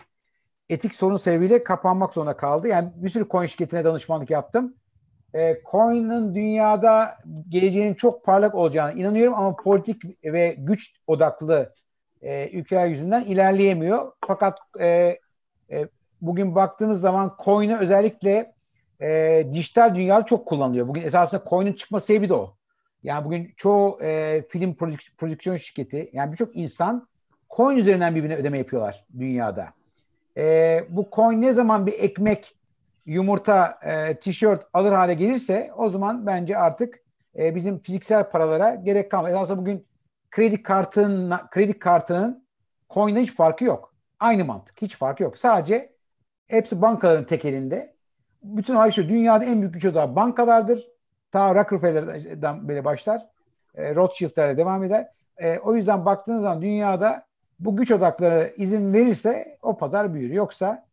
etik 0.70 0.96
sorun 0.96 1.18
sebebiyle 1.18 1.64
kapanmak 1.64 2.14
zorunda 2.14 2.38
kaldı. 2.38 2.68
Yani 2.68 2.90
bir 2.96 3.10
sürü 3.10 3.28
coin 3.30 3.48
şirketine 3.48 3.86
danışmanlık 3.86 4.30
yaptım. 4.30 4.76
E, 5.36 5.58
coin'in 5.72 6.36
dünyada 6.36 7.18
geleceğinin 7.50 7.94
çok 7.94 8.26
parlak 8.26 8.56
olacağına 8.56 8.92
inanıyorum 8.92 9.34
ama 9.34 9.56
politik 9.56 10.04
ve 10.24 10.56
güç 10.58 10.96
odaklı 11.08 11.74
e, 12.24 12.50
ülkeler 12.50 12.88
yüzünden 12.88 13.24
ilerleyemiyor. 13.24 14.12
Fakat 14.28 14.58
e, 14.80 15.20
e, 15.72 15.88
bugün 16.22 16.56
baktığımız 16.56 17.02
zaman 17.02 17.36
coin'i 17.46 17.78
özellikle 17.78 18.54
e, 19.02 19.44
dijital 19.54 19.96
dünyada 19.96 20.26
çok 20.26 20.46
kullanılıyor. 20.46 20.88
Bugün 20.88 21.02
esasında 21.02 21.44
coin'in 21.50 21.74
çıkma 21.74 22.00
sebebi 22.00 22.30
de 22.30 22.34
o. 22.34 22.56
Yani 23.04 23.26
bugün 23.26 23.54
çoğu 23.58 24.00
e, 24.02 24.44
film 24.50 24.74
prodük- 24.74 25.18
prodüksiyon 25.18 25.58
şirketi 25.58 26.10
yani 26.14 26.32
birçok 26.32 26.56
insan 26.56 27.08
coin 27.56 27.78
üzerinden 27.78 28.16
birbirine 28.16 28.36
ödeme 28.36 28.58
yapıyorlar 28.58 29.06
dünyada. 29.20 29.74
E, 30.38 30.84
bu 30.90 31.08
coin 31.12 31.42
ne 31.42 31.54
zaman 31.54 31.88
bir 31.88 31.94
ekmek, 31.94 32.56
yumurta, 33.06 33.80
e, 33.84 34.16
tişört 34.16 34.68
alır 34.74 34.92
hale 34.92 35.14
gelirse 35.14 35.72
o 35.78 35.90
zaman 35.90 36.26
bence 36.26 36.58
artık 36.58 37.00
e, 37.40 37.56
bizim 37.56 37.80
fiziksel 37.80 38.30
paralara 38.30 38.76
gerek 38.76 39.12
kalmaz. 39.12 39.32
Esasında 39.32 39.58
bugün 39.58 39.86
kredi 40.34 40.64
kartının 40.64 41.34
kredi 41.52 41.80
kartının 41.80 42.46
Coin'le 42.90 43.18
hiç 43.18 43.36
farkı 43.36 43.64
yok. 43.64 43.94
Aynı 44.20 44.46
mantık. 44.46 44.82
Hiç 44.82 44.98
farkı 44.98 45.24
yok. 45.24 45.38
Sadece 45.38 45.94
hepsi 46.48 46.82
bankaların 46.82 47.26
tekelinde. 47.26 47.94
Bütün 48.44 48.76
hali 48.76 48.92
şu. 48.92 49.10
Dünyada 49.10 49.46
en 49.46 49.62
büyük 49.62 49.74
güç 49.74 49.86
odağı 49.86 50.16
bankalardır. 50.16 50.88
Ta 51.32 51.56
Rockefeller'dan 51.56 52.70
beri 52.70 52.86
başlar. 52.86 53.26
E, 53.76 53.96
Rothschild'lerle 53.96 54.58
devam 54.58 54.84
eder. 54.84 55.10
E, 55.38 55.60
o 55.60 55.76
yüzden 55.76 56.06
baktığınız 56.06 56.42
zaman 56.42 56.62
dünyada 56.62 57.26
bu 57.60 57.76
güç 57.76 57.92
odakları 57.92 58.54
izin 58.58 58.94
verirse 58.94 59.58
o 59.62 59.78
pazar 59.78 60.14
büyür. 60.14 60.32
Yoksa 60.32 60.86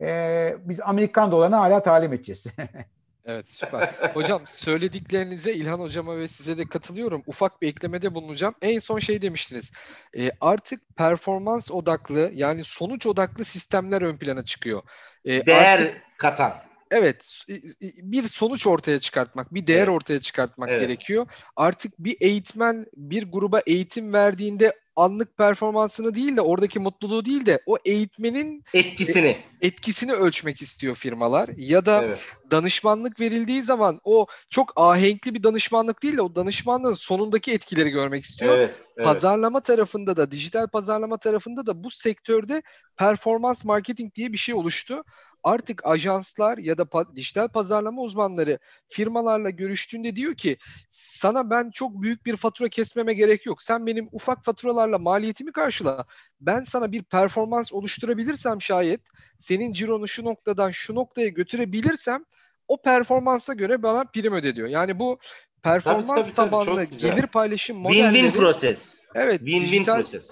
e, 0.00 0.54
biz 0.64 0.80
Amerikan 0.80 1.30
dolarına 1.30 1.60
hala 1.60 1.82
talim 1.82 2.12
edeceğiz. 2.12 2.46
Evet 3.26 3.48
süper. 3.48 3.88
Hocam 4.14 4.42
söylediklerinize 4.46 5.54
İlhan 5.54 5.80
hocama 5.80 6.16
ve 6.16 6.28
size 6.28 6.58
de 6.58 6.64
katılıyorum. 6.64 7.22
Ufak 7.26 7.62
bir 7.62 7.68
eklemede 7.68 8.14
bulunacağım. 8.14 8.54
En 8.62 8.78
son 8.78 8.98
şey 8.98 9.22
demiştiniz. 9.22 9.72
E, 10.16 10.30
artık 10.40 10.96
performans 10.96 11.70
odaklı 11.70 12.30
yani 12.34 12.64
sonuç 12.64 13.06
odaklı 13.06 13.44
sistemler 13.44 14.02
ön 14.02 14.16
plana 14.16 14.44
çıkıyor. 14.44 14.82
E, 15.24 15.46
Değer 15.46 15.78
artık, 15.78 16.02
katan. 16.18 16.54
Evet 16.90 17.44
bir 17.82 18.28
sonuç 18.28 18.66
ortaya 18.66 19.00
çıkartmak, 19.00 19.54
bir 19.54 19.66
değer 19.66 19.78
evet. 19.78 19.88
ortaya 19.88 20.20
çıkartmak 20.20 20.68
evet. 20.68 20.80
gerekiyor. 20.80 21.26
Artık 21.56 21.92
bir 21.98 22.16
eğitmen 22.20 22.86
bir 22.96 23.32
gruba 23.32 23.60
eğitim 23.66 24.12
verdiğinde 24.12 24.72
anlık 24.96 25.36
performansını 25.36 26.14
değil 26.14 26.36
de 26.36 26.40
oradaki 26.40 26.78
mutluluğu 26.78 27.24
değil 27.24 27.46
de 27.46 27.62
o 27.66 27.78
eğitmenin 27.84 28.64
etkisini 28.74 29.44
etkisini 29.62 30.12
ölçmek 30.12 30.62
istiyor 30.62 30.94
firmalar 30.94 31.50
ya 31.56 31.86
da 31.86 32.02
evet. 32.04 32.24
danışmanlık 32.50 33.20
verildiği 33.20 33.62
zaman 33.62 34.00
o 34.04 34.26
çok 34.50 34.72
ahenkli 34.76 35.34
bir 35.34 35.42
danışmanlık 35.42 36.02
değil 36.02 36.16
de 36.16 36.22
o 36.22 36.34
danışmanlığın 36.34 36.94
sonundaki 36.94 37.52
etkileri 37.52 37.90
görmek 37.90 38.24
istiyor. 38.24 38.56
Evet, 38.56 38.74
evet. 38.96 39.06
Pazarlama 39.06 39.60
tarafında 39.60 40.16
da 40.16 40.30
dijital 40.30 40.68
pazarlama 40.68 41.16
tarafında 41.16 41.66
da 41.66 41.84
bu 41.84 41.90
sektörde 41.90 42.62
performans 42.96 43.64
marketing 43.64 44.14
diye 44.14 44.32
bir 44.32 44.38
şey 44.38 44.54
oluştu 44.54 45.04
artık 45.46 45.86
ajanslar 45.86 46.58
ya 46.58 46.78
da 46.78 46.82
pa- 46.82 47.16
dijital 47.16 47.48
pazarlama 47.48 48.02
uzmanları 48.02 48.58
firmalarla 48.88 49.50
görüştüğünde 49.50 50.16
diyor 50.16 50.34
ki 50.34 50.56
sana 50.88 51.50
ben 51.50 51.70
çok 51.70 52.02
büyük 52.02 52.26
bir 52.26 52.36
fatura 52.36 52.68
kesmeme 52.68 53.14
gerek 53.14 53.46
yok. 53.46 53.62
Sen 53.62 53.86
benim 53.86 54.08
ufak 54.12 54.44
faturalarla 54.44 54.98
maliyetimi 54.98 55.52
karşıla. 55.52 56.04
Ben 56.40 56.62
sana 56.62 56.92
bir 56.92 57.02
performans 57.02 57.72
oluşturabilirsem 57.72 58.62
şayet 58.62 59.00
senin 59.38 59.72
cironu 59.72 60.08
şu 60.08 60.24
noktadan 60.24 60.70
şu 60.70 60.94
noktaya 60.94 61.28
götürebilirsem 61.28 62.24
o 62.68 62.82
performansa 62.82 63.54
göre 63.54 63.82
bana 63.82 64.04
prim 64.04 64.32
öde 64.32 64.56
diyor. 64.56 64.68
Yani 64.68 64.98
bu 64.98 65.18
performans 65.62 66.26
tabii, 66.26 66.34
tabii, 66.34 66.50
tabii, 66.50 66.50
tabanlı 66.50 66.84
gelir 66.84 67.26
paylaşım 67.26 67.76
modelleri 67.76 68.26
Win-win 68.26 68.38
proses. 68.38 68.78
Evet, 69.14 69.40
win-win 69.40 69.60
dijital 69.60 70.02
proses 70.02 70.24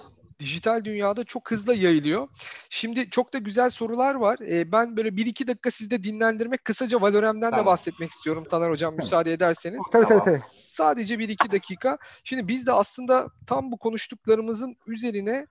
dijital 0.45 0.85
dünyada 0.85 1.25
çok 1.25 1.51
hızlı 1.51 1.75
yayılıyor. 1.75 2.29
Şimdi 2.71 3.11
çok 3.11 3.33
da 3.33 3.39
güzel 3.39 3.71
sorular 3.71 4.15
var. 4.15 4.39
E, 4.39 4.73
ben 4.73 4.97
böyle 4.97 5.17
bir 5.17 5.27
iki 5.27 5.47
dakika 5.47 5.71
sizde 5.71 6.05
dinlendirmek, 6.05 6.65
kısaca 6.65 7.01
Valorem'den 7.01 7.51
tamam. 7.51 7.61
de 7.61 7.67
bahsetmek 7.67 8.11
istiyorum 8.11 8.45
Taner 8.51 8.71
Hocam 8.71 8.95
müsaade 8.97 9.33
ederseniz. 9.33 9.81
Tabii 9.93 10.07
tabii 10.07 10.25
tabii. 10.25 10.41
Sadece 10.47 11.19
bir 11.19 11.29
iki 11.29 11.53
dakika. 11.53 11.99
Şimdi 12.25 12.49
biz 12.49 12.67
de 12.67 12.73
aslında 12.73 13.29
tam 13.47 13.73
bu 13.73 13.79
konuştuklarımızın 13.79 14.77
üzerine 14.87 15.47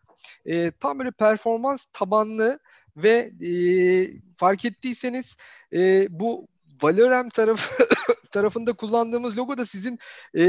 e, 0.46 0.72
tam 0.72 1.00
böyle 1.00 1.12
performans 1.12 1.86
tabanlı 1.94 2.60
ve 2.98 3.32
e, 3.42 3.52
fark 4.38 4.66
ettiyseniz 4.66 5.38
e, 5.74 6.08
bu 6.10 6.48
Valorem 6.82 7.30
tarafı 7.30 7.88
tarafında 8.32 8.74
kullandığımız 8.74 9.38
logo 9.38 9.58
da 9.58 9.66
sizin 9.66 10.00
e, 10.38 10.44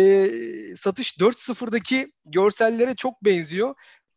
satış 0.77 1.17
4.0'daki 1.17 2.13
görsellere 2.25 2.95
çok 2.95 3.25
benziyor 3.25 3.75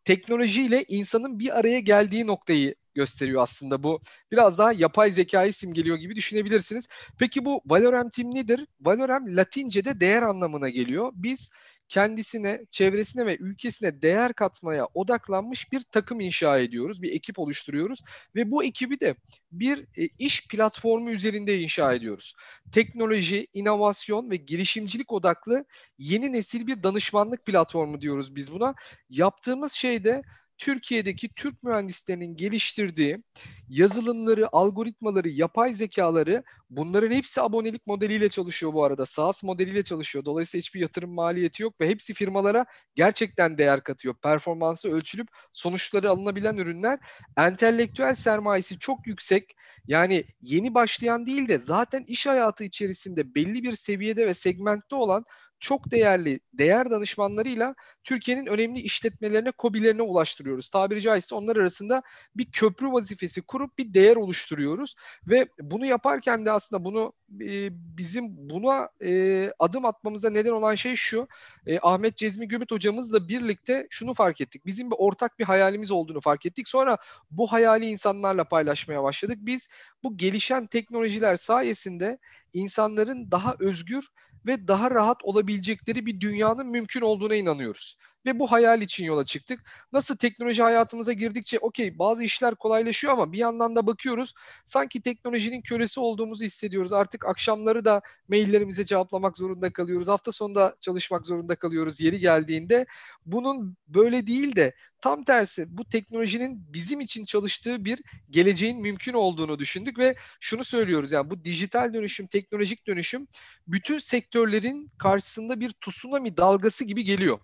teknolojiyle 0.07 0.85
insanın 0.87 1.39
bir 1.39 1.59
araya 1.59 1.79
geldiği 1.79 2.27
noktayı 2.27 2.75
gösteriyor 2.95 3.41
aslında 3.41 3.83
bu. 3.83 3.99
Biraz 4.31 4.57
daha 4.57 4.73
yapay 4.73 5.11
zekayı 5.11 5.53
simgeliyor 5.53 5.97
gibi 5.97 6.15
düşünebilirsiniz. 6.15 6.87
Peki 7.19 7.45
bu 7.45 7.61
Valorem 7.65 8.09
Team 8.09 8.35
nedir? 8.35 8.67
Valorem 8.81 9.37
Latince'de 9.37 9.99
değer 9.99 10.21
anlamına 10.21 10.69
geliyor. 10.69 11.11
Biz 11.15 11.49
kendisine, 11.89 12.65
çevresine 12.69 13.25
ve 13.25 13.37
ülkesine 13.37 14.01
değer 14.01 14.33
katmaya 14.33 14.87
odaklanmış 14.93 15.71
bir 15.71 15.81
takım 15.91 16.19
inşa 16.19 16.59
ediyoruz, 16.59 17.01
bir 17.01 17.11
ekip 17.11 17.39
oluşturuyoruz 17.39 18.01
ve 18.35 18.51
bu 18.51 18.63
ekibi 18.63 18.99
de 18.99 19.15
bir 19.51 19.79
e, 19.79 20.09
iş 20.19 20.47
platformu 20.47 21.09
üzerinde 21.11 21.59
inşa 21.59 21.93
ediyoruz. 21.93 22.33
Teknoloji, 22.71 23.47
inovasyon 23.53 24.29
ve 24.29 24.35
girişimcilik 24.35 25.11
odaklı 25.11 25.65
yeni 25.97 26.33
nesil 26.33 26.67
bir 26.67 26.83
danışmanlık 26.83 27.45
platformu 27.45 28.01
diyoruz 28.01 28.35
biz 28.35 28.51
buna. 28.51 28.75
Yaptığımız 29.09 29.71
şey 29.71 30.03
de 30.03 30.21
Türkiye'deki 30.57 31.29
Türk 31.29 31.63
mühendislerinin 31.63 32.35
geliştirdiği 32.35 33.23
yazılımları, 33.69 34.47
algoritmaları, 34.51 35.29
yapay 35.29 35.73
zekaları 35.73 36.43
bunların 36.69 37.11
hepsi 37.11 37.41
abonelik 37.41 37.87
modeliyle 37.87 38.29
çalışıyor 38.29 38.73
bu 38.73 38.83
arada. 38.83 39.05
SaaS 39.05 39.43
modeliyle 39.43 39.83
çalışıyor. 39.83 40.25
Dolayısıyla 40.25 40.59
hiçbir 40.59 40.79
yatırım 40.79 41.13
maliyeti 41.13 41.63
yok 41.63 41.81
ve 41.81 41.89
hepsi 41.89 42.13
firmalara 42.13 42.65
gerçekten 42.95 43.57
değer 43.57 43.83
katıyor. 43.83 44.15
Performansı 44.15 44.91
ölçülüp 44.91 45.27
sonuçları 45.53 46.09
alınabilen 46.09 46.57
ürünler. 46.57 46.99
Entelektüel 47.37 48.15
sermayesi 48.15 48.79
çok 48.79 49.07
yüksek. 49.07 49.55
Yani 49.87 50.25
yeni 50.41 50.73
başlayan 50.73 51.25
değil 51.25 51.47
de 51.47 51.57
zaten 51.57 52.03
iş 52.07 52.27
hayatı 52.27 52.63
içerisinde 52.63 53.35
belli 53.35 53.63
bir 53.63 53.75
seviyede 53.75 54.27
ve 54.27 54.33
segmentte 54.33 54.95
olan 54.95 55.25
çok 55.59 55.91
değerli 55.91 56.39
değer 56.53 56.89
danışmanlarıyla 56.89 57.75
Türkiye'nin 58.03 58.45
önemli 58.45 58.79
işletmelerine, 58.79 59.51
kobilerine 59.51 60.01
ulaştırıyoruz. 60.01 60.69
Tabiri 60.69 61.01
caizse 61.01 61.35
onlar 61.35 61.55
arasında 61.55 62.01
bir 62.35 62.51
köprü 62.51 62.91
vazifesi 62.91 63.41
kurup 63.41 63.77
bir 63.77 63.93
değer 63.93 64.15
oluşturuyoruz 64.15 64.95
ve 65.27 65.47
bunu 65.59 65.85
yaparken 65.85 66.45
de 66.45 66.51
aslında 66.51 66.85
bunu 66.85 67.13
e, 67.41 67.69
bizim 67.97 68.49
buna 68.49 68.89
e, 69.03 69.51
adım 69.59 69.85
atmamıza 69.85 70.29
neden 70.29 70.51
olan 70.51 70.75
şey 70.75 70.95
şu. 70.95 71.27
E, 71.65 71.79
Ahmet 71.81 72.17
Cezmi 72.17 72.47
Gümüt 72.47 72.71
hocamızla 72.71 73.27
birlikte 73.27 73.87
şunu 73.89 74.13
fark 74.13 74.41
ettik. 74.41 74.65
Bizim 74.65 74.91
bir 74.91 74.95
ortak 74.99 75.39
bir 75.39 75.43
hayalimiz 75.43 75.91
olduğunu 75.91 76.21
fark 76.21 76.45
ettik. 76.45 76.67
Sonra 76.67 76.97
bu 77.31 77.51
hayali 77.51 77.85
insanlarla 77.85 78.43
paylaşmaya 78.43 79.03
başladık. 79.03 79.37
Biz 79.41 79.67
bu 80.03 80.17
gelişen 80.17 80.65
teknolojiler 80.65 81.35
sayesinde 81.35 82.17
insanların 82.53 83.31
daha 83.31 83.55
özgür 83.59 84.07
ve 84.47 84.67
daha 84.67 84.91
rahat 84.91 85.17
olabilecekleri 85.23 86.05
bir 86.05 86.21
dünyanın 86.21 86.67
mümkün 86.67 87.01
olduğuna 87.01 87.35
inanıyoruz. 87.35 87.95
Ve 88.27 88.39
bu 88.39 88.51
hayal 88.51 88.81
için 88.81 89.03
yola 89.05 89.25
çıktık. 89.25 89.59
Nasıl 89.93 90.17
teknoloji 90.17 90.63
hayatımıza 90.63 91.13
girdikçe 91.13 91.59
okey 91.59 91.99
bazı 91.99 92.23
işler 92.23 92.55
kolaylaşıyor 92.55 93.13
ama 93.13 93.31
bir 93.31 93.37
yandan 93.37 93.75
da 93.75 93.87
bakıyoruz 93.87 94.33
sanki 94.65 95.01
teknolojinin 95.01 95.61
kölesi 95.61 95.99
olduğumuzu 95.99 96.43
hissediyoruz. 96.43 96.93
Artık 96.93 97.25
akşamları 97.25 97.85
da 97.85 98.01
maillerimize 98.27 98.85
cevaplamak 98.85 99.37
zorunda 99.37 99.73
kalıyoruz. 99.73 100.07
Hafta 100.07 100.31
sonunda 100.31 100.75
çalışmak 100.81 101.25
zorunda 101.25 101.55
kalıyoruz 101.55 102.01
yeri 102.01 102.19
geldiğinde. 102.19 102.85
Bunun 103.25 103.77
böyle 103.87 104.27
değil 104.27 104.55
de 104.55 104.73
tam 105.01 105.23
tersi 105.23 105.77
bu 105.77 105.85
teknolojinin 105.85 106.73
bizim 106.73 106.99
için 106.99 107.25
çalıştığı 107.25 107.85
bir 107.85 107.99
geleceğin 108.29 108.81
mümkün 108.81 109.13
olduğunu 109.13 109.59
düşündük 109.59 109.99
ve 109.99 110.15
şunu 110.39 110.63
söylüyoruz 110.63 111.11
yani 111.11 111.29
bu 111.29 111.43
dijital 111.43 111.93
dönüşüm, 111.93 112.27
teknolojik 112.27 112.87
dönüşüm 112.87 113.27
bütün 113.67 113.97
sektörlerin 113.97 114.91
karşısında 114.97 115.59
bir 115.59 115.73
tsunami 115.81 116.37
dalgası 116.37 116.85
gibi 116.85 117.03
geliyor. 117.03 117.39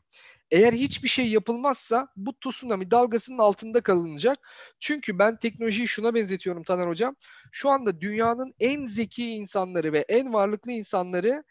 Eğer 0.54 0.74
hiçbir 0.74 1.08
şey 1.08 1.28
yapılmazsa 1.28 2.08
bu 2.16 2.40
tsunami 2.40 2.92
dalgasının 2.92 3.38
altında 3.38 3.82
kalınacak. 3.82 4.40
Çünkü 4.80 5.20
ben 5.20 5.38
teknolojiyi 5.38 5.88
şuna 5.88 6.14
benzetiyorum 6.16 6.64
Taner 6.64 6.88
Hocam. 6.88 7.16
Şu 7.52 7.70
anda 7.70 8.02
dünyanın 8.02 8.54
en 8.60 8.86
zeki 8.86 9.30
insanları 9.30 9.94
ve 9.94 10.06
en 10.10 10.34
varlıklı 10.34 10.72
insanları 10.72 11.44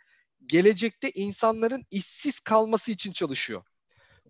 gelecekte 0.47 1.11
insanların 1.11 1.87
işsiz 1.91 2.41
kalması 2.41 2.93
için 2.93 3.13
çalışıyor. 3.13 3.63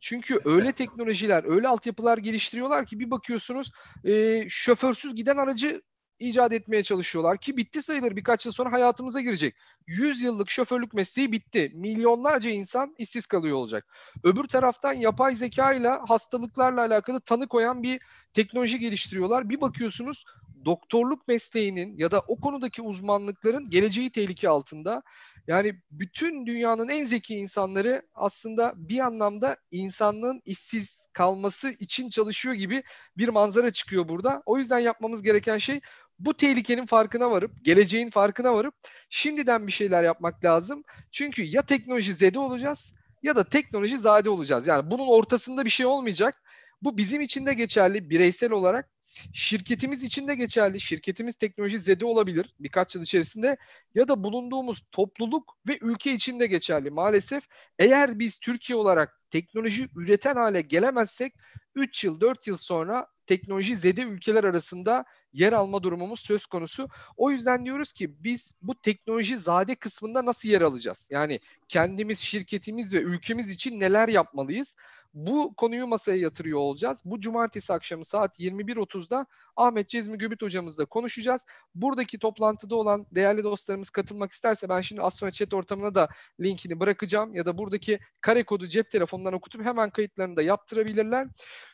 Çünkü 0.01 0.41
öyle 0.45 0.73
teknolojiler, 0.73 1.45
öyle 1.47 1.69
altyapılar 1.69 2.19
geliştiriyorlar 2.19 2.87
ki 2.87 2.99
bir 2.99 3.11
bakıyorsunuz 3.11 3.73
e, 4.05 4.45
şoförsüz 4.49 5.15
giden 5.15 5.37
aracı 5.37 5.83
icat 6.23 6.53
etmeye 6.53 6.83
çalışıyorlar 6.83 7.39
ki 7.39 7.57
bitti 7.57 7.83
sayılır 7.83 8.17
birkaç 8.17 8.47
yıl 8.47 8.53
sonra 8.53 8.73
hayatımıza 8.73 9.21
girecek. 9.21 9.55
100 9.87 10.23
yıllık 10.23 10.51
şoförlük 10.51 10.95
mesleği 10.95 11.33
bitti. 11.33 11.73
Milyonlarca 11.75 12.51
insan 12.51 12.95
işsiz 12.99 13.27
kalıyor 13.27 13.57
olacak. 13.57 13.87
Öbür 14.25 14.45
taraftan 14.45 14.93
yapay 14.93 15.35
zeka 15.35 15.73
ile 15.73 15.89
hastalıklarla 15.89 16.81
alakalı 16.81 17.21
tanı 17.21 17.49
koyan 17.49 17.83
bir 17.83 18.01
teknoloji 18.35 18.79
geliştiriyorlar. 18.79 19.51
Bir 19.51 19.61
bakıyorsunuz 19.61 20.25
doktorluk 20.65 21.29
mesleğinin 21.29 21.97
ya 21.97 22.11
da 22.11 22.21
o 22.21 22.41
konudaki 22.41 22.83
uzmanlıkların 22.83 23.71
geleceği 23.71 24.11
tehlike 24.11 24.49
altında. 24.49 25.03
Yani 25.47 25.75
bütün 25.91 26.47
dünyanın 26.47 26.89
en 26.89 27.05
zeki 27.05 27.35
insanları 27.35 28.03
aslında 28.15 28.73
bir 28.77 28.99
anlamda 28.99 29.57
insanlığın 29.71 30.43
işsiz 30.45 31.07
kalması 31.13 31.71
için 31.71 32.09
çalışıyor 32.09 32.55
gibi 32.55 32.83
bir 33.17 33.29
manzara 33.29 33.71
çıkıyor 33.71 34.09
burada. 34.09 34.43
O 34.47 34.59
yüzden 34.59 34.79
yapmamız 34.79 35.23
gereken 35.23 35.59
şey 35.59 35.81
bu 36.25 36.35
tehlikenin 36.35 36.87
farkına 36.87 37.31
varıp, 37.31 37.65
geleceğin 37.65 38.11
farkına 38.11 38.55
varıp 38.55 38.75
şimdiden 39.11 39.67
bir 39.67 39.73
şeyler 39.73 40.03
yapmak 40.03 40.45
lazım. 40.45 40.85
Çünkü 41.11 41.43
ya 41.43 41.63
teknoloji 41.63 42.15
zede 42.15 42.39
olacağız 42.39 42.95
ya 43.23 43.37
da 43.37 43.45
teknoloji 43.45 43.99
zade 43.99 44.31
olacağız. 44.31 44.67
Yani 44.67 44.91
bunun 44.91 45.07
ortasında 45.07 45.65
bir 45.65 45.71
şey 45.71 45.87
olmayacak. 45.87 46.43
Bu 46.83 46.97
bizim 46.97 47.21
için 47.21 47.47
de 47.47 47.55
geçerli 47.55 48.11
bireysel 48.11 48.53
olarak. 48.53 48.91
Şirketimiz 49.33 50.03
için 50.03 50.29
de 50.29 50.35
geçerli. 50.35 50.81
Şirketimiz 50.81 51.35
teknoloji 51.35 51.79
zede 51.79 52.05
olabilir 52.05 52.55
birkaç 52.61 52.95
yıl 52.95 53.03
içerisinde 53.03 53.57
ya 53.95 54.09
da 54.09 54.25
bulunduğumuz 54.25 54.83
topluluk 54.93 55.57
ve 55.69 55.79
ülke 55.81 56.13
için 56.13 56.41
de 56.41 56.47
geçerli. 56.47 56.91
Maalesef 56.91 57.45
eğer 57.79 58.19
biz 58.19 58.39
Türkiye 58.39 58.77
olarak 58.77 59.21
teknoloji 59.31 59.89
üreten 59.97 60.37
hale 60.37 60.61
gelemezsek 60.61 61.35
3 61.75 62.05
yıl 62.05 62.21
4 62.21 62.47
yıl 62.47 62.57
sonra 62.57 63.07
teknoloji 63.27 63.77
zede 63.77 64.03
ülkeler 64.03 64.45
arasında 64.45 65.05
yer 65.33 65.53
alma 65.53 65.83
durumumuz 65.83 66.21
söz 66.21 66.47
konusu. 66.47 66.89
O 67.17 67.31
yüzden 67.31 67.65
diyoruz 67.67 67.93
ki 67.93 68.25
biz 68.25 68.55
bu 68.63 68.75
teknoloji 68.75 69.37
zade 69.39 69.75
kısmında 69.75 70.27
nasıl 70.27 70.49
yer 70.49 70.61
alacağız? 70.61 71.09
Yani 71.11 71.41
kendimiz, 71.69 72.19
şirketimiz 72.19 72.95
ve 72.95 72.99
ülkemiz 72.99 73.51
için 73.51 73.81
neler 73.81 74.09
yapmalıyız? 74.09 74.77
Bu 75.15 75.55
konuyu 75.55 75.87
masaya 75.87 76.19
yatırıyor 76.19 76.59
olacağız. 76.59 77.03
Bu 77.05 77.21
cumartesi 77.21 77.73
akşamı 77.73 78.05
saat 78.05 78.41
21.30'da 78.41 79.27
Ahmet 79.57 79.89
Cezmi 79.89 80.19
Göbüt 80.19 80.43
hocamızla 80.43 80.85
konuşacağız. 80.85 81.47
Buradaki 81.75 82.19
toplantıda 82.19 82.77
olan 82.77 83.07
değerli 83.11 83.45
dostlarımız 83.45 83.91
katılmak 83.91 84.33
isterse 84.33 84.69
ben 84.69 84.81
şimdi 84.81 85.03
sonra 85.11 85.31
chat 85.31 85.55
ortamına 85.55 85.95
da 85.95 86.09
linkini 86.41 86.81
bırakacağım 86.81 87.35
ya 87.35 87.47
da 87.47 87.59
buradaki 87.59 87.99
kare 88.21 88.45
kodu 88.45 88.67
cep 88.67 88.91
telefonundan 88.91 89.33
okutup 89.33 89.65
hemen 89.65 89.91
kayıtlarını 89.91 90.37
da 90.37 90.43
yaptırabilirler. 90.43 91.29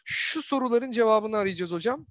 Şu 0.05 0.43
soruların 0.43 0.91
cevabını 0.91 1.37
arayacağız 1.37 1.73
hocam 1.73 2.07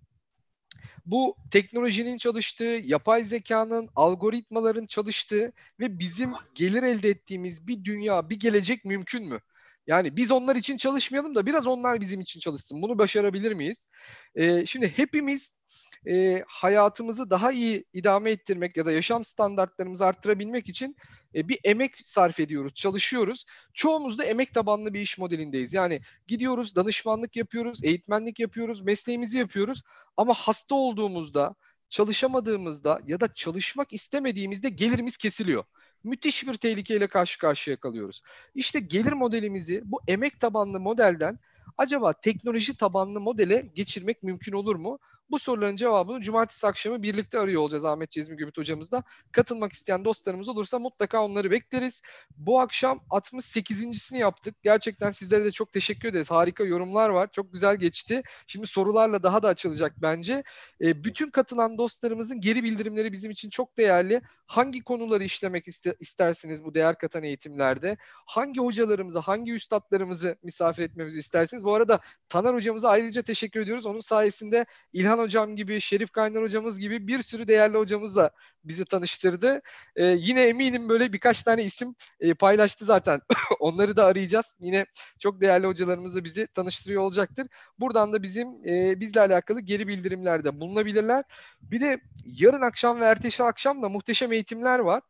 bu 1.06 1.36
teknolojinin 1.52 2.18
çalıştığı, 2.18 2.82
yapay 2.84 3.24
zekanın, 3.24 3.90
algoritmaların 3.96 4.86
çalıştığı 4.86 5.52
ve 5.80 6.00
bizim 6.00 6.32
gelir 6.56 6.84
elde 6.84 7.10
ettiğimiz 7.10 7.68
bir 7.68 7.84
dünya, 7.84 8.30
bir 8.30 8.40
gelecek 8.40 8.86
mümkün 8.86 9.26
mü? 9.26 9.40
Yani 9.88 10.18
biz 10.18 10.32
onlar 10.32 10.56
için 10.56 10.78
çalışmayalım 10.78 11.36
da 11.36 11.46
biraz 11.46 11.68
onlar 11.68 12.02
bizim 12.02 12.22
için 12.22 12.40
çalışsın. 12.40 12.82
Bunu 12.82 12.98
başarabilir 12.98 13.52
miyiz? 13.52 13.90
Ee, 14.36 14.66
şimdi 14.66 14.94
hepimiz 14.96 15.58
e, 16.07 16.44
hayatımızı 16.48 17.30
daha 17.30 17.52
iyi 17.52 17.86
idame 17.94 18.32
ettirmek 18.32 18.78
ya 18.78 18.86
da 18.86 18.91
yaşam 18.91 19.24
standartlarımızı 19.24 20.06
arttırabilmek 20.06 20.69
için 20.69 20.95
e, 21.36 21.48
bir 21.48 21.60
emek 21.64 21.95
sarf 21.95 22.40
ediyoruz, 22.40 22.74
çalışıyoruz. 22.74 23.45
Çoğumuz 23.74 24.19
da 24.19 24.26
emek 24.26 24.53
tabanlı 24.53 24.94
bir 24.94 24.99
iş 24.99 25.18
modelindeyiz. 25.18 25.74
Yani 25.74 26.02
gidiyoruz, 26.28 26.76
danışmanlık 26.76 27.36
yapıyoruz, 27.36 27.84
eğitmenlik 27.84 28.40
yapıyoruz, 28.40 28.82
mesleğimizi 28.82 29.38
yapıyoruz. 29.38 29.84
Ama 30.18 30.34
hasta 30.34 30.76
olduğumuzda, 30.76 31.56
çalışamadığımızda 31.90 32.99
ya 33.07 33.19
da 33.19 33.34
çalışmak 33.34 33.94
istemediğimizde 33.94 34.69
gelirimiz 34.69 35.18
kesiliyor 35.18 35.64
müthiş 36.03 36.48
bir 36.48 36.53
tehlikeyle 36.53 37.07
karşı 37.07 37.40
karşıya 37.40 37.78
kalıyoruz. 37.78 38.22
İşte 38.56 38.80
gelir 38.80 39.11
modelimizi 39.11 39.82
bu 39.86 39.99
emek 40.07 40.40
tabanlı 40.40 40.80
modelden 40.80 41.40
acaba 41.78 42.14
teknoloji 42.14 42.78
tabanlı 42.78 43.19
modele 43.19 43.69
geçirmek 43.76 44.24
mümkün 44.24 44.52
olur 44.53 44.76
mu? 44.76 44.99
Bu 45.32 45.40
soruların 45.40 45.76
cevabını 45.76 46.22
cumartesi 46.22 46.68
akşamı 46.68 47.04
birlikte 47.04 47.40
arıyor 47.40 47.62
olacağız 47.62 47.86
Ahmet 47.86 48.10
Cezmi 48.10 48.36
Gübüt 48.38 48.58
hocamızla. 48.58 49.04
Katılmak 49.32 49.74
isteyen 49.74 50.06
dostlarımız 50.06 50.49
olursa 50.49 50.80
mutlaka 50.80 51.24
onları 51.24 51.52
bekleriz. 51.52 52.02
Bu 52.38 52.60
akşam 52.60 52.99
68.sini 53.10 54.18
yaptık. 54.18 54.56
Gerçekten 54.64 55.12
sizlere 55.12 55.44
de 55.44 55.52
çok 55.52 55.72
teşekkür 55.72 56.10
ederiz. 56.10 56.32
Harika 56.32 56.64
yorumlar 56.64 57.10
var. 57.10 57.30
Çok 57.32 57.54
güzel 57.54 57.76
geçti. 57.76 58.22
Şimdi 58.48 58.68
sorularla 58.68 59.24
daha 59.24 59.44
da 59.44 59.48
açılacak 59.48 59.94
bence. 59.98 60.44
E, 60.82 61.04
bütün 61.04 61.30
katılan 61.30 61.78
dostlarımızın 61.78 62.41
geri 62.41 62.64
bildirimleri 62.64 63.12
bizim 63.12 63.32
için 63.32 63.49
çok 63.49 63.78
değerli. 63.78 64.22
Hangi 64.45 64.84
konuları 64.84 65.24
işlemek 65.24 65.68
iste, 65.68 65.95
istersiniz 65.99 66.64
bu 66.64 66.74
değer 66.74 66.98
katan 66.98 67.24
eğitimlerde? 67.24 67.98
Hangi 68.26 68.60
hocalarımızı, 68.60 69.20
hangi 69.20 69.54
üstadlarımızı 69.54 70.36
misafir 70.44 70.84
etmemizi 70.84 71.20
istersiniz? 71.20 71.64
Bu 71.64 71.76
arada 71.76 71.99
Taner 72.30 72.54
hocamıza 72.54 72.90
ayrıca 72.90 73.22
teşekkür 73.22 73.60
ediyoruz. 73.60 73.86
Onun 73.86 73.99
sayesinde 73.99 74.66
İlhan 74.94 75.16
İlhan 75.18 75.26
Hocam 75.26 75.56
gibi, 75.56 75.81
Şerif 75.81 76.11
Kaynar 76.11 76.44
Hocamız 76.44 76.80
gibi 76.80 77.07
bir 77.07 77.22
sürü 77.22 77.48
değerli 77.48 77.77
hocamızla 77.77 78.31
bizi 78.64 78.85
tanıştırdı. 78.85 79.61
Ee, 79.95 80.06
yine 80.06 80.41
eminim 80.41 80.89
böyle 80.89 81.14
birkaç 81.14 81.44
tane 81.44 81.64
isim 81.64 81.95
e, 82.19 82.34
paylaştı 82.34 82.85
zaten. 82.85 83.22
Onları 83.60 83.95
da 83.95 84.06
arayacağız. 84.06 84.57
Yine 84.60 84.85
çok 85.19 85.41
değerli 85.41 85.68
hocalarımız 85.68 86.15
da 86.15 86.23
bizi 86.23 86.48
tanıştırıyor 86.48 87.02
olacaktır. 87.02 87.48
Buradan 87.80 88.14
da 88.14 88.23
bizim 88.23 88.48
e, 88.65 88.99
bizle 88.99 89.19
alakalı 89.22 89.61
geri 89.61 89.88
bildirimlerde 89.88 90.60
bulunabilirler. 90.60 91.23
Bir 91.61 91.81
de 91.81 92.02
yarın 92.26 92.61
akşam 92.61 93.02
ve 93.02 93.06
ertesi 93.06 93.44
akşam 93.44 93.84
da 93.84 93.89
muhteşem 93.89 94.31
eğitimler 94.31 94.80
var. 94.80 95.02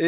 E, 0.00 0.06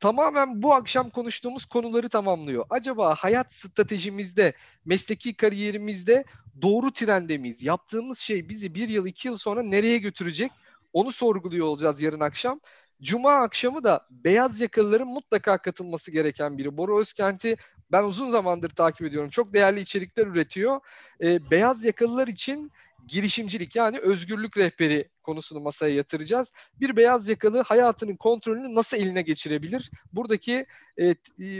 tamamen 0.00 0.62
bu 0.62 0.74
akşam 0.74 1.10
konuştuğumuz 1.10 1.64
konuları 1.64 2.08
tamamlıyor. 2.08 2.66
Acaba 2.70 3.14
hayat 3.14 3.52
stratejimizde, 3.52 4.52
mesleki 4.84 5.36
kariyerimizde 5.36 6.24
doğru 6.62 6.92
trende 6.92 7.38
miyiz? 7.38 7.62
Yaptığımız 7.62 8.18
şey 8.18 8.48
bizi 8.48 8.74
bir 8.74 8.88
yıl, 8.88 9.06
iki 9.06 9.28
yıl 9.28 9.36
sonra 9.36 9.62
nereye 9.62 9.98
götürecek? 9.98 10.52
Onu 10.92 11.12
sorguluyor 11.12 11.66
olacağız 11.66 12.00
yarın 12.00 12.20
akşam. 12.20 12.60
Cuma 13.02 13.32
akşamı 13.32 13.84
da 13.84 14.06
beyaz 14.10 14.60
yakalıların 14.60 15.08
mutlaka 15.08 15.58
katılması 15.58 16.10
gereken 16.10 16.58
biri. 16.58 16.76
Bora 16.76 17.00
Özkent'i 17.00 17.56
ben 17.92 18.04
uzun 18.04 18.28
zamandır 18.28 18.70
takip 18.70 19.06
ediyorum. 19.06 19.30
Çok 19.30 19.52
değerli 19.54 19.80
içerikler 19.80 20.26
üretiyor. 20.26 20.80
E, 21.22 21.50
beyaz 21.50 21.84
yakalılar 21.84 22.28
için 22.28 22.72
girişimcilik 23.06 23.76
yani 23.76 23.98
özgürlük 23.98 24.58
rehberi 24.58 25.08
konusunu 25.22 25.60
masaya 25.60 25.94
yatıracağız. 25.94 26.52
Bir 26.80 26.96
beyaz 26.96 27.28
yakalı 27.28 27.62
hayatının 27.62 28.16
kontrolünü 28.16 28.74
nasıl 28.74 28.96
eline 28.96 29.22
geçirebilir? 29.22 29.90
Buradaki 30.12 30.66
e, 30.96 31.06
e, 31.06 31.14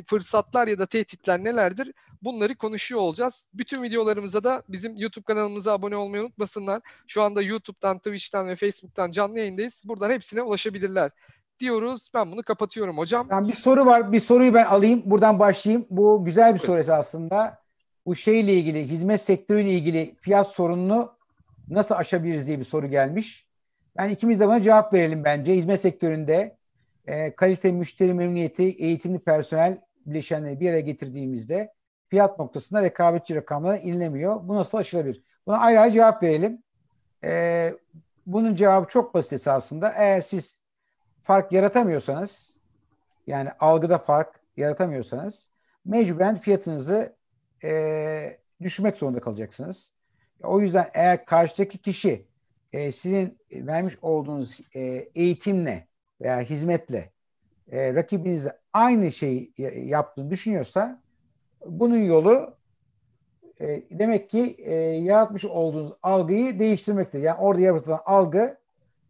fırsatlar 0.07 0.69
ya 0.69 0.79
da 0.79 0.87
tehditler 0.87 1.45
nelerdir? 1.45 1.93
Bunları 2.23 2.57
konuşuyor 2.57 3.01
olacağız. 3.01 3.47
Bütün 3.55 3.83
videolarımıza 3.83 4.45
da 4.45 4.63
bizim 4.69 4.97
YouTube 4.97 5.25
kanalımıza 5.25 5.73
abone 5.73 5.97
olmayı 5.97 6.23
unutmasınlar. 6.23 6.83
Şu 7.07 7.23
anda 7.23 7.43
YouTube'dan, 7.43 7.99
Twitch'ten 7.99 8.49
ve 8.49 8.57
Facebook'tan 8.57 9.11
canlı 9.11 9.39
yayındayız. 9.39 9.83
Buradan 9.85 10.11
hepsine 10.11 10.43
ulaşabilirler 10.43 11.11
diyoruz. 11.61 12.09
Ben 12.15 12.33
bunu 12.33 12.43
kapatıyorum 12.43 12.99
hocam. 12.99 13.29
Yani 13.31 13.49
bir 13.49 13.55
soru 13.55 13.87
var. 13.87 14.13
Bir 14.13 14.21
soruyu 14.21 14.55
ben 14.55 14.65
alayım. 14.65 15.03
Buradan 15.05 15.39
başlayayım. 15.39 15.87
Bu 15.91 16.25
güzel 16.25 16.55
bir 16.55 16.59
soru 16.59 16.79
esasında. 16.79 17.59
Bu 18.07 18.17
şeyle 18.17 18.53
ilgili, 18.53 18.89
hizmet 18.89 19.21
sektörüyle 19.21 19.71
ilgili 19.71 20.15
fiyat 20.21 20.49
sorununu 20.49 21.13
nasıl 21.69 21.95
aşabiliriz 21.95 22.49
diye 22.49 22.59
bir 22.59 22.65
soru 22.65 22.87
gelmiş. 22.87 23.47
Ben 23.97 24.09
ikimiz 24.09 24.41
de 24.41 24.47
buna 24.47 24.61
cevap 24.61 24.95
verelim 24.95 25.25
bence. 25.25 25.55
Hizmet 25.55 25.81
sektöründe 25.81 26.57
e, 27.07 27.35
kalite, 27.37 27.73
müşteri 27.73 28.15
memnuniyeti, 28.15 28.63
eğitimli 28.63 29.19
personel 29.19 29.79
bileşenleri 30.07 30.61
bir 30.61 30.71
araya 30.71 30.81
getirdiğimizde 30.81 31.73
fiyat 32.09 32.39
noktasında 32.39 32.83
rekabetçi 32.83 33.35
rakamlara 33.35 33.77
inilemiyor. 33.77 34.49
Bu 34.49 34.55
nasıl 34.55 34.79
aşılabilir? 34.79 35.23
Buna 35.47 35.59
ayrı 35.59 35.81
ayrı 35.81 35.93
cevap 35.93 36.23
verelim. 36.23 36.63
E, 37.25 37.73
bunun 38.27 38.55
cevabı 38.55 38.89
çok 38.89 39.15
basit 39.15 39.33
esasında. 39.33 39.93
Eğer 39.97 40.21
siz 40.21 40.59
fark 41.27 41.53
yaratamıyorsanız 41.53 42.57
yani 43.27 43.51
algıda 43.61 43.99
fark 43.99 44.41
yaratamıyorsanız 44.57 45.49
mecburen 45.85 46.39
fiyatınızı 46.39 47.17
e, 47.65 48.39
düşürmek 48.63 48.97
zorunda 48.97 49.21
kalacaksınız. 49.21 49.91
O 50.43 50.61
yüzden 50.61 50.91
eğer 50.95 51.25
karşıdaki 51.25 51.79
kişi 51.79 52.27
e, 52.73 52.93
sizin 52.93 53.39
vermiş 53.53 53.99
olduğunuz 54.03 54.61
e, 54.75 54.81
eğitimle 55.15 55.87
veya 56.21 56.41
hizmetle 56.41 57.13
e, 57.73 57.95
rakibinizle 57.95 58.59
aynı 58.73 59.13
şeyi 59.13 59.53
yaptığını 59.77 60.31
düşünüyorsa 60.31 61.03
bunun 61.67 61.99
yolu 61.99 62.57
e, 63.61 63.83
demek 63.91 64.31
ki 64.31 64.57
e, 64.59 64.75
yaratmış 64.85 65.45
olduğunuz 65.45 65.93
algıyı 66.03 66.59
değiştirmektir. 66.59 67.23
Yani 67.23 67.39
orada 67.41 67.61
yaratılan 67.61 68.01
algı 68.05 68.59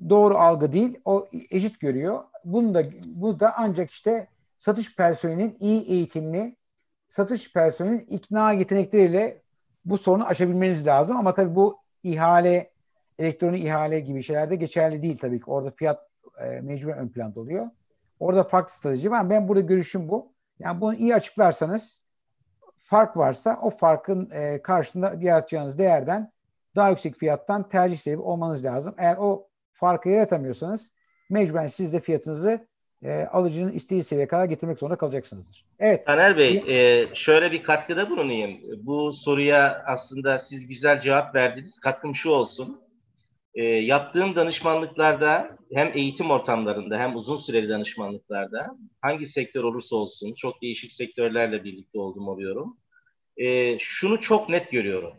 doğru 0.09 0.39
algı 0.39 0.73
değil. 0.73 0.98
O 1.05 1.28
eşit 1.51 1.81
görüyor. 1.81 2.24
Bunu 2.44 2.74
da 2.74 2.82
bu 3.05 3.40
da 3.40 3.52
ancak 3.56 3.90
işte 3.90 4.28
satış 4.59 4.97
personelinin 4.97 5.56
iyi 5.60 5.82
eğitimli 5.82 6.56
satış 7.09 7.52
personelinin 7.52 8.06
ikna 8.06 8.52
yetenekleriyle 8.52 9.43
bu 9.85 9.98
sorunu 9.98 10.27
aşabilmeniz 10.27 10.86
lazım. 10.86 11.16
Ama 11.16 11.35
tabii 11.35 11.55
bu 11.55 11.78
ihale, 12.02 12.70
elektronik 13.18 13.64
ihale 13.64 14.01
gibi 14.01 14.23
şeylerde 14.23 14.56
geçerli 14.56 15.02
değil 15.02 15.18
tabii 15.18 15.40
ki. 15.40 15.51
Orada 15.51 15.70
fiyat 15.70 16.09
e, 16.44 16.60
mecburen 16.60 16.98
ön 16.98 17.09
planda 17.09 17.40
oluyor. 17.40 17.66
Orada 18.20 18.44
farklı 18.44 18.73
strateji 18.73 19.10
var. 19.10 19.31
Ben 19.31 19.48
burada 19.48 19.60
görüşüm 19.60 20.09
bu. 20.09 20.32
Yani 20.59 20.81
bunu 20.81 20.94
iyi 20.94 21.14
açıklarsanız 21.14 22.05
fark 22.85 23.16
varsa 23.16 23.59
o 23.62 23.70
farkın 23.70 24.31
e, 24.31 24.62
karşında 24.62 25.14
yaratacağınız 25.20 25.78
değerden 25.78 26.32
daha 26.77 26.90
yüksek 26.90 27.16
fiyattan 27.16 27.68
tercih 27.68 27.97
sebebi 27.97 28.23
olmanız 28.23 28.64
lazım. 28.64 28.94
Eğer 28.98 29.16
o 29.16 29.45
farkı 29.77 30.09
yaratamıyorsanız 30.09 30.93
mecburen 31.31 31.66
siz 31.66 31.93
de 31.93 32.01
fiyatınızı 32.01 32.66
e, 33.03 33.24
alıcının 33.32 33.73
istediği 33.73 34.05
seviyeye 34.05 34.28
kadar 34.28 34.44
getirmek 34.44 34.78
zorunda 34.78 34.98
kalacaksınızdır. 34.98 35.65
Evet. 35.78 36.07
Taner 36.07 36.36
Bey, 36.36 36.57
e, 36.69 37.09
şöyle 37.15 37.53
bir 37.53 37.62
katkıda 37.62 38.11
bulunayım. 38.11 38.61
Bu 38.86 39.12
soruya 39.12 39.85
aslında 39.86 40.39
siz 40.39 40.66
güzel 40.66 41.01
cevap 41.01 41.35
verdiniz. 41.35 41.78
Katkım 41.78 42.15
şu 42.15 42.31
olsun. 42.31 42.81
E, 43.55 43.62
yaptığım 43.62 44.36
danışmanlıklarda 44.36 45.57
hem 45.73 45.90
eğitim 45.94 46.31
ortamlarında 46.31 46.98
hem 46.98 47.16
uzun 47.16 47.39
süreli 47.39 47.69
danışmanlıklarda 47.69 48.77
hangi 49.01 49.27
sektör 49.27 49.65
olursa 49.65 49.97
olsun 49.97 50.35
çok 50.35 50.62
değişik 50.62 50.93
sektörlerle 50.93 51.65
birlikte 51.65 51.98
oldum 51.98 52.28
oluyorum. 52.28 52.77
e, 53.36 53.78
şunu 53.78 54.20
çok 54.20 54.48
net 54.48 54.70
görüyorum. 54.70 55.12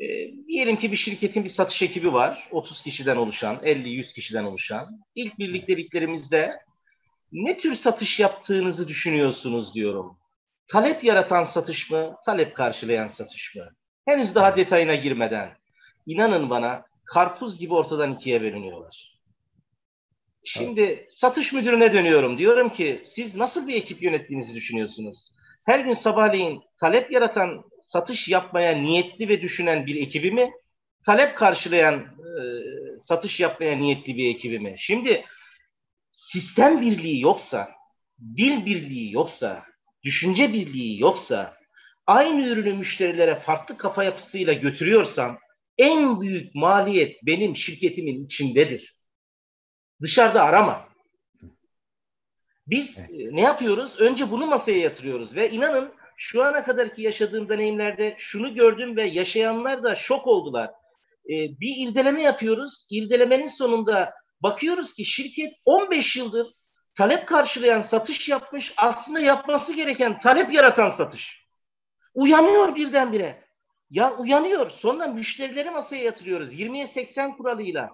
E, 0.00 0.06
diyelim 0.46 0.76
ki 0.76 0.92
bir 0.92 0.96
şirketin 0.96 1.44
bir 1.44 1.50
satış 1.50 1.82
ekibi 1.82 2.12
var. 2.12 2.48
30 2.50 2.82
kişiden 2.82 3.16
oluşan, 3.16 3.56
50-100 3.56 4.14
kişiden 4.14 4.44
oluşan. 4.44 4.88
İlk 5.14 5.38
birlikteliklerimizde 5.38 6.52
ne 7.32 7.58
tür 7.58 7.74
satış 7.76 8.18
yaptığınızı 8.18 8.88
düşünüyorsunuz 8.88 9.74
diyorum. 9.74 10.16
Talep 10.68 11.04
yaratan 11.04 11.44
satış 11.44 11.90
mı, 11.90 12.16
talep 12.26 12.54
karşılayan 12.54 13.08
satış 13.08 13.54
mı? 13.56 13.68
Henüz 14.08 14.34
daha 14.34 14.56
detayına 14.56 14.94
girmeden. 14.94 15.50
İnanın 16.06 16.50
bana 16.50 16.84
karpuz 17.04 17.58
gibi 17.58 17.74
ortadan 17.74 18.14
ikiye 18.14 18.42
bölünüyorlar. 18.42 19.16
Şimdi 20.44 21.08
satış 21.20 21.52
müdürüne 21.52 21.92
dönüyorum. 21.92 22.38
Diyorum 22.38 22.68
ki 22.68 23.02
siz 23.14 23.34
nasıl 23.34 23.68
bir 23.68 23.74
ekip 23.74 24.02
yönettiğinizi 24.02 24.54
düşünüyorsunuz? 24.54 25.18
Her 25.64 25.80
gün 25.80 25.94
sabahleyin 25.94 26.62
talep 26.80 27.12
yaratan 27.12 27.64
satış 27.88 28.28
yapmaya 28.28 28.72
niyetli 28.72 29.28
ve 29.28 29.42
düşünen 29.42 29.86
bir 29.86 30.02
ekibi 30.02 30.30
mi? 30.30 30.46
Talep 31.06 31.36
karşılayan 31.36 31.94
e, 32.00 32.40
satış 33.08 33.40
yapmaya 33.40 33.76
niyetli 33.76 34.16
bir 34.16 34.34
ekibi 34.34 34.58
mi? 34.58 34.76
Şimdi 34.78 35.24
sistem 36.12 36.80
birliği 36.80 37.20
yoksa, 37.20 37.70
dil 38.36 38.66
birliği 38.66 39.12
yoksa, 39.12 39.64
düşünce 40.04 40.52
birliği 40.52 41.00
yoksa, 41.00 41.56
aynı 42.06 42.46
ürünü 42.46 42.72
müşterilere 42.72 43.34
farklı 43.34 43.78
kafa 43.78 44.04
yapısıyla 44.04 44.52
götürüyorsam 44.52 45.38
en 45.78 46.20
büyük 46.20 46.54
maliyet 46.54 47.26
benim 47.26 47.56
şirketimin 47.56 48.26
içindedir. 48.26 48.96
Dışarıda 50.02 50.42
arama. 50.42 50.88
Biz 52.66 52.98
evet. 52.98 53.10
E, 53.10 53.36
ne 53.36 53.40
yapıyoruz? 53.40 53.92
Önce 53.98 54.30
bunu 54.30 54.46
masaya 54.46 54.78
yatırıyoruz 54.78 55.36
ve 55.36 55.50
inanın 55.50 55.92
şu 56.16 56.44
ana 56.44 56.64
kadarki 56.64 57.02
yaşadığım 57.02 57.48
deneyimlerde 57.48 58.16
şunu 58.18 58.54
gördüm 58.54 58.96
ve 58.96 59.02
yaşayanlar 59.02 59.82
da 59.82 59.94
şok 59.94 60.26
oldular. 60.26 60.70
Ee, 61.24 61.32
bir 61.60 61.88
irdeleme 61.88 62.22
yapıyoruz. 62.22 62.86
İrdelemenin 62.90 63.48
sonunda 63.48 64.12
bakıyoruz 64.40 64.94
ki 64.94 65.04
şirket 65.04 65.52
15 65.64 66.16
yıldır 66.16 66.46
talep 66.96 67.28
karşılayan 67.28 67.82
satış 67.82 68.28
yapmış. 68.28 68.72
Aslında 68.76 69.20
yapması 69.20 69.72
gereken 69.72 70.20
talep 70.20 70.52
yaratan 70.52 70.90
satış. 70.90 71.46
Uyanıyor 72.14 72.74
birdenbire. 72.74 73.44
Ya 73.90 74.16
uyanıyor. 74.16 74.70
Sonra 74.70 75.06
müşterileri 75.06 75.70
masaya 75.70 76.02
yatırıyoruz. 76.02 76.54
20'ye 76.54 76.88
80 76.88 77.36
kuralıyla. 77.36 77.90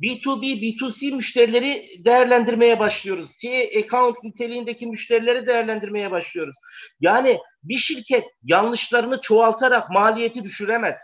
B2B, 0.00 0.42
B2C 0.42 1.16
müşterileri 1.16 2.04
değerlendirmeye 2.04 2.78
başlıyoruz. 2.78 3.30
T 3.42 3.70
account 3.84 4.24
niteliğindeki 4.24 4.86
müşterileri 4.86 5.46
değerlendirmeye 5.46 6.10
başlıyoruz. 6.10 6.56
Yani 7.00 7.38
bir 7.62 7.78
şirket 7.78 8.24
yanlışlarını 8.42 9.20
çoğaltarak 9.20 9.90
maliyeti 9.90 10.44
düşüremez. 10.44 10.98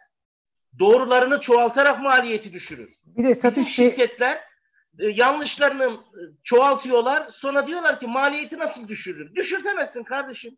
Doğrularını 0.79 1.41
çoğaltarak 1.41 2.03
maliyeti 2.03 2.53
düşürür. 2.53 2.95
Bir 3.05 3.25
de 3.25 3.35
satış 3.35 3.69
şey... 3.69 3.89
şirketler 3.89 4.37
e, 4.99 5.07
yanlışlarını 5.07 5.85
e, 5.85 6.21
çoğaltıyorlar. 6.45 7.31
Sonra 7.33 7.67
diyorlar 7.67 8.01
ki 8.01 8.07
maliyeti 8.07 8.59
nasıl 8.59 8.89
düşürür? 8.89 9.35
Düşürtemezsin 9.35 10.05
kardeşim. 10.05 10.57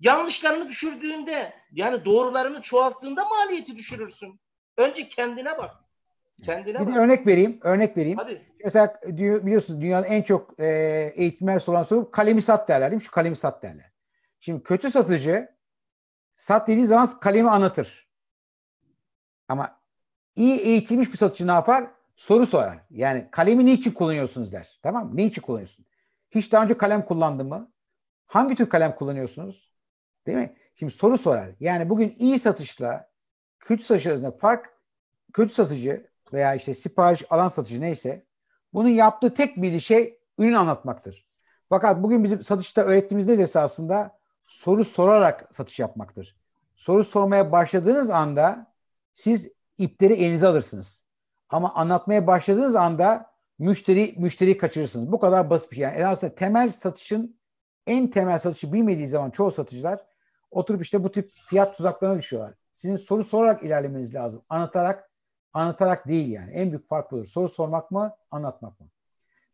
Yanlışlarını 0.00 0.68
düşürdüğünde 0.68 1.54
yani 1.72 2.04
doğrularını 2.04 2.62
çoğalttığında 2.62 3.24
maliyeti 3.24 3.76
düşürürsün. 3.76 4.40
Önce 4.76 5.08
kendine 5.08 5.58
bak. 5.58 5.83
Kendine 6.42 6.86
bir 6.86 6.94
de 6.94 6.98
örnek 6.98 7.26
vereyim. 7.26 7.58
Örnek 7.62 7.96
vereyim. 7.96 8.18
Hadi. 8.18 8.42
Mesela 8.64 9.00
biliyorsunuz 9.06 9.80
dünyanın 9.80 10.06
en 10.06 10.22
çok 10.22 10.60
e, 10.60 10.66
eğitimler 11.16 11.58
soran 11.58 11.82
soru 11.82 12.10
kalemi 12.10 12.42
sat 12.42 12.68
derler 12.68 12.90
değil 12.90 13.00
mi? 13.00 13.04
Şu 13.04 13.10
kalemi 13.10 13.36
sat 13.36 13.62
derler. 13.62 13.92
Şimdi 14.40 14.62
kötü 14.62 14.90
satıcı 14.90 15.48
sat 16.36 16.68
dediği 16.68 16.86
zaman 16.86 17.08
kalemi 17.20 17.50
anlatır. 17.50 18.08
Ama 19.48 19.80
iyi 20.36 20.60
eğitilmiş 20.60 21.12
bir 21.12 21.16
satıcı 21.18 21.46
ne 21.46 21.52
yapar? 21.52 21.90
Soru 22.14 22.46
sorar. 22.46 22.78
Yani 22.90 23.28
kalemi 23.30 23.66
ne 23.66 23.72
için 23.72 23.90
kullanıyorsunuz 23.90 24.52
der. 24.52 24.78
Tamam 24.82 25.08
mı? 25.08 25.16
Ne 25.16 25.24
için 25.24 25.42
kullanıyorsun? 25.42 25.86
Hiç 26.30 26.52
daha 26.52 26.62
önce 26.64 26.76
kalem 26.76 27.04
kullandın 27.04 27.46
mı? 27.46 27.72
Hangi 28.26 28.54
tür 28.54 28.68
kalem 28.68 28.94
kullanıyorsunuz? 28.94 29.74
Değil 30.26 30.38
mi? 30.38 30.56
Şimdi 30.74 30.92
soru 30.92 31.18
sorar. 31.18 31.50
Yani 31.60 31.90
bugün 31.90 32.16
iyi 32.18 32.38
satışla 32.38 33.10
kötü 33.60 33.84
satış 33.84 34.06
arasında 34.06 34.30
fark 34.30 34.74
kötü 35.32 35.54
satıcı 35.54 36.10
veya 36.34 36.54
işte 36.54 36.74
sipariş 36.74 37.24
alan 37.30 37.48
satıcı 37.48 37.80
neyse 37.80 38.24
bunun 38.74 38.88
yaptığı 38.88 39.34
tek 39.34 39.62
bir 39.62 39.80
şey 39.80 40.18
ürün 40.38 40.54
anlatmaktır. 40.54 41.26
Fakat 41.68 42.02
bugün 42.02 42.24
bizim 42.24 42.44
satışta 42.44 42.82
öğrettiğimiz 42.82 43.26
nedir 43.26 43.42
esasında? 43.42 44.18
Soru 44.46 44.84
sorarak 44.84 45.48
satış 45.50 45.80
yapmaktır. 45.80 46.36
Soru 46.76 47.04
sormaya 47.04 47.52
başladığınız 47.52 48.10
anda 48.10 48.72
siz 49.12 49.48
ipleri 49.78 50.12
elinize 50.12 50.46
alırsınız. 50.46 51.04
Ama 51.48 51.74
anlatmaya 51.74 52.26
başladığınız 52.26 52.74
anda 52.74 53.34
müşteri 53.58 54.14
müşteriyi 54.18 54.58
kaçırırsınız. 54.58 55.12
Bu 55.12 55.18
kadar 55.18 55.50
basit 55.50 55.70
bir 55.70 55.76
şey. 55.76 55.82
Yani 55.82 56.06
aslında 56.06 56.34
temel 56.34 56.72
satışın 56.72 57.36
en 57.86 58.10
temel 58.10 58.38
satışı 58.38 58.72
bilmediği 58.72 59.06
zaman 59.06 59.30
çoğu 59.30 59.50
satıcılar 59.50 60.00
oturup 60.50 60.82
işte 60.82 61.04
bu 61.04 61.12
tip 61.12 61.32
fiyat 61.48 61.76
tuzaklarına 61.76 62.18
düşüyorlar. 62.18 62.54
Sizin 62.72 62.96
soru 62.96 63.24
sorarak 63.24 63.62
ilerlemeniz 63.62 64.14
lazım. 64.14 64.42
Anlatarak 64.48 65.10
anlatarak 65.54 66.08
değil 66.08 66.30
yani. 66.30 66.50
En 66.50 66.70
büyük 66.70 66.88
fark 66.88 67.12
budur. 67.12 67.26
Soru 67.26 67.48
sormak 67.48 67.90
mı, 67.90 68.16
anlatmak 68.30 68.80
mı? 68.80 68.86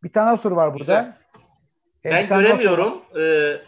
Bir 0.03 0.13
tane 0.13 0.37
soru 0.37 0.55
var 0.55 0.73
burada. 0.73 1.15
Güzel. 2.03 2.27
Ben 2.27 2.27
göremiyorum. 2.27 3.01
Ee, 3.19 3.61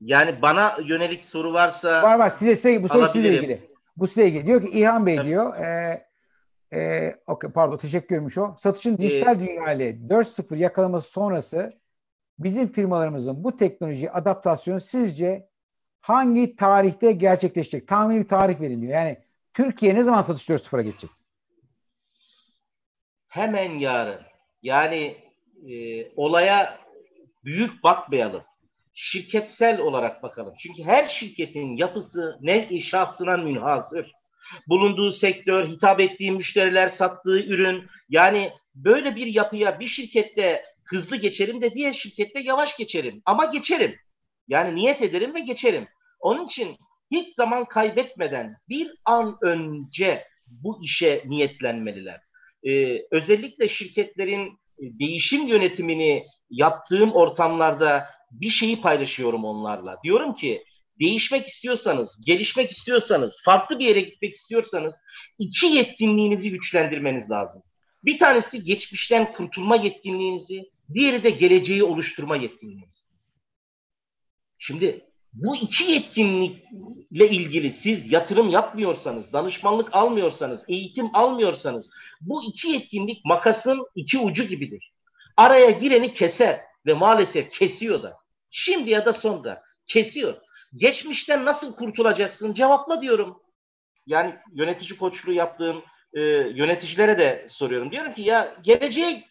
yani 0.00 0.42
bana 0.42 0.76
yönelik 0.84 1.24
soru 1.24 1.52
varsa 1.52 2.02
var 2.02 2.18
var 2.18 2.30
size, 2.30 2.56
size 2.56 2.82
bu 2.82 2.88
soru 2.88 3.06
size 3.06 3.28
ilgili. 3.28 3.72
Bu 3.96 4.06
size 4.06 4.26
ilgili. 4.26 4.46
Diyor 4.46 4.62
ki 4.62 4.68
İlhan 4.68 5.06
Bey 5.06 5.14
evet. 5.14 5.24
diyor. 5.24 5.56
E, 5.56 6.02
e, 6.72 7.12
okay, 7.26 7.52
pardon 7.52 7.76
teşekkür 7.76 8.16
ederim 8.16 8.42
o. 8.42 8.56
Satışın 8.58 8.98
dijital 8.98 9.36
ee, 9.36 9.40
dünya 9.40 9.72
ile 9.72 9.90
4.0 9.90 10.56
yakalaması 10.56 11.10
sonrası 11.10 11.80
bizim 12.38 12.72
firmalarımızın 12.72 13.44
bu 13.44 13.56
teknoloji 13.56 14.10
adaptasyonu 14.10 14.80
sizce 14.80 15.48
hangi 16.00 16.56
tarihte 16.56 17.12
gerçekleşecek? 17.12 17.88
Tahmini 17.88 18.20
bir 18.20 18.28
tarih 18.28 18.60
veriliyor. 18.60 18.92
Yani 18.92 19.16
Türkiye 19.52 19.94
ne 19.94 20.02
zaman 20.02 20.22
satış 20.22 20.48
4.0'a 20.48 20.82
geçecek? 20.82 21.10
Hemen 23.32 23.78
yarın 23.78 24.20
yani 24.62 25.16
e, 25.68 26.06
olaya 26.16 26.78
büyük 27.44 27.82
bakmayalım. 27.82 28.42
Şirketsel 28.94 29.80
olarak 29.80 30.22
bakalım. 30.22 30.54
Çünkü 30.58 30.82
her 30.82 31.08
şirketin 31.08 31.76
yapısı 31.76 32.38
nev-i 32.40 32.82
şahsına 32.82 33.36
münhasır. 33.36 34.12
Bulunduğu 34.68 35.12
sektör, 35.12 35.68
hitap 35.68 36.00
ettiği 36.00 36.32
müşteriler, 36.32 36.88
sattığı 36.88 37.38
ürün. 37.38 37.86
Yani 38.08 38.52
böyle 38.74 39.16
bir 39.16 39.26
yapıya 39.26 39.80
bir 39.80 39.86
şirkette 39.86 40.64
hızlı 40.84 41.16
geçerim 41.16 41.62
de 41.62 41.74
diğer 41.74 41.92
şirkette 41.92 42.40
yavaş 42.40 42.76
geçerim. 42.76 43.22
Ama 43.26 43.44
geçerim. 43.44 43.96
Yani 44.48 44.74
niyet 44.74 45.02
ederim 45.02 45.34
ve 45.34 45.40
geçerim. 45.40 45.88
Onun 46.20 46.46
için 46.46 46.76
hiç 47.10 47.34
zaman 47.34 47.64
kaybetmeden 47.64 48.56
bir 48.68 48.90
an 49.04 49.38
önce 49.42 50.24
bu 50.46 50.84
işe 50.84 51.22
niyetlenmeliler 51.26 52.20
e, 52.66 53.02
özellikle 53.10 53.68
şirketlerin 53.68 54.46
e, 54.78 54.98
değişim 54.98 55.46
yönetimini 55.46 56.24
yaptığım 56.50 57.12
ortamlarda 57.12 58.06
bir 58.32 58.50
şeyi 58.50 58.80
paylaşıyorum 58.80 59.44
onlarla. 59.44 59.96
Diyorum 60.04 60.34
ki 60.36 60.62
değişmek 61.00 61.48
istiyorsanız, 61.48 62.10
gelişmek 62.26 62.70
istiyorsanız, 62.70 63.32
farklı 63.44 63.78
bir 63.78 63.86
yere 63.86 64.00
gitmek 64.00 64.34
istiyorsanız 64.34 64.94
iki 65.38 65.66
yetkinliğinizi 65.66 66.50
güçlendirmeniz 66.50 67.30
lazım. 67.30 67.62
Bir 68.04 68.18
tanesi 68.18 68.62
geçmişten 68.62 69.32
kurtulma 69.32 69.76
yetkinliğinizi, 69.76 70.70
diğeri 70.94 71.24
de 71.24 71.30
geleceği 71.30 71.84
oluşturma 71.84 72.36
yetkinliğiniz. 72.36 73.08
Şimdi 74.58 75.04
bu 75.32 75.56
iki 75.56 75.84
yetkinlikle 75.84 77.28
ilgili 77.28 77.72
siz 77.82 78.12
yatırım 78.12 78.50
yapmıyorsanız, 78.50 79.32
danışmanlık 79.32 79.94
almıyorsanız, 79.94 80.60
eğitim 80.68 81.16
almıyorsanız 81.16 81.86
bu 82.20 82.44
iki 82.44 82.68
yetkinlik 82.68 83.24
makasın 83.24 83.86
iki 83.94 84.18
ucu 84.18 84.44
gibidir. 84.44 84.92
Araya 85.36 85.70
gireni 85.70 86.14
keser 86.14 86.60
ve 86.86 86.94
maalesef 86.94 87.50
kesiyor 87.50 88.02
da. 88.02 88.16
Şimdi 88.50 88.90
ya 88.90 89.06
da 89.06 89.12
sonda 89.12 89.62
kesiyor. 89.86 90.36
Geçmişten 90.76 91.44
nasıl 91.44 91.76
kurtulacaksın? 91.76 92.54
Cevapla 92.54 93.00
diyorum. 93.00 93.38
Yani 94.06 94.34
yönetici 94.52 94.98
koçluğu 94.98 95.32
yaptığım 95.32 95.82
e, 96.14 96.20
yöneticilere 96.54 97.18
de 97.18 97.46
soruyorum. 97.50 97.90
Diyorum 97.90 98.14
ki 98.14 98.22
ya 98.22 98.56
geleceğe 98.62 99.24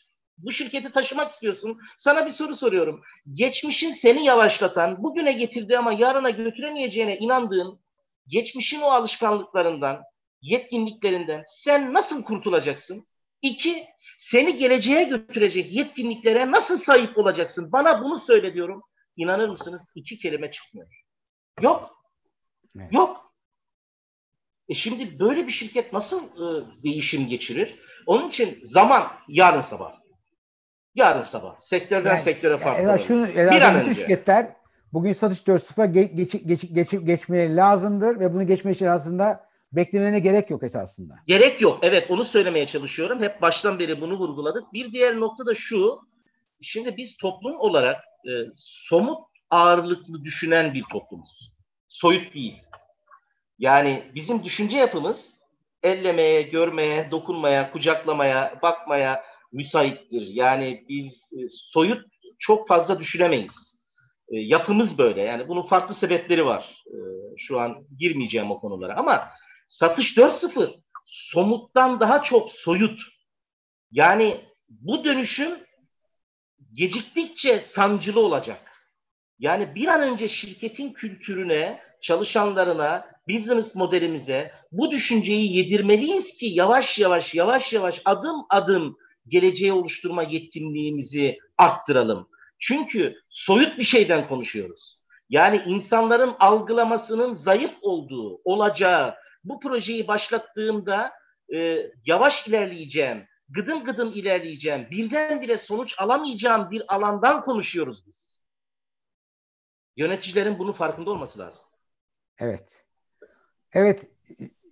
bu 0.44 0.52
şirketi 0.52 0.92
taşımak 0.92 1.32
istiyorsun. 1.32 1.80
Sana 2.00 2.26
bir 2.26 2.32
soru 2.32 2.56
soruyorum. 2.56 3.02
Geçmişin 3.34 3.94
seni 3.94 4.26
yavaşlatan, 4.26 5.04
bugüne 5.04 5.32
getirdiği 5.32 5.78
ama 5.78 5.94
yarına 5.94 6.30
götüremeyeceğine 6.30 7.18
inandığın 7.18 7.80
geçmişin 8.28 8.82
o 8.82 8.86
alışkanlıklarından, 8.86 10.02
yetkinliklerinden 10.42 11.46
sen 11.64 11.94
nasıl 11.94 12.24
kurtulacaksın? 12.24 13.06
İki, 13.42 13.86
seni 14.32 14.58
geleceğe 14.58 15.04
götürecek 15.04 15.74
yetkinliklere 15.74 16.52
nasıl 16.52 16.78
sahip 16.78 17.18
olacaksın? 17.18 17.72
Bana 17.72 18.04
bunu 18.04 18.20
söyle 18.20 18.54
diyorum. 18.54 18.84
İnanır 19.18 19.50
mısınız? 19.50 19.82
İki 19.96 20.18
kelime 20.18 20.52
çıkmıyor. 20.52 20.88
Yok. 21.62 21.96
Evet. 22.76 22.94
Yok. 22.94 23.34
E 24.70 24.74
şimdi 24.74 25.20
böyle 25.20 25.48
bir 25.48 25.52
şirket 25.52 25.94
nasıl 25.94 26.24
e, 26.24 26.66
değişim 26.84 27.28
geçirir? 27.28 27.80
Onun 28.06 28.30
için 28.30 28.60
zaman 28.68 29.12
yarın 29.28 29.62
sabah. 29.62 30.01
Yarın 30.96 31.24
sabah. 31.24 31.62
Sektörden 31.62 32.16
yani, 32.16 32.24
sektöre 32.24 32.58
farklı. 32.58 32.84
Ya, 32.84 32.98
şunu, 32.98 33.28
bir 33.28 33.62
an 33.62 33.80
bütün 33.80 33.94
şirketler 33.94 34.48
bugün 34.94 35.14
satış 35.14 35.40
4.0'a 35.40 35.86
geç, 35.86 36.12
geç, 36.16 36.48
geç, 36.48 36.74
geç, 36.74 37.06
geçmeye 37.06 37.56
lazımdır 37.56 38.20
ve 38.20 38.34
bunu 38.34 38.48
geçme 38.48 38.72
için 38.72 38.86
aslında 38.86 39.52
beklemelerine 39.72 40.20
gerek 40.20 40.50
yok 40.50 40.64
esasında. 40.64 41.14
Gerek 41.28 41.62
yok. 41.62 41.80
Evet 41.82 42.12
onu 42.12 42.26
söylemeye 42.26 42.68
çalışıyorum. 42.68 43.24
Hep 43.24 43.42
baştan 43.42 43.80
beri 43.80 44.02
bunu 44.02 44.18
vurguladık. 44.18 44.74
Bir 44.74 44.92
diğer 44.92 45.20
nokta 45.20 45.46
da 45.46 45.56
şu. 45.56 46.00
Şimdi 46.62 46.98
biz 46.98 47.18
toplum 47.18 47.60
olarak 47.60 48.04
e, 48.26 48.32
somut 48.90 49.20
ağırlıklı 49.50 50.24
düşünen 50.24 50.74
bir 50.74 50.84
toplumuz. 50.92 51.52
Soyut 51.90 52.34
değil. 52.34 52.58
Yani 53.60 54.04
bizim 54.16 54.44
düşünce 54.44 54.78
yapımız 54.78 55.18
ellemeye, 55.84 56.42
görmeye, 56.42 57.12
dokunmaya, 57.12 57.72
kucaklamaya, 57.72 58.60
bakmaya 58.62 59.24
müsaittir. 59.52 60.28
Yani 60.28 60.84
biz 60.90 61.14
e, 61.14 61.40
soyut 61.74 62.06
çok 62.40 62.68
fazla 62.68 63.00
düşünemeyiz. 63.00 63.52
E, 64.30 64.38
yapımız 64.38 64.98
böyle. 64.98 65.22
Yani 65.22 65.48
bunun 65.48 65.68
farklı 65.68 65.96
sebepleri 65.96 66.46
var. 66.46 66.84
E, 66.88 66.98
şu 67.38 67.60
an 67.60 67.86
girmeyeceğim 68.00 68.52
o 68.52 68.60
konulara 68.60 68.96
ama 68.96 69.28
satış 69.70 70.18
4.0 70.18 70.82
somuttan 71.06 72.00
daha 72.00 72.24
çok 72.24 72.52
soyut. 72.52 73.00
Yani 73.92 74.42
bu 74.70 75.04
dönüşüm 75.04 75.60
geciktikçe 76.74 77.66
sancılı 77.76 78.20
olacak. 78.20 78.72
Yani 79.40 79.76
bir 79.76 79.88
an 79.88 80.02
önce 80.02 80.30
şirketin 80.30 80.94
kültürüne, 80.94 81.80
çalışanlarına, 82.02 83.06
business 83.30 83.76
modelimize 83.76 84.52
bu 84.72 84.92
düşünceyi 84.92 85.58
yedirmeliyiz 85.58 86.34
ki 86.34 86.46
yavaş 86.46 87.00
yavaş 87.00 87.34
yavaş 87.34 87.74
yavaş 87.74 88.02
adım 88.06 88.46
adım 88.50 88.98
geleceği 89.28 89.74
oluşturma 89.74 90.24
yetkinliğimizi 90.24 91.38
arttıralım. 91.58 92.28
Çünkü 92.60 93.16
soyut 93.30 93.78
bir 93.78 93.84
şeyden 93.84 94.28
konuşuyoruz. 94.28 95.00
Yani 95.30 95.64
insanların 95.66 96.36
algılamasının 96.40 97.36
zayıf 97.36 97.72
olduğu, 97.82 98.42
olacağı, 98.44 99.16
bu 99.44 99.60
projeyi 99.60 100.08
başlattığımda 100.08 101.12
e, 101.54 101.88
yavaş 102.06 102.48
ilerleyeceğim, 102.48 103.26
gıdım 103.50 103.84
gıdım 103.84 104.12
ilerleyeceğim, 104.14 104.88
birdenbire 104.92 105.58
sonuç 105.58 105.94
alamayacağım 105.98 106.72
bir 106.72 106.96
alandan 106.96 107.42
konuşuyoruz 107.42 108.04
biz. 108.08 108.40
Yöneticilerin 109.98 110.60
bunun 110.60 110.74
farkında 110.74 111.10
olması 111.10 111.40
lazım. 111.40 111.64
Evet. 112.40 112.86
Evet. 113.74 114.10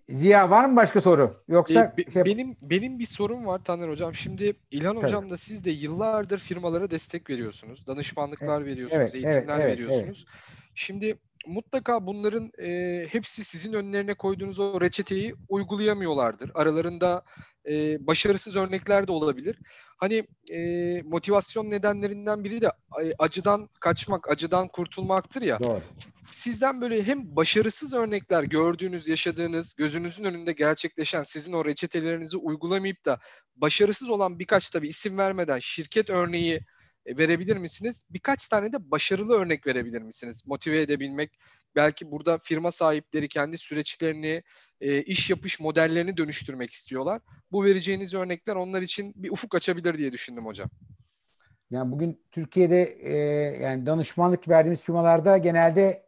Ziya 0.09 0.49
var 0.49 0.65
mı 0.65 0.75
başka 0.75 1.01
soru? 1.01 1.43
Yoksa 1.47 1.93
ee, 1.97 2.11
şey... 2.11 2.25
benim 2.25 2.55
benim 2.61 2.99
bir 2.99 3.05
sorum 3.05 3.45
var 3.45 3.63
Taner 3.63 3.89
hocam. 3.89 4.15
Şimdi 4.15 4.53
İlhan 4.71 4.95
evet. 4.95 5.03
hocam 5.03 5.29
da 5.29 5.37
siz 5.37 5.65
de 5.65 5.71
yıllardır 5.71 6.39
firmalara 6.39 6.91
destek 6.91 7.29
veriyorsunuz. 7.29 7.87
Danışmanlıklar 7.87 8.61
evet. 8.61 8.71
veriyorsunuz, 8.71 9.01
evet, 9.01 9.15
eğitimler 9.15 9.55
evet, 9.55 9.65
evet, 9.65 9.71
veriyorsunuz. 9.71 10.25
Evet. 10.27 10.69
Şimdi 10.75 11.17
mutlaka 11.49 12.05
bunların 12.05 12.51
e, 12.57 13.07
hepsi 13.07 13.43
sizin 13.43 13.73
önlerine 13.73 14.13
koyduğunuz 14.13 14.59
o 14.59 14.81
reçeteyi 14.81 15.35
uygulayamıyorlardır. 15.49 16.51
Aralarında 16.53 17.23
e, 17.69 18.07
başarısız 18.07 18.55
örnekler 18.55 19.07
de 19.07 19.11
olabilir. 19.11 19.55
Hani 19.97 20.27
e, 20.51 21.01
motivasyon 21.01 21.69
nedenlerinden 21.69 22.43
biri 22.43 22.61
de 22.61 22.71
acıdan 23.19 23.69
kaçmak, 23.79 24.29
acıdan 24.29 24.67
kurtulmaktır 24.67 25.41
ya. 25.41 25.59
Doğru. 25.59 25.81
Sizden 26.31 26.81
böyle 26.81 27.03
hem 27.03 27.35
başarısız 27.35 27.93
örnekler 27.93 28.43
gördüğünüz, 28.43 29.07
yaşadığınız, 29.07 29.75
gözünüzün 29.75 30.23
önünde 30.23 30.53
gerçekleşen 30.53 31.23
sizin 31.23 31.53
o 31.53 31.65
reçetelerinizi 31.65 32.37
uygulamayıp 32.37 33.05
da 33.05 33.19
başarısız 33.55 34.09
olan 34.09 34.39
birkaç 34.39 34.69
tabii 34.69 34.87
isim 34.87 35.17
vermeden 35.17 35.59
şirket 35.59 36.09
örneği 36.09 36.61
verebilir 37.17 37.57
misiniz? 37.57 38.03
Birkaç 38.09 38.47
tane 38.47 38.73
de 38.73 38.91
başarılı 38.91 39.33
örnek 39.33 39.67
verebilir 39.67 40.01
misiniz? 40.01 40.43
Motive 40.45 40.81
edebilmek, 40.81 41.39
belki 41.75 42.11
burada 42.11 42.37
firma 42.37 42.71
sahipleri 42.71 43.27
kendi 43.27 43.57
süreçlerini, 43.57 44.43
e, 44.81 45.01
iş 45.01 45.29
yapış 45.29 45.59
modellerini 45.59 46.17
dönüştürmek 46.17 46.69
istiyorlar. 46.69 47.21
Bu 47.51 47.65
vereceğiniz 47.65 48.13
örnekler 48.13 48.55
onlar 48.55 48.81
için 48.81 49.13
bir 49.15 49.31
ufuk 49.31 49.55
açabilir 49.55 49.97
diye 49.97 50.11
düşündüm 50.11 50.45
hocam. 50.45 50.69
Yani 51.71 51.91
bugün 51.91 52.21
Türkiye'de 52.31 52.83
e, 52.83 53.17
yani 53.63 53.85
danışmanlık 53.85 54.49
verdiğimiz 54.49 54.81
firmalarda 54.81 55.37
genelde 55.37 56.05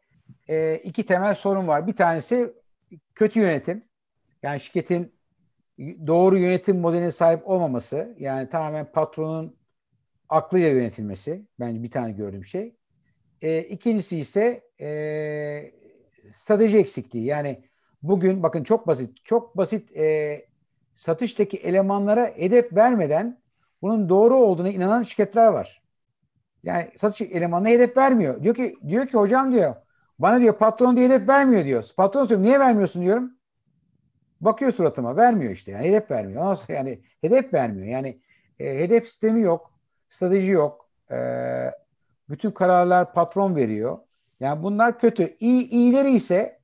e, 0.49 0.81
iki 0.83 1.05
temel 1.05 1.35
sorun 1.35 1.67
var. 1.67 1.87
Bir 1.87 1.95
tanesi 1.95 2.53
kötü 3.15 3.39
yönetim. 3.39 3.83
Yani 4.43 4.59
şirketin 4.59 5.13
doğru 6.07 6.37
yönetim 6.37 6.79
modeline 6.79 7.11
sahip 7.11 7.47
olmaması. 7.47 8.15
Yani 8.19 8.49
tamamen 8.49 8.91
patronun 8.91 9.60
aklıyla 10.31 10.69
yönetilmesi. 10.69 11.47
Bence 11.59 11.83
bir 11.83 11.91
tane 11.91 12.11
gördüğüm 12.11 12.45
şey. 12.45 12.75
E, 13.41 13.59
ikincisi 13.59 14.19
ise 14.19 14.63
e, 14.81 15.71
strateji 16.31 16.77
eksikliği. 16.77 17.25
Yani 17.25 17.63
bugün 18.03 18.43
bakın 18.43 18.63
çok 18.63 18.87
basit, 18.87 19.25
çok 19.25 19.57
basit 19.57 19.97
e, 19.97 20.45
satıştaki 20.93 21.57
elemanlara 21.57 22.25
hedef 22.35 22.73
vermeden 22.73 23.41
bunun 23.81 24.09
doğru 24.09 24.35
olduğuna 24.35 24.69
inanan 24.69 25.03
şirketler 25.03 25.47
var. 25.47 25.81
Yani 26.63 26.89
satış 26.97 27.21
elemanına 27.21 27.69
hedef 27.69 27.97
vermiyor. 27.97 28.43
Diyor 28.43 28.55
ki 28.55 28.75
diyor 28.87 29.07
ki 29.07 29.17
hocam 29.17 29.53
diyor 29.53 29.75
bana 30.19 30.39
diyor 30.41 30.57
patron 30.57 30.97
diye 30.97 31.09
hedef 31.09 31.29
vermiyor 31.29 31.65
diyor. 31.65 31.85
Patron 31.97 32.25
söylüyor 32.25 32.47
niye 32.47 32.59
vermiyorsun 32.59 33.01
diyorum. 33.01 33.31
Bakıyor 34.41 34.71
suratıma 34.71 35.15
vermiyor 35.17 35.51
işte 35.51 35.71
yani 35.71 35.87
hedef 35.87 36.11
vermiyor. 36.11 36.59
Yani 36.69 37.01
hedef 37.21 37.53
vermiyor. 37.53 37.87
Yani 37.87 38.21
e, 38.59 38.65
hedef 38.79 39.05
sistemi 39.05 39.41
yok. 39.41 39.70
Strateji 40.11 40.51
yok. 40.51 40.89
E, 41.11 41.17
bütün 42.29 42.51
kararlar 42.51 43.13
patron 43.13 43.55
veriyor. 43.55 43.97
Yani 44.39 44.63
bunlar 44.63 44.99
kötü. 44.99 45.37
İyi, 45.39 45.69
iyileri 45.69 46.11
ise 46.11 46.59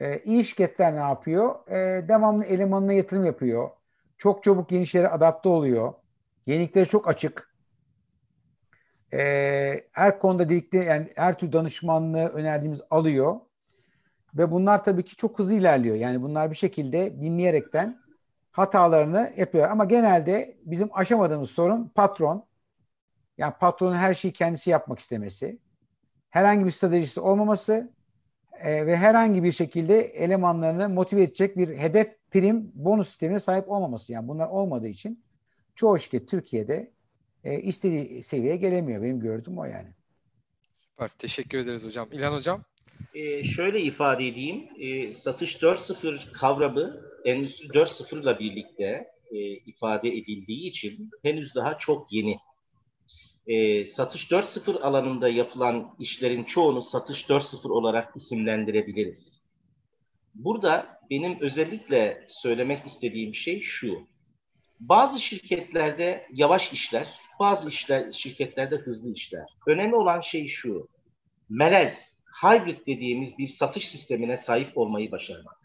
e, 0.00 0.18
iyi 0.18 0.44
şirketler 0.44 0.94
ne 0.94 0.98
yapıyor? 0.98 1.68
E, 1.68 2.08
devamlı 2.08 2.44
elemanına 2.44 2.92
yatırım 2.92 3.24
yapıyor. 3.24 3.70
Çok 4.18 4.44
çabuk 4.44 4.72
yeni 4.72 4.86
şeylere 4.86 5.08
adapte 5.08 5.48
oluyor. 5.48 5.94
Yenilikleri 6.46 6.86
çok 6.88 7.08
açık. 7.08 7.54
E, 9.12 9.20
her 9.92 10.18
konuda 10.18 10.48
dedikleri 10.48 10.84
yani 10.84 11.12
her 11.16 11.38
tür 11.38 11.52
danışmanlığı 11.52 12.28
önerdiğimiz 12.28 12.80
alıyor. 12.90 13.36
Ve 14.34 14.50
bunlar 14.50 14.84
tabii 14.84 15.04
ki 15.04 15.16
çok 15.16 15.38
hızlı 15.38 15.54
ilerliyor. 15.54 15.96
Yani 15.96 16.22
bunlar 16.22 16.50
bir 16.50 16.56
şekilde 16.56 17.20
dinleyerekten 17.20 18.03
hatalarını 18.54 19.32
yapıyor. 19.36 19.70
Ama 19.70 19.84
genelde 19.84 20.56
bizim 20.64 20.88
aşamadığımız 20.92 21.50
sorun 21.50 21.88
patron. 21.94 22.46
Yani 23.38 23.54
patronun 23.60 23.94
her 23.94 24.14
şeyi 24.14 24.32
kendisi 24.32 24.70
yapmak 24.70 24.98
istemesi. 24.98 25.58
Herhangi 26.30 26.66
bir 26.66 26.70
stratejisi 26.70 27.20
olmaması 27.20 27.92
e, 28.60 28.86
ve 28.86 28.96
herhangi 28.96 29.42
bir 29.42 29.52
şekilde 29.52 30.00
elemanlarını 30.00 30.88
motive 30.88 31.22
edecek 31.22 31.56
bir 31.56 31.68
hedef 31.68 32.30
prim 32.30 32.72
bonus 32.74 33.08
sistemine 33.08 33.40
sahip 33.40 33.70
olmaması. 33.70 34.12
Yani 34.12 34.28
bunlar 34.28 34.48
olmadığı 34.48 34.88
için 34.88 35.24
çoğu 35.74 35.98
şirket 35.98 36.28
Türkiye'de 36.28 36.92
e, 37.44 37.60
istediği 37.60 38.22
seviyeye 38.22 38.56
gelemiyor. 38.56 39.02
Benim 39.02 39.20
gördüğüm 39.20 39.58
o 39.58 39.64
yani. 39.64 39.88
Süper. 40.80 41.08
Teşekkür 41.08 41.58
ederiz 41.58 41.84
hocam. 41.84 42.08
İlhan 42.12 42.32
hocam? 42.32 42.64
Ee, 43.14 43.44
şöyle 43.44 43.80
ifade 43.80 44.28
edeyim. 44.28 44.68
E, 44.80 45.18
satış 45.24 45.54
4.0 45.56 46.32
kavramı 46.32 47.03
Endüstri 47.24 47.68
4.0 47.68 48.22
ile 48.22 48.38
birlikte 48.38 49.06
e, 49.30 49.38
ifade 49.56 50.08
edildiği 50.08 50.70
için 50.70 51.10
henüz 51.22 51.54
daha 51.54 51.78
çok 51.78 52.12
yeni 52.12 52.38
e, 53.46 53.84
satış 53.90 54.22
4.0 54.30 54.80
alanında 54.80 55.28
yapılan 55.28 55.96
işlerin 55.98 56.44
çoğunu 56.44 56.82
satış 56.82 57.22
4.0 57.22 57.68
olarak 57.68 58.16
isimlendirebiliriz. 58.16 59.42
Burada 60.34 60.98
benim 61.10 61.40
özellikle 61.40 62.26
söylemek 62.28 62.86
istediğim 62.86 63.34
şey 63.34 63.62
şu. 63.62 64.06
Bazı 64.80 65.20
şirketlerde 65.20 66.26
yavaş 66.32 66.72
işler, 66.72 67.08
bazı 67.40 67.68
işler, 67.68 68.12
şirketlerde 68.12 68.76
hızlı 68.76 69.12
işler. 69.12 69.46
Önemli 69.66 69.94
olan 69.94 70.20
şey 70.20 70.48
şu. 70.48 70.88
Melez, 71.48 71.94
hybrid 72.42 72.86
dediğimiz 72.86 73.38
bir 73.38 73.48
satış 73.48 73.88
sistemine 73.88 74.38
sahip 74.38 74.78
olmayı 74.78 75.10
başarmak. 75.10 75.63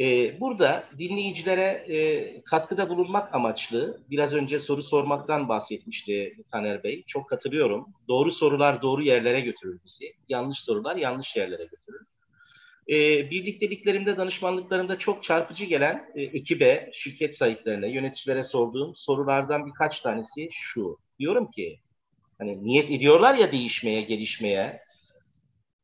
Ee, 0.00 0.40
burada 0.40 0.84
dinleyicilere 0.98 1.84
e, 1.88 2.42
katkıda 2.42 2.88
bulunmak 2.88 3.34
amaçlı 3.34 4.00
biraz 4.10 4.32
önce 4.32 4.60
soru 4.60 4.82
sormaktan 4.82 5.48
bahsetmişti 5.48 6.34
Taner 6.52 6.82
Bey. 6.82 7.04
Çok 7.06 7.28
katılıyorum. 7.28 7.86
Doğru 8.08 8.32
sorular 8.32 8.82
doğru 8.82 9.02
yerlere 9.02 9.40
götürür 9.40 9.80
bizi. 9.84 10.12
Yanlış 10.28 10.58
sorular 10.58 10.96
yanlış 10.96 11.36
yerlere 11.36 11.64
götürür. 11.64 12.06
Ee, 12.88 13.30
birlikteliklerimde, 13.30 14.16
danışmanlıklarımda 14.16 14.98
çok 14.98 15.24
çarpıcı 15.24 15.64
gelen 15.64 16.10
e, 16.14 16.22
ekibe, 16.22 16.90
şirket 16.94 17.36
sahiplerine, 17.36 17.88
yöneticilere 17.88 18.44
sorduğum 18.44 18.92
sorulardan 18.96 19.66
birkaç 19.66 20.00
tanesi 20.00 20.48
şu. 20.52 20.96
Diyorum 21.18 21.50
ki, 21.50 21.78
hani 22.38 22.64
niyet 22.64 22.90
ediyorlar 22.90 23.34
ya 23.34 23.52
değişmeye, 23.52 24.00
gelişmeye. 24.00 24.80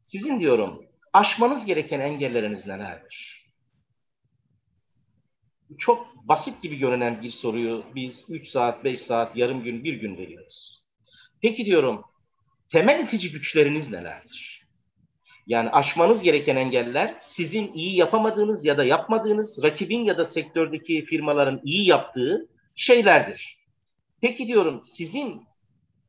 Sizin 0.02 0.40
diyorum 0.40 0.84
aşmanız 1.12 1.64
gereken 1.64 2.00
engelleriniz 2.00 2.66
nelerdir? 2.66 3.33
Çok 5.78 6.28
basit 6.28 6.62
gibi 6.62 6.76
görünen 6.76 7.22
bir 7.22 7.30
soruyu 7.30 7.84
biz 7.94 8.12
3 8.28 8.48
saat, 8.48 8.84
5 8.84 9.00
saat, 9.00 9.36
yarım 9.36 9.62
gün, 9.62 9.84
bir 9.84 9.94
gün 9.94 10.16
veriyoruz. 10.16 10.82
Peki 11.42 11.64
diyorum, 11.64 12.04
temel 12.72 13.04
itici 13.04 13.32
güçleriniz 13.32 13.90
nelerdir? 13.90 14.64
Yani 15.46 15.70
aşmanız 15.70 16.22
gereken 16.22 16.56
engeller 16.56 17.14
sizin 17.36 17.72
iyi 17.72 17.96
yapamadığınız 17.96 18.64
ya 18.64 18.78
da 18.78 18.84
yapmadığınız, 18.84 19.62
rakibin 19.62 20.04
ya 20.04 20.18
da 20.18 20.24
sektördeki 20.24 21.04
firmaların 21.04 21.60
iyi 21.64 21.88
yaptığı 21.88 22.48
şeylerdir. 22.76 23.56
Peki 24.20 24.46
diyorum 24.46 24.82
sizin 24.96 25.42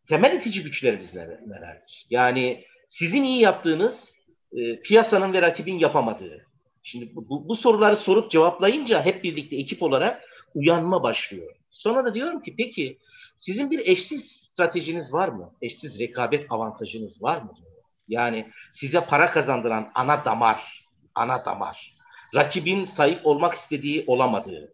temel 0.07 0.39
itici 0.39 0.63
güçleriniz 0.63 1.13
nelerdir? 1.13 2.05
Yani 2.09 2.63
sizin 2.89 3.23
iyi 3.23 3.41
yaptığınız 3.41 3.93
e, 4.53 4.81
piyasanın 4.81 5.33
ve 5.33 5.41
rakibin 5.41 5.79
yapamadığı. 5.79 6.44
Şimdi 6.87 7.15
bu, 7.15 7.49
bu, 7.49 7.55
soruları 7.55 7.97
sorup 7.97 8.31
cevaplayınca 8.31 9.05
hep 9.05 9.23
birlikte 9.23 9.55
ekip 9.55 9.83
olarak 9.83 10.21
uyanma 10.55 11.03
başlıyor. 11.03 11.55
Sonra 11.71 12.05
da 12.05 12.13
diyorum 12.13 12.41
ki 12.41 12.53
peki 12.57 12.97
sizin 13.39 13.71
bir 13.71 13.79
eşsiz 13.79 14.21
stratejiniz 14.51 15.13
var 15.13 15.27
mı? 15.27 15.51
Eşsiz 15.61 15.99
rekabet 15.99 16.51
avantajınız 16.51 17.23
var 17.23 17.41
mı? 17.41 17.51
Yani 18.07 18.51
size 18.79 19.05
para 19.05 19.31
kazandıran 19.31 19.91
ana 19.95 20.25
damar, 20.25 20.85
ana 21.15 21.45
damar. 21.45 21.95
Rakibin 22.35 22.85
sahip 22.85 23.25
olmak 23.25 23.53
istediği 23.53 24.03
olamadığı. 24.07 24.73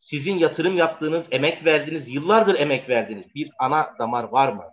Sizin 0.00 0.34
yatırım 0.34 0.76
yaptığınız, 0.76 1.24
emek 1.30 1.64
verdiğiniz, 1.64 2.14
yıllardır 2.14 2.54
emek 2.54 2.88
verdiğiniz 2.88 3.34
bir 3.34 3.50
ana 3.58 3.94
damar 3.98 4.24
var 4.24 4.52
mı? 4.52 4.64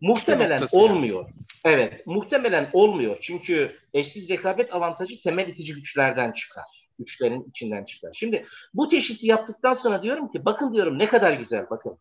Muhtemelen 0.00 0.60
olmuyor. 0.72 1.24
Yani. 1.24 1.34
Evet, 1.64 2.06
muhtemelen 2.06 2.70
olmuyor. 2.72 3.18
Çünkü 3.22 3.76
eşsiz 3.94 4.28
rekabet 4.28 4.74
avantajı 4.74 5.22
temel 5.22 5.48
itici 5.48 5.74
güçlerden 5.74 6.32
çıkar. 6.32 6.64
Güçlerin 6.98 7.44
içinden 7.50 7.84
çıkar. 7.84 8.10
Şimdi 8.14 8.46
bu 8.74 8.88
teşhisi 8.88 9.26
yaptıktan 9.26 9.74
sonra 9.74 10.02
diyorum 10.02 10.28
ki 10.28 10.44
bakın 10.44 10.74
diyorum 10.74 10.98
ne 10.98 11.08
kadar 11.08 11.32
güzel 11.32 11.66
bakın. 11.70 11.98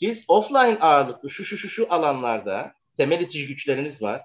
Siz 0.00 0.24
offline 0.28 0.78
ağırlıklı 0.80 1.30
şu 1.30 1.44
şu 1.44 1.58
şu 1.58 1.68
şu 1.68 1.86
alanlarda 1.90 2.72
temel 2.96 3.20
itici 3.20 3.46
güçleriniz 3.46 4.02
var. 4.02 4.22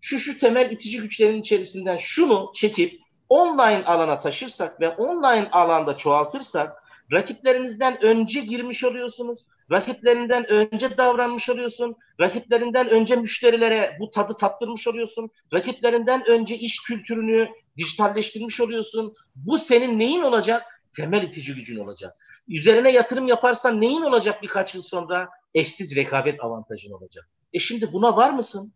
Şu 0.00 0.18
şu 0.18 0.38
temel 0.38 0.70
itici 0.70 1.00
güçlerin 1.00 1.42
içerisinden 1.42 1.98
şunu 2.02 2.52
çekip 2.54 3.00
online 3.28 3.84
alana 3.84 4.20
taşırsak 4.20 4.80
ve 4.80 4.88
online 4.88 5.48
alanda 5.50 5.96
çoğaltırsak 5.96 6.72
rakiplerinizden 7.12 8.04
önce 8.04 8.40
girmiş 8.40 8.84
oluyorsunuz. 8.84 9.40
Rakiplerinden 9.72 10.50
önce 10.50 10.96
davranmış 10.96 11.48
oluyorsun. 11.48 11.96
Rakiplerinden 12.20 12.90
önce 12.90 13.16
müşterilere 13.16 13.96
bu 14.00 14.10
tadı 14.10 14.36
tattırmış 14.36 14.86
oluyorsun. 14.86 15.30
Rakiplerinden 15.54 16.26
önce 16.26 16.54
iş 16.54 16.82
kültürünü 16.86 17.48
dijitalleştirmiş 17.76 18.60
oluyorsun. 18.60 19.14
Bu 19.34 19.58
senin 19.58 19.98
neyin 19.98 20.22
olacak? 20.22 20.62
Temel 20.96 21.22
itici 21.22 21.54
gücün 21.54 21.78
olacak. 21.78 22.12
Üzerine 22.48 22.92
yatırım 22.92 23.28
yaparsan 23.28 23.80
neyin 23.80 24.02
olacak 24.02 24.42
birkaç 24.42 24.74
yıl 24.74 24.82
sonra? 24.82 25.28
Eşsiz 25.54 25.96
rekabet 25.96 26.44
avantajın 26.44 26.92
olacak. 26.92 27.28
E 27.52 27.58
şimdi 27.58 27.92
buna 27.92 28.16
var 28.16 28.30
mısın? 28.30 28.72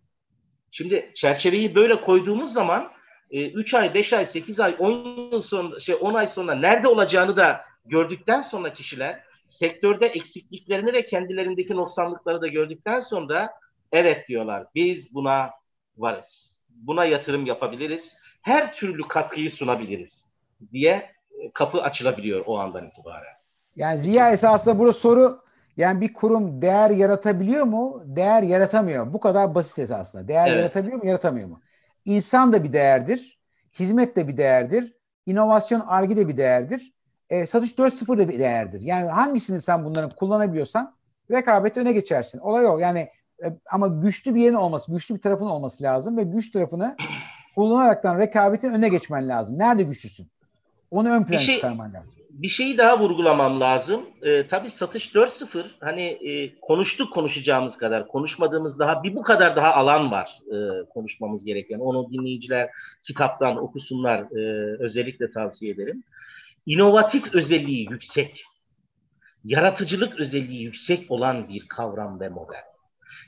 Şimdi 0.73 1.13
çerçeveyi 1.15 1.75
böyle 1.75 2.01
koyduğumuz 2.01 2.53
zaman 2.53 2.93
3 3.31 3.75
e, 3.75 3.79
ay, 3.79 3.95
5 3.95 4.13
ay, 4.13 4.27
8 4.27 4.61
ay, 4.61 4.77
10 4.79 4.91
yıl 5.33 5.43
sonra, 5.43 5.81
şey 5.81 5.97
10 6.01 6.15
ay 6.15 6.29
sonra 6.29 6.55
nerede 6.55 6.89
olacağını 6.89 7.37
da 7.37 7.61
gördükten 7.85 8.43
sonra 8.43 8.73
kişiler 8.73 9.21
sektörde 9.59 10.07
eksikliklerini 10.07 10.93
ve 10.93 11.07
kendilerindeki 11.07 11.77
noksanlıkları 11.77 12.41
da 12.41 12.49
gördükten 12.49 13.01
sonra 13.01 13.51
evet 13.93 14.29
diyorlar 14.29 14.67
biz 14.75 15.15
buna 15.15 15.51
varız. 15.97 16.51
Buna 16.69 17.05
yatırım 17.05 17.47
yapabiliriz. 17.47 18.05
Her 18.43 18.75
türlü 18.75 19.09
katkıyı 19.09 19.51
sunabiliriz 19.51 20.25
diye 20.73 21.11
e, 21.39 21.51
kapı 21.55 21.83
açılabiliyor 21.83 22.43
o 22.47 22.59
andan 22.59 22.87
itibaren. 22.87 23.35
Yani 23.77 23.99
Ziya 23.99 24.33
esasında 24.33 24.79
burada 24.79 24.93
soru 24.93 25.43
yani 25.77 26.01
bir 26.01 26.13
kurum 26.13 26.63
değer 26.63 26.91
yaratabiliyor 26.91 27.65
mu? 27.65 28.03
Değer 28.05 28.43
yaratamıyor. 28.43 29.13
Bu 29.13 29.21
kadar 29.21 29.55
basit 29.55 29.79
esasında. 29.79 30.29
Değer 30.29 30.49
evet. 30.49 30.59
yaratabiliyor 30.59 30.99
mu? 30.99 31.07
Yaratamıyor 31.07 31.49
mu? 31.49 31.61
İnsan 32.05 32.53
da 32.53 32.65
bir 32.65 32.73
değerdir. 32.73 33.39
Hizmet 33.79 34.17
de 34.17 34.29
bir 34.29 34.37
değerdir. 34.37 34.97
İnovasyon, 35.27 35.81
argi 35.81 36.17
de 36.17 36.29
bir 36.29 36.37
değerdir 36.37 36.93
e, 37.31 37.47
satış 37.47 37.71
4.0 37.71 38.19
da 38.19 38.29
bir 38.29 38.39
değerdir. 38.39 38.83
Yani 38.83 39.09
hangisini 39.09 39.61
sen 39.61 39.85
bunların 39.85 40.11
kullanabiliyorsan 40.11 40.95
rekabet 41.31 41.77
öne 41.77 41.93
geçersin. 41.93 42.39
Olay 42.39 42.67
o. 42.67 42.79
Yani 42.79 43.09
e, 43.45 43.47
ama 43.71 43.87
güçlü 43.89 44.35
bir 44.35 44.41
yerin 44.41 44.55
olması, 44.55 44.93
güçlü 44.93 45.15
bir 45.15 45.21
tarafın 45.21 45.47
olması 45.47 45.83
lazım 45.83 46.17
ve 46.17 46.23
güç 46.23 46.53
tarafını 46.53 46.97
kullanaraktan 47.55 48.19
rekabetin 48.19 48.73
öne 48.73 48.89
geçmen 48.89 49.29
lazım. 49.29 49.59
Nerede 49.59 49.83
güçlüsün? 49.83 50.27
Onu 50.91 51.09
ön 51.09 51.25
plana 51.25 51.41
şey, 51.41 51.55
çıkarman 51.55 51.95
lazım. 51.95 52.15
Bir 52.31 52.49
şeyi 52.49 52.79
daha 52.79 53.01
vurgulamam 53.01 53.61
lazım. 53.61 54.07
Ee, 54.23 54.49
tabii 54.49 54.71
satış 54.79 55.03
4.0 55.15 55.65
hani 55.81 56.03
e, 56.03 56.61
konuştuk 56.61 57.13
konuşacağımız 57.13 57.77
kadar, 57.77 58.09
konuşmadığımız 58.09 58.79
daha 58.79 59.03
bir 59.03 59.17
bu 59.17 59.23
kadar 59.23 59.57
daha 59.57 59.75
alan 59.75 60.11
var 60.11 60.29
e, 60.47 60.85
konuşmamız 60.89 61.45
gereken. 61.45 61.79
Onu 61.79 62.13
dinleyiciler 62.13 62.71
kitaptan 63.07 63.57
okusunlar 63.57 64.21
e, 64.21 64.77
özellikle 64.79 65.31
tavsiye 65.33 65.73
ederim 65.73 66.03
inovatif 66.71 67.35
özelliği 67.35 67.87
yüksek, 67.91 68.45
yaratıcılık 69.45 70.21
özelliği 70.21 70.63
yüksek 70.63 71.11
olan 71.11 71.49
bir 71.49 71.69
kavram 71.69 72.21
ve 72.21 72.29
model. 72.29 72.65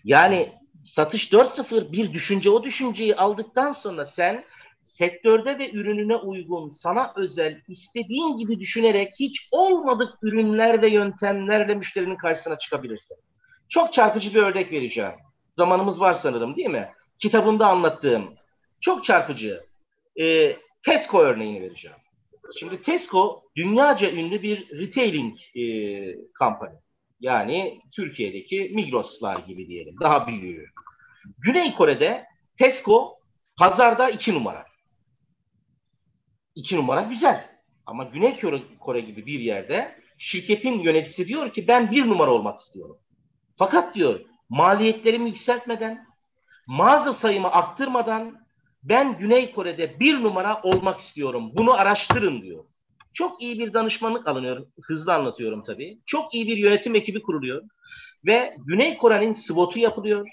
Yani 0.04 0.52
satış 0.84 1.32
4.0 1.32 1.92
bir 1.92 2.12
düşünce 2.12 2.50
o 2.50 2.62
düşünceyi 2.62 3.16
aldıktan 3.16 3.72
sonra 3.72 4.06
sen 4.06 4.44
sektörde 4.98 5.58
ve 5.58 5.72
ürününe 5.72 6.16
uygun, 6.16 6.70
sana 6.70 7.12
özel, 7.16 7.60
istediğin 7.68 8.36
gibi 8.36 8.60
düşünerek 8.60 9.12
hiç 9.20 9.48
olmadık 9.50 10.14
ürünler 10.22 10.82
ve 10.82 10.88
yöntemlerle 10.88 11.74
müşterinin 11.74 12.16
karşısına 12.16 12.58
çıkabilirsin. 12.58 13.16
Çok 13.68 13.92
çarpıcı 13.92 14.34
bir 14.34 14.42
örnek 14.42 14.72
vereceğim. 14.72 15.12
Zamanımız 15.56 16.00
var 16.00 16.14
sanırım 16.22 16.56
değil 16.56 16.70
mi? 16.70 16.88
Kitabımda 17.18 17.66
anlattığım 17.66 18.28
çok 18.80 19.04
çarpıcı. 19.04 19.60
E, 20.20 20.56
Tesco 20.84 21.20
örneğini 21.20 21.62
vereceğim. 21.62 21.96
Şimdi 22.58 22.82
Tesco 22.82 23.42
dünyaca 23.56 24.10
ünlü 24.10 24.42
bir 24.42 24.70
retailing 24.70 25.38
e, 25.56 25.62
kampanya. 26.34 26.78
Yani 27.20 27.80
Türkiye'deki 27.96 28.70
Migros'lar 28.74 29.38
gibi 29.38 29.68
diyelim. 29.68 29.94
Daha 30.00 30.26
büyüğü. 30.26 30.66
Güney 31.38 31.74
Kore'de 31.74 32.24
Tesco 32.58 33.18
pazarda 33.58 34.10
iki 34.10 34.34
numara. 34.34 34.66
İki 36.54 36.76
numara 36.76 37.02
güzel. 37.02 37.50
Ama 37.86 38.04
Güney 38.04 38.40
Kore 38.80 39.00
gibi 39.00 39.26
bir 39.26 39.40
yerde 39.40 39.96
şirketin 40.18 40.80
yöneticisi 40.80 41.28
diyor 41.28 41.52
ki 41.52 41.68
ben 41.68 41.90
bir 41.90 42.06
numara 42.06 42.30
olmak 42.30 42.60
istiyorum. 42.60 42.96
Fakat 43.58 43.94
diyor 43.94 44.20
maliyetlerimi 44.48 45.30
yükseltmeden, 45.30 46.06
mağaza 46.66 47.12
sayımı 47.12 47.50
arttırmadan 47.52 48.41
ben 48.82 49.18
Güney 49.18 49.52
Kore'de 49.52 50.00
bir 50.00 50.22
numara 50.22 50.60
olmak 50.62 51.00
istiyorum. 51.00 51.50
Bunu 51.54 51.72
araştırın 51.72 52.42
diyor. 52.42 52.64
Çok 53.14 53.42
iyi 53.42 53.58
bir 53.58 53.72
danışmanlık 53.72 54.28
alınıyor. 54.28 54.66
Hızlı 54.82 55.14
anlatıyorum 55.14 55.64
tabii. 55.64 55.98
Çok 56.06 56.34
iyi 56.34 56.46
bir 56.46 56.56
yönetim 56.56 56.94
ekibi 56.94 57.22
kuruluyor. 57.22 57.62
Ve 58.26 58.56
Güney 58.66 58.96
Kore'nin 58.96 59.32
SWOT'u 59.32 59.78
yapılıyor. 59.78 60.28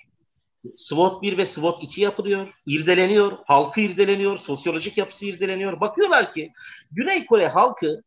SWOT 0.77 1.21
1 1.21 1.37
ve 1.37 1.45
SWOT 1.45 1.83
2 1.83 2.01
yapılıyor. 2.01 2.47
İrdeleniyor. 2.65 3.37
Halkı 3.45 3.81
irdeleniyor. 3.81 4.37
Sosyolojik 4.37 4.97
yapısı 4.97 5.25
irdeleniyor. 5.25 5.81
Bakıyorlar 5.81 6.33
ki 6.33 6.51
Güney 6.91 7.25
Kore 7.25 7.47
halkı 7.47 8.01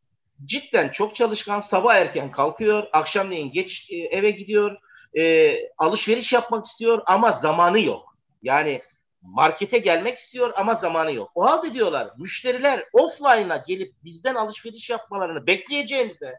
cidden 0.44 0.89
çok 0.89 1.16
çalışkan. 1.16 1.60
Sabah 1.60 1.94
erken 1.94 2.31
kalkıyor. 2.31 2.86
Akşamleyin 2.93 3.52
geç 3.52 3.86
e, 3.90 3.97
eve 3.97 4.31
gidiyor. 4.31 4.77
E, 5.19 5.55
alışveriş 5.78 6.32
yapmak 6.32 6.66
istiyor 6.66 7.02
ama 7.06 7.32
zamanı 7.43 7.81
yok. 7.81 8.16
Yani 8.43 8.82
markete 9.23 9.78
gelmek 9.78 10.19
istiyor 10.19 10.53
ama 10.57 10.74
zamanı 10.74 11.12
yok. 11.12 11.31
O 11.35 11.44
halde 11.44 11.74
diyorlar 11.74 12.11
müşteriler 12.19 12.85
offline'a 12.93 13.57
gelip 13.57 13.93
bizden 14.05 14.35
alışveriş 14.35 14.90
yapmalarını 14.90 15.47
bekleyeceğimize 15.47 16.35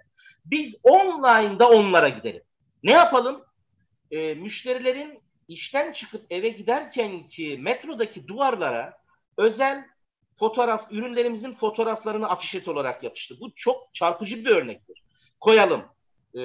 biz 0.46 0.76
online'da 0.84 1.70
onlara 1.70 2.10
gidelim. 2.10 2.42
Ne 2.84 2.92
yapalım? 2.92 3.44
E, 4.12 4.34
müşterilerin 4.34 5.20
işten 5.48 5.94
çıkıp 5.94 6.26
eve 6.30 6.50
giderken 6.50 7.28
ki 7.28 7.60
metrodaki 7.62 8.28
duvarlara 8.28 8.98
özel 9.38 9.86
fotoğraf, 10.40 10.92
ürünlerimizin 10.92 11.54
fotoğraflarını 11.54 12.30
afişet 12.30 12.68
olarak 12.68 13.04
yapıştı. 13.04 13.36
Bu 13.40 13.56
çok 13.56 13.94
çarpıcı 13.94 14.46
bir 14.46 14.56
örnektir. 14.56 15.04
Koyalım 15.40 15.86
e, 16.36 16.40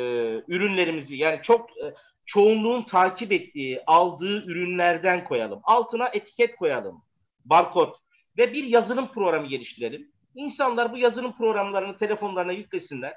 ürünlerimizi 0.48 1.16
yani 1.16 1.40
çok 1.42 1.70
e, 1.70 1.94
çoğunluğun 2.28 2.82
takip 2.82 3.32
ettiği, 3.32 3.82
aldığı 3.86 4.44
ürünlerden 4.44 5.24
koyalım. 5.24 5.60
Altına 5.62 6.08
etiket 6.08 6.56
koyalım. 6.56 7.02
Barkod 7.44 7.94
ve 8.38 8.52
bir 8.52 8.64
yazılım 8.64 9.12
programı 9.12 9.46
geliştirelim. 9.46 10.08
İnsanlar 10.34 10.92
bu 10.92 10.98
yazılım 10.98 11.36
programlarını 11.36 11.98
telefonlarına 11.98 12.52
yüklesinler. 12.52 13.14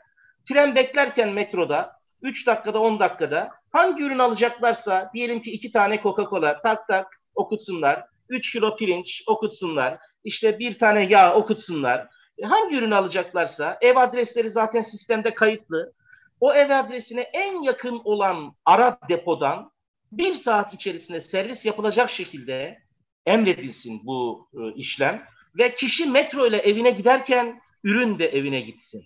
Tren 0.50 0.76
beklerken 0.76 1.30
metroda 1.30 1.92
3 2.22 2.48
dakikada 2.48 2.80
10 2.80 3.00
dakikada 3.00 3.50
hangi 3.72 4.04
ürün 4.04 4.20
alacaklarsa 4.20 5.12
diyelim 5.14 5.42
ki 5.42 5.52
2 5.52 5.72
tane 5.72 5.96
Coca-Cola 5.96 6.62
tak 6.62 6.88
tak 6.88 7.08
okutsunlar. 7.36 8.06
3 8.30 8.52
kilo 8.52 8.76
pirinç 8.76 9.24
okutsunlar. 9.28 9.98
işte 10.24 10.60
bir 10.60 10.80
tane 10.80 11.06
yağ 11.06 11.34
okutsunlar. 11.36 12.08
E, 12.38 12.46
hangi 12.46 12.76
ürünü 12.76 12.96
alacaklarsa 12.96 13.78
ev 13.82 13.96
adresleri 13.96 14.50
zaten 14.50 14.82
sistemde 14.84 15.34
kayıtlı. 15.34 15.94
O 16.42 16.54
ev 16.54 16.70
adresine 16.70 17.22
en 17.22 17.62
yakın 17.62 18.02
olan 18.04 18.54
ara 18.66 18.98
depodan 19.10 19.72
bir 20.12 20.34
saat 20.34 20.74
içerisinde 20.74 21.22
servis 21.22 21.66
yapılacak 21.66 22.12
şekilde 22.12 22.78
emredilsin 23.26 24.02
bu 24.04 24.48
e, 24.54 24.74
işlem 24.76 25.24
ve 25.58 25.76
kişi 25.76 26.06
metro 26.06 26.48
ile 26.48 26.58
evine 26.58 26.92
giderken 26.92 27.62
ürün 27.84 28.20
de 28.20 28.26
evine 28.26 28.62
gitsin 28.62 29.06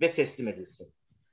ve 0.00 0.14
teslim 0.14 0.48
edilsin. 0.48 0.88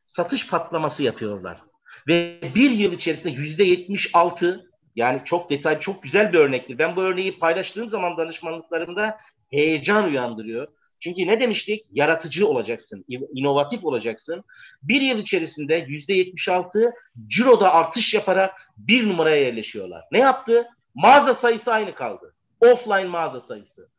Satış 0.07 0.47
patlaması 0.49 1.03
yapıyorlar. 1.03 1.61
Ve 2.07 2.39
bir 2.55 2.71
yıl 2.71 2.91
içerisinde 2.91 3.30
yüzde 3.30 3.63
yetmiş 3.63 4.09
altı 4.13 4.69
yani 4.95 5.21
çok 5.26 5.49
detay, 5.49 5.80
çok 5.80 6.03
güzel 6.03 6.34
bir 6.34 6.38
örnektir. 6.38 6.77
Ben 6.77 6.95
bu 6.95 7.01
örneği 7.01 7.39
paylaştığım 7.39 7.89
zaman 7.89 8.17
danışmanlıklarımda 8.17 9.17
heyecan 9.51 10.05
uyandırıyor. 10.05 10.67
Çünkü 10.99 11.27
ne 11.27 11.39
demiştik? 11.39 11.85
Yaratıcı 11.91 12.47
olacaksın, 12.47 13.05
inovatif 13.34 13.85
olacaksın. 13.85 14.43
Bir 14.84 15.01
yıl 15.01 15.17
içerisinde 15.17 15.85
yüzde 15.88 16.13
yetmiş 16.13 16.47
altı 16.47 16.91
ciroda 17.27 17.73
artış 17.73 18.13
yaparak 18.13 18.55
bir 18.77 19.09
numaraya 19.09 19.41
yerleşiyorlar. 19.41 20.03
Ne 20.11 20.19
yaptı? 20.19 20.67
Mağaza 20.95 21.35
sayısı 21.35 21.71
aynı 21.71 21.95
kaldı. 21.95 22.35
Offline 22.61 23.07
mağaza 23.07 23.41
sayısı. 23.41 23.89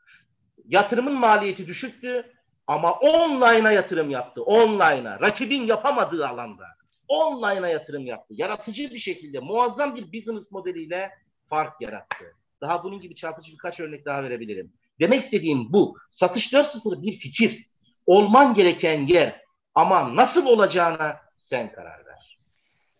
Yatırımın 0.64 1.14
maliyeti 1.14 1.66
düşüktü 1.66 2.32
ama 2.66 2.92
online'a 2.92 3.72
yatırım 3.72 4.10
yaptı. 4.10 4.42
Online'a. 4.42 5.20
Rakibin 5.20 5.62
yapamadığı 5.66 6.26
alanda. 6.26 6.64
Online'a 7.08 7.68
yatırım 7.68 8.06
yaptı. 8.06 8.34
Yaratıcı 8.36 8.90
bir 8.90 8.98
şekilde 8.98 9.38
muazzam 9.38 9.96
bir 9.96 10.12
business 10.12 10.50
modeliyle 10.50 11.10
fark 11.48 11.80
yarattı. 11.80 12.24
Daha 12.60 12.84
bunun 12.84 13.00
gibi 13.00 13.14
çarpıcı 13.14 13.52
birkaç 13.52 13.80
örnek 13.80 14.04
daha 14.04 14.22
verebilirim. 14.22 14.72
Demek 15.00 15.24
istediğim 15.24 15.72
bu. 15.72 15.96
Satış 16.10 16.52
4.0 16.52 17.02
bir 17.02 17.18
fikir. 17.18 17.66
Olman 18.06 18.54
gereken 18.54 19.06
yer. 19.06 19.40
Ama 19.74 20.16
nasıl 20.16 20.46
olacağına 20.46 21.16
sen 21.38 21.72
karar 21.72 22.06
ver. 22.06 22.38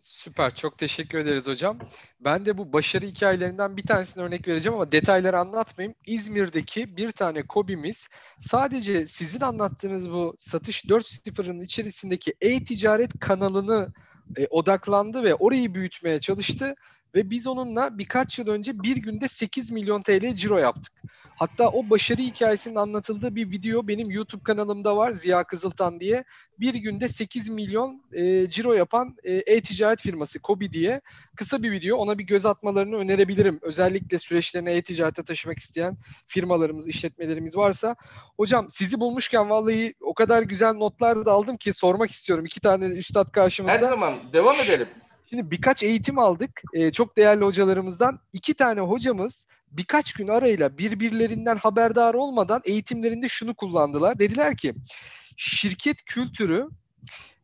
Süper. 0.02 0.54
Çok 0.54 0.78
teşekkür 0.78 1.18
ederiz 1.18 1.48
hocam. 1.48 1.78
Ben 2.20 2.46
de 2.46 2.58
bu 2.58 2.72
başarı 2.72 3.06
hikayelerinden 3.06 3.76
bir 3.76 3.82
tanesini 3.82 4.22
örnek 4.24 4.48
vereceğim 4.48 4.74
ama 4.74 4.92
detayları 4.92 5.38
anlatmayayım. 5.38 5.94
İzmir'deki 6.06 6.96
bir 6.96 7.12
tane 7.12 7.46
kobimiz 7.46 8.08
sadece 8.40 9.06
sizin 9.06 9.40
anlattığınız 9.40 10.10
bu 10.10 10.34
satış 10.38 10.84
4.0'ın 10.84 11.58
içerisindeki 11.58 12.34
e-ticaret 12.40 13.18
kanalını 13.20 13.92
e, 14.36 14.46
odaklandı 14.50 15.22
ve 15.22 15.34
orayı 15.34 15.74
büyütmeye 15.74 16.20
çalıştı 16.20 16.74
ve 17.14 17.30
biz 17.30 17.46
onunla 17.46 17.98
birkaç 17.98 18.38
yıl 18.38 18.48
önce 18.48 18.82
bir 18.82 18.96
günde 18.96 19.28
8 19.28 19.70
milyon 19.70 20.02
TL 20.02 20.34
ciro 20.34 20.58
yaptık. 20.58 20.92
Hatta 21.40 21.68
o 21.68 21.90
başarı 21.90 22.22
hikayesinin 22.22 22.74
anlatıldığı 22.74 23.34
bir 23.34 23.50
video 23.50 23.88
benim 23.88 24.10
YouTube 24.10 24.42
kanalımda 24.42 24.96
var 24.96 25.12
Ziya 25.12 25.44
Kızıltan 25.44 26.00
diye. 26.00 26.24
Bir 26.58 26.74
günde 26.74 27.08
8 27.08 27.48
milyon 27.48 28.02
e, 28.12 28.50
ciro 28.50 28.72
yapan 28.72 29.16
e, 29.22 29.32
e-ticaret 29.32 30.00
firması 30.00 30.38
Kobi 30.38 30.72
diye 30.72 31.00
kısa 31.36 31.62
bir 31.62 31.70
video. 31.70 31.96
Ona 31.96 32.18
bir 32.18 32.24
göz 32.24 32.46
atmalarını 32.46 32.96
önerebilirim. 32.96 33.58
Özellikle 33.62 34.18
süreçlerini 34.18 34.70
e-ticarete 34.70 35.22
taşımak 35.22 35.58
isteyen 35.58 35.96
firmalarımız, 36.26 36.88
işletmelerimiz 36.88 37.56
varsa. 37.56 37.96
Hocam 38.36 38.66
sizi 38.70 39.00
bulmuşken 39.00 39.50
vallahi 39.50 39.94
o 40.00 40.14
kadar 40.14 40.42
güzel 40.42 40.72
notlar 40.72 41.24
da 41.24 41.32
aldım 41.32 41.56
ki 41.56 41.72
sormak 41.72 42.10
istiyorum. 42.10 42.46
İki 42.46 42.60
tane 42.60 42.86
üstad 42.86 43.32
karşımızda. 43.32 43.74
Her 43.74 43.80
zaman 43.80 44.14
devam 44.32 44.56
edelim. 44.56 44.88
Şimdi 45.30 45.50
birkaç 45.50 45.82
eğitim 45.82 46.18
aldık. 46.18 46.62
E, 46.72 46.92
çok 46.92 47.16
değerli 47.16 47.44
hocalarımızdan. 47.44 48.20
iki 48.32 48.54
tane 48.54 48.80
hocamız 48.80 49.46
birkaç 49.70 50.12
gün 50.12 50.28
arayla 50.28 50.78
birbirlerinden 50.78 51.56
haberdar 51.56 52.14
olmadan 52.14 52.60
eğitimlerinde 52.64 53.28
şunu 53.28 53.54
kullandılar. 53.54 54.18
Dediler 54.18 54.56
ki 54.56 54.74
şirket 55.36 56.02
kültürü 56.02 56.68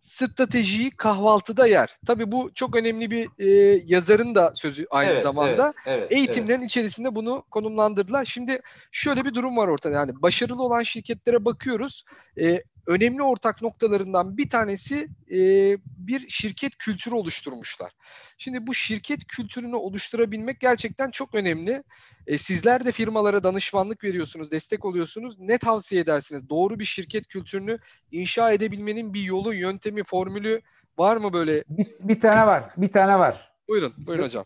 stratejiyi 0.01 0.91
kahvaltıda 0.91 1.67
yer. 1.67 1.99
Tabii 2.07 2.33
bu 2.33 2.51
çok 2.55 2.77
önemli 2.77 3.11
bir 3.11 3.29
e, 3.39 3.83
yazarın 3.87 4.35
da 4.35 4.53
sözü 4.55 4.87
aynı 4.91 5.11
evet, 5.11 5.23
zamanda. 5.23 5.75
Evet, 5.87 5.99
evet, 6.01 6.13
Eğitimlerin 6.13 6.61
evet. 6.61 6.71
içerisinde 6.71 7.15
bunu 7.15 7.43
konumlandırdılar. 7.51 8.25
Şimdi 8.25 8.61
şöyle 8.93 9.25
bir 9.25 9.35
durum 9.35 9.57
var 9.57 9.69
ortada. 9.69 9.95
Yani 9.95 10.23
başarılı 10.23 10.63
olan 10.63 10.83
şirketlere 10.83 11.45
bakıyoruz. 11.45 12.05
E, 12.41 12.63
önemli 12.87 13.23
ortak 13.23 13.63
noktalarından 13.63 14.37
bir 14.37 14.51
tanesi 14.51 15.09
e, 15.31 15.39
bir 15.83 16.29
şirket 16.29 16.77
kültürü 16.77 17.15
oluşturmuşlar. 17.15 17.93
Şimdi 18.39 18.67
bu 18.67 18.75
şirket 18.75 19.27
kültürünü 19.27 19.77
oluşturabilmek 19.77 20.61
gerçekten 20.61 21.11
çok 21.11 21.35
önemli. 21.35 21.83
E, 22.27 22.39
sizler 22.39 22.85
de 22.85 22.93
firmalara 22.93 23.45
danışmanlık 23.45 24.05
veriyorsunuz, 24.05 24.51
destek 24.51 24.85
oluyorsunuz. 24.85 25.39
Ne 25.39 25.59
tavsiye 25.59 26.01
edersiniz? 26.01 26.49
Doğru 26.49 26.79
bir 26.79 26.85
şirket 26.85 27.27
kültürünü 27.27 27.79
inşa 28.13 28.53
edebilmenin 28.53 29.15
bir 29.15 29.23
yolu, 29.23 29.55
yöntemi, 29.55 30.05
formülü 30.05 30.61
var 30.99 31.17
mı 31.17 31.33
böyle? 31.33 31.65
Bir, 31.69 31.87
bir 32.01 32.21
tane 32.21 32.47
var, 32.47 32.65
bir 32.77 32.93
tane 32.93 33.19
var. 33.19 33.53
Buyurun, 33.69 33.95
buyurun 33.97 34.25
hocam. 34.25 34.45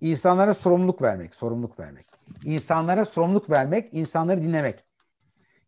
İnsanlara 0.00 0.54
sorumluluk 0.54 1.02
vermek, 1.02 1.34
sorumluluk 1.34 1.78
vermek. 1.78 2.06
İnsanlara 2.44 3.04
sorumluluk 3.04 3.50
vermek, 3.50 3.88
insanları 3.94 4.42
dinlemek. 4.42 4.84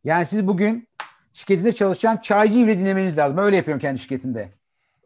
Yani 0.04 0.26
siz 0.26 0.46
bugün 0.46 0.88
şirketinde 1.36 1.72
çalışan 1.72 2.16
çaycıyı 2.16 2.66
bile 2.66 2.78
dinlemeniz 2.78 3.18
lazım. 3.18 3.38
Öyle 3.38 3.56
yapıyorum 3.56 3.80
kendi 3.80 3.98
şirketimde. 3.98 4.48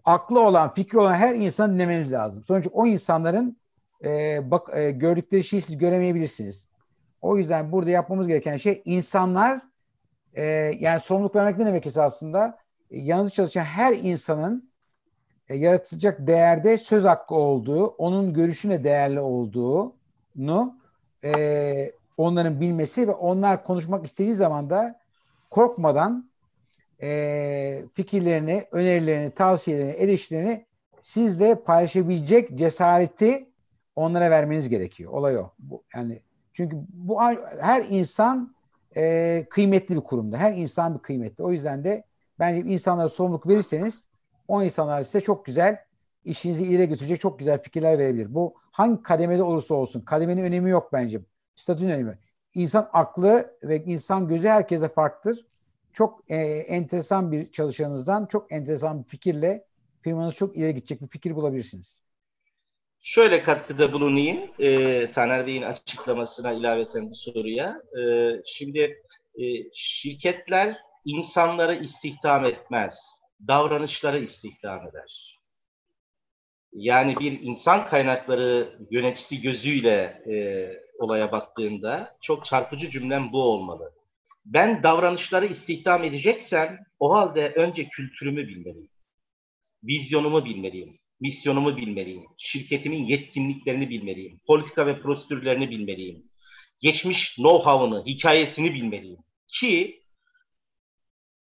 Aklı 0.04 0.40
olan, 0.40 0.74
fikri 0.74 0.98
olan 0.98 1.14
her 1.14 1.34
insanı 1.34 1.74
dinlemeniz 1.74 2.12
lazım. 2.12 2.44
Sonuçta 2.44 2.70
o 2.72 2.86
insanların 2.86 3.56
e, 4.04 4.40
bak 4.50 4.68
e, 4.74 4.90
gördükleri 4.90 5.44
şeyi 5.44 5.62
siz 5.62 5.78
göremeyebilirsiniz. 5.78 6.68
O 7.22 7.36
yüzden 7.36 7.72
burada 7.72 7.90
yapmamız 7.90 8.28
gereken 8.28 8.56
şey 8.56 8.82
insanlar 8.84 9.60
e, 10.34 10.44
yani 10.78 11.00
sorumluluk 11.00 11.36
vermek 11.36 11.58
ne 11.58 11.66
demek 11.66 11.86
esasında? 11.86 12.58
E, 12.90 12.98
yalnız 12.98 13.32
çalışan 13.32 13.64
her 13.64 13.92
insanın 13.92 14.70
e, 15.48 15.56
yaratacak 15.56 16.26
değerde 16.26 16.78
söz 16.78 17.04
hakkı 17.04 17.34
olduğu, 17.34 17.86
onun 17.86 18.32
görüşüne 18.32 18.84
değerli 18.84 19.20
olduğunu 19.20 20.76
e, 21.24 21.92
onların 22.16 22.60
bilmesi 22.60 23.08
ve 23.08 23.12
onlar 23.12 23.64
konuşmak 23.64 24.06
istediği 24.06 24.34
zaman 24.34 24.70
da 24.70 25.00
korkmadan 25.50 26.30
e, 27.02 27.82
fikirlerini, 27.94 28.64
önerilerini, 28.72 29.30
tavsiyelerini, 29.30 29.90
eleştirilerini 29.90 30.66
sizle 31.02 31.54
paylaşabilecek 31.64 32.58
cesareti 32.58 33.50
onlara 33.96 34.30
vermeniz 34.30 34.68
gerekiyor. 34.68 35.12
Olay 35.12 35.38
o. 35.38 35.50
Bu, 35.58 35.84
yani 35.94 36.22
çünkü 36.52 36.76
bu 36.88 37.22
her 37.60 37.84
insan 37.88 38.54
e, 38.96 39.46
kıymetli 39.50 39.96
bir 39.96 40.00
kurumda. 40.00 40.38
Her 40.38 40.54
insan 40.54 40.94
bir 40.94 41.02
kıymetli. 41.02 41.44
O 41.44 41.52
yüzden 41.52 41.84
de 41.84 42.04
bence 42.38 42.70
insanlara 42.70 43.08
sorumluluk 43.08 43.48
verirseniz 43.48 44.08
o 44.48 44.62
insanlar 44.62 45.02
size 45.02 45.20
çok 45.20 45.44
güzel 45.44 45.78
işinizi 46.24 46.64
ileri 46.64 46.88
götürecek 46.88 47.20
çok 47.20 47.38
güzel 47.38 47.62
fikirler 47.62 47.98
verebilir. 47.98 48.34
Bu 48.34 48.54
hangi 48.70 49.02
kademede 49.02 49.42
olursa 49.42 49.74
olsun. 49.74 50.00
Kademenin 50.00 50.44
önemi 50.44 50.70
yok 50.70 50.92
bence. 50.92 51.20
Statünün 51.54 51.90
önemi. 51.90 52.18
İnsan 52.54 52.88
aklı 52.92 53.56
ve 53.64 53.84
insan 53.84 54.28
gözü 54.28 54.48
herkese 54.48 54.88
farklıdır. 54.88 55.46
Çok 55.92 56.30
e, 56.30 56.36
enteresan 56.68 57.32
bir 57.32 57.50
çalışanınızdan 57.50 58.26
çok 58.26 58.52
enteresan 58.52 59.02
bir 59.02 59.08
fikirle 59.08 59.64
firmanız 60.02 60.36
çok 60.36 60.56
ileri 60.56 60.74
gidecek 60.74 61.02
bir 61.02 61.08
fikir 61.08 61.36
bulabilirsiniz. 61.36 62.02
Şöyle 63.02 63.42
katkıda 63.42 63.92
bulunayım 63.92 64.50
e, 64.58 65.12
Taner 65.12 65.46
Bey'in 65.46 65.62
açıklamasına 65.62 66.52
ilaveten 66.52 67.10
bu 67.10 67.14
soruya. 67.14 67.82
E, 67.98 68.02
şimdi 68.46 69.02
e, 69.34 69.42
şirketler 69.74 70.76
insanları 71.04 71.84
istihdam 71.84 72.44
etmez, 72.44 72.94
davranışları 73.48 74.18
istihdam 74.24 74.86
eder. 74.86 75.36
Yani 76.72 77.16
bir 77.16 77.40
insan 77.40 77.86
kaynakları 77.86 78.78
yöneticisi 78.90 79.40
gözüyle 79.40 80.22
e, 80.26 80.34
olaya 81.00 81.32
baktığında 81.32 82.16
çok 82.22 82.46
çarpıcı 82.46 82.90
cümlem 82.90 83.32
bu 83.32 83.42
olmalı. 83.42 83.92
Ben 84.44 84.82
davranışları 84.82 85.46
istihdam 85.46 86.04
edeceksem 86.04 86.78
o 86.98 87.14
halde 87.14 87.52
önce 87.56 87.88
kültürümü 87.88 88.48
bilmeliyim. 88.48 88.90
Vizyonumu 89.84 90.44
bilmeliyim 90.44 91.00
misyonumu 91.20 91.76
bilmeliyim. 91.76 92.24
Şirketimin 92.38 93.04
yetkinliklerini 93.04 93.90
bilmeliyim. 93.90 94.40
Politika 94.46 94.86
ve 94.86 95.00
prosedürlerini 95.00 95.70
bilmeliyim. 95.70 96.22
Geçmiş 96.80 97.18
know-how'ını, 97.36 98.06
hikayesini 98.06 98.74
bilmeliyim. 98.74 99.18
Ki 99.60 100.00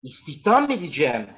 istihdam 0.03 0.71
edeceğim, 0.71 1.29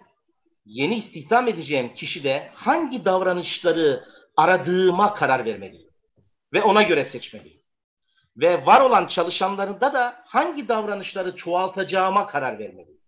yeni 0.65 0.97
istihdam 0.97 1.47
edeceğim 1.47 1.93
kişi 1.95 2.23
de 2.23 2.51
hangi 2.53 3.05
davranışları 3.05 4.03
aradığıma 4.37 5.13
karar 5.13 5.45
vermeliyim. 5.45 5.89
Ve 6.53 6.63
ona 6.63 6.81
göre 6.81 7.05
seçmeliyim. 7.11 7.62
Ve 8.37 8.65
var 8.65 8.81
olan 8.81 9.07
çalışanlarında 9.07 9.93
da 9.93 10.15
hangi 10.25 10.67
davranışları 10.67 11.35
çoğaltacağıma 11.35 12.27
karar 12.27 12.59
vermeliyim. 12.59 12.99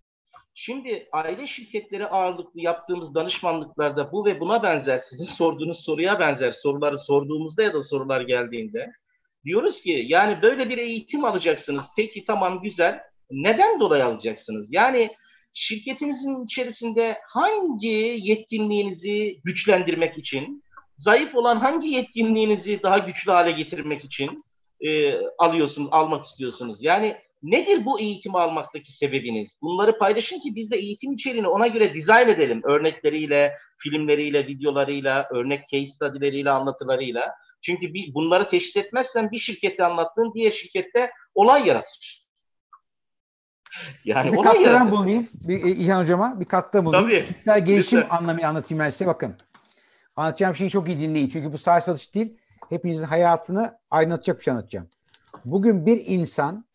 Şimdi 0.56 1.08
aile 1.12 1.48
şirketleri 1.48 2.08
ağırlıklı 2.08 2.62
yaptığımız 2.62 3.16
danışmanlıklarda 3.16 4.12
bu 4.12 4.26
ve 4.26 4.40
buna 4.40 4.64
benzer, 4.64 5.02
sizin 5.10 5.26
sorduğunuz 5.26 5.86
soruya 5.86 6.20
benzer 6.20 6.52
soruları 6.52 7.00
sorduğumuzda 7.00 7.64
ya 7.64 7.74
da 7.74 7.82
sorular 7.82 8.22
geldiğinde 8.22 8.92
Diyoruz 9.46 9.82
ki 9.82 10.06
yani 10.08 10.42
böyle 10.42 10.70
bir 10.70 10.78
eğitim 10.78 11.26
alacaksınız. 11.26 11.86
Peki 11.96 12.26
tamam 12.26 12.62
güzel. 12.62 13.00
Neden 13.32 13.80
dolayı 13.80 14.06
alacaksınız? 14.06 14.68
Yani 14.72 15.10
şirketinizin 15.54 16.46
içerisinde 16.46 17.18
hangi 17.28 18.20
yetkinliğinizi 18.22 19.40
güçlendirmek 19.44 20.18
için, 20.18 20.64
zayıf 20.96 21.36
olan 21.36 21.58
hangi 21.58 21.88
yetkinliğinizi 21.88 22.80
daha 22.84 22.98
güçlü 22.98 23.32
hale 23.32 23.52
getirmek 23.52 24.06
için 24.06 24.44
e, 24.82 25.20
alıyorsunuz, 25.38 25.90
almak 25.92 26.26
istiyorsunuz? 26.26 26.78
Yani 26.82 27.18
nedir 27.44 27.86
bu 27.86 28.00
eğitimi 28.00 28.38
almaktaki 28.38 28.92
sebebiniz? 28.92 29.52
Bunları 29.62 29.98
paylaşın 29.98 30.40
ki 30.40 30.56
biz 30.56 30.72
de 30.72 30.78
eğitim 30.78 31.14
içeriğini 31.14 31.48
ona 31.48 31.68
göre 31.68 31.94
dizayn 31.94 32.30
edelim. 32.30 32.62
Örnekleriyle, 32.64 33.54
filmleriyle, 33.78 34.48
videolarıyla, 34.48 35.28
örnek 35.32 35.68
case 35.72 35.88
study'leriyle, 35.88 36.52
anlatılarıyla. 36.52 37.36
Çünkü 37.62 37.94
bir, 37.94 38.14
bunları 38.14 38.50
teşhis 38.50 38.76
etmezsen 38.76 39.32
bir 39.32 39.40
şirkette 39.40 39.86
anlattığın 39.86 40.34
diğer 40.34 40.52
şirkette 40.52 41.12
olay 41.36 41.68
yaratır. 41.68 42.26
Yani 44.06 44.32
bir 44.32 44.42
katkıdan 44.42 44.92
bulunayım 44.92 45.28
bir, 45.34 45.64
e, 45.64 45.70
İlhan 45.70 46.02
Hocama. 46.02 46.40
Bir 46.40 46.46
katkıda 46.46 46.86
bulunayım. 46.86 47.10
Tabii. 47.10 47.26
Kişisel 47.26 47.66
gelişim 47.66 48.00
Lütfen. 48.00 48.18
anlamı 48.18 48.48
anlatayım 48.48 48.84
ben 48.84 48.90
size. 48.90 49.08
Bakın. 49.08 49.36
Anlatacağım 50.16 50.56
şeyi 50.56 50.70
çok 50.70 50.88
iyi 50.88 51.00
dinleyin. 51.00 51.30
Çünkü 51.30 51.54
bu 51.54 51.58
sadece 51.58 51.86
satış 51.86 52.16
değil. 52.16 52.38
Hepinizin 52.70 53.04
hayatını 53.04 53.80
aydınlatacak 53.92 54.40
bir 54.40 54.44
şey 54.44 54.52
anlatacağım. 54.52 54.88
Bugün 55.46 55.86
bir 55.86 56.06
insan 56.06 56.66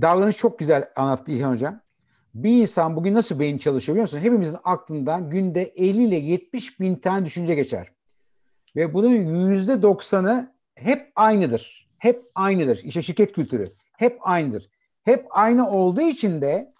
davranış 0.00 0.36
çok 0.36 0.58
güzel 0.58 0.88
anlattı 0.96 1.32
İlhan 1.32 1.52
Hocam. 1.52 1.80
Bir 2.34 2.62
insan 2.62 2.96
bugün 2.96 3.14
nasıl 3.14 3.38
beyin 3.38 3.58
çalışıyor 3.58 3.94
biliyor 3.94 4.02
musun? 4.02 4.18
Hepimizin 4.18 4.58
aklından 4.64 5.30
günde 5.30 5.62
50 5.62 6.04
ile 6.04 6.16
70 6.16 6.80
bin 6.80 6.96
tane 6.96 7.26
düşünce 7.26 7.54
geçer. 7.54 7.92
Ve 8.76 8.94
bunun 8.94 9.48
yüzde 9.48 9.82
doksanı 9.82 10.54
hep 10.74 11.12
aynıdır. 11.16 11.88
Hep 11.98 12.30
aynıdır. 12.34 12.80
İşte 12.84 13.02
şirket 13.02 13.32
kültürü. 13.32 13.72
Hep 13.92 14.18
aynıdır. 14.20 14.70
Hep 15.04 15.26
aynı 15.30 15.70
olduğu 15.70 16.00
için 16.00 16.42
de 16.42 16.72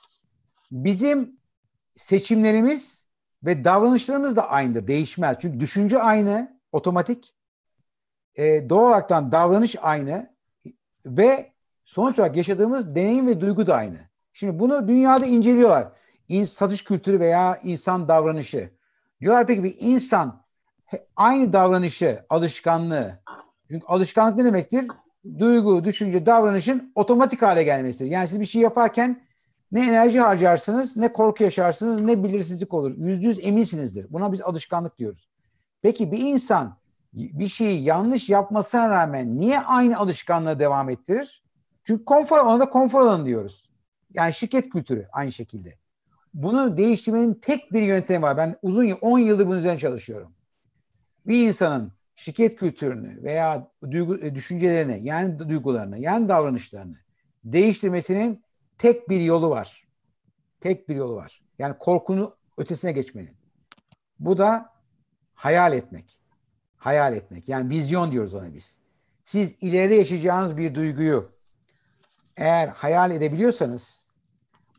bizim 0.72 1.36
seçimlerimiz 1.96 3.06
ve 3.42 3.64
davranışlarımız 3.64 4.36
da 4.36 4.50
aynıdır. 4.50 4.86
Değişmez. 4.86 5.36
Çünkü 5.40 5.60
düşünce 5.60 5.98
aynı, 5.98 6.60
otomatik. 6.72 7.34
E, 8.36 8.68
doğal 8.68 8.88
olaraktan 8.88 9.32
davranış 9.32 9.76
aynı 9.82 10.34
ve 11.06 11.52
sonuç 11.84 12.18
olarak 12.18 12.36
yaşadığımız 12.36 12.94
deneyim 12.94 13.26
ve 13.26 13.40
duygu 13.40 13.66
da 13.66 13.74
aynı. 13.74 13.98
Şimdi 14.32 14.58
bunu 14.58 14.88
dünyada 14.88 15.26
inceliyorlar. 15.26 15.88
İn, 16.28 16.44
satış 16.44 16.84
kültürü 16.84 17.20
veya 17.20 17.60
insan 17.62 18.08
davranışı. 18.08 18.70
Diyorlar 19.20 19.46
peki 19.46 19.64
bir 19.64 19.76
insan 19.80 20.44
aynı 21.16 21.52
davranışı, 21.52 22.24
alışkanlığı. 22.30 23.22
Çünkü 23.70 23.86
alışkanlık 23.86 24.36
ne 24.38 24.44
demektir? 24.44 24.86
Duygu, 25.38 25.84
düşünce, 25.84 26.26
davranışın 26.26 26.92
otomatik 26.94 27.42
hale 27.42 27.62
gelmesidir. 27.62 28.10
Yani 28.10 28.28
siz 28.28 28.40
bir 28.40 28.46
şey 28.46 28.62
yaparken 28.62 29.22
ne 29.72 29.86
enerji 29.86 30.20
harcarsınız, 30.20 30.96
ne 30.96 31.12
korku 31.12 31.42
yaşarsınız, 31.44 32.00
ne 32.00 32.24
belirsizlik 32.24 32.74
olur. 32.74 32.94
Yüzde 32.96 33.26
yüz 33.26 33.38
eminsinizdir. 33.42 34.12
Buna 34.12 34.32
biz 34.32 34.42
alışkanlık 34.42 34.98
diyoruz. 34.98 35.28
Peki 35.82 36.12
bir 36.12 36.18
insan 36.18 36.76
bir 37.14 37.46
şeyi 37.46 37.82
yanlış 37.82 38.28
yapmasına 38.28 38.90
rağmen 38.90 39.38
niye 39.38 39.60
aynı 39.60 39.98
alışkanlığı 39.98 40.58
devam 40.58 40.90
ettirir? 40.90 41.44
Çünkü 41.84 42.04
konfor 42.04 42.38
ona 42.38 42.60
da 42.60 42.70
konfor 42.70 43.00
alanı 43.00 43.26
diyoruz. 43.26 43.70
Yani 44.14 44.32
şirket 44.32 44.68
kültürü 44.68 45.08
aynı 45.12 45.32
şekilde. 45.32 45.78
Bunu 46.34 46.76
değiştirmenin 46.76 47.34
tek 47.34 47.72
bir 47.72 47.82
yöntemi 47.82 48.22
var. 48.22 48.36
Ben 48.36 48.56
uzun 48.62 48.90
10 48.90 49.18
yıldır 49.18 49.46
bunun 49.46 49.58
üzerine 49.58 49.78
çalışıyorum 49.78 50.34
bir 51.26 51.48
insanın 51.48 51.92
şirket 52.16 52.56
kültürünü 52.56 53.22
veya 53.22 53.70
duygu, 53.90 54.18
e, 54.18 54.34
düşüncelerini 54.34 55.00
yani 55.02 55.38
duygularını 55.38 55.98
yani 55.98 56.28
davranışlarını 56.28 56.96
değiştirmesinin 57.44 58.44
tek 58.78 59.08
bir 59.08 59.20
yolu 59.20 59.50
var. 59.50 59.84
Tek 60.60 60.88
bir 60.88 60.96
yolu 60.96 61.16
var. 61.16 61.42
Yani 61.58 61.78
korkunu 61.78 62.36
ötesine 62.58 62.92
geçmenin. 62.92 63.36
Bu 64.18 64.38
da 64.38 64.72
hayal 65.34 65.72
etmek. 65.72 66.18
Hayal 66.84 67.16
etmek. 67.16 67.48
Yani 67.48 67.70
vizyon 67.70 68.12
diyoruz 68.12 68.34
ona 68.34 68.54
biz. 68.54 68.78
Siz 69.24 69.54
ileride 69.60 69.94
yaşayacağınız 69.94 70.56
bir 70.56 70.74
duyguyu 70.74 71.28
eğer 72.36 72.68
hayal 72.68 73.10
edebiliyorsanız 73.10 74.12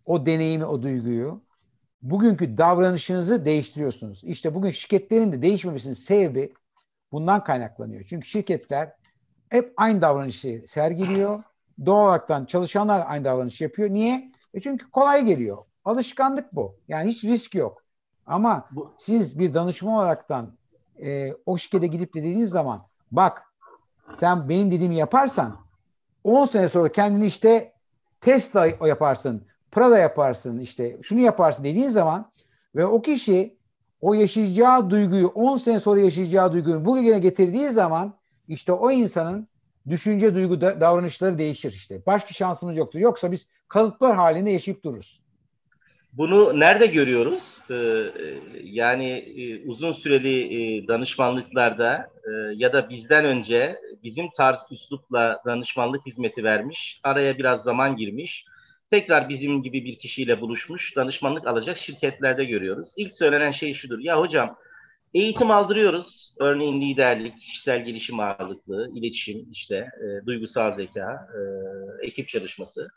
o 0.05 0.25
deneyimi, 0.25 0.65
o 0.65 0.81
duyguyu 0.81 1.41
bugünkü 2.01 2.57
davranışınızı 2.57 3.45
değiştiriyorsunuz. 3.45 4.23
İşte 4.23 4.55
bugün 4.55 4.71
şirketlerin 4.71 5.31
de 5.31 5.41
değişmemesinin 5.41 5.93
sebebi 5.93 6.53
bundan 7.11 7.43
kaynaklanıyor. 7.43 8.03
Çünkü 8.03 8.27
şirketler 8.27 8.93
hep 9.49 9.73
aynı 9.77 10.01
davranışı 10.01 10.63
sergiliyor. 10.67 11.43
Doğal 11.85 12.05
olaraktan 12.05 12.45
çalışanlar 12.45 13.03
aynı 13.07 13.25
davranış 13.25 13.61
yapıyor. 13.61 13.89
Niye? 13.89 14.31
E 14.53 14.61
çünkü 14.61 14.91
kolay 14.91 15.25
geliyor. 15.25 15.57
Alışkanlık 15.85 16.55
bu. 16.55 16.75
Yani 16.87 17.11
hiç 17.11 17.23
risk 17.23 17.55
yok. 17.55 17.83
Ama 18.25 18.69
siz 18.97 19.39
bir 19.39 19.53
danışman 19.53 19.93
olaraktan 19.93 20.57
e, 21.03 21.33
o 21.45 21.57
şirkete 21.57 21.87
gidip 21.87 22.13
dediğiniz 22.13 22.49
zaman 22.49 22.87
bak 23.11 23.43
sen 24.19 24.49
benim 24.49 24.71
dediğimi 24.71 24.95
yaparsan 24.95 25.57
10 26.23 26.45
sene 26.45 26.69
sonra 26.69 26.91
kendini 26.91 27.25
işte 27.25 27.73
Tesla 28.21 28.67
yaparsın. 28.87 29.47
Prada 29.71 29.97
yaparsın 29.97 30.59
işte 30.59 30.97
şunu 31.01 31.19
yaparsın 31.19 31.63
dediğin 31.63 31.89
zaman 31.89 32.31
ve 32.75 32.85
o 32.85 33.01
kişi 33.01 33.57
o 34.01 34.13
yaşayacağı 34.13 34.89
duyguyu 34.89 35.27
10 35.27 35.57
sene 35.57 35.79
sonra 35.79 35.99
yaşayacağı 35.99 36.53
duyguyu 36.53 36.85
bugüne 36.85 37.19
getirdiği 37.19 37.69
zaman 37.69 38.17
işte 38.47 38.71
o 38.71 38.91
insanın 38.91 39.47
düşünce, 39.89 40.35
duygu, 40.35 40.61
davranışları 40.61 41.37
değişir 41.37 41.71
işte. 41.71 42.05
Başka 42.05 42.33
şansımız 42.33 42.77
yoktur. 42.77 42.99
Yoksa 42.99 43.31
biz 43.31 43.47
kalıplar 43.67 44.15
halinde 44.15 44.49
yaşayıp 44.49 44.83
dururuz. 44.83 45.24
Bunu 46.17 46.59
nerede 46.59 46.85
görüyoruz? 46.87 47.43
Ee, 47.71 48.11
yani 48.63 49.09
e, 49.11 49.67
uzun 49.67 49.93
süreli 49.93 50.37
e, 50.55 50.87
danışmanlıklarda 50.87 52.07
e, 52.23 52.31
ya 52.55 52.73
da 52.73 52.89
bizden 52.89 53.25
önce 53.25 53.75
bizim 54.03 54.29
tarz 54.37 54.57
üslupla 54.71 55.41
danışmanlık 55.45 56.05
hizmeti 56.05 56.43
vermiş, 56.43 56.99
araya 57.03 57.37
biraz 57.37 57.63
zaman 57.63 57.95
girmiş 57.95 58.45
tekrar 58.91 59.29
bizim 59.29 59.63
gibi 59.63 59.85
bir 59.85 59.99
kişiyle 59.99 60.41
buluşmuş, 60.41 60.95
danışmanlık 60.95 61.47
alacak 61.47 61.77
şirketlerde 61.77 62.45
görüyoruz. 62.45 62.89
İlk 62.97 63.13
söylenen 63.15 63.51
şey 63.51 63.73
şudur. 63.73 63.99
Ya 63.99 64.19
hocam 64.19 64.57
eğitim 65.13 65.51
aldırıyoruz. 65.51 66.33
Örneğin 66.39 66.81
liderlik, 66.81 67.39
kişisel 67.39 67.85
gelişim 67.85 68.19
ağırlıklı, 68.19 68.89
iletişim, 68.95 69.51
işte 69.51 69.75
e, 69.75 70.25
duygusal 70.25 70.75
zeka, 70.75 71.27
e, 71.33 71.41
ekip 72.07 72.29
çalışması. 72.29 72.87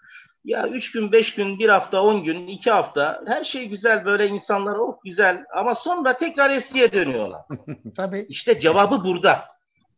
Ya 0.49 0.69
üç 0.69 0.93
gün, 0.93 1.13
beş 1.13 1.35
gün, 1.35 1.59
bir 1.59 1.69
hafta, 1.69 2.03
on 2.03 2.25
gün, 2.25 2.47
iki 2.47 2.71
hafta 2.71 3.23
her 3.27 3.45
şey 3.45 3.69
güzel 3.69 4.05
böyle 4.05 4.27
insanlar 4.27 4.75
oh 4.75 4.97
güzel 5.05 5.45
ama 5.55 5.75
sonra 5.75 6.17
tekrar 6.17 6.51
eskiye 6.51 6.93
dönüyorlar. 6.93 7.41
Tabii. 7.97 8.27
İşte 8.29 8.61
cevabı 8.61 9.05
burada. 9.05 9.45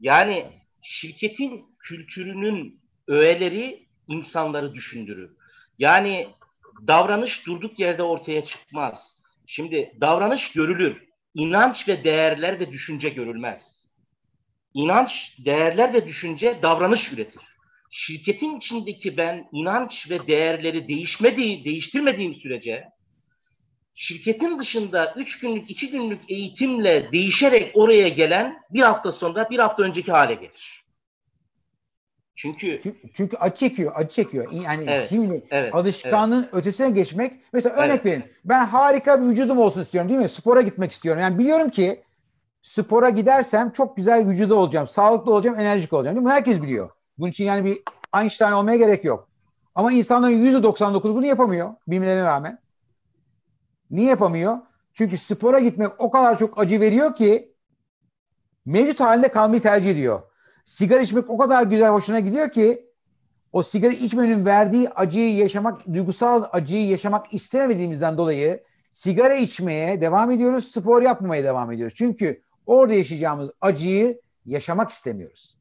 Yani 0.01 0.47
şirketin 0.83 1.65
kültürünün 1.79 2.81
öğeleri 3.09 3.87
insanları 4.09 4.75
düşündürür. 4.75 5.31
Yani 5.79 6.29
davranış 6.87 7.47
durduk 7.47 7.79
yerde 7.79 8.03
ortaya 8.03 8.45
çıkmaz. 8.45 8.99
Şimdi 9.47 9.93
davranış 10.01 10.53
görülür. 10.53 11.03
İnanç 11.35 11.89
ve 11.89 12.05
değerler 12.05 12.61
ve 12.61 12.73
düşünce 12.73 13.09
görülmez. 13.09 13.63
İnanç, 14.75 15.11
değerler 15.45 15.93
ve 15.93 16.07
düşünce 16.07 16.59
davranış 16.63 17.13
üretir. 17.13 17.50
Şirketin 17.91 18.59
içindeki 18.59 19.17
ben 19.17 19.49
inanç 19.53 20.11
ve 20.11 20.27
değerleri 20.27 20.89
değişmediği, 20.89 21.65
değiştirmediğim 21.65 22.35
sürece 22.35 22.85
şirketin 23.95 24.59
dışında 24.59 25.15
üç 25.17 25.39
günlük, 25.39 25.71
iki 25.71 25.91
günlük 25.91 26.31
eğitimle 26.31 27.13
değişerek 27.13 27.77
oraya 27.77 28.09
gelen 28.09 28.63
bir 28.71 28.81
hafta 28.81 29.13
sonra 29.13 29.51
bir 29.51 29.59
hafta 29.59 29.83
önceki 29.83 30.13
hale 30.13 30.35
gelir. 30.35 30.85
Çünkü 32.37 32.81
çünkü 33.15 33.37
acı 33.37 33.57
çekiyor, 33.57 33.93
acı 33.95 34.11
çekiyor. 34.11 34.53
Yani 34.53 34.85
evet, 34.87 35.07
şimdi 35.09 35.45
evet, 35.51 35.75
alışkanlığın 35.75 36.43
evet. 36.43 36.55
ötesine 36.55 36.91
geçmek. 36.91 37.33
Mesela 37.53 37.77
örnek 37.77 37.91
evet. 37.91 38.07
verin. 38.07 38.25
Ben 38.45 38.67
harika 38.67 39.23
bir 39.23 39.27
vücudum 39.27 39.59
olsun 39.59 39.81
istiyorum 39.81 40.11
değil 40.11 40.21
mi? 40.21 40.29
Spora 40.29 40.61
gitmek 40.61 40.93
istiyorum. 40.93 41.23
Yani 41.23 41.39
biliyorum 41.39 41.71
ki 41.71 42.01
spora 42.63 43.09
gidersem 43.09 43.71
çok 43.71 43.97
güzel 43.97 44.29
vücuda 44.29 44.55
olacağım, 44.55 44.87
sağlıklı 44.87 45.35
olacağım, 45.35 45.59
enerjik 45.59 45.93
olacağım. 45.93 46.17
Değil 46.17 46.27
mi? 46.27 46.33
Herkes 46.33 46.63
biliyor. 46.63 46.91
Bunun 47.21 47.31
için 47.31 47.45
yani 47.45 47.65
bir 47.65 47.83
Einstein 48.21 48.53
olmaya 48.53 48.77
gerek 48.77 49.05
yok. 49.05 49.29
Ama 49.75 49.93
insanların 49.93 50.63
%99 50.63 51.15
bunu 51.15 51.27
yapamıyor 51.27 51.75
bilmelerine 51.89 52.23
rağmen. 52.23 52.59
Niye 53.91 54.09
yapamıyor? 54.09 54.59
Çünkü 54.95 55.19
spora 55.19 55.59
gitmek 55.59 55.89
o 55.99 56.11
kadar 56.11 56.39
çok 56.39 56.59
acı 56.59 56.81
veriyor 56.81 57.17
ki 57.17 57.55
mevcut 58.67 59.01
halinde 59.01 59.29
kalmayı 59.29 59.63
tercih 59.63 59.91
ediyor 59.91 60.23
sigara 60.71 61.01
içmek 61.01 61.31
o 61.31 61.39
kadar 61.39 61.63
güzel 61.63 61.91
hoşuna 61.91 62.21
gidiyor 62.21 62.51
ki 62.51 62.91
o 63.53 63.63
sigara 63.63 63.93
içmenin 63.93 64.47
verdiği 64.47 64.89
acıyı 64.91 65.37
yaşamak, 65.37 65.87
duygusal 65.87 66.45
acıyı 66.53 66.89
yaşamak 66.89 67.35
istemediğimizden 67.35 68.19
dolayı 68.19 68.65
sigara 68.93 69.35
içmeye 69.35 70.01
devam 70.01 70.31
ediyoruz, 70.31 70.65
spor 70.65 71.03
yapmamaya 71.03 71.45
devam 71.45 71.73
ediyoruz. 71.73 71.95
Çünkü 71.97 72.43
orada 72.67 72.95
yaşayacağımız 72.95 73.51
acıyı 73.61 74.21
yaşamak 74.47 74.91
istemiyoruz. 74.91 75.60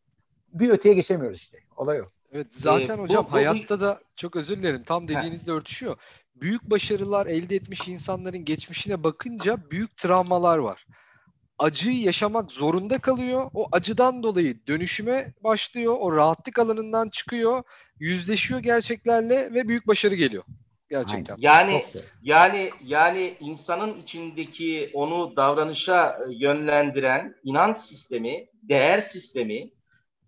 Bir 0.53 0.69
öteye 0.69 0.95
geçemiyoruz 0.95 1.37
işte. 1.37 1.57
Olay 1.77 2.01
o. 2.01 2.05
Evet 2.31 2.47
zaten 2.49 2.97
ee, 2.97 3.01
hocam 3.01 3.25
bu, 3.25 3.29
bu, 3.29 3.33
hayatta 3.33 3.81
da 3.81 4.01
çok 4.15 4.35
özür 4.35 4.59
dilerim 4.59 4.83
tam 4.83 5.07
dediğinizle 5.07 5.51
örtüşüyor. 5.51 5.97
Büyük 6.35 6.69
başarılar 6.69 7.25
elde 7.25 7.55
etmiş 7.55 7.87
insanların 7.87 8.45
geçmişine 8.45 9.03
bakınca 9.03 9.57
büyük 9.71 9.97
travmalar 9.97 10.57
var. 10.57 10.85
Acıyı 11.59 12.01
yaşamak 12.01 12.51
zorunda 12.51 12.97
kalıyor. 12.99 13.51
O 13.53 13.67
acıdan 13.71 14.23
dolayı 14.23 14.67
dönüşüme 14.67 15.33
başlıyor. 15.43 15.95
O 15.99 16.15
rahatlık 16.15 16.59
alanından 16.59 17.09
çıkıyor. 17.09 17.63
Yüzleşiyor 17.99 18.59
gerçeklerle 18.59 19.53
ve 19.53 19.67
büyük 19.67 19.87
başarı 19.87 20.15
geliyor 20.15 20.43
gerçekten. 20.89 21.35
Yani 21.39 21.83
yani 22.23 22.69
yani 22.83 23.37
insanın 23.39 24.01
içindeki 24.01 24.91
onu 24.93 25.35
davranışa 25.35 26.19
yönlendiren 26.29 27.35
inanç 27.43 27.77
sistemi, 27.77 28.47
değer 28.63 29.09
sistemi, 29.13 29.69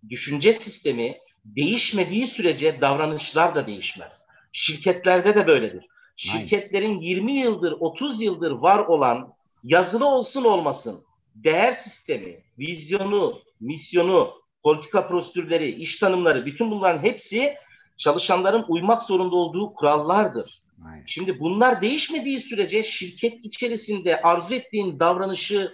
düşünce 0.09 0.53
sistemi 0.53 1.17
değişmediği 1.45 2.27
sürece 2.27 2.81
davranışlar 2.81 3.55
da 3.55 3.67
değişmez. 3.67 4.13
Şirketlerde 4.53 5.35
de 5.35 5.47
böyledir. 5.47 5.85
Şirketlerin 6.17 6.99
20 6.99 7.33
yıldır, 7.33 7.71
30 7.71 8.21
yıldır 8.21 8.51
var 8.51 8.79
olan 8.79 9.33
yazılı 9.63 10.05
olsun 10.05 10.43
olmasın 10.43 11.03
değer 11.35 11.73
sistemi, 11.73 12.37
vizyonu, 12.59 13.41
misyonu, 13.59 14.33
politika 14.63 15.07
prosedürleri, 15.07 15.71
iş 15.71 15.99
tanımları 15.99 16.45
bütün 16.45 16.71
bunların 16.71 17.03
hepsi 17.03 17.55
çalışanların 17.97 18.65
uymak 18.67 19.03
zorunda 19.03 19.35
olduğu 19.35 19.73
kurallardır. 19.73 20.61
Aynen. 20.85 21.03
Şimdi 21.07 21.39
bunlar 21.39 21.81
değişmediği 21.81 22.41
sürece 22.41 22.83
şirket 22.83 23.45
içerisinde 23.45 24.21
arzu 24.21 24.53
ettiğin 24.53 24.99
davranışı 24.99 25.71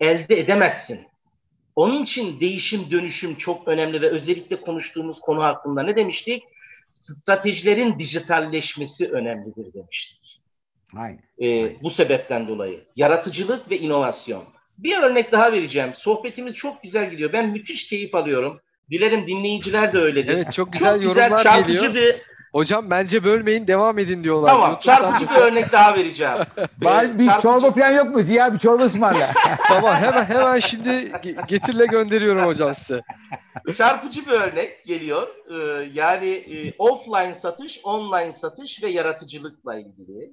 elde 0.00 0.40
edemezsin. 0.40 1.00
Onun 1.76 2.02
için 2.02 2.40
değişim 2.40 2.90
dönüşüm 2.90 3.34
çok 3.34 3.68
önemli 3.68 4.00
ve 4.02 4.10
özellikle 4.10 4.60
konuştuğumuz 4.60 5.20
konu 5.20 5.42
hakkında 5.42 5.82
ne 5.82 5.96
demiştik? 5.96 6.42
Stratejilerin 6.88 7.98
dijitalleşmesi 7.98 9.08
önemlidir 9.08 9.74
demiştik. 9.74 10.40
Aynen. 10.96 11.20
Ee, 11.38 11.48
Aynen. 11.48 11.72
Bu 11.82 11.90
sebepten 11.90 12.48
dolayı. 12.48 12.84
Yaratıcılık 12.96 13.70
ve 13.70 13.78
inovasyon. 13.78 14.44
Bir 14.78 14.98
örnek 14.98 15.32
daha 15.32 15.52
vereceğim. 15.52 15.92
Sohbetimiz 15.96 16.54
çok 16.54 16.82
güzel 16.82 17.10
gidiyor. 17.10 17.32
Ben 17.32 17.48
müthiş 17.48 17.88
keyif 17.88 18.14
alıyorum. 18.14 18.60
Dilerim 18.90 19.26
dinleyiciler 19.26 19.92
de 19.92 19.98
öyledir. 19.98 20.34
Evet 20.34 20.52
çok 20.52 20.72
güzel 20.72 20.94
çok 20.94 21.02
yorumlar 21.02 21.44
güzel, 21.44 21.66
geliyor. 21.66 21.94
Bir... 21.94 22.16
Hocam 22.54 22.90
bence 22.90 23.24
bölmeyin 23.24 23.66
devam 23.66 23.98
edin 23.98 24.24
diyorlar. 24.24 24.48
Tamam 24.48 24.70
YouTube'dan 24.70 25.00
çarpıcı 25.00 25.34
bir 25.34 25.40
örnek 25.40 25.72
daha 25.72 25.94
vereceğim. 25.94 26.36
Bari 26.84 27.18
bir 27.18 27.26
çarpıcı... 27.26 27.42
çorba 27.42 27.70
falan 27.70 27.92
yok 27.92 28.14
mu? 28.14 28.20
Ziya 28.20 28.54
bir 28.54 28.58
çorba 28.58 28.82
ısmarla. 28.82 29.30
tamam 29.68 29.94
hemen 29.94 30.24
hemen 30.24 30.58
şimdi 30.58 31.12
getirle 31.48 31.86
gönderiyorum 31.86 32.46
hocam 32.46 32.74
size. 32.74 33.02
Çarpıcı 33.76 34.26
bir 34.26 34.30
örnek 34.30 34.84
geliyor. 34.84 35.28
Ee, 35.50 35.90
yani 35.94 36.28
e, 36.28 36.74
offline 36.78 37.38
satış, 37.42 37.80
online 37.84 38.36
satış 38.40 38.82
ve 38.82 38.90
yaratıcılıkla 38.90 39.78
ilgili 39.78 40.30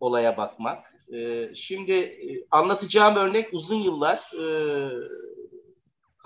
olaya 0.00 0.36
bakmak. 0.36 0.78
Ee, 1.14 1.48
şimdi 1.54 1.92
e, 1.92 2.28
anlatacağım 2.50 3.16
örnek 3.16 3.48
uzun 3.52 3.82
yıllar 3.82 4.16
e, 4.16 4.44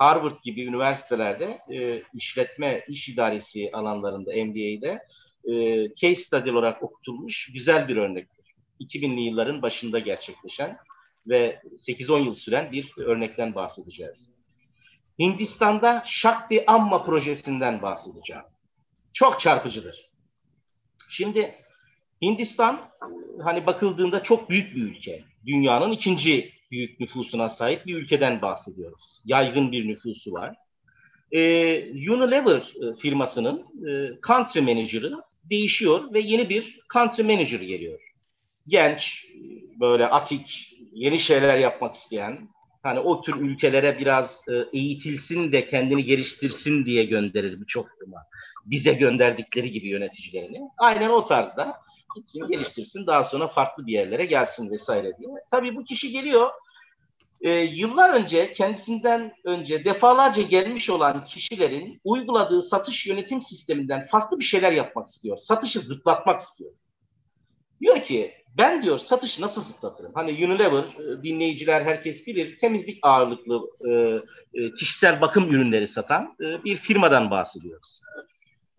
Harvard 0.01 0.43
gibi 0.43 0.65
üniversitelerde 0.65 1.59
e, 1.69 2.03
işletme, 2.13 2.83
iş 2.87 3.09
idaresi 3.09 3.69
alanlarında 3.73 4.31
MBA'de 4.31 4.99
e, 5.45 5.87
case 5.95 6.23
study 6.23 6.51
olarak 6.51 6.83
okutulmuş 6.83 7.49
güzel 7.53 7.87
bir 7.87 7.97
örnektir. 7.97 8.45
2000'li 8.79 9.21
yılların 9.21 9.61
başında 9.61 9.99
gerçekleşen 9.99 10.77
ve 11.27 11.61
8-10 11.87 12.25
yıl 12.25 12.33
süren 12.33 12.71
bir 12.71 12.91
örnekten 12.97 13.55
bahsedeceğiz. 13.55 14.29
Hindistan'da 15.19 16.03
Shakti 16.07 16.65
Amma 16.67 17.03
projesinden 17.03 17.81
bahsedeceğim. 17.81 18.43
Çok 19.13 19.39
çarpıcıdır. 19.39 20.09
Şimdi 21.09 21.55
Hindistan 22.21 22.89
hani 23.43 23.65
bakıldığında 23.65 24.23
çok 24.23 24.49
büyük 24.49 24.75
bir 24.75 24.81
ülke. 24.81 25.23
Dünyanın 25.45 25.91
ikinci 25.91 26.60
büyük 26.71 26.99
nüfusuna 26.99 27.49
sahip 27.49 27.85
bir 27.85 27.95
ülkeden 27.95 28.41
bahsediyoruz. 28.41 29.21
Yaygın 29.25 29.71
bir 29.71 29.87
nüfusu 29.87 30.31
var. 30.31 30.55
Ee, 31.31 31.39
Unilever 31.91 32.61
e, 32.61 32.95
firmasının 33.01 33.59
e, 33.87 34.19
country 34.27 34.61
manager'ı 34.61 35.21
değişiyor 35.49 36.13
ve 36.13 36.19
yeni 36.19 36.49
bir 36.49 36.79
country 36.93 37.23
manager 37.23 37.59
geliyor. 37.59 37.99
Genç, 38.67 39.25
böyle 39.79 40.07
atik, 40.07 40.75
yeni 40.93 41.19
şeyler 41.19 41.57
yapmak 41.57 41.95
isteyen, 41.95 42.39
hani 42.83 42.99
o 42.99 43.21
tür 43.21 43.35
ülkelere 43.35 43.99
biraz 43.99 44.29
e, 44.49 44.77
eğitilsin 44.77 45.51
de 45.51 45.65
kendini 45.65 46.03
geliştirsin 46.03 46.85
diye 46.85 47.05
gönderir 47.05 47.61
birçok 47.61 47.87
firma. 47.99 48.17
Bize 48.65 48.93
gönderdikleri 48.93 49.71
gibi 49.71 49.87
yöneticilerini. 49.87 50.59
Aynen 50.77 51.09
o 51.09 51.25
tarzda 51.25 51.75
gitsin 52.15 52.47
geliştirsin 52.47 53.07
daha 53.07 53.23
sonra 53.23 53.47
farklı 53.47 53.87
bir 53.87 53.93
yerlere 53.93 54.25
gelsin 54.25 54.71
vesaire 54.71 55.11
diye. 55.19 55.29
Tabii 55.51 55.75
bu 55.75 55.83
kişi 55.83 56.11
geliyor 56.11 56.49
e, 57.41 57.51
yıllar 57.51 58.13
önce 58.13 58.53
kendisinden 58.53 59.33
önce 59.43 59.85
defalarca 59.85 60.41
gelmiş 60.41 60.89
olan 60.89 61.25
kişilerin 61.25 62.01
uyguladığı 62.03 62.63
satış 62.63 63.07
yönetim 63.07 63.41
sisteminden 63.41 64.07
farklı 64.07 64.39
bir 64.39 64.43
şeyler 64.43 64.71
yapmak 64.71 65.07
istiyor. 65.07 65.37
Satışı 65.37 65.79
zıplatmak 65.79 66.41
istiyor. 66.41 66.71
Diyor 67.81 68.03
ki 68.03 68.33
ben 68.57 68.83
diyor 68.83 68.99
satışı 68.99 69.41
nasıl 69.41 69.63
zıplatırım? 69.63 70.11
Hani 70.15 70.31
Unilever 70.31 70.83
e, 70.83 71.23
dinleyiciler 71.23 71.81
herkes 71.81 72.27
bilir 72.27 72.59
temizlik 72.59 72.99
ağırlıklı 73.01 73.61
e, 73.89 73.91
e, 74.53 74.71
kişisel 74.71 75.21
bakım 75.21 75.51
ürünleri 75.51 75.87
satan 75.87 76.35
e, 76.41 76.63
bir 76.63 76.77
firmadan 76.77 77.31
bahsediyoruz. 77.31 78.01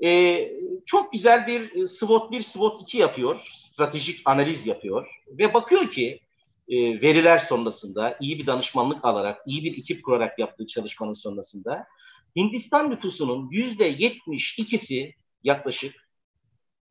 E, 0.04 0.52
çok 0.86 1.12
güzel 1.12 1.46
bir 1.46 1.86
SWOT 1.86 2.32
1, 2.32 2.42
SWOT 2.42 2.82
2 2.82 2.98
yapıyor. 2.98 3.40
Stratejik 3.54 4.22
analiz 4.24 4.66
yapıyor. 4.66 5.06
Ve 5.38 5.54
bakıyor 5.54 5.90
ki 5.90 6.20
e, 6.68 6.76
veriler 6.76 7.38
sonrasında 7.38 8.16
iyi 8.20 8.38
bir 8.38 8.46
danışmanlık 8.46 9.04
alarak, 9.04 9.42
iyi 9.46 9.64
bir 9.64 9.78
ekip 9.78 10.04
kurarak 10.04 10.38
yaptığı 10.38 10.66
çalışmanın 10.66 11.12
sonrasında 11.12 11.86
Hindistan 12.36 12.90
nüfusunun 12.90 13.50
yüzde 13.50 13.84
yetmiş 13.84 14.58
ikisi 14.58 15.14
yaklaşık 15.44 15.94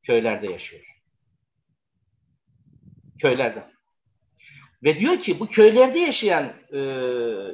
köylerde 0.04 0.52
yaşıyor. 0.52 0.86
Köylerde. 3.20 3.72
Ve 4.84 5.00
diyor 5.00 5.22
ki 5.22 5.40
bu 5.40 5.48
köylerde 5.48 6.00
yaşayan 6.00 6.54
e, 6.74 6.82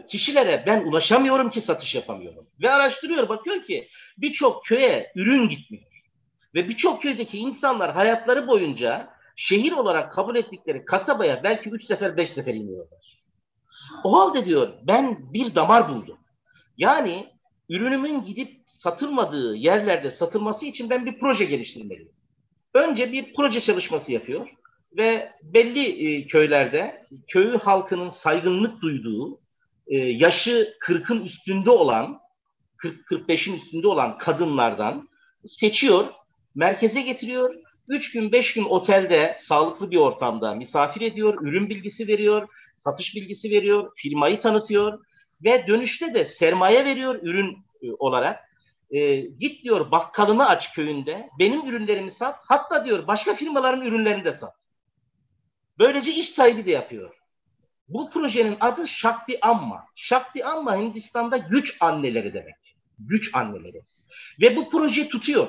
kişilere 0.08 0.64
ben 0.66 0.84
ulaşamıyorum 0.84 1.50
ki 1.50 1.62
satış 1.62 1.96
yapamıyorum. 1.96 2.48
Ve 2.62 2.72
araştırıyor 2.72 3.30
bakıyor 3.30 3.64
ki 3.64 3.88
birçok 4.18 4.66
köye 4.66 5.12
ürün 5.16 5.50
gitmiyor. 5.50 5.86
Ve 6.56 6.70
birçok 6.70 7.02
köydeki 7.02 7.38
insanlar 7.38 7.94
hayatları 7.94 8.48
boyunca 8.48 9.10
şehir 9.36 9.72
olarak 9.72 10.12
kabul 10.12 10.36
ettikleri 10.36 10.86
kasabaya 10.86 11.44
belki 11.44 11.70
üç 11.70 11.86
sefer 11.86 12.18
beş 12.18 12.30
sefer 12.30 12.54
iniyorlar. 12.54 13.20
O 14.04 14.20
halde 14.20 14.46
diyor 14.46 14.74
ben 14.88 15.34
bir 15.34 15.56
damar 15.56 15.90
buldum. 15.90 16.18
Yani 16.78 17.28
ürünümün 17.70 18.24
gidip 18.24 18.58
satılmadığı 18.84 19.56
yerlerde 19.56 20.12
satılması 20.12 20.66
için 20.66 20.90
ben 20.90 21.06
bir 21.06 21.20
proje 21.20 21.46
geliştirmeliyim. 21.46 22.12
Önce 22.74 23.12
bir 23.12 23.34
proje 23.34 23.62
çalışması 23.62 24.12
yapıyor 24.12 24.48
ve 24.98 25.32
belli 25.44 26.08
e, 26.08 26.28
köylerde 26.28 27.06
köyü 27.28 27.58
halkının 27.58 28.10
saygınlık 28.10 28.82
duyduğu, 28.82 29.40
e, 29.88 29.98
yaşı 29.98 30.74
40'ın 30.88 31.26
üstünde 31.26 31.70
olan, 31.70 32.20
40-45'in 32.84 33.54
üstünde 33.54 33.88
olan 33.88 34.18
kadınlardan 34.18 35.10
seçiyor, 35.60 36.08
merkeze 36.56 37.02
getiriyor 37.02 37.56
Üç 37.88 38.12
gün, 38.12 38.32
beş 38.32 38.54
gün 38.54 38.64
otelde 38.64 39.38
sağlıklı 39.48 39.92
bir 39.92 39.98
ortamda 39.98 40.56
misafir 40.56 41.02
ediyor, 41.02 41.42
ürün 41.42 41.70
bilgisi 41.70 42.08
veriyor, 42.08 42.48
satış 42.78 43.16
bilgisi 43.16 43.50
veriyor, 43.50 43.92
firmayı 43.96 44.42
tanıtıyor 44.42 45.00
ve 45.44 45.68
dönüşte 45.68 46.14
de 46.14 46.26
sermaye 46.26 46.86
veriyor 46.86 47.20
ürün 47.22 47.58
e, 47.82 47.92
olarak. 48.00 48.40
E, 48.92 49.16
git 49.22 49.64
diyor 49.64 49.92
bakkalını 49.92 50.48
aç 50.48 50.74
köyünde, 50.76 51.30
benim 51.40 51.68
ürünlerimi 51.68 52.12
sat, 52.12 52.36
hatta 52.48 52.86
diyor 52.86 53.08
başka 53.08 53.36
firmaların 53.36 53.86
ürünlerini 53.86 54.26
de 54.26 54.34
sat. 54.34 54.54
Böylece 55.80 56.12
iş 56.12 56.30
sahibi 56.30 56.66
de 56.66 56.72
yapıyor. 56.72 57.14
Bu 57.90 58.10
projenin 58.10 58.58
adı 58.60 58.88
Shakti 58.88 59.40
Amma. 59.42 59.86
Shakti 59.96 60.46
Amma 60.46 60.78
Hindistan'da 60.78 61.38
güç 61.38 61.78
anneleri 61.80 62.34
demek. 62.34 62.56
Güç 63.00 63.30
anneleri. 63.34 63.82
Ve 64.42 64.56
bu 64.56 64.70
proje 64.70 65.10
tutuyor. 65.10 65.48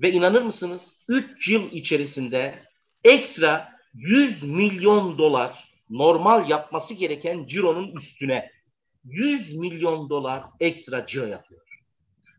Ve 0.00 0.12
inanır 0.12 0.42
mısınız 0.42 0.82
3 1.08 1.48
yıl 1.48 1.72
içerisinde 1.72 2.62
ekstra 3.04 3.72
100 3.94 4.42
milyon 4.42 5.18
dolar 5.18 5.64
normal 5.90 6.50
yapması 6.50 6.94
gereken 6.94 7.46
cironun 7.46 7.96
üstüne 7.96 8.50
100 9.04 9.56
milyon 9.56 10.10
dolar 10.10 10.42
ekstra 10.60 11.06
ciro 11.06 11.26
yapıyor. 11.26 11.60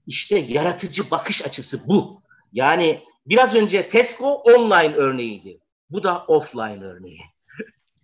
İşte 0.08 0.38
yaratıcı 0.38 1.12
bakış 1.12 1.42
açısı 1.42 1.88
bu. 1.88 2.22
Yani 2.54 3.04
biraz 3.26 3.56
önce 3.56 3.90
Tesco 3.90 4.28
online 4.28 4.96
örneğiydi. 4.96 5.60
Bu 5.96 6.04
da 6.04 6.26
offline 6.28 6.86
örneği. 6.86 7.20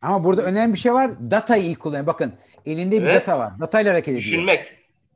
Ama 0.01 0.23
burada 0.23 0.41
önemli 0.41 0.73
bir 0.73 0.79
şey 0.79 0.93
var. 0.93 1.11
Datayı 1.31 1.63
iyi 1.63 1.75
kullanıyor. 1.75 2.07
Bakın 2.07 2.33
elinde 2.65 3.01
bir 3.01 3.07
evet. 3.07 3.13
data 3.13 3.39
var. 3.39 3.59
Datayla 3.59 3.93
hareket 3.93 4.13
ediyor. 4.13 4.23
Düşünmek. 4.23 4.67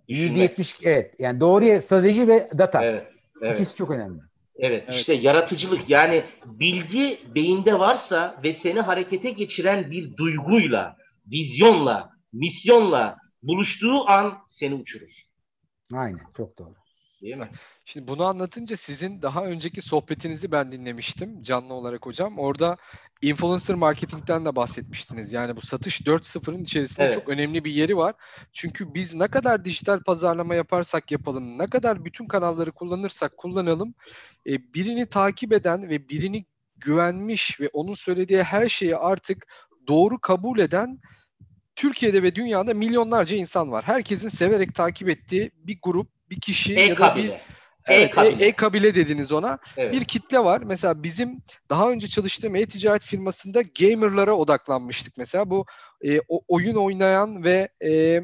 %70 0.09 0.87
evet. 0.89 1.15
Yani 1.19 1.39
doğru 1.39 1.81
strateji 1.81 2.27
ve 2.27 2.49
data. 2.57 2.85
Evet. 2.85 3.07
evet. 3.41 3.59
İkisi 3.59 3.75
çok 3.75 3.91
önemli. 3.91 4.19
Evet, 4.59 4.83
evet 4.87 4.99
işte 4.99 5.13
yaratıcılık 5.13 5.89
yani 5.89 6.23
bilgi 6.45 7.19
beyinde 7.35 7.79
varsa 7.79 8.39
ve 8.43 8.53
seni 8.63 8.81
harekete 8.81 9.31
geçiren 9.31 9.91
bir 9.91 10.17
duyguyla, 10.17 10.95
vizyonla, 11.31 12.09
misyonla 12.33 13.17
buluştuğu 13.43 14.09
an 14.09 14.37
seni 14.47 14.73
uçurur. 14.73 15.11
Aynen 15.93 16.19
çok 16.37 16.59
doğru. 16.59 16.84
Değil 17.25 17.37
mi? 17.37 17.49
Şimdi 17.85 18.07
bunu 18.07 18.23
anlatınca 18.23 18.75
sizin 18.75 19.21
daha 19.21 19.45
önceki 19.45 19.81
sohbetinizi 19.81 20.51
ben 20.51 20.71
dinlemiştim 20.71 21.41
canlı 21.41 21.73
olarak 21.73 22.05
hocam. 22.05 22.39
Orada 22.39 22.77
influencer 23.21 23.75
marketingten 23.75 24.45
de 24.45 24.55
bahsetmiştiniz. 24.55 25.33
Yani 25.33 25.55
bu 25.55 25.61
satış 25.61 26.01
4.0'ın 26.01 26.63
içerisinde 26.63 27.03
evet. 27.05 27.13
çok 27.13 27.29
önemli 27.29 27.63
bir 27.63 27.71
yeri 27.71 27.97
var. 27.97 28.15
Çünkü 28.53 28.93
biz 28.93 29.15
ne 29.15 29.27
kadar 29.27 29.65
dijital 29.65 29.99
pazarlama 29.99 30.55
yaparsak 30.55 31.11
yapalım, 31.11 31.57
ne 31.57 31.69
kadar 31.69 32.05
bütün 32.05 32.27
kanalları 32.27 32.71
kullanırsak 32.71 33.37
kullanalım, 33.37 33.93
e, 34.47 34.73
birini 34.73 35.05
takip 35.05 35.53
eden 35.53 35.89
ve 35.89 36.09
birini 36.09 36.45
güvenmiş 36.77 37.59
ve 37.59 37.69
onun 37.73 37.93
söylediği 37.93 38.43
her 38.43 38.69
şeyi 38.69 38.97
artık 38.97 39.47
doğru 39.87 40.19
kabul 40.19 40.59
eden 40.59 40.99
Türkiye'de 41.75 42.23
ve 42.23 42.35
dünyada 42.35 42.73
milyonlarca 42.73 43.37
insan 43.37 43.71
var. 43.71 43.83
Herkesin 43.83 44.29
severek 44.29 44.75
takip 44.75 45.09
ettiği 45.09 45.51
bir 45.55 45.79
grup, 45.81 46.14
bir 46.29 46.39
kişi 46.39 46.75
e 46.75 46.87
ya 46.87 46.97
da 46.97 47.15
bir 47.15 47.31
Evet, 47.87 48.09
e-kabile. 48.09 48.45
e-kabile 48.45 48.95
dediniz 48.95 49.31
ona. 49.31 49.59
Evet. 49.77 49.93
Bir 49.93 50.03
kitle 50.03 50.39
var. 50.39 50.61
Mesela 50.61 51.03
bizim 51.03 51.41
daha 51.69 51.91
önce 51.91 52.07
çalıştığım 52.07 52.55
e-ticaret 52.55 53.03
firmasında 53.03 53.61
gamerlara 53.79 54.33
odaklanmıştık. 54.33 55.17
Mesela 55.17 55.49
bu 55.49 55.65
e, 56.05 56.19
oyun 56.47 56.75
oynayan 56.75 57.43
ve 57.43 57.69
e, 57.85 58.21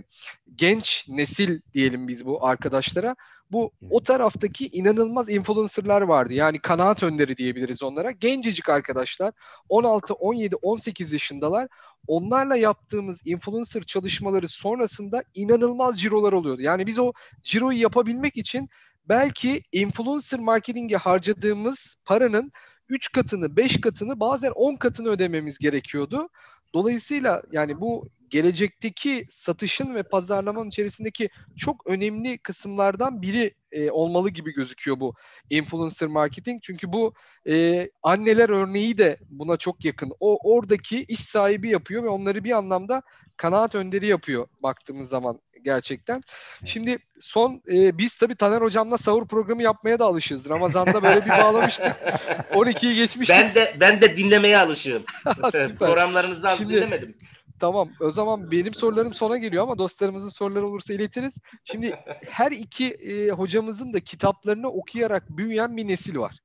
genç 0.56 1.06
nesil 1.10 1.61
diyelim 1.73 2.07
biz 2.07 2.26
bu 2.26 2.45
arkadaşlara. 2.45 3.15
Bu 3.52 3.72
o 3.90 4.03
taraftaki 4.03 4.68
inanılmaz 4.68 5.30
influencerlar 5.30 6.02
vardı. 6.02 6.34
Yani 6.34 6.60
kanaat 6.60 7.03
önderi 7.03 7.38
diyebiliriz 7.38 7.84
onlara. 7.84 8.11
Gencecik 8.11 8.69
arkadaşlar 8.69 9.34
16, 9.69 10.14
17, 10.14 10.56
18 10.56 11.14
yaşındalar. 11.14 11.68
Onlarla 12.07 12.56
yaptığımız 12.56 13.28
influencer 13.28 13.84
çalışmaları 13.84 14.48
sonrasında 14.48 15.23
inanılmaz 15.34 16.02
cirolar 16.02 16.34
oluyordu. 16.34 16.61
Yani 16.61 16.88
biz 16.88 16.99
o 16.99 17.14
ciroyu 17.44 17.82
yapabilmek 17.82 18.38
için 18.38 18.69
belki 19.10 19.64
influencer 19.72 20.40
marketing'e 20.40 20.98
harcadığımız 20.98 21.95
paranın 22.06 22.52
3 22.90 23.11
katını, 23.11 23.56
5 23.56 23.82
katını, 23.82 24.19
bazen 24.19 24.52
10 24.52 24.76
katını 24.76 25.10
ödememiz 25.10 25.57
gerekiyordu. 25.57 26.30
Dolayısıyla 26.73 27.41
yani 27.52 27.81
bu 27.81 28.10
gelecekteki 28.30 29.26
satışın 29.30 29.95
ve 29.95 30.03
pazarlamanın 30.03 30.69
içerisindeki 30.69 31.30
çok 31.57 31.88
önemli 31.88 32.38
kısımlardan 32.38 33.22
biri 33.22 33.56
e, 33.72 33.91
olmalı 33.91 34.30
gibi 34.30 34.53
gözüküyor 34.53 34.99
bu 34.99 35.14
influencer 35.49 36.10
marketing. 36.10 36.61
Çünkü 36.61 36.93
bu 36.93 37.14
e, 37.48 37.89
anneler 38.03 38.49
örneği 38.49 38.98
de 38.98 39.19
buna 39.30 39.57
çok 39.57 39.85
yakın. 39.85 40.14
O 40.19 40.53
oradaki 40.56 41.03
iş 41.03 41.19
sahibi 41.19 41.69
yapıyor 41.69 42.03
ve 42.03 42.10
onları 42.10 42.43
bir 42.43 42.52
anlamda 42.52 43.02
kanaat 43.38 43.76
önderi 43.76 44.06
yapıyor 44.06 44.48
baktığımız 44.64 45.10
zaman 45.10 45.41
gerçekten. 45.63 46.23
Şimdi 46.65 46.97
son 47.19 47.61
e, 47.71 47.97
biz 47.97 48.17
tabii 48.17 48.35
Taner 48.35 48.61
hocamla 48.61 48.97
sahur 48.97 49.27
programı 49.27 49.63
yapmaya 49.63 49.99
da 49.99 50.05
alışız. 50.05 50.49
Ramazan'da 50.49 51.03
böyle 51.03 51.25
bir 51.25 51.29
bağlamıştık. 51.29 51.85
12'yi 52.51 52.95
geçmiştik. 52.95 53.38
Ben 53.38 53.55
de 53.55 53.73
ben 53.79 54.01
de 54.01 54.17
dinlemeye 54.17 54.57
alışığım. 54.57 55.03
Programlarınızı 55.79 56.49
az 56.49 56.57
Şimdi, 56.57 56.73
dinlemedim. 56.73 57.17
Tamam. 57.59 57.89
O 57.99 58.11
zaman 58.11 58.51
benim 58.51 58.73
sorularım 58.73 59.13
sona 59.13 59.38
geliyor 59.38 59.63
ama 59.63 59.77
dostlarımızın 59.77 60.29
soruları 60.29 60.67
olursa 60.67 60.93
iletiriz. 60.93 61.38
Şimdi 61.63 61.95
her 62.29 62.51
iki 62.51 62.88
e, 62.88 63.29
hocamızın 63.29 63.93
da 63.93 63.99
kitaplarını 63.99 64.67
okuyarak 64.67 65.29
büyüyen 65.29 65.77
bir 65.77 65.88
nesil 65.88 66.17
var. 66.17 66.35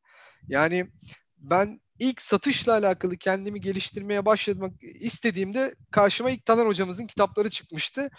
Yani 0.48 0.86
ben 1.51 1.81
ilk 1.98 2.20
satışla 2.20 2.73
alakalı 2.73 3.16
kendimi 3.16 3.60
geliştirmeye 3.60 4.27
başlamak 4.27 4.73
istediğimde 4.82 5.74
karşıma 5.90 6.31
ilk 6.31 6.44
Taner 6.44 6.66
hocamızın 6.66 7.06
kitapları 7.06 7.51
çıkmıştı. 7.51 8.10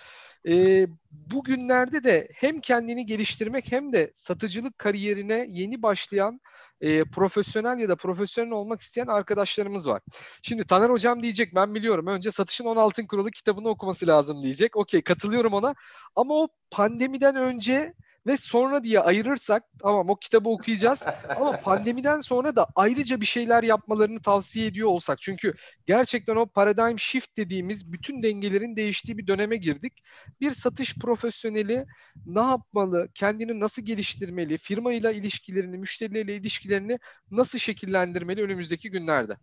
E, 0.47 0.87
bugünlerde 1.11 2.03
de 2.03 2.27
hem 2.33 2.61
kendini 2.61 3.05
geliştirmek 3.05 3.71
hem 3.71 3.93
de 3.93 4.11
satıcılık 4.13 4.77
kariyerine 4.77 5.45
yeni 5.49 5.81
başlayan 5.81 6.41
e, 6.81 7.03
profesyonel 7.03 7.79
ya 7.79 7.89
da 7.89 7.95
profesyonel 7.95 8.51
olmak 8.51 8.81
isteyen 8.81 9.07
arkadaşlarımız 9.07 9.87
var. 9.87 10.01
Şimdi 10.41 10.63
Taner 10.63 10.89
Hocam 10.89 11.23
diyecek 11.23 11.55
ben 11.55 11.75
biliyorum 11.75 12.07
önce 12.07 12.31
satışın 12.31 12.65
16 12.65 13.07
kuralı 13.07 13.31
kitabını 13.31 13.69
okuması 13.69 14.07
lazım 14.07 14.43
diyecek. 14.43 14.77
Okey 14.77 15.01
katılıyorum 15.01 15.53
ona 15.53 15.75
ama 16.15 16.33
o 16.33 16.47
pandemiden 16.71 17.35
önce 17.35 17.93
ve 18.27 18.37
sonra 18.37 18.83
diye 18.83 18.99
ayırırsak 18.99 19.63
tamam 19.79 20.09
o 20.09 20.15
kitabı 20.15 20.49
okuyacağız 20.49 21.03
ama 21.35 21.51
pandemiden 21.63 22.19
sonra 22.19 22.55
da 22.55 22.67
ayrıca 22.75 23.21
bir 23.21 23.25
şeyler 23.25 23.63
yapmalarını 23.63 24.21
tavsiye 24.21 24.67
ediyor 24.67 24.87
olsak 24.87 25.21
çünkü 25.21 25.53
gerçekten 25.85 26.35
o 26.35 26.45
paradigm 26.45 26.97
shift 26.97 27.37
dediğimiz 27.37 27.93
bütün 27.93 28.23
dengelerin 28.23 28.75
değiştiği 28.75 29.17
bir 29.17 29.27
döneme 29.27 29.57
girdik. 29.57 30.03
Bir 30.41 30.51
satış 30.51 30.95
profesyoneli 30.95 31.85
ne 32.25 32.41
yapmalı, 32.41 33.09
kendini 33.15 33.59
nasıl 33.59 33.81
geliştirmeli, 33.81 34.57
firmayla 34.57 35.11
ilişkilerini, 35.11 35.77
müşterileriyle 35.77 36.35
ilişkilerini 36.35 36.99
nasıl 37.31 37.59
şekillendirmeli 37.59 38.43
önümüzdeki 38.43 38.91
günlerde? 38.91 39.37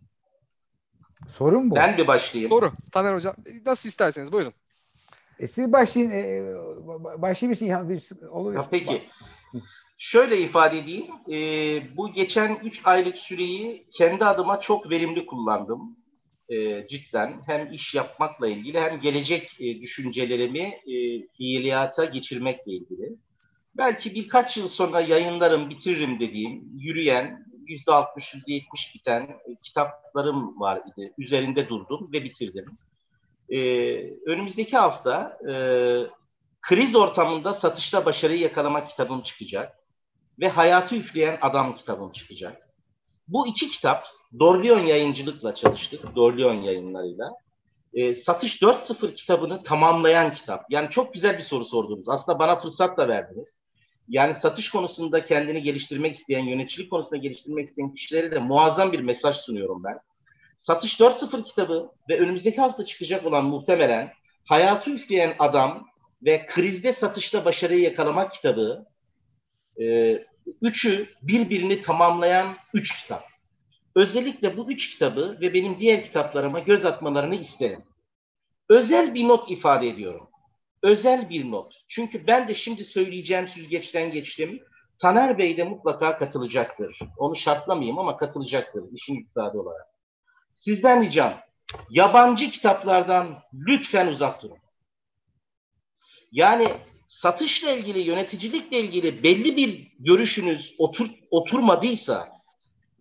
Sorun 1.27 1.71
bu. 1.71 1.75
Ben 1.75 1.97
bir 1.97 2.07
başlayayım. 2.07 2.51
Doğru. 2.51 2.73
Taner 2.91 3.13
Hocam 3.13 3.35
nasıl 3.65 3.89
isterseniz 3.89 4.31
buyurun. 4.31 4.53
E 5.39 5.47
siz 5.47 5.73
başlayın. 5.73 6.11
E, 6.11 7.21
başlayın 7.21 7.65
ya, 7.65 7.89
bir 7.89 8.27
olur. 8.29 8.53
Ya 8.53 8.67
peki. 8.71 9.01
Şöyle 9.97 10.41
ifade 10.41 10.79
edeyim. 10.79 11.05
E, 11.31 11.37
bu 11.97 12.13
geçen 12.13 12.55
3 12.63 12.81
aylık 12.83 13.17
süreyi 13.17 13.87
kendi 13.97 14.25
adıma 14.25 14.61
çok 14.61 14.89
verimli 14.89 15.25
kullandım. 15.25 15.97
E, 16.49 16.87
cidden. 16.87 17.41
Hem 17.45 17.71
iş 17.73 17.93
yapmakla 17.93 18.47
ilgili 18.47 18.79
hem 18.79 18.99
gelecek 18.99 19.49
e, 19.59 19.81
düşüncelerimi 19.81 20.63
e, 20.63 21.27
fiiliyata 21.37 22.05
geçirmekle 22.05 22.71
ilgili. 22.71 23.15
Belki 23.77 24.15
birkaç 24.15 24.57
yıl 24.57 24.67
sonra 24.67 25.01
yayınlarım, 25.01 25.69
bitiririm 25.69 26.19
dediğim, 26.19 26.63
yürüyen, 26.77 27.45
%60-%70 27.87 28.61
biten 28.95 29.21
e, 29.21 29.55
kitaplarım 29.63 30.59
var 30.59 30.81
idi. 30.93 31.13
Üzerinde 31.17 31.69
durdum 31.69 32.09
ve 32.13 32.23
bitirdim 32.23 32.65
e, 33.49 33.59
önümüzdeki 34.25 34.77
hafta 34.77 35.37
e, 35.49 35.53
kriz 36.61 36.95
ortamında 36.95 37.53
satışta 37.53 38.05
başarıyı 38.05 38.39
yakalamak 38.39 38.89
kitabım 38.89 39.21
çıkacak 39.21 39.73
ve 40.39 40.49
hayatı 40.49 40.95
üfleyen 40.95 41.37
adam 41.41 41.75
kitabım 41.75 42.11
çıkacak. 42.11 42.61
Bu 43.27 43.47
iki 43.47 43.69
kitap 43.69 44.05
Dorleon 44.39 44.79
yayıncılıkla 44.79 45.55
çalıştık, 45.55 46.15
Dorleon 46.15 46.61
yayınlarıyla. 46.61 47.31
E, 47.93 48.15
Satış 48.15 48.61
4.0 48.61 49.13
kitabını 49.13 49.63
tamamlayan 49.63 50.33
kitap. 50.33 50.65
Yani 50.69 50.89
çok 50.89 51.13
güzel 51.13 51.37
bir 51.37 51.43
soru 51.43 51.65
sordunuz. 51.65 52.09
Aslında 52.09 52.39
bana 52.39 52.59
fırsat 52.59 52.97
da 52.97 53.07
verdiniz. 53.07 53.47
Yani 54.07 54.35
satış 54.41 54.69
konusunda 54.69 55.25
kendini 55.25 55.61
geliştirmek 55.61 56.15
isteyen, 56.15 56.43
yöneticilik 56.43 56.91
konusunda 56.91 57.17
geliştirmek 57.17 57.67
isteyen 57.67 57.93
kişilere 57.93 58.31
de 58.31 58.39
muazzam 58.39 58.91
bir 58.91 58.99
mesaj 58.99 59.35
sunuyorum 59.35 59.83
ben. 59.83 59.99
Satış 60.67 60.99
4.0 60.99 61.43
kitabı 61.43 61.91
ve 62.09 62.19
önümüzdeki 62.19 62.61
hafta 62.61 62.85
çıkacak 62.85 63.25
olan 63.25 63.45
muhtemelen 63.45 64.11
Hayatı 64.45 64.91
Üfleyen 64.91 65.35
Adam 65.39 65.87
ve 66.25 66.45
Krizde 66.45 66.93
Satışta 66.93 67.45
Başarıyı 67.45 67.81
Yakalamak 67.81 68.33
kitabı 68.33 68.85
e, 69.81 70.17
üçü 70.61 71.09
birbirini 71.21 71.81
tamamlayan 71.81 72.55
üç 72.73 73.01
kitap. 73.01 73.23
Özellikle 73.95 74.57
bu 74.57 74.71
üç 74.71 74.89
kitabı 74.89 75.37
ve 75.41 75.53
benim 75.53 75.79
diğer 75.79 76.03
kitaplarıma 76.03 76.59
göz 76.59 76.85
atmalarını 76.85 77.35
isterim. 77.35 77.83
Özel 78.69 79.13
bir 79.13 79.27
not 79.27 79.51
ifade 79.51 79.87
ediyorum. 79.87 80.27
Özel 80.83 81.29
bir 81.29 81.51
not. 81.51 81.73
Çünkü 81.89 82.27
ben 82.27 82.47
de 82.47 82.55
şimdi 82.55 82.85
söyleyeceğim 82.85 83.47
süzgeçten 83.47 84.11
geçtim. 84.11 84.59
Taner 85.01 85.37
Bey 85.37 85.57
de 85.57 85.63
mutlaka 85.63 86.17
katılacaktır. 86.17 86.99
Onu 87.17 87.35
şartlamayayım 87.35 87.99
ama 87.99 88.17
katılacaktır 88.17 88.83
işin 88.93 89.15
iktidarı 89.15 89.59
olarak. 89.59 89.94
Sizden 90.55 91.05
ricam 91.05 91.39
yabancı 91.89 92.51
kitaplardan 92.51 93.39
lütfen 93.53 94.07
uzak 94.07 94.43
durun. 94.43 94.57
Yani 96.31 96.73
satışla 97.09 97.71
ilgili, 97.71 97.99
yöneticilikle 97.99 98.79
ilgili 98.79 99.23
belli 99.23 99.57
bir 99.57 99.91
görüşünüz 99.99 100.75
otur, 100.77 101.09
oturmadıysa, 101.31 102.29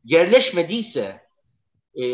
yerleşmediyse, 0.05 1.21
e, 2.03 2.05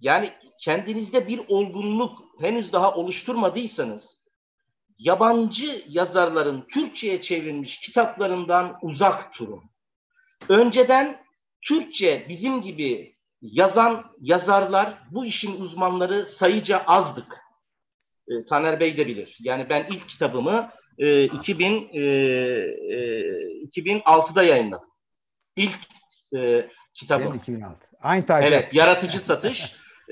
yani 0.00 0.32
kendinizde 0.64 1.28
bir 1.28 1.40
olgunluk 1.48 2.18
henüz 2.40 2.72
daha 2.72 2.94
oluşturmadıysanız, 2.94 4.04
yabancı 4.98 5.84
yazarların 5.88 6.66
Türkçe'ye 6.74 7.22
çevrilmiş 7.22 7.80
kitaplarından 7.80 8.78
uzak 8.82 9.38
durun. 9.38 9.62
Önceden 10.48 11.20
Türkçe 11.62 12.26
bizim 12.28 12.62
gibi 12.62 13.15
yazan 13.42 14.04
yazarlar, 14.20 14.98
bu 15.10 15.26
işin 15.26 15.60
uzmanları 15.60 16.26
sayıca 16.26 16.78
azdık. 16.86 17.36
E, 18.28 18.46
Taner 18.48 18.80
Bey 18.80 18.96
de 18.96 19.06
bilir. 19.06 19.36
Yani 19.40 19.66
ben 19.68 19.86
ilk 19.90 20.08
kitabımı 20.08 20.70
e, 20.98 21.24
2000 21.24 21.88
e, 21.92 22.00
e, 22.00 23.16
2006'da 23.66 24.42
yayınladım. 24.42 24.88
İlk 25.56 25.78
e, 26.36 26.68
kitabım. 26.94 27.32
Ben 27.32 27.38
2006. 27.38 27.80
Aynı 28.02 28.26
tarihte. 28.26 28.54
Evet, 28.56 28.74
Yaratıcı 28.74 29.18
Satış 29.26 29.58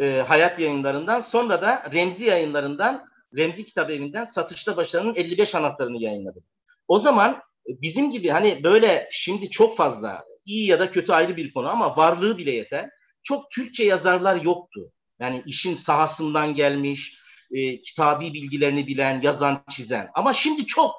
e, 0.00 0.24
Hayat 0.28 0.58
Yayınlarından 0.60 1.20
sonra 1.20 1.62
da 1.62 1.90
Remzi 1.92 2.24
Yayınlarından 2.24 3.04
Remzi 3.36 3.64
Kitap 3.64 3.90
Evi'nden 3.90 4.24
Satışta 4.24 4.76
Başarının 4.76 5.14
55 5.14 5.54
anahtarını 5.54 6.02
yayınladım. 6.02 6.42
O 6.88 6.98
zaman 6.98 7.42
bizim 7.66 8.10
gibi 8.10 8.28
hani 8.28 8.60
böyle 8.64 9.08
şimdi 9.12 9.50
çok 9.50 9.76
fazla 9.76 10.24
iyi 10.44 10.66
ya 10.66 10.78
da 10.78 10.92
kötü 10.92 11.12
ayrı 11.12 11.36
bir 11.36 11.52
konu 11.52 11.68
ama 11.68 11.96
varlığı 11.96 12.38
bile 12.38 12.50
yeter. 12.50 12.90
Çok 13.24 13.50
Türkçe 13.50 13.84
yazarlar 13.84 14.40
yoktu. 14.40 14.80
Yani 15.20 15.42
işin 15.46 15.76
sahasından 15.76 16.54
gelmiş, 16.54 17.14
e, 17.50 17.80
kitabi 17.80 18.32
bilgilerini 18.32 18.86
bilen, 18.86 19.20
yazan, 19.20 19.64
çizen. 19.76 20.08
Ama 20.14 20.34
şimdi 20.34 20.66
çok. 20.66 20.94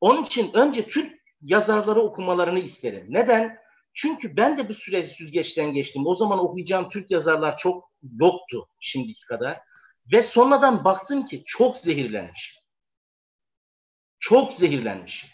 Onun 0.00 0.24
için 0.24 0.52
önce 0.52 0.88
Türk 0.88 1.12
yazarları 1.42 2.00
okumalarını 2.00 2.58
isterim. 2.58 3.06
Neden? 3.08 3.58
Çünkü 3.94 4.36
ben 4.36 4.58
de 4.58 4.68
bir 4.68 4.74
süre 4.74 5.06
süzgeçten 5.06 5.72
geçtim. 5.72 6.06
O 6.06 6.14
zaman 6.14 6.38
okuyacağım 6.38 6.88
Türk 6.88 7.10
yazarlar 7.10 7.58
çok 7.58 7.84
yoktu 8.20 8.66
şimdiki 8.80 9.26
kadar. 9.28 9.58
Ve 10.12 10.22
sonradan 10.22 10.84
baktım 10.84 11.26
ki 11.26 11.42
çok 11.46 11.76
zehirlenmiş. 11.76 12.58
Çok 14.20 14.52
zehirlenmiş. 14.52 15.26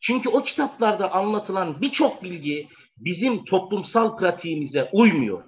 Çünkü 0.00 0.28
o 0.28 0.42
kitaplarda 0.42 1.12
anlatılan 1.12 1.80
birçok 1.80 2.22
bilgi 2.22 2.68
bizim 2.96 3.44
toplumsal 3.44 4.16
pratiğimize 4.16 4.90
uymuyor. 4.92 5.47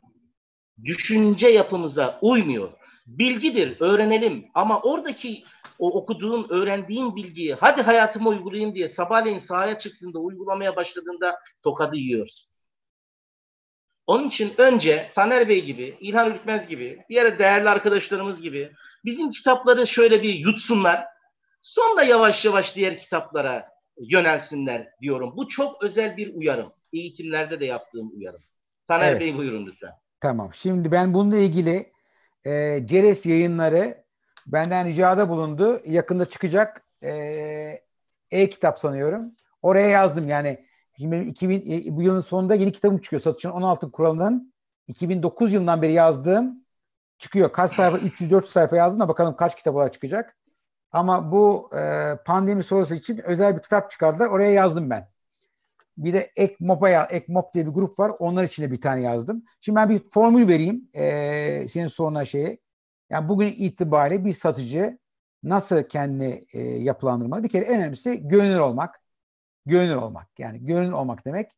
Düşünce 0.84 1.48
yapımıza 1.48 2.18
uymuyor. 2.22 2.72
Bilgidir, 3.06 3.76
öğrenelim. 3.80 4.46
Ama 4.54 4.80
oradaki 4.80 5.44
o 5.78 5.90
okuduğun, 5.90 6.46
öğrendiğin 6.50 7.16
bilgiyi 7.16 7.54
hadi 7.54 7.82
hayatıma 7.82 8.30
uygulayayım 8.30 8.74
diye 8.74 8.88
sabahleyin 8.88 9.38
sahaya 9.38 9.78
çıktığında, 9.78 10.18
uygulamaya 10.18 10.76
başladığında 10.76 11.38
tokadı 11.62 11.96
yiyorsun. 11.96 12.50
Onun 14.06 14.28
için 14.28 14.54
önce 14.58 15.10
Taner 15.14 15.48
Bey 15.48 15.64
gibi, 15.64 15.96
İlhan 16.00 16.30
Ürkmez 16.30 16.68
gibi, 16.68 17.04
diğer 17.08 17.38
değerli 17.38 17.68
arkadaşlarımız 17.68 18.40
gibi 18.40 18.72
bizim 19.04 19.30
kitapları 19.30 19.86
şöyle 19.86 20.22
bir 20.22 20.34
yutsunlar. 20.34 21.04
Sonra 21.62 22.02
yavaş 22.02 22.44
yavaş 22.44 22.76
diğer 22.76 22.98
kitaplara 22.98 23.68
yönelsinler 23.98 24.88
diyorum. 25.00 25.32
Bu 25.36 25.48
çok 25.48 25.82
özel 25.82 26.16
bir 26.16 26.34
uyarım. 26.34 26.72
Eğitimlerde 26.92 27.58
de 27.58 27.66
yaptığım 27.66 28.10
uyarım. 28.16 28.40
Taner 28.88 29.10
evet. 29.12 29.20
Bey 29.20 29.36
buyurun 29.36 29.66
lütfen. 29.66 29.92
Tamam. 30.20 30.54
Şimdi 30.54 30.92
ben 30.92 31.14
bununla 31.14 31.36
ilgili 31.36 31.92
e, 32.46 32.80
Ceres 32.86 33.26
yayınları 33.26 34.04
benden 34.46 34.86
ricada 34.86 35.28
bulundu. 35.28 35.80
Yakında 35.86 36.24
çıkacak 36.24 36.84
e, 37.02 37.12
e-kitap 38.30 38.78
sanıyorum. 38.78 39.32
Oraya 39.62 39.88
yazdım 39.88 40.28
yani 40.28 40.66
Şimdi 41.00 41.12
benim 41.12 41.28
2000, 41.28 41.60
e, 41.60 41.96
bu 41.96 42.02
yılın 42.02 42.20
sonunda 42.20 42.54
yeni 42.54 42.72
kitabım 42.72 42.98
çıkıyor. 42.98 43.22
Satışın 43.22 43.50
16 43.50 43.90
kuralının 43.90 44.52
2009 44.86 45.52
yılından 45.52 45.82
beri 45.82 45.92
yazdığım 45.92 46.64
çıkıyor. 47.18 47.52
Kaç 47.52 47.72
sayfa? 47.72 47.98
304 48.06 48.46
sayfa 48.46 48.76
yazdım 48.76 49.00
da 49.00 49.08
bakalım 49.08 49.36
kaç 49.36 49.56
kitap 49.56 49.74
olarak 49.74 49.92
çıkacak. 49.92 50.36
Ama 50.92 51.32
bu 51.32 51.70
e, 51.76 52.14
pandemi 52.26 52.62
sonrası 52.62 52.94
için 52.94 53.18
özel 53.18 53.56
bir 53.56 53.62
kitap 53.62 53.90
çıkardılar. 53.90 54.26
Oraya 54.28 54.50
yazdım 54.50 54.90
ben. 54.90 55.08
Bir 55.98 56.12
de 56.14 56.30
Ekmop'a 56.36 56.90
Ekmop 56.90 57.54
diye 57.54 57.66
bir 57.66 57.72
grup 57.72 57.98
var. 57.98 58.12
Onlar 58.18 58.44
için 58.44 58.62
de 58.62 58.70
bir 58.70 58.80
tane 58.80 59.02
yazdım. 59.02 59.44
Şimdi 59.60 59.76
ben 59.76 59.88
bir 59.88 60.02
formül 60.10 60.48
vereyim 60.48 60.88
e, 60.94 61.68
senin 61.68 61.86
soruna 61.86 62.24
şeye. 62.24 62.58
Yani 63.10 63.28
bugün 63.28 63.46
itibariyle 63.46 64.24
bir 64.24 64.32
satıcı 64.32 64.98
nasıl 65.42 65.82
kendini 65.82 66.44
e, 66.52 66.60
yapılandırmalı? 66.60 67.42
Bir 67.42 67.48
kere 67.48 67.64
en 67.64 67.80
önemlisi 67.80 68.28
gönül 68.28 68.58
olmak. 68.58 69.00
Gönül 69.66 69.94
olmak. 69.94 70.38
Yani 70.38 70.66
gönül 70.66 70.92
olmak 70.92 71.26
demek 71.26 71.52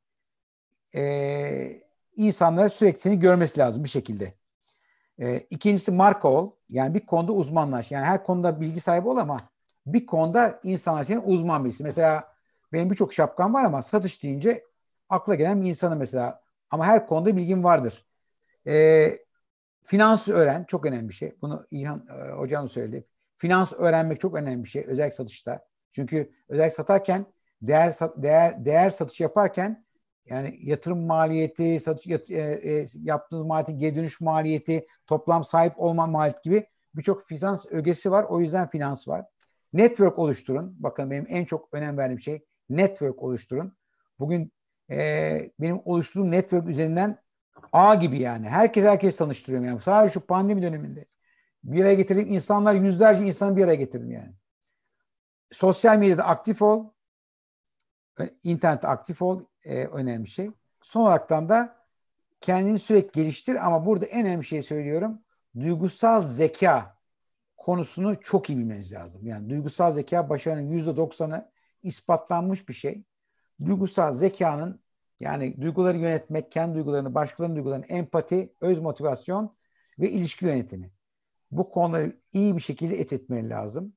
e, 0.95 1.83
insanlara 2.17 2.69
sürekli 2.69 3.01
seni 3.01 3.19
görmesi 3.19 3.61
lazım 3.61 3.85
bir 3.85 3.89
şekilde. 3.89 4.35
E, 5.19 5.39
ikincisi 5.39 5.93
marka 5.93 6.29
ol. 6.29 6.51
Yani 6.69 6.95
bir 6.95 7.07
konuda 7.07 7.33
uzmanlaş. 7.33 7.91
Yani 7.91 8.05
her 8.05 8.25
konuda 8.25 8.61
bilgi 8.61 8.81
sahibi 8.81 9.09
ol 9.09 9.17
ama 9.17 9.41
bir 9.87 10.07
konuda 10.07 10.61
insanlar 10.63 11.05
senin 11.05 11.23
uzman 11.25 11.65
birisi. 11.65 11.83
Mesela 11.85 12.32
benim 12.73 12.91
birçok 12.91 13.15
şapkam 13.15 13.55
var 13.55 13.65
ama 13.65 13.83
satış 13.83 14.23
deyince 14.23 14.65
akla 15.09 15.35
gelen 15.35 15.63
bir 15.63 15.69
insanı 15.69 15.97
mesela. 15.97 16.43
Ama 16.71 16.87
her 16.87 17.07
konuda 17.07 17.37
bilgim 17.37 17.65
vardır. 17.65 18.07
E, 18.67 19.19
finans 19.83 20.29
öğren. 20.29 20.65
Çok 20.65 20.87
önemli 20.87 21.09
bir 21.09 21.15
şey. 21.15 21.37
Bunu 21.43 21.67
İlhan 21.71 22.07
e, 22.09 22.33
hocam 22.33 22.69
söyledi. 22.69 23.07
Finans 23.39 23.73
öğrenmek 23.73 24.21
çok 24.21 24.35
önemli 24.35 24.65
bir 24.65 24.69
şey. 24.69 24.85
Özellikle 24.87 25.17
satışta. 25.17 25.67
Çünkü 25.91 26.33
özellikle 26.49 26.77
satarken 26.77 27.27
değer 27.63 27.95
değer 28.17 28.65
değer 28.65 28.91
satış 28.91 29.21
yaparken 29.21 29.85
yani 30.27 30.59
yatırım 30.63 31.07
maliyeti, 31.07 31.81
satış 31.81 32.07
yat, 32.07 32.31
e, 32.31 32.41
e, 32.41 32.85
yaptığınız 33.03 33.47
maliyetin 33.47 33.79
geri 33.79 33.97
dönüş 33.97 34.21
maliyeti, 34.21 34.87
toplam 35.07 35.45
sahip 35.45 35.73
olma 35.77 36.07
maliyeti 36.07 36.43
gibi 36.43 36.67
birçok 36.95 37.29
finans 37.29 37.67
ögesi 37.71 38.11
var. 38.11 38.25
O 38.25 38.41
yüzden 38.41 38.69
finans 38.69 39.09
var. 39.09 39.25
Network 39.73 40.19
oluşturun. 40.19 40.77
Bakın 40.79 41.11
benim 41.11 41.27
en 41.29 41.45
çok 41.45 41.69
önem 41.73 41.99
verdiğim 41.99 42.21
şey 42.21 42.45
network 42.77 43.23
oluşturun. 43.23 43.77
Bugün 44.19 44.53
e, 44.91 45.51
benim 45.61 45.81
oluşturduğum 45.85 46.31
network 46.31 46.69
üzerinden 46.69 47.19
ağ 47.73 47.95
gibi 47.95 48.21
yani. 48.21 48.49
Herkes 48.49 48.85
herkes 48.85 49.17
tanıştırıyorum 49.17 49.69
yani. 49.69 49.81
Sadece 49.81 50.13
şu 50.13 50.21
pandemi 50.21 50.63
döneminde. 50.63 51.07
Bir 51.65 51.83
araya 51.83 51.95
getirdim. 51.95 52.33
insanlar 52.33 52.75
yüzlerce 52.75 53.25
insanı 53.25 53.57
bir 53.57 53.65
araya 53.65 53.75
getirdim 53.75 54.11
yani. 54.11 54.35
Sosyal 55.51 55.99
medyada 55.99 56.25
aktif 56.25 56.63
ol 56.63 56.91
internet 58.43 58.85
aktif 58.85 59.23
ol 59.23 59.45
e, 59.65 59.85
önemli 59.85 60.27
şey. 60.27 60.51
Son 60.83 61.03
olaraktan 61.03 61.49
da 61.49 61.77
kendini 62.41 62.79
sürekli 62.79 63.13
geliştir 63.23 63.67
ama 63.67 63.87
burada 63.87 64.07
en 64.07 64.27
önemli 64.27 64.45
şey 64.45 64.63
söylüyorum. 64.63 65.23
Duygusal 65.61 66.23
zeka 66.23 66.99
konusunu 67.57 68.21
çok 68.21 68.51
iyi 68.51 68.59
bilmeniz 68.59 68.93
lazım. 68.93 69.27
Yani 69.27 69.51
duygusal 69.51 69.93
zeka 69.93 70.29
başarının 70.29 70.71
yüzde 70.71 70.97
doksanı 70.97 71.52
ispatlanmış 71.83 72.69
bir 72.69 72.75
şey. 72.75 73.05
Duygusal 73.67 74.13
zekanın 74.13 74.83
yani 75.21 75.61
duyguları 75.61 75.99
yönetmek, 75.99 76.53
kendi 76.53 76.75
duygularını, 76.75 77.15
başkalarının 77.15 77.57
duygularını, 77.57 77.87
empati, 77.87 78.55
öz 78.61 78.79
motivasyon 78.79 79.57
ve 79.99 80.11
ilişki 80.11 80.45
yönetimi. 80.45 80.91
Bu 81.51 81.71
konuları 81.71 82.17
iyi 82.33 82.57
bir 82.57 82.63
şekilde 82.63 83.01
et 83.01 83.13
etmeli 83.13 83.51
lazım. 83.51 83.93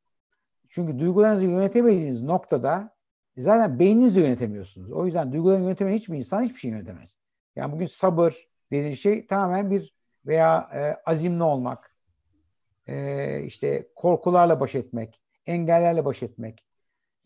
Çünkü 0.69 0.99
duygularınızı 0.99 1.45
yönetemediğiniz 1.45 2.23
noktada 2.23 2.95
zaten 3.37 3.79
beyninizle 3.79 4.21
yönetemiyorsunuz. 4.21 4.91
O 4.91 5.05
yüzden 5.05 5.31
duygularını 5.33 5.63
yönetemeyen 5.63 5.97
hiçbir 5.97 6.17
insan 6.17 6.43
hiçbir 6.43 6.59
şey 6.59 6.71
yönetemez. 6.71 7.17
Yani 7.55 7.71
bugün 7.71 7.85
sabır 7.85 8.47
dediğiniz 8.71 8.99
şey 8.99 9.27
tamamen 9.27 9.71
bir 9.71 9.95
veya 10.25 10.69
e, 10.73 11.09
azimli 11.11 11.43
olmak, 11.43 11.95
e, 12.87 13.41
işte 13.45 13.89
korkularla 13.95 14.59
baş 14.59 14.75
etmek, 14.75 15.21
engellerle 15.45 16.05
baş 16.05 16.23
etmek. 16.23 16.65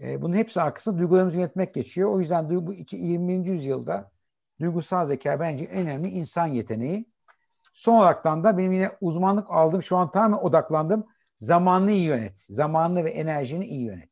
E, 0.02 0.22
bunun 0.22 0.36
hepsi 0.36 0.62
arkasında 0.62 0.98
duygularımızı 0.98 1.38
yönetmek 1.38 1.74
geçiyor. 1.74 2.10
O 2.10 2.20
yüzden 2.20 2.50
duygu, 2.50 2.74
20. 2.92 3.48
yüzyılda 3.48 4.12
duygusal 4.60 5.06
zeka 5.06 5.40
bence 5.40 5.66
en 5.66 5.82
önemli 5.82 6.10
insan 6.10 6.48
yeteneği. 6.48 7.06
Son 7.74 7.96
olaraktan 7.96 8.44
da 8.44 8.58
benim 8.58 8.72
yine 8.72 8.92
uzmanlık 9.02 9.48
aldığım, 9.50 9.84
şu 9.84 9.98
an 9.98 10.12
tamamen 10.12 10.44
odaklandım. 10.44 11.06
Zamanını 11.40 11.92
iyi 11.92 12.04
yönet. 12.04 12.40
Zamanını 12.40 13.06
ve 13.06 13.10
enerjini 13.10 13.66
iyi 13.66 13.82
yönet. 13.82 14.10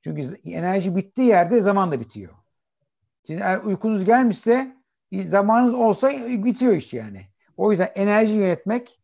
Çünkü 0.00 0.22
enerji 0.44 0.96
bittiği 0.96 1.28
yerde 1.28 1.60
zaman 1.60 1.92
da 1.92 2.00
bitiyor. 2.00 2.32
Şimdi 3.26 3.40
eğer 3.40 3.58
uykunuz 3.58 4.04
gelmişse 4.04 4.76
zamanınız 5.12 5.74
olsa 5.74 6.10
bitiyor 6.28 6.72
iş 6.72 6.94
yani. 6.94 7.26
O 7.56 7.70
yüzden 7.70 7.88
enerji 7.94 8.32
yönetmek 8.32 9.00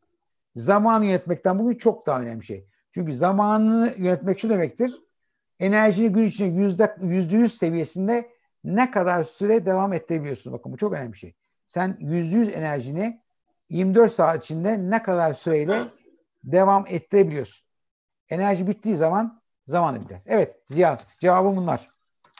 zamanı 0.54 1.06
yönetmekten 1.06 1.58
bugün 1.58 1.78
çok 1.78 2.06
daha 2.06 2.20
önemli 2.20 2.44
şey. 2.44 2.68
Çünkü 2.94 3.14
zamanını 3.14 3.94
yönetmek 3.96 4.38
şu 4.38 4.50
demektir. 4.50 5.07
Enerjini 5.60 6.12
gün 6.12 6.26
içinde 6.26 6.60
yüzde, 6.60 6.97
yüzde 7.02 7.36
yüz 7.36 7.55
seviyesinde 7.55 8.30
ne 8.64 8.90
kadar 8.90 9.22
süre 9.22 9.66
devam 9.66 9.93
ettirebiliyorsun. 9.93 10.52
Bakın 10.52 10.72
bu 10.72 10.76
çok 10.76 10.93
önemli 10.93 11.12
bir 11.12 11.18
şey. 11.18 11.35
Sen 11.66 11.97
yüzde 12.01 12.36
yüz 12.36 12.48
enerjini 12.48 13.20
24 13.70 14.12
saat 14.12 14.44
içinde 14.44 14.90
ne 14.90 15.02
kadar 15.02 15.32
süreyle 15.32 15.78
devam 16.44 16.85
ettirebiliyorsun. 16.89 17.68
Enerji 18.30 18.66
bittiği 18.66 18.97
zaman 18.97 19.43
zamanı 19.66 20.01
biter. 20.01 20.20
Evet 20.26 20.56
Ziya 20.66 20.98
cevabım 21.20 21.56
bunlar. 21.56 21.89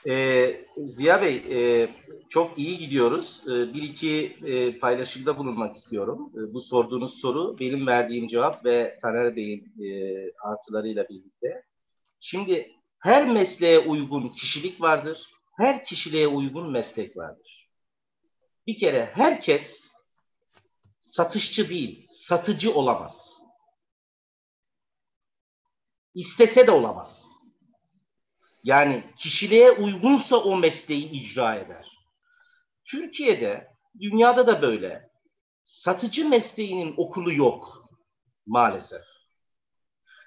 Ee, 0.07 0.65
Ziya 0.77 1.21
Bey 1.21 1.35
e, 1.35 1.89
çok 2.29 2.59
iyi 2.59 2.77
gidiyoruz. 2.77 3.41
E, 3.45 3.49
bir 3.49 3.81
iki 3.81 4.37
e, 4.45 4.79
paylaşımda 4.79 5.37
bulunmak 5.37 5.75
istiyorum. 5.75 6.31
E, 6.35 6.53
bu 6.53 6.61
sorduğunuz 6.61 7.21
soru 7.21 7.55
benim 7.59 7.87
verdiğim 7.87 8.27
cevap 8.27 8.65
ve 8.65 8.99
Taner 9.01 9.35
Bey'in 9.35 9.83
e, 9.83 10.15
artılarıyla 10.43 11.09
birlikte. 11.09 11.63
Şimdi 12.19 12.71
her 12.99 13.25
mesleğe 13.25 13.79
uygun 13.79 14.29
kişilik 14.29 14.81
vardır. 14.81 15.19
Her 15.57 15.85
kişiliğe 15.85 16.27
uygun 16.27 16.71
meslek 16.71 17.17
vardır. 17.17 17.69
Bir 18.67 18.79
kere 18.79 19.11
herkes 19.15 19.61
satışçı 20.99 21.69
değil, 21.69 22.07
satıcı 22.27 22.73
olamaz. 22.73 23.15
İstese 26.15 26.67
de 26.67 26.71
olamaz. 26.71 27.23
Yani 28.63 29.03
kişiliğe 29.17 29.71
uygunsa 29.71 30.35
o 30.35 30.57
mesleği 30.57 31.09
icra 31.09 31.55
eder. 31.55 31.87
Türkiye'de, 32.85 33.67
dünyada 33.99 34.47
da 34.47 34.61
böyle. 34.61 35.09
Satıcı 35.63 36.29
mesleğinin 36.29 36.93
okulu 36.97 37.33
yok 37.33 37.89
maalesef. 38.47 39.03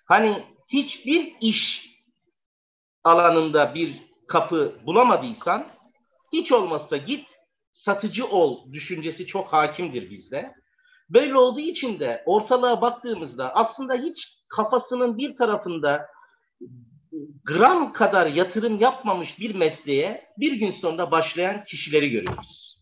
Hani 0.04 0.46
hiçbir 0.68 1.36
iş 1.40 1.91
alanında 3.04 3.74
bir 3.74 3.96
kapı 4.28 4.74
bulamadıysan 4.86 5.66
hiç 6.32 6.52
olmazsa 6.52 6.96
git 6.96 7.26
satıcı 7.72 8.26
ol 8.26 8.72
düşüncesi 8.72 9.26
çok 9.26 9.52
hakimdir 9.52 10.10
bizde. 10.10 10.52
Böyle 11.10 11.36
olduğu 11.36 11.60
için 11.60 12.00
de 12.00 12.22
ortalığa 12.26 12.80
baktığımızda 12.80 13.54
aslında 13.54 13.94
hiç 13.94 14.16
kafasının 14.56 15.18
bir 15.18 15.36
tarafında 15.36 16.06
gram 17.44 17.92
kadar 17.92 18.26
yatırım 18.26 18.80
yapmamış 18.80 19.38
bir 19.38 19.54
mesleğe 19.54 20.24
bir 20.38 20.52
gün 20.52 20.70
sonra 20.70 21.10
başlayan 21.10 21.64
kişileri 21.64 22.10
görüyoruz. 22.10 22.76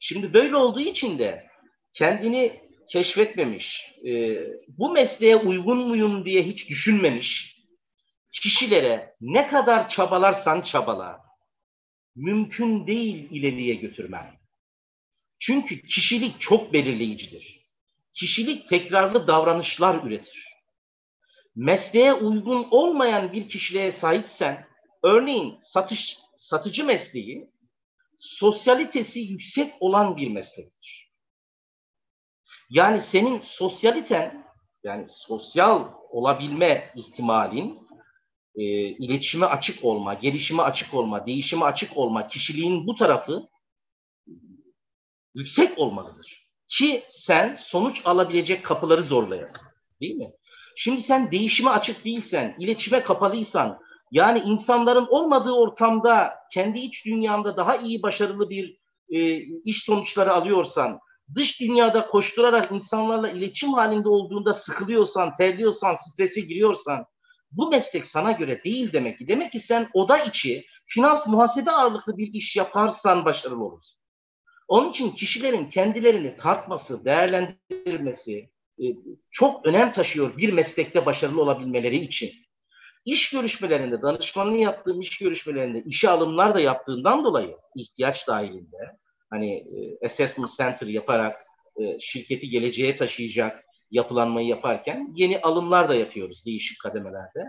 Şimdi 0.00 0.34
böyle 0.34 0.56
olduğu 0.56 0.80
için 0.80 1.18
de 1.18 1.46
kendini 1.94 2.60
keşfetmemiş, 2.92 3.66
e, 4.06 4.38
bu 4.68 4.92
mesleğe 4.92 5.36
uygun 5.36 5.78
muyum 5.78 6.24
diye 6.24 6.42
hiç 6.42 6.68
düşünmemiş 6.68 7.57
kişilere 8.32 9.14
ne 9.20 9.48
kadar 9.48 9.88
çabalarsan 9.88 10.60
çabala, 10.60 11.20
mümkün 12.16 12.86
değil 12.86 13.28
ileriye 13.30 13.74
götürmen. 13.74 14.38
Çünkü 15.40 15.82
kişilik 15.82 16.40
çok 16.40 16.72
belirleyicidir. 16.72 17.58
Kişilik 18.14 18.68
tekrarlı 18.68 19.26
davranışlar 19.26 20.04
üretir. 20.04 20.48
Mesleğe 21.56 22.12
uygun 22.12 22.68
olmayan 22.70 23.32
bir 23.32 23.48
kişiliğe 23.48 23.92
sahipsen, 23.92 24.66
örneğin 25.02 25.58
satış 25.62 26.16
satıcı 26.36 26.84
mesleği 26.84 27.48
sosyalitesi 28.16 29.20
yüksek 29.20 29.74
olan 29.80 30.16
bir 30.16 30.30
meslektir. 30.30 31.08
Yani 32.70 33.02
senin 33.12 33.38
sosyaliten, 33.38 34.44
yani 34.84 35.06
sosyal 35.08 35.92
olabilme 36.10 36.92
ihtimalin, 36.94 37.87
e, 38.58 38.62
iletişime 38.88 39.46
açık 39.46 39.84
olma, 39.84 40.14
gelişime 40.14 40.62
açık 40.62 40.94
olma, 40.94 41.26
değişime 41.26 41.64
açık 41.64 41.96
olma, 41.96 42.28
kişiliğin 42.28 42.86
bu 42.86 42.94
tarafı 42.94 43.48
yüksek 45.34 45.78
olmalıdır. 45.78 46.48
Ki 46.78 47.04
sen 47.26 47.56
sonuç 47.58 48.00
alabilecek 48.04 48.64
kapıları 48.64 49.02
zorlayasın. 49.02 49.68
Değil 50.00 50.14
mi? 50.14 50.30
Şimdi 50.76 51.02
sen 51.02 51.30
değişime 51.30 51.70
açık 51.70 52.04
değilsen, 52.04 52.56
iletişime 52.58 53.02
kapalıysan, 53.02 53.78
yani 54.12 54.38
insanların 54.38 55.06
olmadığı 55.10 55.52
ortamda 55.52 56.34
kendi 56.54 56.78
iç 56.78 57.04
dünyanda 57.04 57.56
daha 57.56 57.76
iyi 57.76 58.02
başarılı 58.02 58.50
bir 58.50 58.76
e, 59.10 59.36
iş 59.64 59.84
sonuçları 59.86 60.32
alıyorsan, 60.32 60.98
dış 61.34 61.60
dünyada 61.60 62.06
koşturarak 62.06 62.72
insanlarla 62.72 63.30
iletişim 63.30 63.72
halinde 63.72 64.08
olduğunda 64.08 64.54
sıkılıyorsan, 64.54 65.32
terliyorsan, 65.36 65.96
strese 65.96 66.40
giriyorsan, 66.40 67.04
bu 67.50 67.70
meslek 67.70 68.04
sana 68.04 68.32
göre 68.32 68.64
değil 68.64 68.92
demek 68.92 69.18
ki. 69.18 69.28
Demek 69.28 69.52
ki 69.52 69.60
sen 69.60 69.88
oda 69.92 70.18
içi, 70.18 70.64
finans 70.86 71.26
muhasebe 71.26 71.70
ağırlıklı 71.70 72.18
bir 72.18 72.32
iş 72.32 72.56
yaparsan 72.56 73.24
başarılı 73.24 73.64
olursun. 73.64 73.98
Onun 74.68 74.90
için 74.90 75.10
kişilerin 75.10 75.70
kendilerini 75.70 76.36
tartması, 76.36 77.04
değerlendirmesi 77.04 78.48
e, 78.82 78.84
çok 79.30 79.66
önem 79.66 79.92
taşıyor 79.92 80.36
bir 80.36 80.52
meslekte 80.52 81.06
başarılı 81.06 81.42
olabilmeleri 81.42 81.96
için. 81.96 82.30
İş 83.04 83.30
görüşmelerinde, 83.30 84.02
danışmanlığı 84.02 84.56
yaptığım 84.56 85.00
iş 85.00 85.18
görüşmelerinde 85.18 85.82
işe 85.86 86.08
alımlar 86.08 86.54
da 86.54 86.60
yaptığından 86.60 87.24
dolayı 87.24 87.56
ihtiyaç 87.76 88.26
dahilinde 88.26 88.76
hani 89.30 89.56
e, 89.56 90.06
assessment 90.06 90.50
center 90.56 90.86
yaparak 90.86 91.36
e, 91.80 92.00
şirketi 92.00 92.48
geleceğe 92.48 92.96
taşıyacak 92.96 93.64
yapılanmayı 93.90 94.46
yaparken 94.46 95.08
yeni 95.12 95.40
alımlar 95.40 95.88
da 95.88 95.94
yapıyoruz 95.94 96.42
değişik 96.46 96.80
kademelerde. 96.80 97.44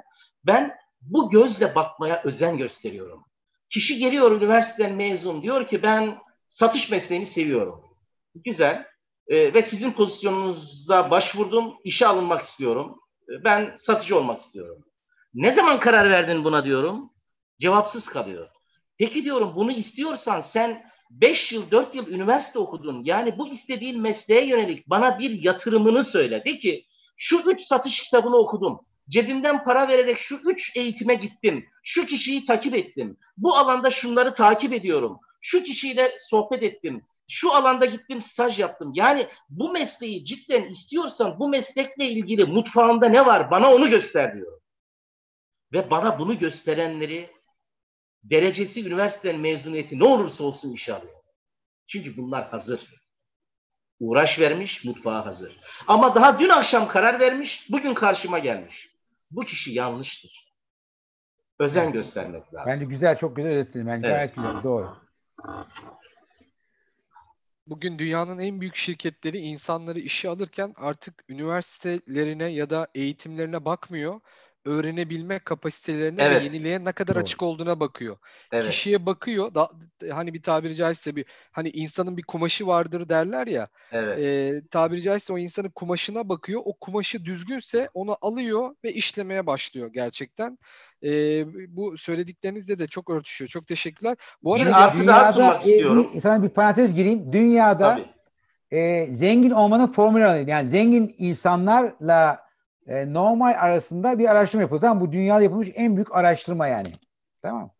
Ben 0.45 0.75
bu 1.01 1.29
gözle 1.29 1.75
bakmaya 1.75 2.21
özen 2.23 2.57
gösteriyorum. 2.57 3.23
Kişi 3.69 3.97
geliyor 3.97 4.31
üniversiteden 4.31 4.95
mezun 4.95 5.41
diyor 5.41 5.67
ki 5.67 5.83
ben 5.83 6.17
satış 6.47 6.89
mesleğini 6.89 7.25
seviyorum. 7.25 7.83
Güzel. 8.35 8.85
E, 9.27 9.53
ve 9.53 9.63
sizin 9.63 9.91
pozisyonunuza 9.91 11.11
başvurdum, 11.11 11.73
işe 11.83 12.07
alınmak 12.07 12.43
istiyorum. 12.43 12.99
E, 13.29 13.43
ben 13.43 13.77
satıcı 13.85 14.17
olmak 14.17 14.39
istiyorum. 14.39 14.83
Ne 15.33 15.53
zaman 15.53 15.79
karar 15.79 16.09
verdin 16.09 16.43
buna 16.43 16.65
diyorum. 16.65 17.09
Cevapsız 17.61 18.05
kalıyor. 18.05 18.49
Peki 18.97 19.23
diyorum 19.23 19.55
bunu 19.55 19.71
istiyorsan 19.71 20.41
sen 20.41 20.83
5 21.09 21.51
yıl, 21.51 21.71
4 21.71 21.95
yıl 21.95 22.07
üniversite 22.07 22.59
okudun. 22.59 23.03
Yani 23.03 23.37
bu 23.37 23.47
istediğin 23.47 24.01
mesleğe 24.01 24.45
yönelik 24.45 24.89
bana 24.89 25.19
bir 25.19 25.43
yatırımını 25.43 26.03
söyle. 26.03 26.45
De 26.45 26.57
ki 26.57 26.85
şu 27.17 27.37
üç 27.45 27.61
satış 27.61 28.01
kitabını 28.03 28.35
okudum. 28.35 28.79
Cebimden 29.09 29.63
para 29.63 29.87
vererek 29.87 30.17
şu 30.19 30.35
üç 30.35 30.71
eğitime 30.75 31.15
gittim. 31.15 31.65
Şu 31.83 32.05
kişiyi 32.05 32.45
takip 32.45 32.75
ettim. 32.75 33.17
Bu 33.37 33.55
alanda 33.55 33.91
şunları 33.91 34.33
takip 34.33 34.73
ediyorum. 34.73 35.19
Şu 35.41 35.63
kişiyle 35.63 36.11
sohbet 36.29 36.63
ettim. 36.63 37.03
Şu 37.29 37.51
alanda 37.51 37.85
gittim 37.85 38.21
staj 38.21 38.59
yaptım. 38.59 38.91
Yani 38.93 39.27
bu 39.49 39.71
mesleği 39.71 40.25
cidden 40.25 40.63
istiyorsan 40.63 41.39
bu 41.39 41.49
meslekle 41.49 42.09
ilgili 42.09 42.45
mutfağında 42.45 43.09
ne 43.09 43.25
var 43.25 43.51
bana 43.51 43.73
onu 43.73 43.89
göster 43.89 44.35
diyor. 44.35 44.59
Ve 45.73 45.89
bana 45.89 46.19
bunu 46.19 46.39
gösterenleri 46.39 47.29
derecesi 48.23 48.87
üniversitenin 48.87 49.41
mezuniyeti 49.41 49.99
ne 49.99 50.03
olursa 50.03 50.43
olsun 50.43 50.73
işe 50.73 50.93
alıyor. 50.93 51.19
Çünkü 51.87 52.17
bunlar 52.17 52.49
hazır. 52.49 52.81
Uğraş 53.99 54.39
vermiş, 54.39 54.83
mutfağa 54.85 55.25
hazır. 55.25 55.59
Ama 55.87 56.15
daha 56.15 56.39
dün 56.39 56.49
akşam 56.49 56.87
karar 56.87 57.19
vermiş, 57.19 57.67
bugün 57.69 57.93
karşıma 57.93 58.39
gelmiş. 58.39 58.89
Bu 59.31 59.41
kişi 59.41 59.71
yanlıştır. 59.71 60.49
Özen 61.59 61.83
evet. 61.83 61.93
göstermek 61.93 62.53
lazım. 62.53 62.67
Bence 62.67 62.85
güzel, 62.85 63.17
çok 63.17 63.35
güzel 63.35 63.51
özetledin. 63.51 63.87
Bence 63.87 64.07
evet. 64.07 64.15
gayet 64.15 64.35
güzel, 64.35 64.63
doğru. 64.63 64.97
Bugün 67.67 67.99
dünyanın 67.99 68.39
en 68.39 68.61
büyük 68.61 68.75
şirketleri 68.75 69.37
insanları 69.37 69.99
işe 69.99 70.29
alırken 70.29 70.73
artık 70.77 71.23
üniversitelerine 71.29 72.43
ya 72.43 72.69
da 72.69 72.87
eğitimlerine 72.95 73.65
bakmıyor 73.65 74.21
öğrenebilme 74.65 75.39
kapasitelerine 75.39 76.23
evet. 76.23 76.41
ve 76.41 76.45
yeniliğe 76.45 76.85
ne 76.85 76.91
kadar 76.91 77.15
Doğru. 77.15 77.21
açık 77.21 77.43
olduğuna 77.43 77.79
bakıyor. 77.79 78.17
Evet. 78.51 78.69
Kişiye 78.69 79.05
bakıyor. 79.05 79.53
Da, 79.53 79.69
hani 80.11 80.33
bir 80.33 80.41
tabiri 80.41 80.75
caizse 80.75 81.15
bir 81.15 81.25
hani 81.51 81.69
insanın 81.69 82.17
bir 82.17 82.23
kumaşı 82.23 82.67
vardır 82.67 83.09
derler 83.09 83.47
ya. 83.47 83.67
Evet. 83.91 84.19
E, 84.19 84.61
tabiri 84.67 85.01
caizse 85.01 85.33
o 85.33 85.37
insanın 85.37 85.69
kumaşına 85.69 86.29
bakıyor. 86.29 86.61
O 86.65 86.73
kumaşı 86.73 87.25
düzgünse 87.25 87.89
onu 87.93 88.17
alıyor 88.21 88.75
ve 88.83 88.93
işlemeye 88.93 89.45
başlıyor 89.45 89.89
gerçekten. 89.93 90.57
E, 91.03 91.09
bu 91.75 91.97
söylediklerinizde 91.97 92.79
de 92.79 92.87
çok 92.87 93.09
örtüşüyor. 93.09 93.49
Çok 93.49 93.67
teşekkürler. 93.67 94.17
Bu 94.43 94.53
arada 94.53 94.75
artı 94.75 94.99
dünyada, 94.99 95.61
e, 95.63 95.67
bir, 95.67 96.19
sana 96.21 96.43
bir 96.43 96.49
parantez 96.49 96.93
gireyim. 96.93 97.33
Dünyada 97.33 97.99
e, 98.71 99.05
zengin 99.05 99.51
olmanın 99.51 99.87
formülü 99.87 100.49
yani 100.49 100.67
zengin 100.67 101.15
insanlarla 101.17 102.48
e, 102.89 103.13
normal 103.13 103.55
arasında 103.59 104.19
bir 104.19 104.31
araştırma 104.31 104.61
yapıldı. 104.61 104.81
Tamam 104.81 105.01
Bu 105.01 105.11
dünyada 105.11 105.43
yapılmış 105.43 105.69
en 105.75 105.95
büyük 105.95 106.15
araştırma 106.15 106.67
yani. 106.67 106.91
Tamam 107.41 107.71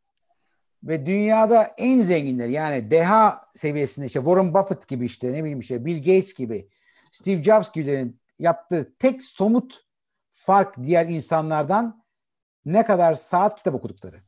Ve 0.84 1.06
dünyada 1.06 1.64
en 1.78 2.02
zenginler 2.02 2.50
yani 2.50 2.92
deha 2.92 3.48
seviyesinde 3.56 4.06
işte 4.06 4.20
Warren 4.20 4.54
Buffett 4.54 4.88
gibi 4.88 5.06
işte 5.06 5.34
ne 5.34 5.40
bileyim 5.40 5.60
işte 5.60 5.86
Bill 5.86 5.98
Gates 5.98 6.34
gibi 6.34 6.70
Steve 7.12 7.44
Jobs 7.44 7.72
gibilerin 7.72 8.20
yaptığı 8.40 8.94
tek 9.00 9.24
somut 9.24 9.86
fark 10.30 10.84
diğer 10.84 11.06
insanlardan 11.06 12.04
ne 12.66 12.86
kadar 12.86 13.16
saat 13.16 13.58
kitap 13.58 13.76
okudukları. 13.76 14.22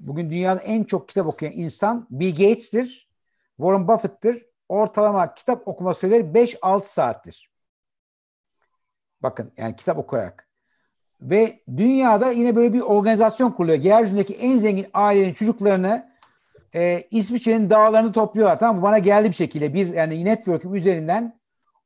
Bugün 0.00 0.30
dünyada 0.30 0.60
en 0.60 0.84
çok 0.84 1.08
kitap 1.08 1.26
okuyan 1.26 1.54
insan 1.54 2.06
Bill 2.10 2.30
Gates'tir, 2.30 3.08
Warren 3.56 3.88
Buffett'tir. 3.88 4.46
Ortalama 4.68 5.34
kitap 5.34 5.68
okuma 5.68 5.94
süreleri 5.94 6.22
5-6 6.22 6.84
saattir. 6.84 7.55
Bakın 9.26 9.52
yani 9.56 9.76
kitap 9.76 9.98
okuyarak. 9.98 10.48
Ve 11.20 11.60
dünyada 11.76 12.30
yine 12.30 12.56
böyle 12.56 12.72
bir 12.72 12.80
organizasyon 12.80 13.50
kuruluyor. 13.50 13.78
Yeryüzündeki 13.78 14.34
en 14.34 14.56
zengin 14.56 14.86
ailenin 14.94 15.34
çocuklarını 15.34 16.10
e, 16.74 17.02
İsviçre'nin 17.10 17.70
dağlarını 17.70 18.12
topluyorlar. 18.12 18.58
Tamam 18.58 18.76
mı? 18.76 18.82
Bana 18.82 18.98
geldi 18.98 19.28
bir 19.28 19.34
şekilde 19.34 19.74
bir 19.74 19.94
yani 19.94 20.24
network'üm 20.24 20.74
üzerinden 20.74 21.40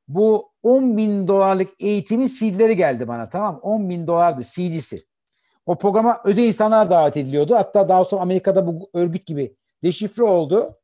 bu 0.08 0.52
10 0.62 0.96
bin 0.96 1.28
dolarlık 1.28 1.68
eğitimin 1.78 2.26
CD'leri 2.26 2.76
geldi 2.76 3.08
bana 3.08 3.28
tamam 3.28 3.54
mı? 3.54 3.60
10 3.60 3.90
bin 3.90 4.06
dolardı 4.06 4.42
CD'si. 4.42 5.06
O 5.66 5.78
programa 5.78 6.20
özel 6.24 6.44
insanlar 6.44 6.90
davet 6.90 7.16
ediliyordu. 7.16 7.54
Hatta 7.54 7.88
daha 7.88 8.04
sonra 8.04 8.22
Amerika'da 8.22 8.66
bu 8.66 8.90
örgüt 8.94 9.26
gibi 9.26 9.56
deşifre 9.84 10.22
oldu. 10.22 10.78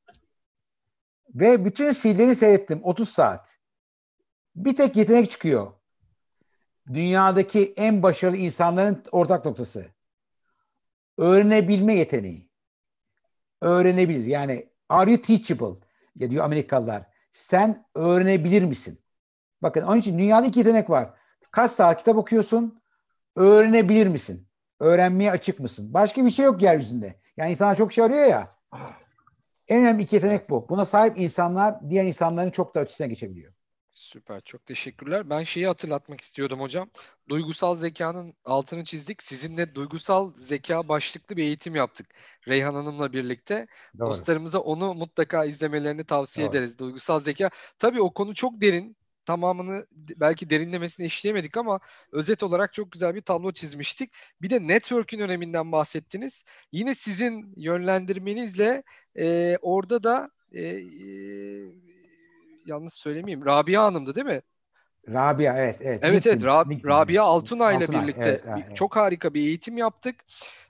Ve 1.35 1.65
bütün 1.65 1.93
CD'leri 1.93 2.37
seyrettim 2.37 2.81
30 2.83 3.09
saat. 3.09 3.57
Bir 4.57 4.77
tek 4.77 4.97
yetenek 4.97 5.31
çıkıyor 5.31 5.76
dünyadaki 6.95 7.75
en 7.77 8.03
başarılı 8.03 8.37
insanların 8.37 9.03
ortak 9.13 9.45
noktası. 9.45 9.87
öğrenebilme 11.19 11.95
yeteneği. 11.95 12.51
Öğrenebilir. 13.61 14.27
Yani 14.27 14.69
are 14.89 15.11
you 15.11 15.21
teachable? 15.23 15.81
Ya 16.17 16.31
diyor 16.31 16.45
Amerikalılar. 16.45 17.03
Sen 17.33 17.87
öğrenebilir 17.95 18.63
misin? 18.63 19.01
Bakın 19.63 19.83
onun 19.83 19.97
için 19.97 20.19
dünyada 20.19 20.47
iki 20.47 20.59
yetenek 20.59 20.91
var. 20.91 21.15
Kaç 21.51 21.71
saat 21.71 21.99
kitap 21.99 22.17
okuyorsun? 22.17 22.83
Öğrenebilir 23.37 24.07
misin? 24.07 24.49
Öğrenmeye 24.81 25.31
açık 25.31 25.61
mısın? 25.61 25.95
Başka 25.95 26.25
bir 26.25 26.31
şey 26.31 26.45
yok 26.45 26.63
yeryüzünde. 26.63 27.21
Yani 27.37 27.51
insanlar 27.51 27.77
çok 27.77 27.93
şey 27.93 28.05
arıyor 28.05 28.27
ya. 28.27 28.57
En 29.69 29.83
önemli 29.83 30.03
iki 30.03 30.17
yetenek 30.17 30.51
bu. 30.51 30.69
Buna 30.69 30.85
sahip 30.85 31.19
insanlar 31.19 31.91
diğer 31.91 32.05
insanların 32.05 32.51
çok 32.51 32.75
da 32.75 32.81
ötesine 32.81 33.07
geçebiliyor. 33.07 33.56
Süper. 34.17 34.41
Çok 34.41 34.67
teşekkürler. 34.67 35.31
Ben 35.31 35.43
şeyi 35.43 35.67
hatırlatmak 35.67 36.21
istiyordum 36.21 36.61
hocam. 36.61 36.91
Duygusal 37.29 37.77
zekanın 37.77 38.35
altını 38.45 38.85
çizdik. 38.85 39.23
Sizinle 39.23 39.75
duygusal 39.75 40.33
zeka 40.35 40.89
başlıklı 40.89 41.37
bir 41.37 41.43
eğitim 41.43 41.75
yaptık. 41.75 42.07
Reyhan 42.49 42.75
Hanım'la 42.75 43.13
birlikte. 43.13 43.67
Doğru. 43.99 44.11
Dostlarımıza 44.11 44.59
onu 44.59 44.95
mutlaka 44.95 45.45
izlemelerini 45.45 46.05
tavsiye 46.05 46.47
Doğru. 46.47 46.57
ederiz. 46.57 46.79
Duygusal 46.79 47.21
zeka. 47.21 47.51
Tabii 47.79 48.01
o 48.01 48.15
konu 48.15 48.35
çok 48.35 48.61
derin 48.61 48.97
tamamını 49.25 49.87
belki 49.93 50.51
derinlemesine 50.51 51.07
işleyemedik 51.07 51.57
ama 51.57 51.81
özet 52.13 52.43
olarak 52.43 52.73
çok 52.73 52.93
güzel 52.93 53.15
bir 53.15 53.23
tablo 53.23 53.53
çizmiştik. 53.53 54.13
Bir 54.43 54.51
de 54.51 54.69
network'ün 54.69 55.21
öneminden 55.21 55.73
bahsettiniz. 55.73 56.45
Yine 56.73 56.95
sizin 56.95 57.55
yönlendirmenizle 57.57 58.83
e, 59.19 59.57
orada 59.63 60.03
da 60.03 60.31
e, 60.53 60.63
e, 60.63 61.95
yanlış 62.67 62.95
söylemeyeyim. 62.95 63.47
Rabia 63.47 63.85
Hanım'dı 63.85 64.15
değil 64.15 64.27
mi? 64.27 64.43
Rabia 65.09 65.59
evet 65.59 65.77
evet. 65.81 66.01
Evet 66.03 66.27
evet 66.27 66.43
Rab- 66.43 66.87
Rabia 66.87 67.25
Altunay 67.25 67.77
ile 67.77 67.89
birlikte 67.89 68.23
evet, 68.23 68.45
evet. 68.47 68.77
çok 68.77 68.97
harika 68.97 69.35
bir 69.35 69.41
eğitim 69.41 69.79
yaptık. 69.79 70.25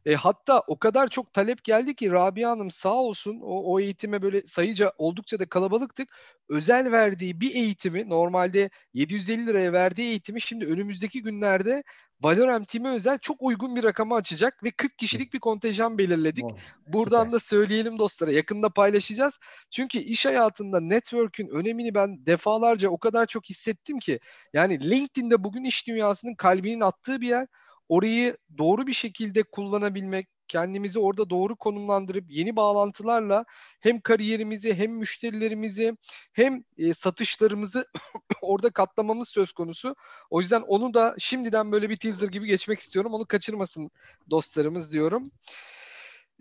E, 0.07 0.15
hatta 0.15 0.63
o 0.67 0.79
kadar 0.79 1.09
çok 1.09 1.33
talep 1.33 1.65
geldi 1.65 1.95
ki 1.95 2.11
Rabia 2.11 2.51
Hanım 2.51 2.71
sağ 2.71 2.95
olsun 2.95 3.41
o, 3.41 3.73
o 3.73 3.81
eğitime 3.81 4.23
böyle 4.23 4.43
sayıca 4.43 4.93
oldukça 4.99 5.39
da 5.39 5.49
kalabalıktık. 5.49 6.09
Özel 6.49 6.93
verdiği 6.93 7.41
bir 7.41 7.55
eğitimi 7.55 8.09
normalde 8.09 8.71
750 8.95 9.47
liraya 9.47 9.73
verdiği 9.73 10.09
eğitimi 10.09 10.41
şimdi 10.41 10.67
önümüzdeki 10.67 11.23
günlerde 11.23 11.83
Valorem 12.21 12.65
Team'e 12.65 12.89
özel 12.89 13.19
çok 13.19 13.43
uygun 13.43 13.77
bir 13.77 13.85
rakamı 13.85 14.15
açacak 14.15 14.65
ve 14.65 14.71
40 14.71 14.99
kişilik 14.99 15.35
bir 15.35 15.41
kontenjan 15.41 15.99
belirledik. 15.99 16.45
Oh, 16.45 16.57
Buradan 16.87 17.25
süper. 17.25 17.33
da 17.33 17.41
söyleyelim 17.41 17.99
dostlara 17.99 18.33
yakında 18.33 18.69
paylaşacağız. 18.69 19.39
Çünkü 19.71 19.99
iş 19.99 20.27
hayatında 20.27 20.81
network'ün 20.81 21.49
önemini 21.49 21.95
ben 21.95 22.27
defalarca 22.27 22.89
o 22.89 22.99
kadar 22.99 23.27
çok 23.27 23.45
hissettim 23.45 23.99
ki 23.99 24.21
yani 24.53 24.91
LinkedIn'de 24.91 25.45
bugün 25.45 25.65
iş 25.65 25.87
dünyasının 25.87 26.35
kalbinin 26.35 26.81
attığı 26.81 27.21
bir 27.21 27.29
yer 27.29 27.47
orayı 27.89 28.37
doğru 28.59 28.87
bir 28.87 28.93
şekilde 28.93 29.43
kullanabilmek, 29.43 30.29
kendimizi 30.49 30.99
orada 30.99 31.31
doğru 31.31 31.57
konumlandırıp 31.57 32.25
yeni 32.29 32.57
bağlantılarla 32.57 33.45
hem 33.81 34.01
kariyerimizi 34.01 34.75
hem 34.75 34.93
müşterilerimizi 34.93 35.97
hem 36.33 36.65
e, 36.79 36.95
satışlarımızı 36.95 37.87
orada 38.43 38.71
katlamamız 38.71 39.29
söz 39.29 39.53
konusu. 39.53 39.97
O 40.31 40.41
yüzden 40.41 40.61
onu 40.61 40.95
da 40.95 41.15
şimdiden 41.19 41.73
böyle 41.73 41.91
bir 41.91 41.97
teaser 41.97 42.29
gibi 42.29 42.47
geçmek 42.47 42.79
istiyorum. 42.79 43.15
Onu 43.15 43.27
kaçırmasın 43.27 43.91
dostlarımız 44.31 44.93
diyorum. 44.93 45.31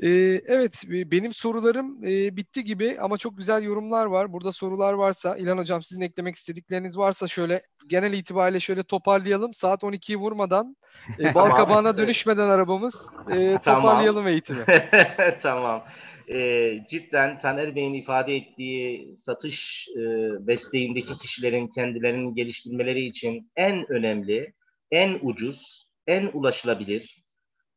Ee, 0.03 0.41
evet 0.47 0.83
benim 0.87 1.33
sorularım 1.33 2.03
e, 2.03 2.37
bitti 2.37 2.63
gibi 2.63 2.97
ama 3.01 3.17
çok 3.17 3.37
güzel 3.37 3.63
yorumlar 3.63 4.05
var. 4.05 4.33
Burada 4.33 4.51
sorular 4.51 4.93
varsa 4.93 5.37
İlhan 5.37 5.57
Hocam 5.57 5.81
sizin 5.81 6.01
eklemek 6.01 6.35
istedikleriniz 6.35 6.97
varsa 6.97 7.27
şöyle 7.27 7.61
genel 7.87 8.13
itibariyle 8.13 8.59
şöyle 8.59 8.83
toparlayalım. 8.83 9.53
Saat 9.53 9.83
12'yi 9.83 10.17
vurmadan 10.17 10.75
e, 11.19 11.23
bal 11.35 11.49
kabağına 11.49 11.97
dönüşmeden 11.97 12.49
arabamız 12.49 13.13
e, 13.31 13.57
toparlayalım 13.65 14.15
tamam. 14.15 14.27
eğitimi. 14.27 14.65
tamam. 15.41 15.83
E, 16.29 16.71
cidden 16.89 17.41
Taner 17.41 17.75
Bey'in 17.75 17.93
ifade 17.93 18.35
ettiği 18.35 19.15
satış 19.25 19.87
e, 19.95 20.01
desteğindeki 20.47 21.17
kişilerin 21.17 21.67
kendilerini 21.67 22.35
geliştirmeleri 22.35 23.05
için 23.05 23.51
en 23.55 23.91
önemli, 23.91 24.53
en 24.91 25.19
ucuz, 25.21 25.87
en 26.07 26.29
ulaşılabilir 26.33 27.24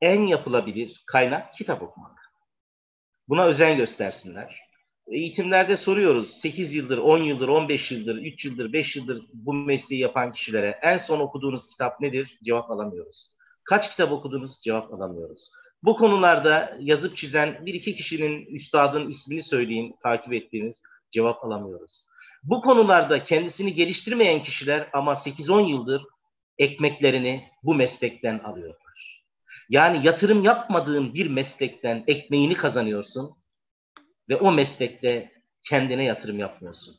en 0.00 0.26
yapılabilir 0.26 1.02
kaynak 1.06 1.54
kitap 1.54 1.82
okumak. 1.82 2.18
Buna 3.28 3.44
özen 3.44 3.76
göstersinler. 3.76 4.68
Eğitimlerde 5.10 5.76
soruyoruz 5.76 6.28
8 6.42 6.74
yıldır, 6.74 6.98
10 6.98 7.18
yıldır, 7.18 7.48
15 7.48 7.90
yıldır, 7.90 8.16
3 8.16 8.44
yıldır, 8.44 8.72
5 8.72 8.96
yıldır 8.96 9.22
bu 9.32 9.54
mesleği 9.54 10.00
yapan 10.00 10.32
kişilere 10.32 10.78
en 10.82 10.98
son 10.98 11.20
okuduğunuz 11.20 11.62
kitap 11.70 12.00
nedir? 12.00 12.38
Cevap 12.44 12.70
alamıyoruz. 12.70 13.28
Kaç 13.64 13.90
kitap 13.90 14.12
okudunuz? 14.12 14.60
Cevap 14.64 14.94
alamıyoruz. 14.94 15.50
Bu 15.82 15.96
konularda 15.96 16.76
yazıp 16.80 17.16
çizen 17.16 17.66
bir 17.66 17.74
iki 17.74 17.94
kişinin 17.94 18.46
üstadın 18.46 19.06
ismini 19.06 19.42
söyleyin, 19.42 19.94
takip 20.02 20.32
ettiğiniz 20.32 20.76
cevap 21.12 21.44
alamıyoruz. 21.44 22.04
Bu 22.42 22.60
konularda 22.60 23.24
kendisini 23.24 23.74
geliştirmeyen 23.74 24.42
kişiler 24.42 24.88
ama 24.92 25.12
8-10 25.12 25.70
yıldır 25.70 26.02
ekmeklerini 26.58 27.44
bu 27.62 27.74
meslekten 27.74 28.38
alıyor. 28.38 28.74
Yani 29.68 30.06
yatırım 30.06 30.44
yapmadığın 30.44 31.14
bir 31.14 31.30
meslekten 31.30 32.04
ekmeğini 32.06 32.56
kazanıyorsun 32.56 33.36
ve 34.28 34.36
o 34.36 34.52
meslekte 34.52 35.32
kendine 35.68 36.04
yatırım 36.04 36.38
yapmıyorsun. 36.38 36.94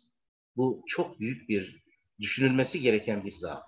Bu 0.58 0.84
çok 0.88 1.20
büyük 1.20 1.50
bir 1.50 1.84
düşünülmesi 2.20 2.80
gereken 2.80 3.26
bir 3.26 3.32
zaaf. 3.32 3.64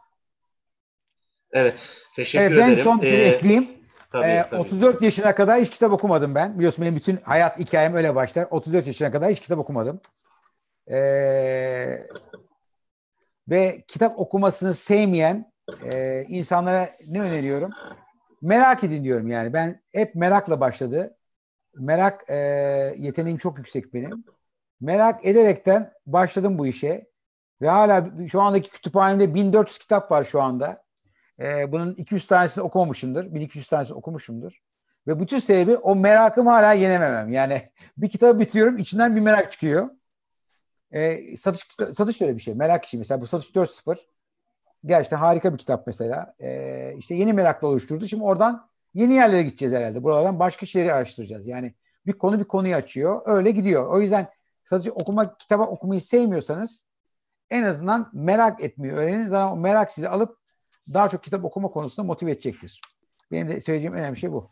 Evet, 1.52 1.80
teşekkür 2.15 2.57
ben 2.57 2.57
ederim. 2.57 2.78
Ben 2.78 2.84
son 2.84 3.02
bir 3.02 3.07
şey 3.07 3.22
ee, 3.22 3.26
ekleyeyim. 3.26 3.69
Tabii, 4.11 4.26
ee, 4.26 4.44
tabii. 4.49 4.61
34 4.61 5.02
yaşına 5.02 5.36
kadar 5.36 5.61
hiç 5.61 5.69
kitap 5.69 5.91
okumadım 5.91 6.36
ben. 6.36 6.57
Biliyorsun 6.57 6.84
benim 6.84 6.95
bütün 6.95 7.18
hayat 7.18 7.60
hikayem 7.60 7.95
öyle 7.95 8.15
başlar. 8.15 8.48
34 8.52 8.88
yaşına 8.88 9.11
kadar 9.11 9.32
hiç 9.32 9.40
kitap 9.40 9.60
okumadım. 9.60 10.02
Ee, 10.91 11.95
ve 13.49 13.84
kitap 13.88 14.19
okumasını 14.19 14.73
sevmeyen 14.73 15.52
e, 15.91 16.23
insanlara 16.28 16.90
ne 17.07 17.22
öneriyorum? 17.22 17.72
Merak 18.41 18.84
edin 18.84 19.03
diyorum 19.03 19.27
yani. 19.27 19.53
Ben 19.53 19.81
hep 19.93 20.15
merakla 20.15 20.59
başladı. 20.59 21.18
Merak 21.76 22.30
e, 22.30 22.35
yeteneğim 22.97 23.38
çok 23.38 23.57
yüksek 23.57 23.93
benim. 23.93 24.23
Merak 24.81 25.26
ederekten 25.26 25.93
başladım 26.05 26.57
bu 26.57 26.68
işe. 26.68 27.11
Ve 27.61 27.69
hala 27.69 28.11
şu 28.31 28.41
andaki 28.41 28.69
kütüphanemde 28.69 29.34
1400 29.34 29.77
kitap 29.77 30.11
var 30.11 30.23
şu 30.23 30.41
anda. 30.41 30.84
E, 31.39 31.72
bunun 31.72 31.93
200 31.95 32.27
tanesini 32.27 32.63
okumamışımdır. 32.63 33.35
1200 33.35 33.68
tanesini 33.68 33.97
okumuşumdur. 33.97 34.61
Ve 35.07 35.19
bütün 35.19 35.39
sebebi 35.39 35.77
o 35.77 35.95
merakımı 35.95 36.49
hala 36.49 36.73
yenememem. 36.73 37.30
Yani 37.30 37.61
bir 37.97 38.09
kitabı 38.09 38.39
bitiriyorum 38.39 38.77
içinden 38.77 39.15
bir 39.15 39.22
merak 39.22 39.51
çıkıyor. 39.51 39.89
E, 40.91 41.38
satış 41.38 41.68
satış 41.93 42.18
şöyle 42.18 42.38
bir 42.38 42.41
şey. 42.41 42.53
Merak 42.53 42.85
işi. 42.85 42.97
Mesela 42.97 43.22
bu 43.22 43.26
satış 43.26 43.49
4.0 43.49 43.97
Gerçekten 44.86 45.18
harika 45.18 45.53
bir 45.53 45.58
kitap 45.58 45.88
mesela. 45.88 46.36
Ee, 46.41 46.94
işte 46.98 47.16
yeni 47.16 47.34
merakla 47.34 47.68
oluşturdu. 47.68 48.08
Şimdi 48.08 48.24
oradan 48.24 48.70
yeni 48.94 49.14
yerlere 49.14 49.44
gideceğiz 49.44 49.76
herhalde. 49.76 50.03
Buralardan 50.03 50.40
başka 50.40 50.66
şeyleri 50.66 50.94
araştıracağız. 50.94 51.48
Yani 51.48 51.74
bir 52.06 52.14
konu 52.14 52.40
bir 52.40 52.44
konuyu 52.44 52.76
açıyor. 52.76 53.22
Öyle 53.26 53.52
gidiyor. 53.52 53.88
O 53.94 54.02
yüzden 54.02 54.28
sadece 54.64 54.91
okuma, 54.91 55.38
kitaba 55.38 55.64
okumayı 55.64 56.02
sevmiyorsanız 56.02 56.86
en 57.49 57.64
azından 57.64 58.10
merak 58.14 58.64
etmeyi 58.64 58.94
öğrenin. 58.94 59.24
Zaten 59.24 59.53
o 59.53 59.60
merak 59.60 59.91
sizi 59.91 60.10
alıp 60.10 60.38
daha 60.94 61.10
çok 61.10 61.24
kitap 61.24 61.45
okuma 61.45 61.68
konusunda 61.68 62.08
motive 62.08 62.32
edecektir. 62.32 62.82
Benim 63.32 63.49
de 63.49 63.62
söyleyeceğim 63.62 63.95
önemli 63.95 64.18
şey 64.18 64.32
bu. 64.34 64.52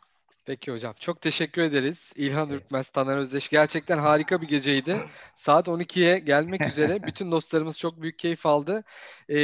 Peki 0.49 0.71
hocam. 0.71 0.93
Çok 0.99 1.21
teşekkür 1.21 1.61
ederiz. 1.61 2.13
İlhan 2.15 2.49
Ürkmez, 2.49 2.89
Taner 2.89 3.17
Özdeş. 3.17 3.49
Gerçekten 3.49 3.97
harika 3.97 4.41
bir 4.41 4.47
geceydi. 4.47 5.01
Saat 5.35 5.67
12'ye 5.67 6.19
gelmek 6.19 6.67
üzere. 6.67 7.03
Bütün 7.07 7.31
dostlarımız 7.31 7.79
çok 7.79 8.01
büyük 8.01 8.19
keyif 8.19 8.45
aldı. 8.45 8.83
Ee, 9.29 9.35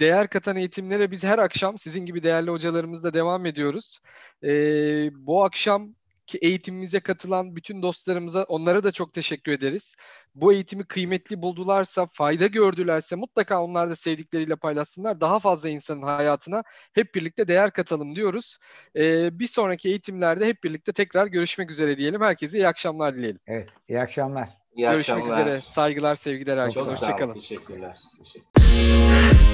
değer 0.00 0.28
katan 0.28 0.56
eğitimlere 0.56 1.10
biz 1.10 1.24
her 1.24 1.38
akşam 1.38 1.78
sizin 1.78 2.06
gibi 2.06 2.22
değerli 2.22 2.50
hocalarımızla 2.50 3.14
devam 3.14 3.46
ediyoruz. 3.46 4.00
Ee, 4.44 5.10
bu 5.12 5.44
akşam 5.44 5.94
ki 6.26 6.38
eğitimimize 6.38 7.00
katılan 7.00 7.56
bütün 7.56 7.82
dostlarımıza 7.82 8.42
onlara 8.42 8.84
da 8.84 8.92
çok 8.92 9.12
teşekkür 9.12 9.52
ederiz. 9.52 9.94
Bu 10.34 10.52
eğitimi 10.52 10.84
kıymetli 10.84 11.42
buldularsa, 11.42 12.06
fayda 12.06 12.46
gördülerse 12.46 13.16
mutlaka 13.16 13.62
onlar 13.62 13.90
da 13.90 13.96
sevdikleriyle 13.96 14.56
paylaşsınlar. 14.56 15.20
Daha 15.20 15.38
fazla 15.38 15.68
insanın 15.68 16.02
hayatına 16.02 16.62
hep 16.94 17.14
birlikte 17.14 17.48
değer 17.48 17.70
katalım 17.70 18.16
diyoruz. 18.16 18.58
Ee, 18.96 19.38
bir 19.38 19.46
sonraki 19.46 19.88
eğitimlerde 19.88 20.46
hep 20.46 20.64
birlikte 20.64 20.92
tekrar 20.92 21.26
görüşmek 21.26 21.70
üzere 21.70 21.98
diyelim. 21.98 22.20
Herkese 22.20 22.58
iyi 22.58 22.68
akşamlar 22.68 23.16
dileyelim. 23.16 23.40
Evet, 23.46 23.68
iyi 23.88 24.00
akşamlar. 24.00 24.48
İyi 24.76 24.90
Görüşmek 24.90 25.22
akşamlar. 25.22 25.46
üzere. 25.46 25.60
Saygılar, 25.60 26.16
sevgiler 26.16 26.58
herkese. 26.58 26.90
Hoşçakalın. 26.90 27.34
Teşekkürler. 27.34 27.96
Teşekkürler. 28.18 29.44